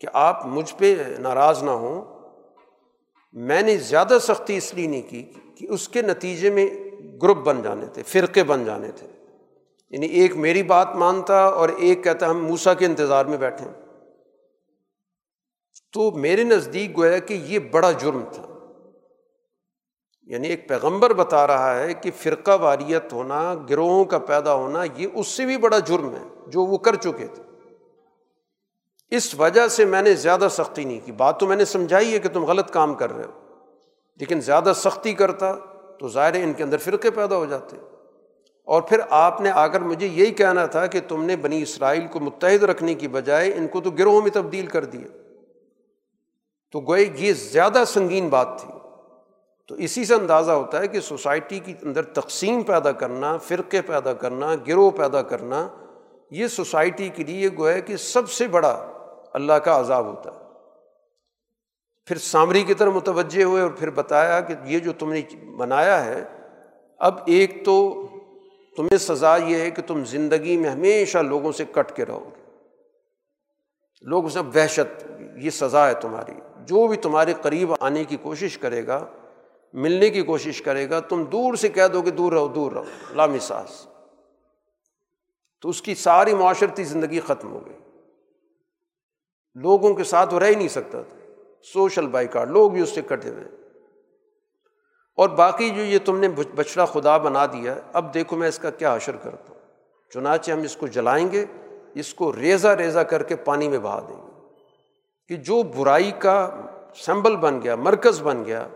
کہ 0.00 0.08
آپ 0.12 0.46
مجھ 0.46 0.74
پہ 0.78 0.94
ناراض 1.18 1.62
نہ 1.62 1.70
ہوں، 1.70 2.04
میں 3.32 3.62
نے 3.62 3.76
زیادہ 3.76 4.18
سختی 4.22 4.56
اس 4.56 4.74
لیے 4.74 4.86
نہیں 4.86 5.10
کی 5.10 5.32
کہ 5.56 5.66
اس 5.70 5.88
کے 5.88 6.02
نتیجے 6.02 6.50
میں 6.50 6.66
گروپ 7.22 7.38
بن 7.38 7.62
جانے 7.62 7.86
تھے، 7.86 8.02
فرقے 8.02 8.44
بن 8.44 8.64
جانے 8.64 8.90
تھے۔ 8.90 9.06
یعنی 9.90 10.06
ایک 10.06 10.36
میری 10.36 10.62
بات 10.62 10.94
مانتا 10.94 11.44
اور 11.44 11.68
ایک 11.68 12.04
کہتا 12.04 12.30
ہم 12.30 12.46
موسا 12.46 12.74
کے 12.74 12.86
انتظار 12.86 13.24
میں 13.24 13.38
بیٹھے۔ 13.38 13.64
تو 15.92 16.10
میرے 16.10 16.44
نزدیک 16.44 16.96
گویا 16.96 17.18
کہ 17.18 17.34
یہ 17.34 17.58
بڑا 17.58 17.92
جرم 17.92 18.24
تھا۔ 18.32 18.49
یعنی 20.30 20.48
ایک 20.48 20.68
پیغمبر 20.68 21.12
بتا 21.12 21.46
رہا 21.46 21.80
ہے 21.80 21.94
کہ 21.94 22.10
فرقہ 22.16 22.50
واریت 22.60 23.12
ہونا، 23.12 23.54
گروہوں 23.70 24.04
کا 24.04 24.18
پیدا 24.18 24.54
ہونا، 24.54 24.82
یہ 24.96 25.06
اس 25.14 25.28
سے 25.28 25.46
بھی 25.46 25.56
بڑا 25.56 25.78
جرم 25.78 26.10
ہے 26.10 26.24
جو 26.46 26.64
وہ 26.64 26.78
کر 26.78 26.94
چکے 26.94 27.26
تھے۔ 27.26 27.42
اس 29.10 29.34
وجہ 29.34 29.68
سے 29.68 29.84
میں 29.84 30.02
نے 30.02 30.14
زیادہ 30.14 30.48
سختی 30.50 30.84
نہیں 30.84 31.00
کی۔ 31.04 31.12
بات 31.12 31.40
تو 31.40 31.46
میں 31.46 31.56
نے 31.56 31.64
سمجھائی 31.64 32.14
ہے 32.14 32.18
کہ 32.18 32.28
تم 32.28 32.44
غلط 32.44 32.70
کام 32.70 32.94
کر 32.94 33.12
رہے 33.12 33.24
ہو، 33.24 33.54
لیکن 34.16 34.40
زیادہ 34.40 34.72
سختی 34.76 35.12
کرتا 35.12 35.54
تو 35.98 36.08
ظاہر 36.08 36.34
ان 36.34 36.52
کے 36.52 36.62
اندر 36.62 36.76
فرقے 36.76 37.10
پیدا 37.10 37.36
ہو 37.36 37.44
جاتے۔ 37.44 37.76
اور 38.64 38.82
پھر 38.82 39.00
آپ 39.10 39.40
نے 39.40 39.50
آ 39.50 39.66
کر 39.66 39.80
مجھے 39.80 40.06
یہی 40.06 40.30
کہنا 40.30 40.66
تھا 40.66 40.86
کہ 40.86 41.00
تم 41.08 41.24
نے 41.24 41.36
بنی 41.36 41.62
اسرائیل 41.62 42.06
کو 42.06 42.20
متحد 42.20 42.62
رکھنے 42.62 42.94
کی 42.94 43.08
بجائے 43.08 43.54
ان 43.54 43.68
کو 43.68 43.80
تو 43.80 43.90
گروہوں 43.90 44.22
میں 44.22 44.30
تبدیل 44.30 44.66
کر 44.66 44.84
دیا۔ 44.84 45.08
تو 46.72 46.80
گوئے 46.80 47.06
یہ 47.14 47.32
زیادہ 47.32 47.84
سنگین 47.86 48.28
بات 48.28 48.48
تھی۔ 48.60 48.79
تو 49.70 49.76
اسی 49.76 50.04
سے 50.04 50.14
اندازہ 50.14 50.50
ہوتا 50.50 50.78
ہے 50.78 50.88
کہ 50.88 51.00
سوسائٹی 51.00 51.58
کے 51.58 51.74
اندر 51.82 52.02
تقسیم 52.02 52.62
پیدا 52.62 52.92
کرنا، 52.92 53.36
فرقے 53.36 53.82
پیدا 53.82 54.12
کرنا، 54.12 54.54
گروہ 54.68 54.90
پیدا 54.90 55.22
کرنا، 55.22 55.68
یہ 56.30 56.46
سوسائٹی 56.46 57.08
کے 57.08 57.24
لیے 57.24 57.48
گویا 57.58 57.78
کہ 57.78 57.96
سب 57.96 58.30
سے 58.30 58.48
بڑا 58.48 58.86
اللہ 59.32 59.52
کا 59.52 59.80
عذاب 59.80 60.06
ہوتا 60.06 60.32
ہے۔ 60.32 60.38
پھر 62.06 62.18
سامری 62.18 62.62
کی 62.62 62.74
طرف 62.74 62.92
متوجہ 62.92 63.42
ہوئے 63.42 63.62
اور 63.62 63.70
پھر 63.70 63.90
بتایا 63.90 64.40
کہ 64.40 64.54
یہ 64.64 64.78
جو 64.78 64.92
تم 64.92 65.12
نے 65.12 65.22
بنایا 65.56 66.04
ہے، 66.04 66.24
اب 66.98 67.18
ایک 67.26 67.64
تو 67.64 68.06
تمہیں 68.76 68.98
سزا 68.98 69.36
یہ 69.36 69.58
ہے 69.58 69.70
کہ 69.70 69.82
تم 69.86 70.04
زندگی 70.04 70.56
میں 70.56 70.70
ہمیشہ 70.70 71.18
لوگوں 71.18 71.52
سے 71.52 71.64
کٹ 71.72 71.96
کے 71.96 72.06
رہو۔ 72.06 72.30
گے 72.36 72.42
لوگ 74.02 74.28
سب 74.28 74.56
وحشت، 74.56 75.06
یہ 75.36 75.50
سزا 75.50 75.88
ہے 75.88 75.94
تمہاری۔ 75.94 76.32
جو 76.56 76.86
بھی 76.86 76.96
تمہارے 76.96 77.34
قریب 77.42 77.72
آنے 77.80 78.04
کی 78.04 78.16
کوشش 78.16 78.58
کرے 78.58 78.86
گا 78.86 79.06
ملنے 79.72 80.10
کی 80.10 80.22
کوشش 80.22 80.62
کرے 80.62 80.90
گا، 80.90 81.00
تم 81.00 81.24
دور 81.24 81.54
سے 81.54 81.68
کہہ 81.68 81.86
دو 81.86 82.02
کہ 82.02 82.10
دور 82.10 82.32
رہو 82.32 82.48
دور 82.48 82.72
رہو 82.72 82.84
لامساس 83.14 83.86
تو 85.60 85.68
اس 85.68 85.82
کی 85.82 85.94
ساری 85.94 86.34
معاشرتی 86.34 86.84
زندگی 86.84 87.20
ختم 87.20 87.52
ہو 87.52 87.66
گئی۔ 87.66 87.78
لوگوں 89.54 89.94
کے 89.94 90.04
ساتھ 90.04 90.34
وہ 90.34 90.40
رہ 90.40 90.44
ہی 90.44 90.54
نہیں 90.54 90.68
سکتا 90.68 91.02
تھا۔ 91.02 91.16
سوشل 91.72 92.06
بائی 92.06 92.26
کارڈ 92.26 92.50
لوگ 92.50 92.70
بھی 92.70 92.80
اس 92.80 92.94
سے 92.94 93.02
کٹے 93.02 93.30
ہوئے۔ 93.30 93.44
اور 95.16 95.28
باقی 95.28 95.70
جو 95.70 95.82
یہ 95.82 95.98
تم 96.04 96.20
نے 96.20 96.28
بچڑا 96.54 96.84
خدا 96.84 97.16
بنا 97.16 97.46
دیا، 97.46 97.74
اب 97.92 98.14
دیکھو 98.14 98.36
میں 98.36 98.48
اس 98.48 98.58
کا 98.58 98.70
کیا 98.70 98.92
اشر 98.92 99.16
کرتا 99.16 99.52
ہوں۔ 99.52 99.60
چنانچہ 100.14 100.52
ہم 100.52 100.60
اس 100.60 100.76
کو 100.76 100.86
جلائیں 100.86 101.32
گے، 101.32 101.44
اس 101.94 102.14
کو 102.14 102.32
ریزا 102.36 102.76
ریزا 102.76 103.02
کر 103.02 103.22
کے 103.22 103.36
پانی 103.36 103.68
میں 103.68 103.78
بہا 103.78 104.00
دیں 104.08 104.16
گے۔ 104.16 104.56
کہ 105.28 105.36
جو 105.36 105.62
برائی 105.62 106.10
کا 106.18 106.60
سمبل 106.94 107.36
بن 107.36 107.62
گیا، 107.62 107.74
مرکز 107.76 108.22
بن 108.22 108.44
گیا 108.44 108.68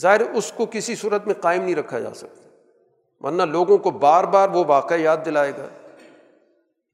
ظاہر 0.00 0.20
اس 0.20 0.52
کو 0.56 0.66
کسی 0.70 0.94
صورت 0.94 1.26
میں 1.26 1.34
قائم 1.34 1.62
نہیں 1.62 1.74
رکھا 1.74 2.00
جا 2.00 2.14
سکتا۔ 2.14 2.48
ورنہ 3.20 3.42
لوگوں 3.42 3.78
کو 3.78 3.90
بار 3.90 4.24
بار 4.24 4.48
وہ 4.48 4.64
واقعہ 4.66 4.96
یاد 4.96 5.16
دلائے 5.26 5.52
گا۔ 5.58 5.68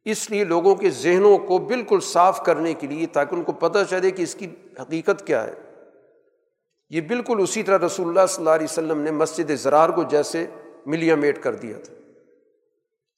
اس 0.04 0.30
لیے 0.30 0.44
لوگوں 0.44 0.74
کے 0.74 0.90
ذہنوں 0.90 1.38
کو 1.38 1.58
بالکل 1.58 2.00
صاف 2.00 2.44
کرنے 2.44 2.74
کے 2.74 2.86
لیے 2.86 3.06
تاکہ 3.06 3.34
ان 3.34 3.42
کو 3.42 3.52
پتہ 3.52 3.78
چلے 3.90 4.10
کہ 4.10 4.22
اس 4.22 4.34
کی 4.34 4.46
حقیقت 4.80 5.26
کیا 5.26 5.44
ہے۔ 5.44 5.54
یہ 6.90 7.00
بالکل 7.00 7.36
اسی 7.40 7.62
طرح 7.62 7.86
رسول 7.86 8.08
اللہ 8.08 8.26
صلی 8.28 8.42
اللہ 8.42 8.50
علیہ 8.50 8.66
وسلم 8.70 8.98
نے 8.98 9.10
مسجد 9.10 9.50
زرار 9.50 9.88
کو 9.88 10.02
جیسے 10.02 10.46
ملیا 10.86 11.14
میٹ 11.14 11.42
کر 11.42 11.54
دیا 11.54 11.78
تھا 11.84 11.94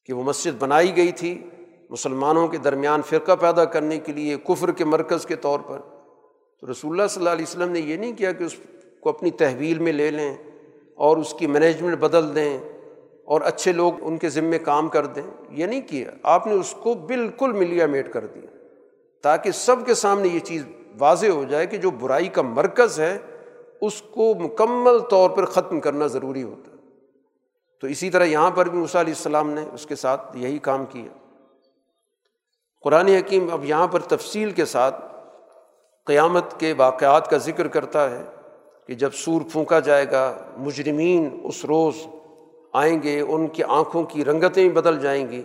کہ 0.06 0.12
وہ 0.12 0.22
مسجد 0.22 0.50
بنائی 0.58 0.96
گئی 0.96 1.12
تھی 1.12 1.50
مسلمانوں 1.90 2.48
کے 2.48 2.58
درمیان 2.58 3.02
فرقہ 3.02 3.32
پیدا 3.36 3.64
کرنے 3.64 3.98
کے 3.98 4.12
لیے، 4.12 4.36
کفر 4.44 4.72
کے 4.72 4.84
مرکز 4.84 5.26
کے 5.26 5.36
طور 5.36 5.60
پر۔ 5.60 5.78
تو 6.60 6.72
رسول 6.72 6.92
اللہ 6.92 7.08
صلی 7.08 7.20
اللہ 7.20 7.30
علیہ 7.30 7.44
وسلم 7.48 7.70
نے 7.70 7.80
یہ 7.80 7.96
نہیں 7.96 8.12
کیا 8.12 8.32
کہ 8.32 8.44
اس 8.44 8.56
کو 9.04 9.10
اپنی 9.10 9.30
تحویل 9.30 9.78
میں 9.78 9.92
لے 9.92 10.10
لیں 10.10 10.34
اور 10.94 11.16
اس 11.16 11.34
کی 11.34 11.46
مینجمنٹ 11.46 11.98
بدل 11.98 12.34
دیں 12.34 12.58
اور 13.24 13.40
اچھے 13.40 13.72
لوگ 13.72 13.92
ان 14.00 14.18
کے 14.18 14.28
ذمے 14.28 14.58
کام 14.58 14.88
کر 14.88 15.06
دیں۔ 15.06 15.22
یہ 15.50 15.66
نہیں 15.66 15.80
کیا، 15.80 16.10
آپ 16.22 16.46
نے 16.46 16.52
اس 16.52 16.74
کو 16.82 16.94
بالکل 16.94 17.52
ملیا 17.52 17.86
میٹ 17.86 18.12
کر 18.12 18.26
دیا 18.26 18.56
تاکہ 19.22 19.50
سب 19.50 19.76
کے 19.86 19.94
سامنے 19.94 20.28
یہ 20.28 20.40
چیز 20.40 20.66
واضح 20.98 21.26
ہو 21.26 21.44
جائے 21.44 21.66
کہ 21.66 21.76
جو 21.76 21.90
برائی 21.90 22.28
کا 22.28 22.42
مرکز 22.42 23.00
ہے، 23.00 23.18
اس 23.80 24.02
کو 24.02 24.34
مکمل 24.34 24.98
طور 24.98 25.30
پر 25.30 25.44
ختم 25.44 25.80
کرنا 25.80 26.06
ضروری 26.06 26.42
ہوتا۔ 26.42 26.70
ہے 26.70 26.76
تو 27.80 27.86
اسی 27.86 28.10
طرح 28.10 28.24
یہاں 28.24 28.50
پر 28.50 28.68
بھی 28.68 28.78
موسیٰ 28.78 29.00
علیہ 29.00 29.14
السلام 29.16 29.50
نے 29.50 29.64
اس 29.72 29.86
کے 29.86 29.94
ساتھ 29.94 30.36
یہی 30.36 30.58
کام 30.58 30.86
کیا۔ 30.86 31.30
قرآن 32.82 33.08
حکیم 33.08 33.52
اب 33.52 33.64
یہاں 33.64 33.86
پر 33.86 34.00
تفصیل 34.00 34.50
کے 34.50 34.64
ساتھ 34.64 35.04
قیامت 36.06 36.60
کے 36.60 36.74
واقعات 36.76 37.30
کا 37.30 37.36
ذکر 37.36 37.68
کرتا 37.68 38.10
ہے۔ 38.10 38.22
کہ 38.86 38.94
جب 38.94 39.10
سور 39.12 39.40
پھونکا 39.52 39.80
جائے 39.80 40.10
گا، 40.10 40.38
مجرمین 40.56 41.40
اس 41.44 41.64
روز 41.64 41.94
آئیں 42.72 43.02
گے، 43.02 43.20
ان 43.20 43.48
کی 43.48 43.62
آنکھوں 43.62 44.02
کی 44.02 44.24
رنگتیں 44.24 44.68
بدل 44.68 45.00
جائیں 45.00 45.28
گی۔ 45.28 45.42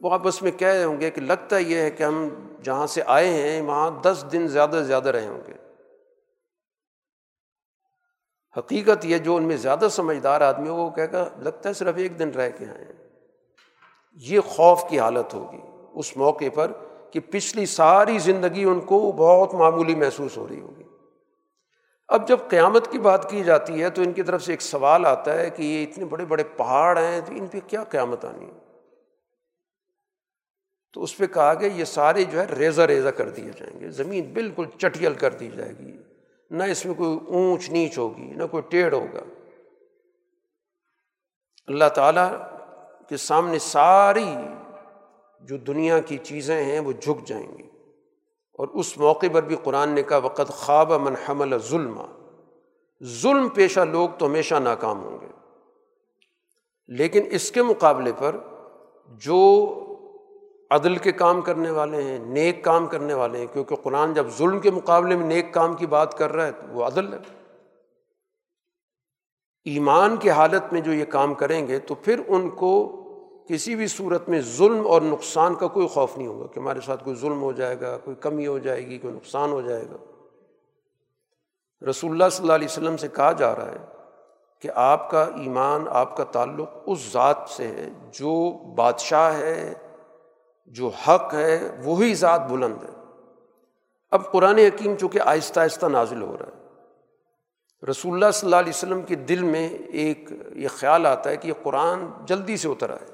وہ 0.00 0.10
آپس 0.10 0.42
میں 0.42 0.50
کہہ 0.50 0.68
رہے 0.68 0.84
ہوں 0.84 1.00
گے 1.00 1.10
کہ 1.10 1.20
لگتا 1.20 1.58
یہ 1.58 1.76
ہے 1.76 1.90
کہ 1.90 2.02
ہم 2.02 2.28
جہاں 2.62 2.86
سے 2.86 3.02
آئے 3.06 3.28
ہیں، 3.28 3.62
وہاں 3.62 3.90
دس 4.02 4.24
دن 4.32 4.48
زیادہ 4.48 4.70
سے 4.70 4.84
زیادہ 4.84 5.08
رہے 5.08 5.26
ہوں 5.26 5.40
گے۔ 5.48 5.52
حقیقت 8.56 9.04
یہ 9.04 9.18
جو 9.18 9.36
ان 9.36 9.42
میں 9.42 9.56
زیادہ 9.56 9.88
سمجھدار 9.90 10.40
آدمی 10.40 10.68
ہو 10.68 10.76
وہ 10.76 10.90
کہہ 10.90 11.02
گا، 11.12 11.28
لگتا 11.38 11.68
ہے 11.68 11.74
صرف 11.74 11.94
ایک 11.96 12.18
دن 12.18 12.30
رہ 12.30 12.50
کے 12.58 12.64
آئے 12.64 12.84
ہیں۔ 12.84 13.08
یہ 14.14 14.40
خوف 14.40 14.84
کی 14.88 15.00
حالت 15.00 15.34
ہوگی 15.34 15.60
اس 15.94 16.16
موقع 16.16 16.44
پر 16.54 16.72
کہ 17.10 17.20
پچھلی 17.20 17.66
ساری 17.66 18.18
زندگی 18.18 18.64
ان 18.64 18.80
کو 18.80 19.12
بہت 19.16 19.54
معمولی 19.54 19.94
محسوس 19.94 20.36
ہو 20.36 20.48
رہی 20.48 20.60
ہوگی۔ 20.60 20.84
اب 22.12 22.28
جب 22.28 22.38
قیامت 22.48 22.90
کی 22.90 22.98
بات 22.98 23.30
کی 23.30 23.44
جاتی 23.44 23.82
ہے 23.82 23.90
تو 23.90 24.02
ان 24.02 24.12
کی 24.12 24.22
طرف 24.22 24.42
سے 24.42 24.52
ایک 24.52 24.62
سوال 24.62 25.06
آتا 25.06 25.34
ہے 25.34 25.50
کہ 25.50 25.62
یہ 25.62 25.86
اتنے 25.86 26.04
بڑے 26.04 26.24
بڑے 26.24 26.44
پہاڑ 26.44 26.98
ہیں، 26.98 27.20
تو 27.20 27.32
ان 27.32 27.46
پہ 27.46 27.58
کیا 27.66 27.84
قیامت 27.84 28.24
آنی 28.24 28.46
ہے؟ 28.46 28.58
تو 30.92 31.02
اس 31.02 31.16
پہ 31.16 31.26
کہا 31.26 31.54
گیا، 31.54 31.68
یہ 31.72 31.84
سارے 31.84 32.24
جو 32.24 32.40
ہے 32.40 32.46
ریزہ 32.46 32.82
ریزہ 32.82 33.08
کر 33.08 33.28
دیے 33.28 33.50
جائیں 33.58 33.80
گے، 33.80 33.90
زمین 33.90 34.32
بالکل 34.32 34.64
چٹیل 34.78 35.14
کر 35.14 35.32
دی 35.32 35.50
جائے 35.56 35.72
گی، 35.78 35.96
نہ 36.50 36.64
اس 36.64 36.86
میں 36.86 36.94
کوئی 36.94 37.18
اونچ 37.28 37.70
نیچ 37.70 37.98
ہوگی، 37.98 38.26
نہ 38.26 38.46
کوئی 38.50 38.62
ٹیڑھ 38.68 38.94
ہوگا۔ 38.94 39.20
اللہ 41.66 41.88
تعالیٰ 41.94 42.36
کے 43.08 43.16
سامنے 43.16 43.58
ساری 43.58 44.34
جو 45.40 45.56
دنیا 45.56 46.00
کی 46.00 46.18
چیزیں 46.18 46.64
ہیں 46.64 46.80
وہ 46.80 46.92
جھک 46.92 47.26
جائیں 47.26 47.58
گی۔ 47.58 47.71
اور 48.52 48.68
اس 48.68 48.98
موقع 48.98 49.26
پر 49.32 49.42
بھی 49.42 49.56
قرآن 49.62 49.88
نے 49.88 50.02
کہا 50.02 50.16
وقت 50.16 50.48
خواب 50.48 50.92
من 50.92 51.14
حمل 51.28 51.58
ظلم 51.58 52.02
ظلم 53.04 53.48
پیشہ 53.48 53.80
لوگ 53.80 54.08
تو 54.18 54.26
ہمیشہ 54.26 54.54
ناکام 54.54 55.04
ہوں 55.04 55.18
گے۔ 55.20 55.26
لیکن 56.88 57.22
اس 57.30 57.52
کے 57.52 57.62
مقابلے 57.62 58.12
پر 58.18 58.36
جو 59.08 59.78
عدل 60.70 60.96
کے 60.96 61.12
کام 61.12 61.40
کرنے 61.40 61.70
والے 61.70 62.02
ہیں، 62.02 62.18
نیک 62.18 62.64
کام 62.64 62.86
کرنے 62.86 63.14
والے 63.14 63.38
ہیں، 63.38 63.46
کیونکہ 63.52 63.76
قرآن 63.76 64.14
جب 64.14 64.26
ظلم 64.38 64.60
کے 64.60 64.70
مقابلے 64.70 65.16
میں 65.16 65.26
نیک 65.26 65.54
کام 65.54 65.74
کی 65.74 65.86
بات 65.86 66.18
کر 66.18 66.32
رہا 66.32 66.46
ہے، 66.46 66.52
تو 66.52 66.66
وہ 66.72 66.84
عدل 66.84 67.12
ہے۔ 67.12 67.18
ایمان 69.64 70.16
کی 70.16 70.30
حالت 70.30 70.72
میں 70.72 70.80
جو 70.80 70.92
یہ 70.92 71.04
کام 71.04 71.34
کریں 71.34 71.66
گے، 71.66 71.78
تو 71.78 71.94
پھر 71.94 72.20
ان 72.28 72.50
کو 72.50 73.01
کسی 73.48 73.74
بھی 73.74 73.86
صورت 73.86 74.28
میں 74.28 74.40
ظلم 74.40 74.86
اور 74.86 75.02
نقصان 75.02 75.54
کا 75.54 75.66
کوئی 75.66 75.88
خوف 75.88 76.16
نہیں 76.16 76.28
ہوگا 76.28 76.46
کہ 76.46 76.58
ہمارے 76.58 76.80
ساتھ 76.80 77.04
کوئی 77.04 77.16
ظلم 77.16 77.42
ہو 77.42 77.52
جائے 77.52 77.80
گا، 77.80 77.96
کوئی 77.96 78.16
کمی 78.20 78.46
ہو 78.46 78.58
جائے 78.58 78.86
گی، 78.86 78.98
کوئی 78.98 79.14
نقصان 79.14 79.52
ہو 79.52 79.60
جائے 79.60 79.82
گا۔ 79.82 79.96
رسول 81.90 82.10
اللہ 82.10 82.24
صلی 82.32 82.44
اللہ 82.44 82.52
علیہ 82.52 82.68
وسلم 82.70 82.96
سے 82.96 83.08
کہا 83.08 83.32
جا 83.32 83.54
رہا 83.54 83.70
ہے 83.72 83.84
کہ 84.60 84.70
آپ 84.74 85.10
کا 85.10 85.22
ایمان، 85.22 85.84
آپ 85.90 86.16
کا 86.16 86.24
تعلق 86.24 86.68
اس 86.86 87.12
ذات 87.12 87.36
سے 87.48 87.66
ہے 87.66 87.88
جو 88.12 88.50
بادشاہ 88.74 89.38
ہے، 89.38 89.72
جو 90.66 90.88
حق 90.88 91.34
ہے، 91.34 91.68
وہی 91.84 92.14
ذات 92.14 92.40
بلند 92.40 92.82
ہے۔ 92.82 93.00
اب 94.10 94.32
قرآن 94.32 94.58
حکیم 94.58 94.96
چونکہ 94.96 95.20
آہستہ 95.24 95.60
آہستہ 95.60 95.86
نازل 95.86 96.22
ہو 96.22 96.36
رہا 96.40 96.46
ہے، 96.46 96.60
رسول 97.90 98.14
اللہ 98.14 98.30
صلی 98.30 98.46
اللہ 98.46 98.56
علیہ 98.56 98.72
وسلم 98.76 99.02
کے 99.02 99.14
دل 99.14 99.42
میں 99.42 99.68
ایک 99.68 100.32
یہ 100.56 100.68
خیال 100.68 101.06
آتا 101.06 101.30
ہے 101.30 101.36
کہ 101.36 101.48
یہ 101.48 101.52
قرآن 101.62 102.06
جلدی 102.26 102.56
سے 102.56 102.68
اتر 102.68 102.90
آئے۔ 102.90 103.11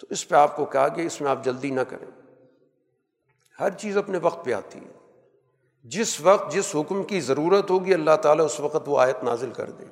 تو 0.00 0.06
اس 0.10 0.28
پہ 0.28 0.34
آپ 0.34 0.56
کو 0.56 0.64
کہا 0.64 0.88
کہ 0.88 1.00
اس 1.00 1.20
میں 1.20 1.30
آپ 1.30 1.44
جلدی 1.44 1.70
نہ 1.70 1.80
کریں۔ 1.80 2.10
ہر 3.60 3.70
چیز 3.70 3.96
اپنے 3.96 4.18
وقت 4.18 4.44
پہ 4.44 4.52
آتی 4.52 4.78
ہے۔ 4.78 4.92
جس 5.84 6.20
وقت، 6.20 6.52
جس 6.52 6.76
حکم 6.76 7.02
کی 7.02 7.20
ضرورت 7.20 7.70
ہوگی، 7.70 7.94
اللہ 7.94 8.16
تعالیٰ 8.22 8.44
اس 8.44 8.60
وقت 8.60 8.88
وہ 8.88 9.00
آیت 9.00 9.24
نازل 9.24 9.50
کر 9.50 9.70
دے۔ 9.70 9.84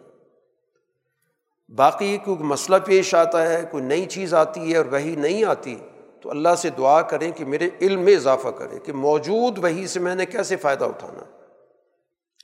باقی 1.69 2.19
کوئی 2.25 2.43
مسئلہ 2.43 2.77
پیش 2.85 3.15
آتا 3.15 3.53
ہے، 3.53 3.63
کوئی 3.71 3.85
نئی 3.85 4.07
چیز 4.07 4.35
آتی 4.35 4.73
ہے 4.73 4.79
اور 4.79 4.87
وہی 4.87 5.17
نہیں 5.17 5.45
آتی، 5.45 5.77
تو 6.21 6.31
اللہ 6.31 6.55
سے 6.59 6.71
دعا 6.71 7.03
کریں 7.03 7.33
کہ 7.33 7.45
میرے 7.45 7.69
علم 7.81 8.01
میں 8.01 8.17
اضافہ 8.17 8.49
کرے 8.49 8.79
کہ 8.79 8.93
موجود 8.93 9.59
وہی 9.59 9.87
سے 9.87 10.01
میں 10.01 10.15
نے 10.15 10.27
کیسے 10.27 10.57
فائدہ 10.57 10.85
اٹھانا، 10.85 11.25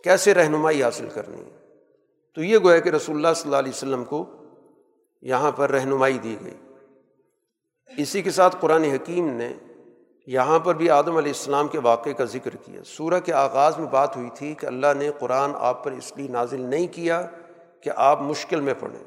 کیسے 0.05 0.35
رہنمائی 0.35 0.83
حاصل 0.83 1.09
کرنی۔ 1.15 1.41
ہے 1.41 1.59
تو 2.35 2.43
یہ 2.43 2.59
گویا 2.59 2.79
کہ 2.79 2.89
رسول 2.89 3.17
اللہ 3.17 3.35
صلی 3.35 3.45
اللہ 3.45 3.57
علیہ 3.57 3.73
وسلم 3.75 4.05
کو 4.05 4.31
یہاں 5.23 5.53
پر 5.53 5.71
رہنمائی 5.71 6.19
دی 6.19 6.37
گئی۔ 6.45 6.72
اسی 7.97 8.23
کے 8.23 8.31
ساتھ 8.31 8.57
قرآن 8.61 8.85
حکیم 8.85 9.29
نے 9.29 9.53
یہاں 10.27 10.59
پر 10.59 10.75
بھی 10.75 10.91
آدم 10.91 11.17
علیہ 11.17 11.33
السلام 11.33 11.69
کے 11.69 11.79
واقعے 11.79 12.13
کا 12.13 12.25
ذکر 12.25 12.57
کیا۔ 12.57 12.81
سورہ 12.85 13.21
کے 13.21 13.33
آغاز 13.33 13.79
میں 13.79 13.87
بات 13.87 14.17
ہوئی 14.17 14.31
تھی 14.35 14.55
کہ 14.55 14.67
اللہ 14.67 14.87
نے 14.99 15.11
قرآن 15.19 15.53
آپ 15.55 15.85
پر 15.85 15.93
اس 15.93 16.13
لیے 16.17 16.29
نازل 16.29 16.61
نہیں 16.61 16.87
کیا 16.87 17.27
کہ 17.81 17.91
آپ 17.97 18.23
مشکل 18.23 18.61
میں 18.61 18.75
پڑھیں 18.79 19.05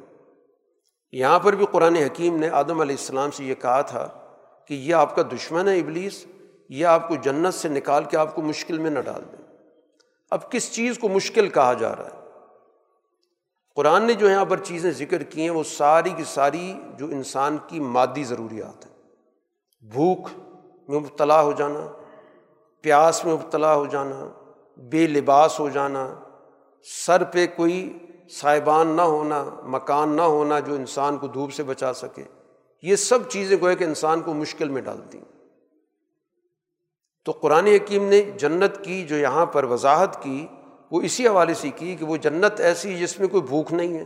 یہاں 1.12 1.40
پر 1.40 1.56
بھی 1.56 1.66
قرآن 1.72 1.96
حکیم 1.96 2.38
نے 2.38 2.50
آدم 2.50 2.82
علیہ 2.82 2.96
السلام 3.00 3.32
سے 3.32 3.44
یہ 3.44 3.56
کہا 3.56 3.82
تھا 3.82 4.08
کہ 4.68 4.74
یہ 4.74 4.94
آپ 4.96 5.16
کا 5.16 5.22
دشمن 5.22 5.68
ہے 5.68 5.80
ابلیس، 5.80 6.26
یہ 6.70 6.86
آپ 6.86 7.08
کو 7.08 7.16
جنت 7.16 7.54
سے 7.54 7.70
نکال 7.70 8.04
کے 8.04 8.18
آپ 8.18 8.36
کو 8.36 8.42
مشکل 8.42 8.78
میں 8.78 8.92
نہ 8.92 9.00
ڈال 9.00 9.22
دیں 9.32 9.44
اب 10.32 10.52
کس 10.52 10.72
چیز 10.72 10.98
کو 11.00 11.10
مشکل 11.10 11.48
کہا 11.48 11.74
جا 11.74 11.96
رہا 11.96 12.06
ہے؟ 12.06 12.24
قرآن 13.76 14.03
نے 14.03 14.13
جو 14.13 14.30
یہاں 14.30 14.45
پر 14.45 14.57
چیزیں 14.57 14.91
ذکر 14.91 15.23
کی 15.23 15.41
ہیں، 15.41 15.49
وہ 15.49 15.63
ساری 15.63 16.09
کی 16.09 16.23
ساری 16.23 16.73
جو 16.97 17.05
انسان 17.05 17.57
کی 17.67 17.80
مادی 17.80 18.23
ضروریات 18.23 18.86
ہیں۔ 18.86 18.93
بھوک 19.89 20.30
میں 20.88 20.99
مبتلا 20.99 21.41
ہو 21.41 21.51
جانا، 21.51 21.88
پیاس 22.82 23.26
میں 23.26 23.34
مبتلا 23.34 23.76
ہو 23.76 23.86
جانا، 23.86 24.30
بے 24.78 25.07
لباس 25.07 25.59
ہو 25.59 25.69
جانا، 25.69 26.13
سر 27.05 27.23
پہ 27.23 27.47
کوئی 27.55 27.97
صاحبان 28.32 28.88
نہ 28.88 29.01
ہونا، 29.01 29.45
مکان 29.63 30.09
نہ 30.09 30.21
ہونا 30.21 30.59
جو 30.59 30.73
انسان 30.73 31.17
کو 31.17 31.28
دھوپ 31.28 31.53
سے 31.53 31.63
بچا 31.63 31.93
سکے۔ 31.93 32.23
یہ 32.82 32.95
سب 32.95 33.30
چیزیں 33.30 33.57
گوئے 33.61 33.76
کہ 33.76 33.84
انسان 33.84 34.21
کو 34.21 34.34
مشکل 34.34 34.69
میں 34.69 34.82
ڈالتی 34.82 35.17
ہیں 35.17 35.26
تو 37.26 37.32
قرآن 37.32 37.67
حکیم 37.67 38.05
نے 38.05 38.21
جنت 38.21 38.84
کی 38.84 39.03
جو 39.03 39.17
یہاں 39.17 39.45
پر 39.45 39.63
وضاحت 39.63 40.23
کی 40.23 40.47
وہ 40.92 41.02
اسی 41.02 41.28
حوالے 41.28 41.54
سے 41.54 41.70
کی 41.70 41.96
کہ 41.96 42.06
وہ 42.06 42.18
جنت 42.18 42.60
ایسی 42.60 42.98
جس 42.98 43.20
میں 43.20 43.28
کوئی 43.28 43.44
بھوک 43.44 43.74
نہیں 43.74 43.98
ہے، 43.98 44.06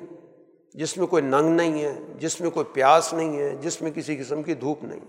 جس 0.73 0.97
میں 0.97 1.07
کوئی 1.07 1.23
ننگ 1.23 1.55
نہیں 1.55 1.83
ہے، 1.83 1.99
جس 2.17 2.41
میں 2.41 2.49
کوئی 2.49 2.65
پیاس 2.73 3.13
نہیں 3.13 3.37
ہے، 3.37 3.55
جس 3.55 3.81
میں 3.81 3.91
کسی 3.91 4.17
قسم 4.17 4.43
کی 4.43 4.53
دھوپ 4.53 4.83
نہیں۔ 4.83 4.99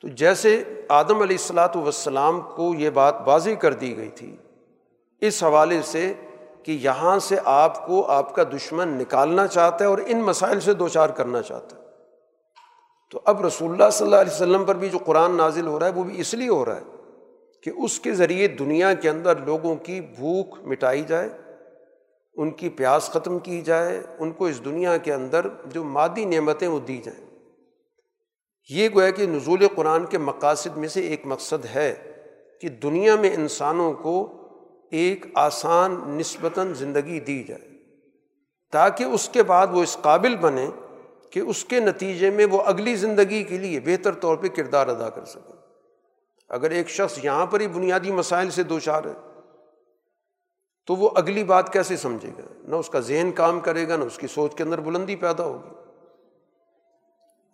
تو 0.00 0.08
جیسے 0.08 0.64
آدم 0.88 1.22
علیہ 1.22 1.36
السلاۃ 1.36 1.76
وسلام 1.76 2.40
کو 2.40 2.74
یہ 2.74 2.90
بات 2.90 3.14
واضح 3.26 3.50
کر 3.50 3.72
دی 3.72 3.96
گئی 3.96 4.08
تھی، 4.08 4.36
اس 5.20 5.42
حوالے 5.42 5.82
سے 5.84 6.12
کہ 6.62 6.72
یہاں 6.72 7.18
سے 7.18 7.36
آپ 7.44 7.86
کو 7.86 8.06
آپ 8.06 8.34
کا 8.34 8.42
دشمن 8.42 8.88
نکالنا 8.88 9.46
چاہتا 9.46 9.84
ہے 9.84 9.90
اور 9.90 9.98
ان 10.06 10.22
مسائل 10.22 10.60
سے 10.60 10.74
دو 10.74 10.88
چار 10.88 11.08
کرنا 11.08 11.42
چاہتا 11.42 11.76
ہے۔ 11.76 11.82
تو 13.10 13.20
اب 13.24 13.46
رسول 13.46 13.70
اللہ 13.70 13.90
صلی 13.92 14.04
اللہ 14.04 14.16
علیہ 14.16 14.32
وسلم 14.32 14.64
پر 14.64 14.74
بھی 14.74 14.88
جو 14.88 14.98
قرآن 14.98 15.36
نازل 15.36 15.66
ہو 15.66 15.78
رہا 15.78 15.86
ہے، 15.86 15.92
وہ 15.92 16.04
بھی 16.04 16.20
اس 16.20 16.34
لیے 16.34 16.48
ہو 16.48 16.64
رہا 16.64 16.76
ہے۔ 16.76 17.01
کہ 17.62 17.70
اس 17.76 18.00
کے 18.00 18.12
ذریعے 18.12 18.48
دنیا 18.48 18.94
کے 18.94 19.10
اندر 19.10 19.36
لوگوں 19.36 19.76
کی 19.76 20.00
بھوک 20.00 20.58
مٹائی 20.62 21.02
جائے، 21.02 21.28
ان 22.36 22.50
کی 22.50 22.68
پیاس 22.68 23.10
ختم 23.10 23.38
کی 23.38 23.60
جائے، 23.60 24.02
ان 24.18 24.32
کو 24.32 24.46
اس 24.46 24.64
دنیا 24.64 24.96
کے 24.96 25.12
اندر 25.12 25.46
جو 25.66 25.84
مادی 25.84 26.24
نعمتیں 26.24 26.68
وہ 26.68 26.80
دی 26.80 27.00
جائیں۔ 27.04 27.26
یہ 28.70 28.88
گویا 28.94 29.10
کہ 29.10 29.26
نزول 29.26 29.68
قرآن 29.68 30.06
کے 30.06 30.18
مقاصد 30.18 30.76
میں 30.76 30.88
سے 30.88 31.00
ایک 31.00 31.20
مقصد 31.24 31.64
ہے 31.74 31.94
کہ 32.60 32.68
دنیا 32.68 33.16
میں 33.16 33.30
انسانوں 33.34 33.92
کو 33.92 34.32
ایک 34.90 35.26
آسان 35.34 36.00
نسبتاً 36.08 36.72
زندگی 36.74 37.20
دی 37.20 37.42
جائے، 37.42 37.68
تاکہ 38.72 39.04
اس 39.04 39.28
کے 39.28 39.42
بعد 39.42 39.66
وہ 39.70 39.82
اس 39.82 39.96
قابل 40.02 40.36
بنے 40.36 40.66
کہ 41.30 41.40
اس 41.40 41.64
کے 41.64 41.80
نتیجے 41.80 42.30
میں 42.30 42.46
وہ 42.46 42.62
اگلی 42.62 42.94
زندگی 42.94 43.44
کے 43.44 43.58
لیے 43.58 43.80
بہتر 43.80 44.14
طور 44.14 44.36
پہ 44.36 44.48
کردار 44.48 44.86
ادا 44.86 45.08
کر 45.10 45.24
سکے 45.24 45.51
اگر 46.48 46.70
ایک 46.70 46.88
شخص 46.88 47.24
یہاں 47.24 47.46
پر 47.46 47.60
ہی 47.60 47.66
بنیادی 47.66 48.12
مسائل 48.12 48.50
سے 48.50 48.62
دو 48.62 48.78
چار 48.78 49.04
ہے، 49.04 49.12
تو 50.86 50.96
وہ 50.96 51.10
اگلی 51.14 51.44
بات 51.44 51.72
کیسے 51.72 51.96
سمجھے 51.96 52.30
گا؟ 52.38 52.42
نہ 52.68 52.74
اس 52.74 52.88
کا 52.88 53.00
ذہن 53.00 53.30
کام 53.32 53.60
کرے 53.60 53.88
گا، 53.88 53.96
نہ 53.96 54.04
اس 54.04 54.18
کی 54.18 54.26
سوچ 54.26 54.54
کے 54.54 54.62
اندر 54.62 54.80
بلندی 54.80 55.16
پیدا 55.16 55.44
ہوگی۔ 55.44 55.74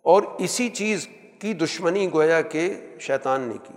اور 0.01 0.23
اسی 0.37 0.69
چیز 0.69 1.07
کی 1.39 1.53
دشمنی 1.53 2.13
گویا 2.13 2.41
کہ 2.41 2.87
شیطان 2.99 3.41
نے 3.41 3.53
کی۔ 3.63 3.73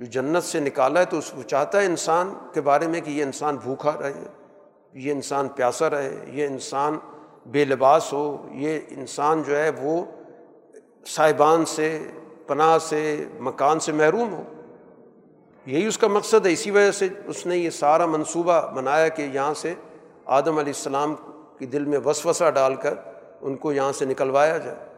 جو 0.00 0.04
جنت 0.04 0.44
سے 0.44 0.60
نکالا 0.60 1.00
ہے 1.00 1.04
تو 1.04 1.18
اس 1.18 1.32
کو 1.36 1.42
چاہتا 1.42 1.80
ہے 1.80 1.86
انسان 1.86 2.34
کے 2.54 2.60
بارے 2.60 2.86
میں 2.86 3.00
کہ 3.00 3.10
یہ 3.10 3.22
انسان 3.22 3.56
بھوکھا 3.56 3.92
رہے، 4.00 4.24
یہ 4.92 5.12
انسان 5.12 5.48
پیاسا 5.48 5.90
رہے، 5.90 6.24
یہ 6.28 6.46
انسان 6.46 6.98
بے 7.46 7.64
لباس 7.64 8.12
ہو، 8.12 8.48
یہ 8.52 8.80
انسان 8.88 9.42
جو 9.42 9.56
ہے 9.56 9.70
وہ 9.70 10.04
صاحبان 11.06 11.64
سے 11.64 12.06
پناہ 12.50 12.76
سے، 12.78 13.02
مکان 13.40 13.80
سے 13.80 13.92
محروم 13.92 14.32
ہو۔ 14.34 14.42
یہی 15.66 15.86
اس 15.86 15.98
کا 15.98 16.06
مقصد 16.08 16.46
ہے، 16.46 16.52
اسی 16.52 16.70
وجہ 16.70 16.90
سے 16.90 17.08
اس 17.26 17.46
نے 17.46 17.56
یہ 17.56 17.70
سارا 17.70 18.06
منصوبہ 18.06 18.60
بنایا 18.74 19.08
کہ 19.08 19.22
یہاں 19.22 19.54
سے 19.54 19.74
آدم 20.36 20.58
علیہ 20.58 20.72
السلام 20.76 21.14
کی 21.58 21.66
دل 21.66 21.84
میں 21.84 21.98
وسوسہ 22.04 22.50
ڈال 22.54 22.74
کر 22.74 22.94
ان 23.40 23.56
کو 23.56 23.72
یہاں 23.72 23.92
سے 23.92 24.04
نکلوایا 24.04 24.56
جائے۔ 24.58 24.88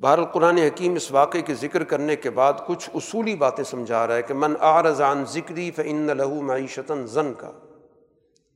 بہر 0.00 0.18
القرآن 0.18 0.58
حکیم 0.58 0.94
اس 0.94 1.10
واقعے 1.10 1.42
کے 1.42 1.54
ذکر 1.54 1.84
کرنے 1.84 2.16
کے 2.16 2.30
بعد 2.30 2.52
کچھ 2.66 2.88
اصولی 2.94 3.34
باتیں 3.36 3.64
سمجھا 3.64 4.06
رہا 4.06 4.16
ہے 4.16 4.22
کہ 4.22 4.34
من 4.34 4.54
آرزان 4.60 5.24
ذکری 5.32 5.70
فن 5.70 6.10
لہو 6.16 6.40
معیشتاً 6.42 7.04
زن 7.06 7.32
کا، 7.34 7.50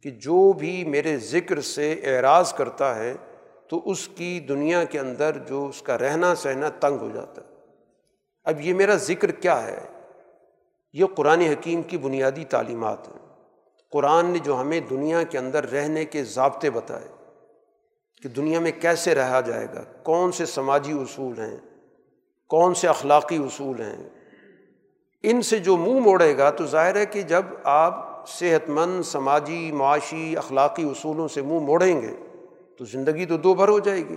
کہ 0.04 0.10
جو 0.10 0.52
بھی 0.52 0.84
میرے 0.84 1.16
ذکر 1.16 1.60
سے 1.60 1.92
اعراض 2.04 2.52
کرتا 2.52 2.94
ہے 2.96 3.14
تو 3.68 3.82
اس 3.84 4.08
کی 4.08 4.40
دنیا 4.40 4.84
کے 4.84 4.98
اندر 4.98 5.38
جو 5.38 5.66
اس 5.66 5.82
کا 5.82 5.98
رہنا 5.98 6.34
سہنا 6.34 6.68
تنگ 6.68 6.98
ہو 6.98 7.08
جاتا 7.14 7.42
ہے۔ 7.42 7.48
اب 8.44 8.60
یہ 8.60 8.74
میرا 8.74 8.94
ذکر 8.94 9.30
کیا 9.30 9.62
ہے؟ 9.62 9.78
یہ 10.92 11.04
قرآن 11.16 11.40
حکیم 11.40 11.82
کی 11.82 11.98
بنیادی 11.98 12.44
تعلیمات 12.44 13.08
ہیں۔ 13.08 13.28
قرآن 13.90 14.26
نے 14.26 14.38
جو 14.38 14.60
ہمیں 14.60 14.80
دنیا 14.80 15.22
کے 15.22 15.38
اندر 15.38 15.70
رہنے 15.70 16.04
کے 16.04 16.24
ضابطے 16.24 16.70
بتائے 16.70 17.08
کہ 18.22 18.28
دنیا 18.28 18.60
میں 18.60 18.72
کیسے 18.80 19.14
رہا 19.14 19.40
جائے 19.40 19.66
گا، 19.74 19.82
کون 20.02 20.32
سے 20.32 20.46
سماجی 20.46 20.92
اصول 20.92 21.40
ہیں، 21.40 21.56
کون 22.46 22.74
سے 22.74 22.88
اخلاقی 22.88 23.36
اصول 23.36 23.80
ہیں، 23.80 24.08
ان 25.22 25.42
سے 25.42 25.58
جو 25.58 25.76
منہ 25.76 26.00
موڑے 26.00 26.38
گا 26.38 26.50
تو 26.50 26.66
ظاہر 26.66 26.96
ہے 26.96 27.06
کہ 27.06 27.22
جب 27.22 27.42
آپ 27.64 28.24
صحت 28.28 28.68
مند، 28.68 29.02
سماجی، 29.02 29.72
معاشی، 29.72 30.36
اخلاقی 30.36 30.84
اصولوں 30.84 31.28
سے 31.28 31.42
منہ 31.42 31.60
موڑیں 31.60 32.02
گے 32.02 32.14
تو 32.78 32.84
زندگی 32.84 33.26
تو 33.26 33.36
دو 33.36 33.54
بھر 33.54 33.68
ہو 33.68 33.78
جائے 33.78 34.08
گی۔ 34.08 34.16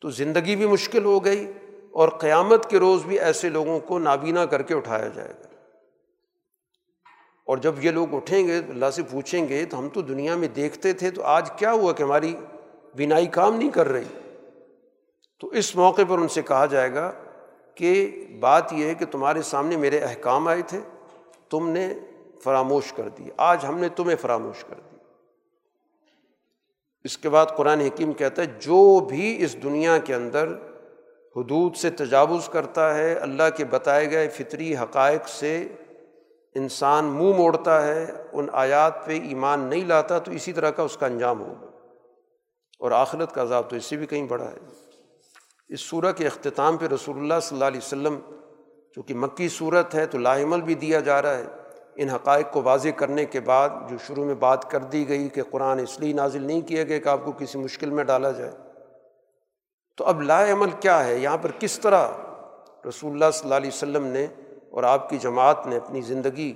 تو 0.00 0.10
زندگی 0.10 0.56
بھی 0.56 0.66
مشکل 0.66 1.04
ہو 1.04 1.24
گئی 1.24 1.52
اور 1.90 2.08
قیامت 2.08 2.70
کے 2.70 2.78
روز 2.78 3.04
بھی 3.04 3.20
ایسے 3.20 3.48
لوگوں 3.48 3.80
کو 3.80 3.98
نابینا 3.98 4.46
کر 4.46 4.62
کے 4.62 4.74
اٹھایا 4.74 5.08
جائے 5.08 5.28
گا۔ 5.28 5.46
اور 7.46 7.58
جب 7.58 7.84
یہ 7.84 7.90
لوگ 7.90 8.14
اٹھیں 8.14 8.46
گے، 8.46 8.58
اللہ 8.68 8.90
سے 8.90 9.02
پوچھیں 9.10 9.48
گے، 9.48 9.64
تو 9.64 9.78
ہم 9.78 9.88
تو 9.88 10.00
دنیا 10.00 10.36
میں 10.36 10.48
دیکھتے 10.48 10.92
تھے، 10.92 11.10
تو 11.10 11.22
آج 11.22 11.50
کیا 11.56 11.72
ہوا 11.72 11.92
کہ 11.92 12.02
ہماری 12.02 12.36
بینائی 12.94 13.26
کام 13.26 13.56
نہیں 13.56 13.70
کر 13.70 13.88
رہی؟ 13.88 14.30
تو 15.40 15.48
اس 15.48 15.76
موقع 15.76 16.02
پر 16.08 16.18
ان 16.18 16.28
سے 16.28 16.42
کہا 16.42 16.66
جائے 16.66 16.94
گا 16.94 17.12
کہ 17.74 18.24
بات 18.40 18.72
یہ 18.72 18.86
ہے 18.86 18.94
کہ 18.94 19.04
تمہارے 19.04 19.42
سامنے 19.42 19.76
میرے 19.76 19.98
احکام 19.98 20.48
آئے 20.48 20.62
تھے، 20.66 20.80
تم 21.50 21.68
نے 21.68 21.94
فراموش 22.44 22.92
کر 22.92 23.08
دی 23.08 23.24
آج 23.36 23.64
ہم 23.68 23.78
نے 23.78 23.88
تمہیں 23.88 24.16
فراموش 24.16 24.64
کر 24.64 24.74
دی 24.74 24.93
اس 27.04 27.18
کے 27.18 27.28
بعد 27.28 27.46
قرآن 27.56 27.80
حکیم 27.80 28.12
کہتا 28.12 28.42
ہے، 28.42 28.46
جو 28.46 29.00
بھی 29.00 29.44
اس 29.44 29.62
دنیا 29.62 29.98
کے 29.98 30.14
اندر 30.14 30.48
حدود 31.36 31.76
سے 31.76 31.90
تجاوز 31.90 32.48
کرتا 32.48 32.94
ہے، 32.94 33.14
اللہ 33.14 33.42
کے 33.56 33.64
بتائے 33.64 34.10
گئے 34.10 34.28
فطری 34.28 34.76
حقائق 34.76 35.28
سے 35.28 35.68
انسان 36.54 37.04
منہ 37.04 37.22
مو 37.22 37.32
موڑتا 37.32 37.86
ہے، 37.86 38.12
ان 38.32 38.46
آیات 38.52 39.06
پہ 39.06 39.20
ایمان 39.20 39.60
نہیں 39.60 39.84
لاتا، 39.84 40.18
تو 40.18 40.32
اسی 40.32 40.52
طرح 40.52 40.70
کا 40.70 40.82
اس 40.82 40.96
کا 40.96 41.06
انجام 41.06 41.40
ہوگا۔ 41.40 41.66
اور 42.78 42.90
آخرت 42.90 43.32
کا 43.32 43.42
عذاب 43.42 43.70
تو 43.70 43.76
اس 43.76 43.84
سے 43.84 43.96
بھی 43.96 44.06
کہیں 44.06 44.26
بڑا 44.26 44.44
ہے۔ 44.44 44.58
اس 45.68 45.80
صورت 45.80 46.18
کے 46.18 46.26
اختتام 46.26 46.76
پہ 46.76 46.86
رسول 46.86 47.16
اللہ 47.18 47.34
صلی 47.42 47.56
اللہ 47.56 47.64
علیہ 47.64 47.80
وسلم، 47.84 48.18
چونکہ 48.94 49.14
مکی 49.14 49.48
صورت 49.48 49.94
ہے، 49.94 50.06
تو 50.06 50.18
لاہمل 50.18 50.60
بھی 50.60 50.74
دیا 50.74 51.00
جا 51.00 51.22
رہا 51.22 51.38
ہے۔ 51.38 51.44
ان 51.96 52.10
حقائق 52.10 52.52
کو 52.52 52.62
واضح 52.62 52.88
کرنے 52.88 53.24
کے 53.24 53.40
بعد 53.40 53.68
جو 53.88 53.96
شروع 54.06 54.24
میں 54.24 54.34
بات 54.34 54.70
کر 54.70 54.78
دی 54.78 55.08
گئی 55.08 55.28
کہ 55.28 55.42
قرآن 55.50 55.78
اس 55.78 56.00
لیے 56.00 56.12
نازل 56.12 56.42
نہیں 56.42 56.60
کیا 56.60 56.84
گیا 56.84 56.98
کہ 56.98 57.08
آپ 57.08 57.24
کو 57.24 57.32
کسی 57.32 57.58
مشکل 57.58 57.90
میں 57.90 58.04
ڈالا 58.04 58.30
جائے۔ 58.30 58.52
تو 59.96 60.04
اب 60.04 60.22
لا 60.22 60.52
عمل 60.52 60.70
کیا 60.70 61.06
ہے؟ 61.06 61.18
یہاں 61.18 61.38
پر 61.38 61.50
کس 61.58 61.78
طرح 61.78 62.08
رسول 62.88 63.12
اللہ 63.12 63.30
صلی 63.32 63.44
اللہ 63.44 63.54
علیہ 63.54 63.70
وسلم 63.74 64.06
نے 64.06 64.26
اور 64.70 64.82
آپ 64.82 65.08
کی 65.08 65.18
جماعت 65.18 65.66
نے 65.66 65.76
اپنی 65.76 66.00
زندگی 66.00 66.52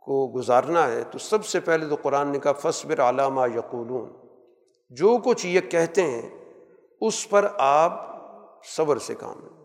کو 0.00 0.32
گزارنا 0.36 0.86
ہے 0.86 1.02
تو 1.10 1.18
سب 1.18 1.44
سے 1.44 1.60
پہلے 1.60 1.88
تو 1.88 1.96
قرآن 2.02 2.28
نے 2.28 2.38
کہا 2.38 2.52
فصبر 2.52 3.00
علامہ 3.00 3.40
یقولون 3.54 4.12
جو 4.90 5.18
کچھ 5.24 5.46
یہ 5.46 5.60
کہتے 5.60 6.02
ہیں، 6.02 6.30
اس 7.00 7.30
پر 7.30 7.48
آپ 7.58 8.06
صبر 8.76 8.98
سے 8.98 9.14
کام 9.14 9.40
لیں۔ 9.40 9.61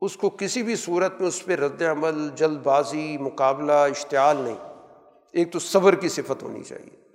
اس 0.00 0.16
کو 0.16 0.30
کسی 0.30 0.62
بھی 0.62 0.76
صورت 0.76 1.20
میں 1.20 1.28
اس 1.28 1.44
پہ 1.44 1.54
رد 1.54 1.82
عمل 1.82 2.28
جلد 2.34 2.58
بازی 2.58 3.18
مقابلہ، 3.18 3.72
اشتعال 3.72 4.36
نہیں۔ 4.36 4.56
ایک 5.32 5.52
تو 5.52 5.58
صبر 5.58 5.94
کی 5.94 6.08
صفت 6.08 6.42
ہونی 6.42 6.62
چاہیے۔ 6.62 7.08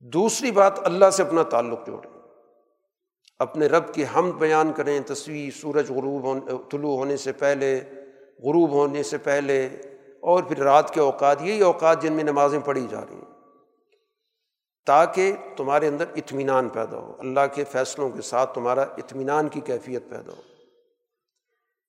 دوسری 0.00 0.50
بات، 0.50 0.86
اللہ 0.86 1.10
سے 1.10 1.22
اپنا 1.22 1.42
تعلق 1.42 1.86
جوڑیں۔ 1.86 2.18
اپنے 3.38 3.66
رب 3.66 3.94
کی 3.94 4.04
ہم 4.14 4.30
بیان 4.30 4.72
کریں، 4.72 5.00
تصویر، 5.06 5.50
سورج 5.60 5.90
غروب 5.90 6.38
طلوع 6.70 6.96
ہونے 6.96 7.16
سے 7.16 7.32
پہلے، 7.32 7.80
غروب 8.38 8.70
ہونے 8.70 9.02
سے 9.02 9.18
پہلے، 9.18 9.68
اور 10.20 10.42
پھر 10.42 10.58
رات 10.58 10.94
کے 10.94 11.00
اوقات۔ 11.00 11.42
یہی 11.42 11.60
اوقات 11.60 12.02
جن 12.02 12.12
میں 12.12 12.24
نمازیں 12.24 12.60
پڑھی 12.60 12.86
جا 12.90 13.00
رہی 13.00 13.16
ہیں۔ 13.16 13.34
تاکہ 14.86 15.32
تمہارے 15.56 15.88
اندر 15.88 16.04
اطمینان 16.16 16.68
پیدا 16.68 16.96
ہو۔ 16.96 17.16
اللہ 17.18 17.40
کے 17.54 17.64
فیصلوں 17.64 18.10
کے 18.10 18.22
ساتھ 18.22 18.54
تمہارا 18.54 18.82
اطمینان 18.82 19.48
کی 19.48 19.60
کیفیت 19.60 20.02
پیدا 20.08 20.32
ہو۔ 20.32 20.57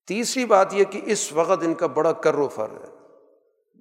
تیسری 0.10 0.46
بات 0.46 0.74
یہ 0.74 0.84
کہ 0.84 1.02
اس 1.06 1.34
وقت 1.34 1.64
ان 1.64 1.74
کا 1.74 1.88
بڑا 1.88 2.12
کر 2.12 2.36
و 2.36 2.48
فر 2.48 2.68
ہے۔ 2.72 2.96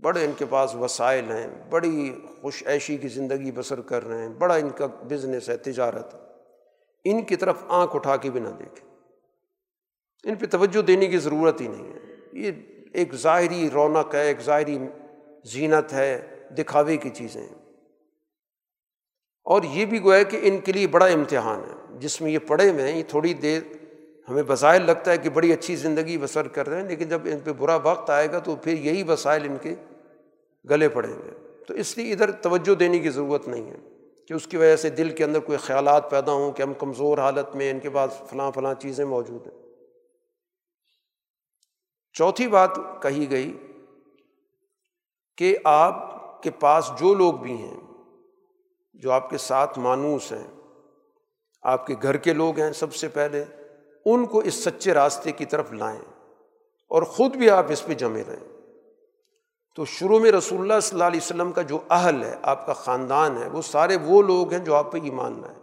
بڑے 0.00 0.24
ان 0.24 0.30
کے 0.38 0.44
پاس 0.50 0.74
وسائل 0.74 1.30
ہیں، 1.30 1.70
بڑی 1.70 2.14
خوش 2.40 2.66
عیشی 2.66 2.96
کی 2.96 3.08
زندگی 3.08 3.52
بسر 3.52 3.80
کر 3.80 4.04
رہے 4.04 4.18
ہیں، 4.18 4.28
بڑا 4.28 4.54
ان 4.54 4.70
کا 4.70 4.86
بزنس 4.86 5.48
ہے، 5.48 5.56
تجارت۔ 5.56 6.14
ان 7.04 7.22
کی 7.22 7.36
طرف 7.36 7.56
آنکھ 7.68 7.96
اٹھا 7.96 8.16
کے 8.16 8.30
بھی 8.30 8.40
نہ 8.40 8.48
دیکھیں۔ 8.48 8.90
ان 10.24 10.34
پہ 10.34 10.46
توجہ 10.46 10.82
دینے 10.82 11.06
کی 11.06 11.18
ضرورت 11.18 11.60
ہی 11.60 11.68
نہیں 11.68 11.92
ہے۔ 11.92 11.98
یہ 12.32 12.52
ایک 12.92 13.14
ظاہری 13.14 13.70
رونق 13.70 14.14
ہے، 14.14 14.26
ایک 14.26 14.40
ظاہری 14.40 14.78
زینت 15.44 15.92
ہے، 15.92 16.38
دکھاوے 16.58 16.96
کی 16.96 17.10
چیزیں 17.10 17.42
ہیں۔ 17.42 17.72
اور 19.44 19.62
یہ 19.62 19.86
بھی 19.86 20.02
گویا 20.02 20.22
کہ 20.22 20.38
ان 20.42 20.58
کے 20.58 20.72
لیے 20.72 20.86
بڑا 20.86 21.06
امتحان 21.06 21.60
ہے۔ 21.60 21.98
جس 21.98 22.20
میں 22.20 22.30
یہ 22.30 22.38
پڑھے 22.38 22.70
ہوئے 22.70 22.92
ہیں، 22.92 22.98
یہ 22.98 23.02
تھوڑی 23.08 23.34
دیر 23.34 23.62
ہمیں 24.28 24.42
وسائل 24.48 24.82
لگتا 24.82 25.10
ہے 25.10 25.18
کہ 25.18 25.30
بڑی 25.30 25.52
اچھی 25.52 25.76
زندگی 25.76 26.16
بسر 26.18 26.48
کر 26.48 26.68
رہے 26.68 26.80
ہیں، 26.80 26.88
لیکن 26.88 27.08
جب 27.08 27.20
ان 27.24 27.38
پہ 27.40 27.52
برا 27.52 27.76
وقت 27.76 28.10
آئے 28.10 28.30
گا 28.32 28.38
تو 28.38 28.56
پھر 28.56 28.72
یہی 28.72 29.02
وسائل 29.02 29.44
ان 29.44 29.56
کے 29.62 29.74
گلے 30.64 30.88
پڑیں 30.88 31.14
گے 31.24 31.30
تو 31.66 31.74
اس 31.74 31.96
لیے 31.98 32.12
ادھر 32.12 32.30
توجہ 32.42 32.74
دینے 32.74 32.98
کی 32.98 33.10
ضرورت 33.10 33.48
نہیں 33.48 33.70
ہے 33.70 33.76
کہ 34.26 34.34
اس 34.34 34.46
کی 34.46 34.56
وجہ 34.56 34.76
سے 34.76 34.90
دل 34.90 35.10
کے 35.10 35.24
اندر 35.24 35.40
کوئی 35.40 35.58
خیالات 35.58 36.10
پیدا 36.10 36.32
ہوں 36.32 36.52
کہ 36.52 36.62
ہم 36.62 36.74
کمزور 36.74 37.18
حالت 37.18 37.54
میں 37.56 37.70
ان 37.70 37.80
کے 37.80 37.90
پاس 37.90 38.20
فلاں 38.30 38.50
فلاں 38.50 38.74
چیزیں 38.74 39.04
موجود 39.04 39.46
ہیں۔ 39.46 39.56
چوتھی 42.14 42.48
بات 42.48 42.78
کہی 43.02 43.30
گئی 43.30 43.52
کہ 45.38 45.56
آپ 45.64 46.42
کے 46.42 46.50
پاس 46.50 46.90
جو 46.98 47.14
لوگ 47.14 47.34
بھی 47.34 47.52
ہیں، 47.52 47.76
جو 48.94 49.12
آپ 49.12 49.30
کے 49.30 49.38
ساتھ 49.38 49.78
مانوس 49.78 50.32
ہیں، 50.32 50.46
آپ 51.64 51.86
کے 51.86 51.94
گھر 52.02 52.16
کے 52.16 52.32
لوگ 52.32 52.58
ہیں 52.58 52.72
سب 52.72 52.94
سے 52.94 53.08
پہلے 53.08 53.44
ان 54.14 54.26
کو 54.26 54.38
اس 54.38 54.54
سچے 54.54 54.94
راستے 54.94 55.32
کی 55.32 55.44
طرف 55.44 55.72
لائیں 55.72 56.00
اور 56.88 57.02
خود 57.02 57.36
بھی 57.36 57.50
آپ 57.50 57.66
اس 57.68 57.86
پہ 57.86 57.94
جمے 57.94 58.22
رہیں۔ 58.28 58.58
تو 59.76 59.84
شروع 59.84 60.18
میں 60.18 60.32
رسول 60.32 60.60
اللہ 60.60 60.80
صلی 60.82 60.96
اللہ 60.96 61.04
علیہ 61.04 61.20
وسلم 61.22 61.52
کا 61.52 61.62
جو 61.62 61.78
اہل 61.90 62.24
ہے، 62.24 62.34
آپ 62.42 62.66
کا 62.66 62.72
خاندان 62.72 63.42
ہے، 63.42 63.48
وہ 63.48 63.62
سارے 63.62 63.96
وہ 64.04 64.22
لوگ 64.22 64.52
ہیں 64.52 64.64
جو 64.64 64.74
آپ 64.74 64.92
پہ 64.92 64.98
ایمان 65.02 65.40
لائیں۔ 65.40 65.58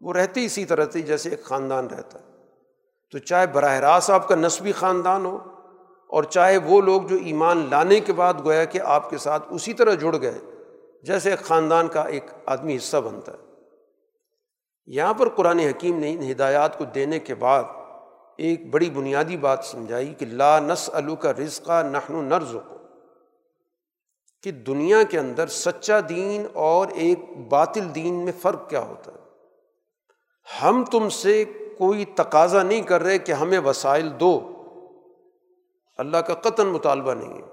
وہ 0.00 0.12
رہتے 0.12 0.44
اسی 0.44 0.64
طرح 0.64 0.84
سے 0.92 1.00
جیسے 1.00 1.30
ایک 1.30 1.44
خاندان 1.44 1.86
رہتا 1.86 2.18
ہے۔ 2.18 2.24
تو 3.12 3.18
چاہے 3.18 3.46
براہ 3.46 3.78
راست 3.78 4.10
آپ 4.10 4.28
کا 4.28 4.34
نسبی 4.34 4.72
خاندان 4.72 5.24
ہو 5.24 5.38
اور 6.08 6.22
چاہے 6.22 6.56
وہ 6.56 6.80
لوگ 6.80 7.02
جو 7.02 7.16
ایمان 7.24 7.66
لانے 7.70 8.00
کے 8.00 8.12
بعد 8.12 8.34
گویا 8.44 8.64
کہ 8.64 8.80
آپ 8.80 9.10
کے 9.10 9.18
ساتھ 9.18 9.42
اسی 9.50 9.72
طرح 9.72 9.94
جڑ 9.94 10.16
گئے، 10.22 10.38
جیسے 11.02 11.30
ایک 11.30 11.40
خاندان 11.40 11.88
کا 11.88 12.02
ایک 12.02 12.24
آدمی 12.46 12.76
حصہ 12.76 12.96
بنتا 12.96 13.32
ہے۔ 13.32 13.36
یہاں 14.86 15.14
پر 15.14 15.28
قرآن 15.28 15.58
حکیم 15.58 15.98
نے 15.98 16.12
ان 16.12 16.30
ہدایات 16.30 16.78
کو 16.78 16.84
دینے 16.84 17.18
کے 17.18 17.34
بعد 17.34 17.62
ایک 18.36 18.70
بڑی 18.70 18.90
بنیادی 18.90 19.36
بات 19.36 19.64
سمجھائی 19.64 20.14
کہ 20.14 20.26
لا 20.26 20.58
نس 20.58 20.90
الو 20.92 21.16
کا 21.16 21.32
رزقہ 21.32 21.82
نہن 21.82 22.14
و 22.14 22.22
نرز 22.22 22.56
کو 22.68 22.76
کہ 24.42 24.50
دنیا 24.50 25.02
کے 25.02 25.18
اندر 25.18 25.46
سچا 25.46 26.00
دین 26.08 26.46
اور 26.52 26.88
ایک 26.88 27.36
باطل 27.48 27.94
دین 27.94 28.14
میں 28.14 28.32
فرق 28.42 28.70
کیا 28.70 28.80
ہوتا 28.80 29.12
ہے؟ 29.12 29.18
ہم 30.62 30.84
تم 30.90 31.08
سے 31.08 31.44
کوئی 31.78 32.04
تقاضا 32.04 32.62
نہیں 32.62 32.82
کر 32.82 33.02
رہے 33.02 33.18
کہ 33.18 33.32
ہمیں 33.32 33.58
وسائل 33.58 34.10
دو۔ 34.20 34.50
اللہ 35.98 36.16
کا 36.16 36.34
قطن 36.34 36.66
مطالبہ 36.66 37.14
نہیں 37.14 37.42
ہے 37.42 37.48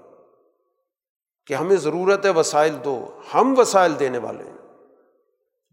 کہ 1.46 1.54
ہمیں 1.54 1.76
ضرورت 1.76 2.24
ہے 2.24 2.30
وسائل 2.30 2.76
دو، 2.84 3.20
ہم 3.34 3.54
وسائل 3.58 3.98
دینے 3.98 4.18
والے 4.18 4.44
ہیں۔ 4.44 4.58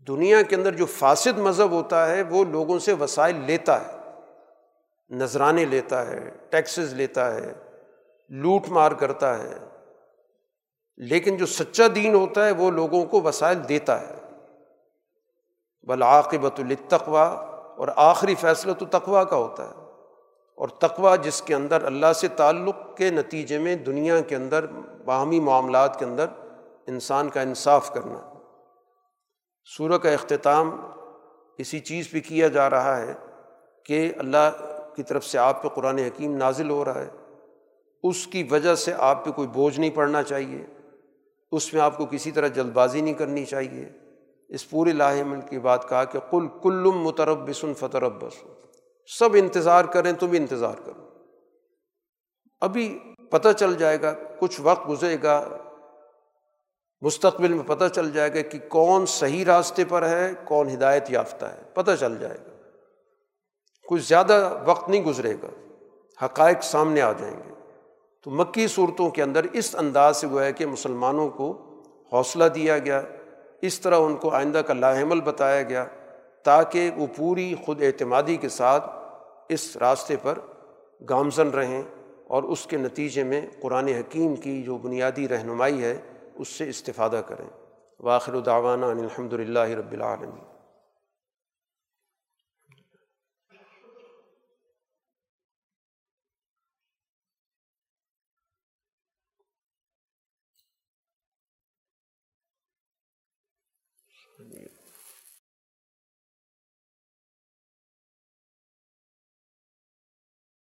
دنیا 0.08 0.42
کے 0.42 0.56
اندر 0.56 0.76
جو 0.76 0.86
فاسد 0.86 1.38
مذہب 1.38 1.72
ہوتا 1.72 2.10
ہے 2.10 2.22
وہ 2.22 2.46
لوگوں 2.46 2.80
سے 2.80 2.94
وسائل 2.94 3.36
لیتا 3.36 3.88
ہے۔ 3.88 3.99
نذرانے 5.10 5.66
لیتا 5.66 6.08
ہے، 6.08 6.32
ٹیکسز 6.50 6.94
لیتا 6.94 7.36
ہے، 7.36 7.54
لوٹ 8.30 8.70
مار 8.70 8.92
کرتا 8.92 9.40
ہے۔ 9.40 9.58
لیکن 10.98 11.38
جو 11.38 11.46
سچا 11.46 11.84
دین 11.96 12.16
ہوتا 12.16 12.46
ہے، 12.46 12.52
وہ 12.52 12.72
لوگوں 12.72 13.06
کو 13.06 13.22
وسائل 13.22 13.70
دیتا 13.70 14.02
ہے۔ 14.02 14.16
بلعاقبۃ 15.82 16.60
التقوا 16.60 17.26
اور 17.78 17.88
آخری 17.96 18.36
فیصلہ 18.36 18.74
تو 18.74 18.86
تقوا 18.86 19.24
کا 19.24 19.36
ہوتا 19.36 19.64
ہے۔ 19.64 19.74
اور 20.56 20.68
تقوا 20.68 21.16
جس 21.16 21.42
کے 21.42 21.56
اندر 21.56 21.84
اللہ 21.84 22.14
سے 22.14 22.28
تعلق 22.28 22.98
کے 22.98 23.10
نتیجے 23.10 23.58
میں 23.58 23.76
دنیا 23.76 24.22
کے 24.22 24.36
اندر، 24.36 24.66
باہمی 25.06 25.40
معاملات 25.40 26.00
کے 26.00 26.06
اندر 26.06 26.26
انسان 26.88 27.30
کا 27.30 27.42
انصاف 27.42 27.94
کرنا۔ 27.94 28.34
سورہ 29.78 29.98
کا 29.98 30.10
اختتام 30.10 30.92
اسی 31.58 31.80
چیز 31.80 32.12
پہ 32.12 32.20
کیا 32.20 32.48
جا 32.48 32.70
رہا 32.70 32.98
ہے 32.98 33.14
کہ 33.86 34.14
اللہ 34.18 34.69
کی 34.96 35.04
طرف 35.04 35.26
سے 35.26 35.38
آپ 35.38 35.64
پہ 35.64 35.68
قرآن 35.68 36.00
حکیم 36.00 36.38
نازل 36.38 36.70
ہو 36.70 36.86
رہا 36.86 37.02
ہے۔ 37.02 37.10
اس 38.04 38.28
کی 38.28 38.48
وجہ 38.52 38.76
سے 38.76 38.94
آپ 38.98 39.26
پہ 39.26 39.32
کوئی 39.32 39.48
بوجھ 39.48 39.80
نہیں 39.80 39.90
پڑنا 39.90 40.24
چاہیے۔ 40.24 40.66
اس 41.52 41.74
میں 41.74 41.82
آپ 41.82 41.98
کو 41.98 42.06
کسی 42.06 42.32
طرح 42.32 42.48
جلد 42.48 42.72
بازی 42.72 43.02
نہیں 43.02 43.14
کرنی 43.14 43.46
چاہیے۔ 43.46 43.90
اس 44.50 44.70
پوری 44.70 44.92
لاہم 44.92 45.42
کی 45.42 45.60
بات 45.60 45.90
کہا 45.90 46.04
کہ 46.04 46.20
کل 46.32 46.48
کلم 46.64 46.92
مترب 46.92 47.50
بسن 47.50 47.74
فترب 47.74 48.22
بس 48.22 48.34
سب 49.20 49.30
انتظار 49.34 49.86
کریں 49.86 50.12
تم 50.12 50.28
انتظار 50.32 50.74
کرو۔ 50.86 51.10
ابھی 52.62 53.00
پتہ 53.32 53.50
چل 53.58 53.76
جائے 53.76 54.02
گا، 54.02 54.14
کچھ 54.40 54.62
وقت 54.64 54.90
گزرے 54.90 55.18
گا۔ 55.24 55.50
مستقبل 57.02 57.54
میں 57.54 57.64
پتہ 57.68 57.86
چل 57.96 58.12
جائے 58.12 58.34
گا 58.34 58.42
کہ 58.42 58.60
کون 58.70 59.06
صحیح 59.06 59.46
راستے 59.46 59.86
پر 59.86 60.08
ہے، 60.08 60.32
کون 60.44 60.70
ہدایت 60.70 61.12
یافتہ 61.12 61.46
ہے۔ 61.46 61.62
پتہ 61.74 61.92
چل 62.00 62.18
جائے 62.20 62.38
گا۔ 62.38 62.59
کچھ 63.90 64.08
زیادہ 64.08 64.64
وقت 64.66 64.90
نہیں 64.90 65.04
گزرے 65.04 65.34
گا۔ 65.44 65.76
حقائق 66.26 66.64
سامنے 66.64 67.02
آ 67.02 67.12
جائیں 67.12 67.38
گے۔ 67.38 67.54
تو 68.24 68.32
مکی 68.32 68.68
صورتوں 68.68 69.10
کے 69.10 69.24
اندر 69.24 69.46
اس 69.54 69.76
انداز 69.80 70.18
سے 70.18 70.28
وہ 70.28 70.42
ہے 70.42 70.54
کہ 70.54 70.66
مسلمانوں 70.66 71.30
کو 71.30 71.76
حوصلہ 72.14 72.44
دیا 72.44 72.80
گیا۔ 72.80 73.02
اس 73.62 73.80
طرح 73.80 74.00
ان 74.00 74.16
کو 74.16 74.30
آئندہ 74.30 74.58
کا 74.58 74.74
لاحمل 74.74 75.22
بتایا 75.22 75.64
گیا 75.64 75.86
تاکہ 76.44 76.92
وہ 76.98 77.08
پوری 77.16 77.56
خود 77.66 77.84
اعتمادی 77.84 78.38
کے 78.38 78.50
ساتھ 78.50 78.90
اس 79.50 79.78
راستے 79.78 80.16
پر 80.22 80.38
گامزن 81.10 81.50
رہیں 81.50 81.84
اور 82.28 82.44
اس 82.44 82.66
کے 82.66 82.78
نتیجے 82.78 83.24
میں 83.24 83.42
قرآن 83.62 83.88
حکیم 83.88 84.36
کی 84.36 84.64
جو 84.64 84.78
بنیادی 84.78 85.28
رہنمائی 85.28 85.84
ہے 85.84 85.98
اس 86.36 86.48
سے 86.48 86.70
استفادہ 86.70 87.22
کریں۔ 87.28 87.48
واخر 88.00 88.34
ان 88.34 88.84
الحمد 88.84 89.34
للہ 89.34 89.60
رب 89.60 89.92
العالمین۔ 89.92 90.49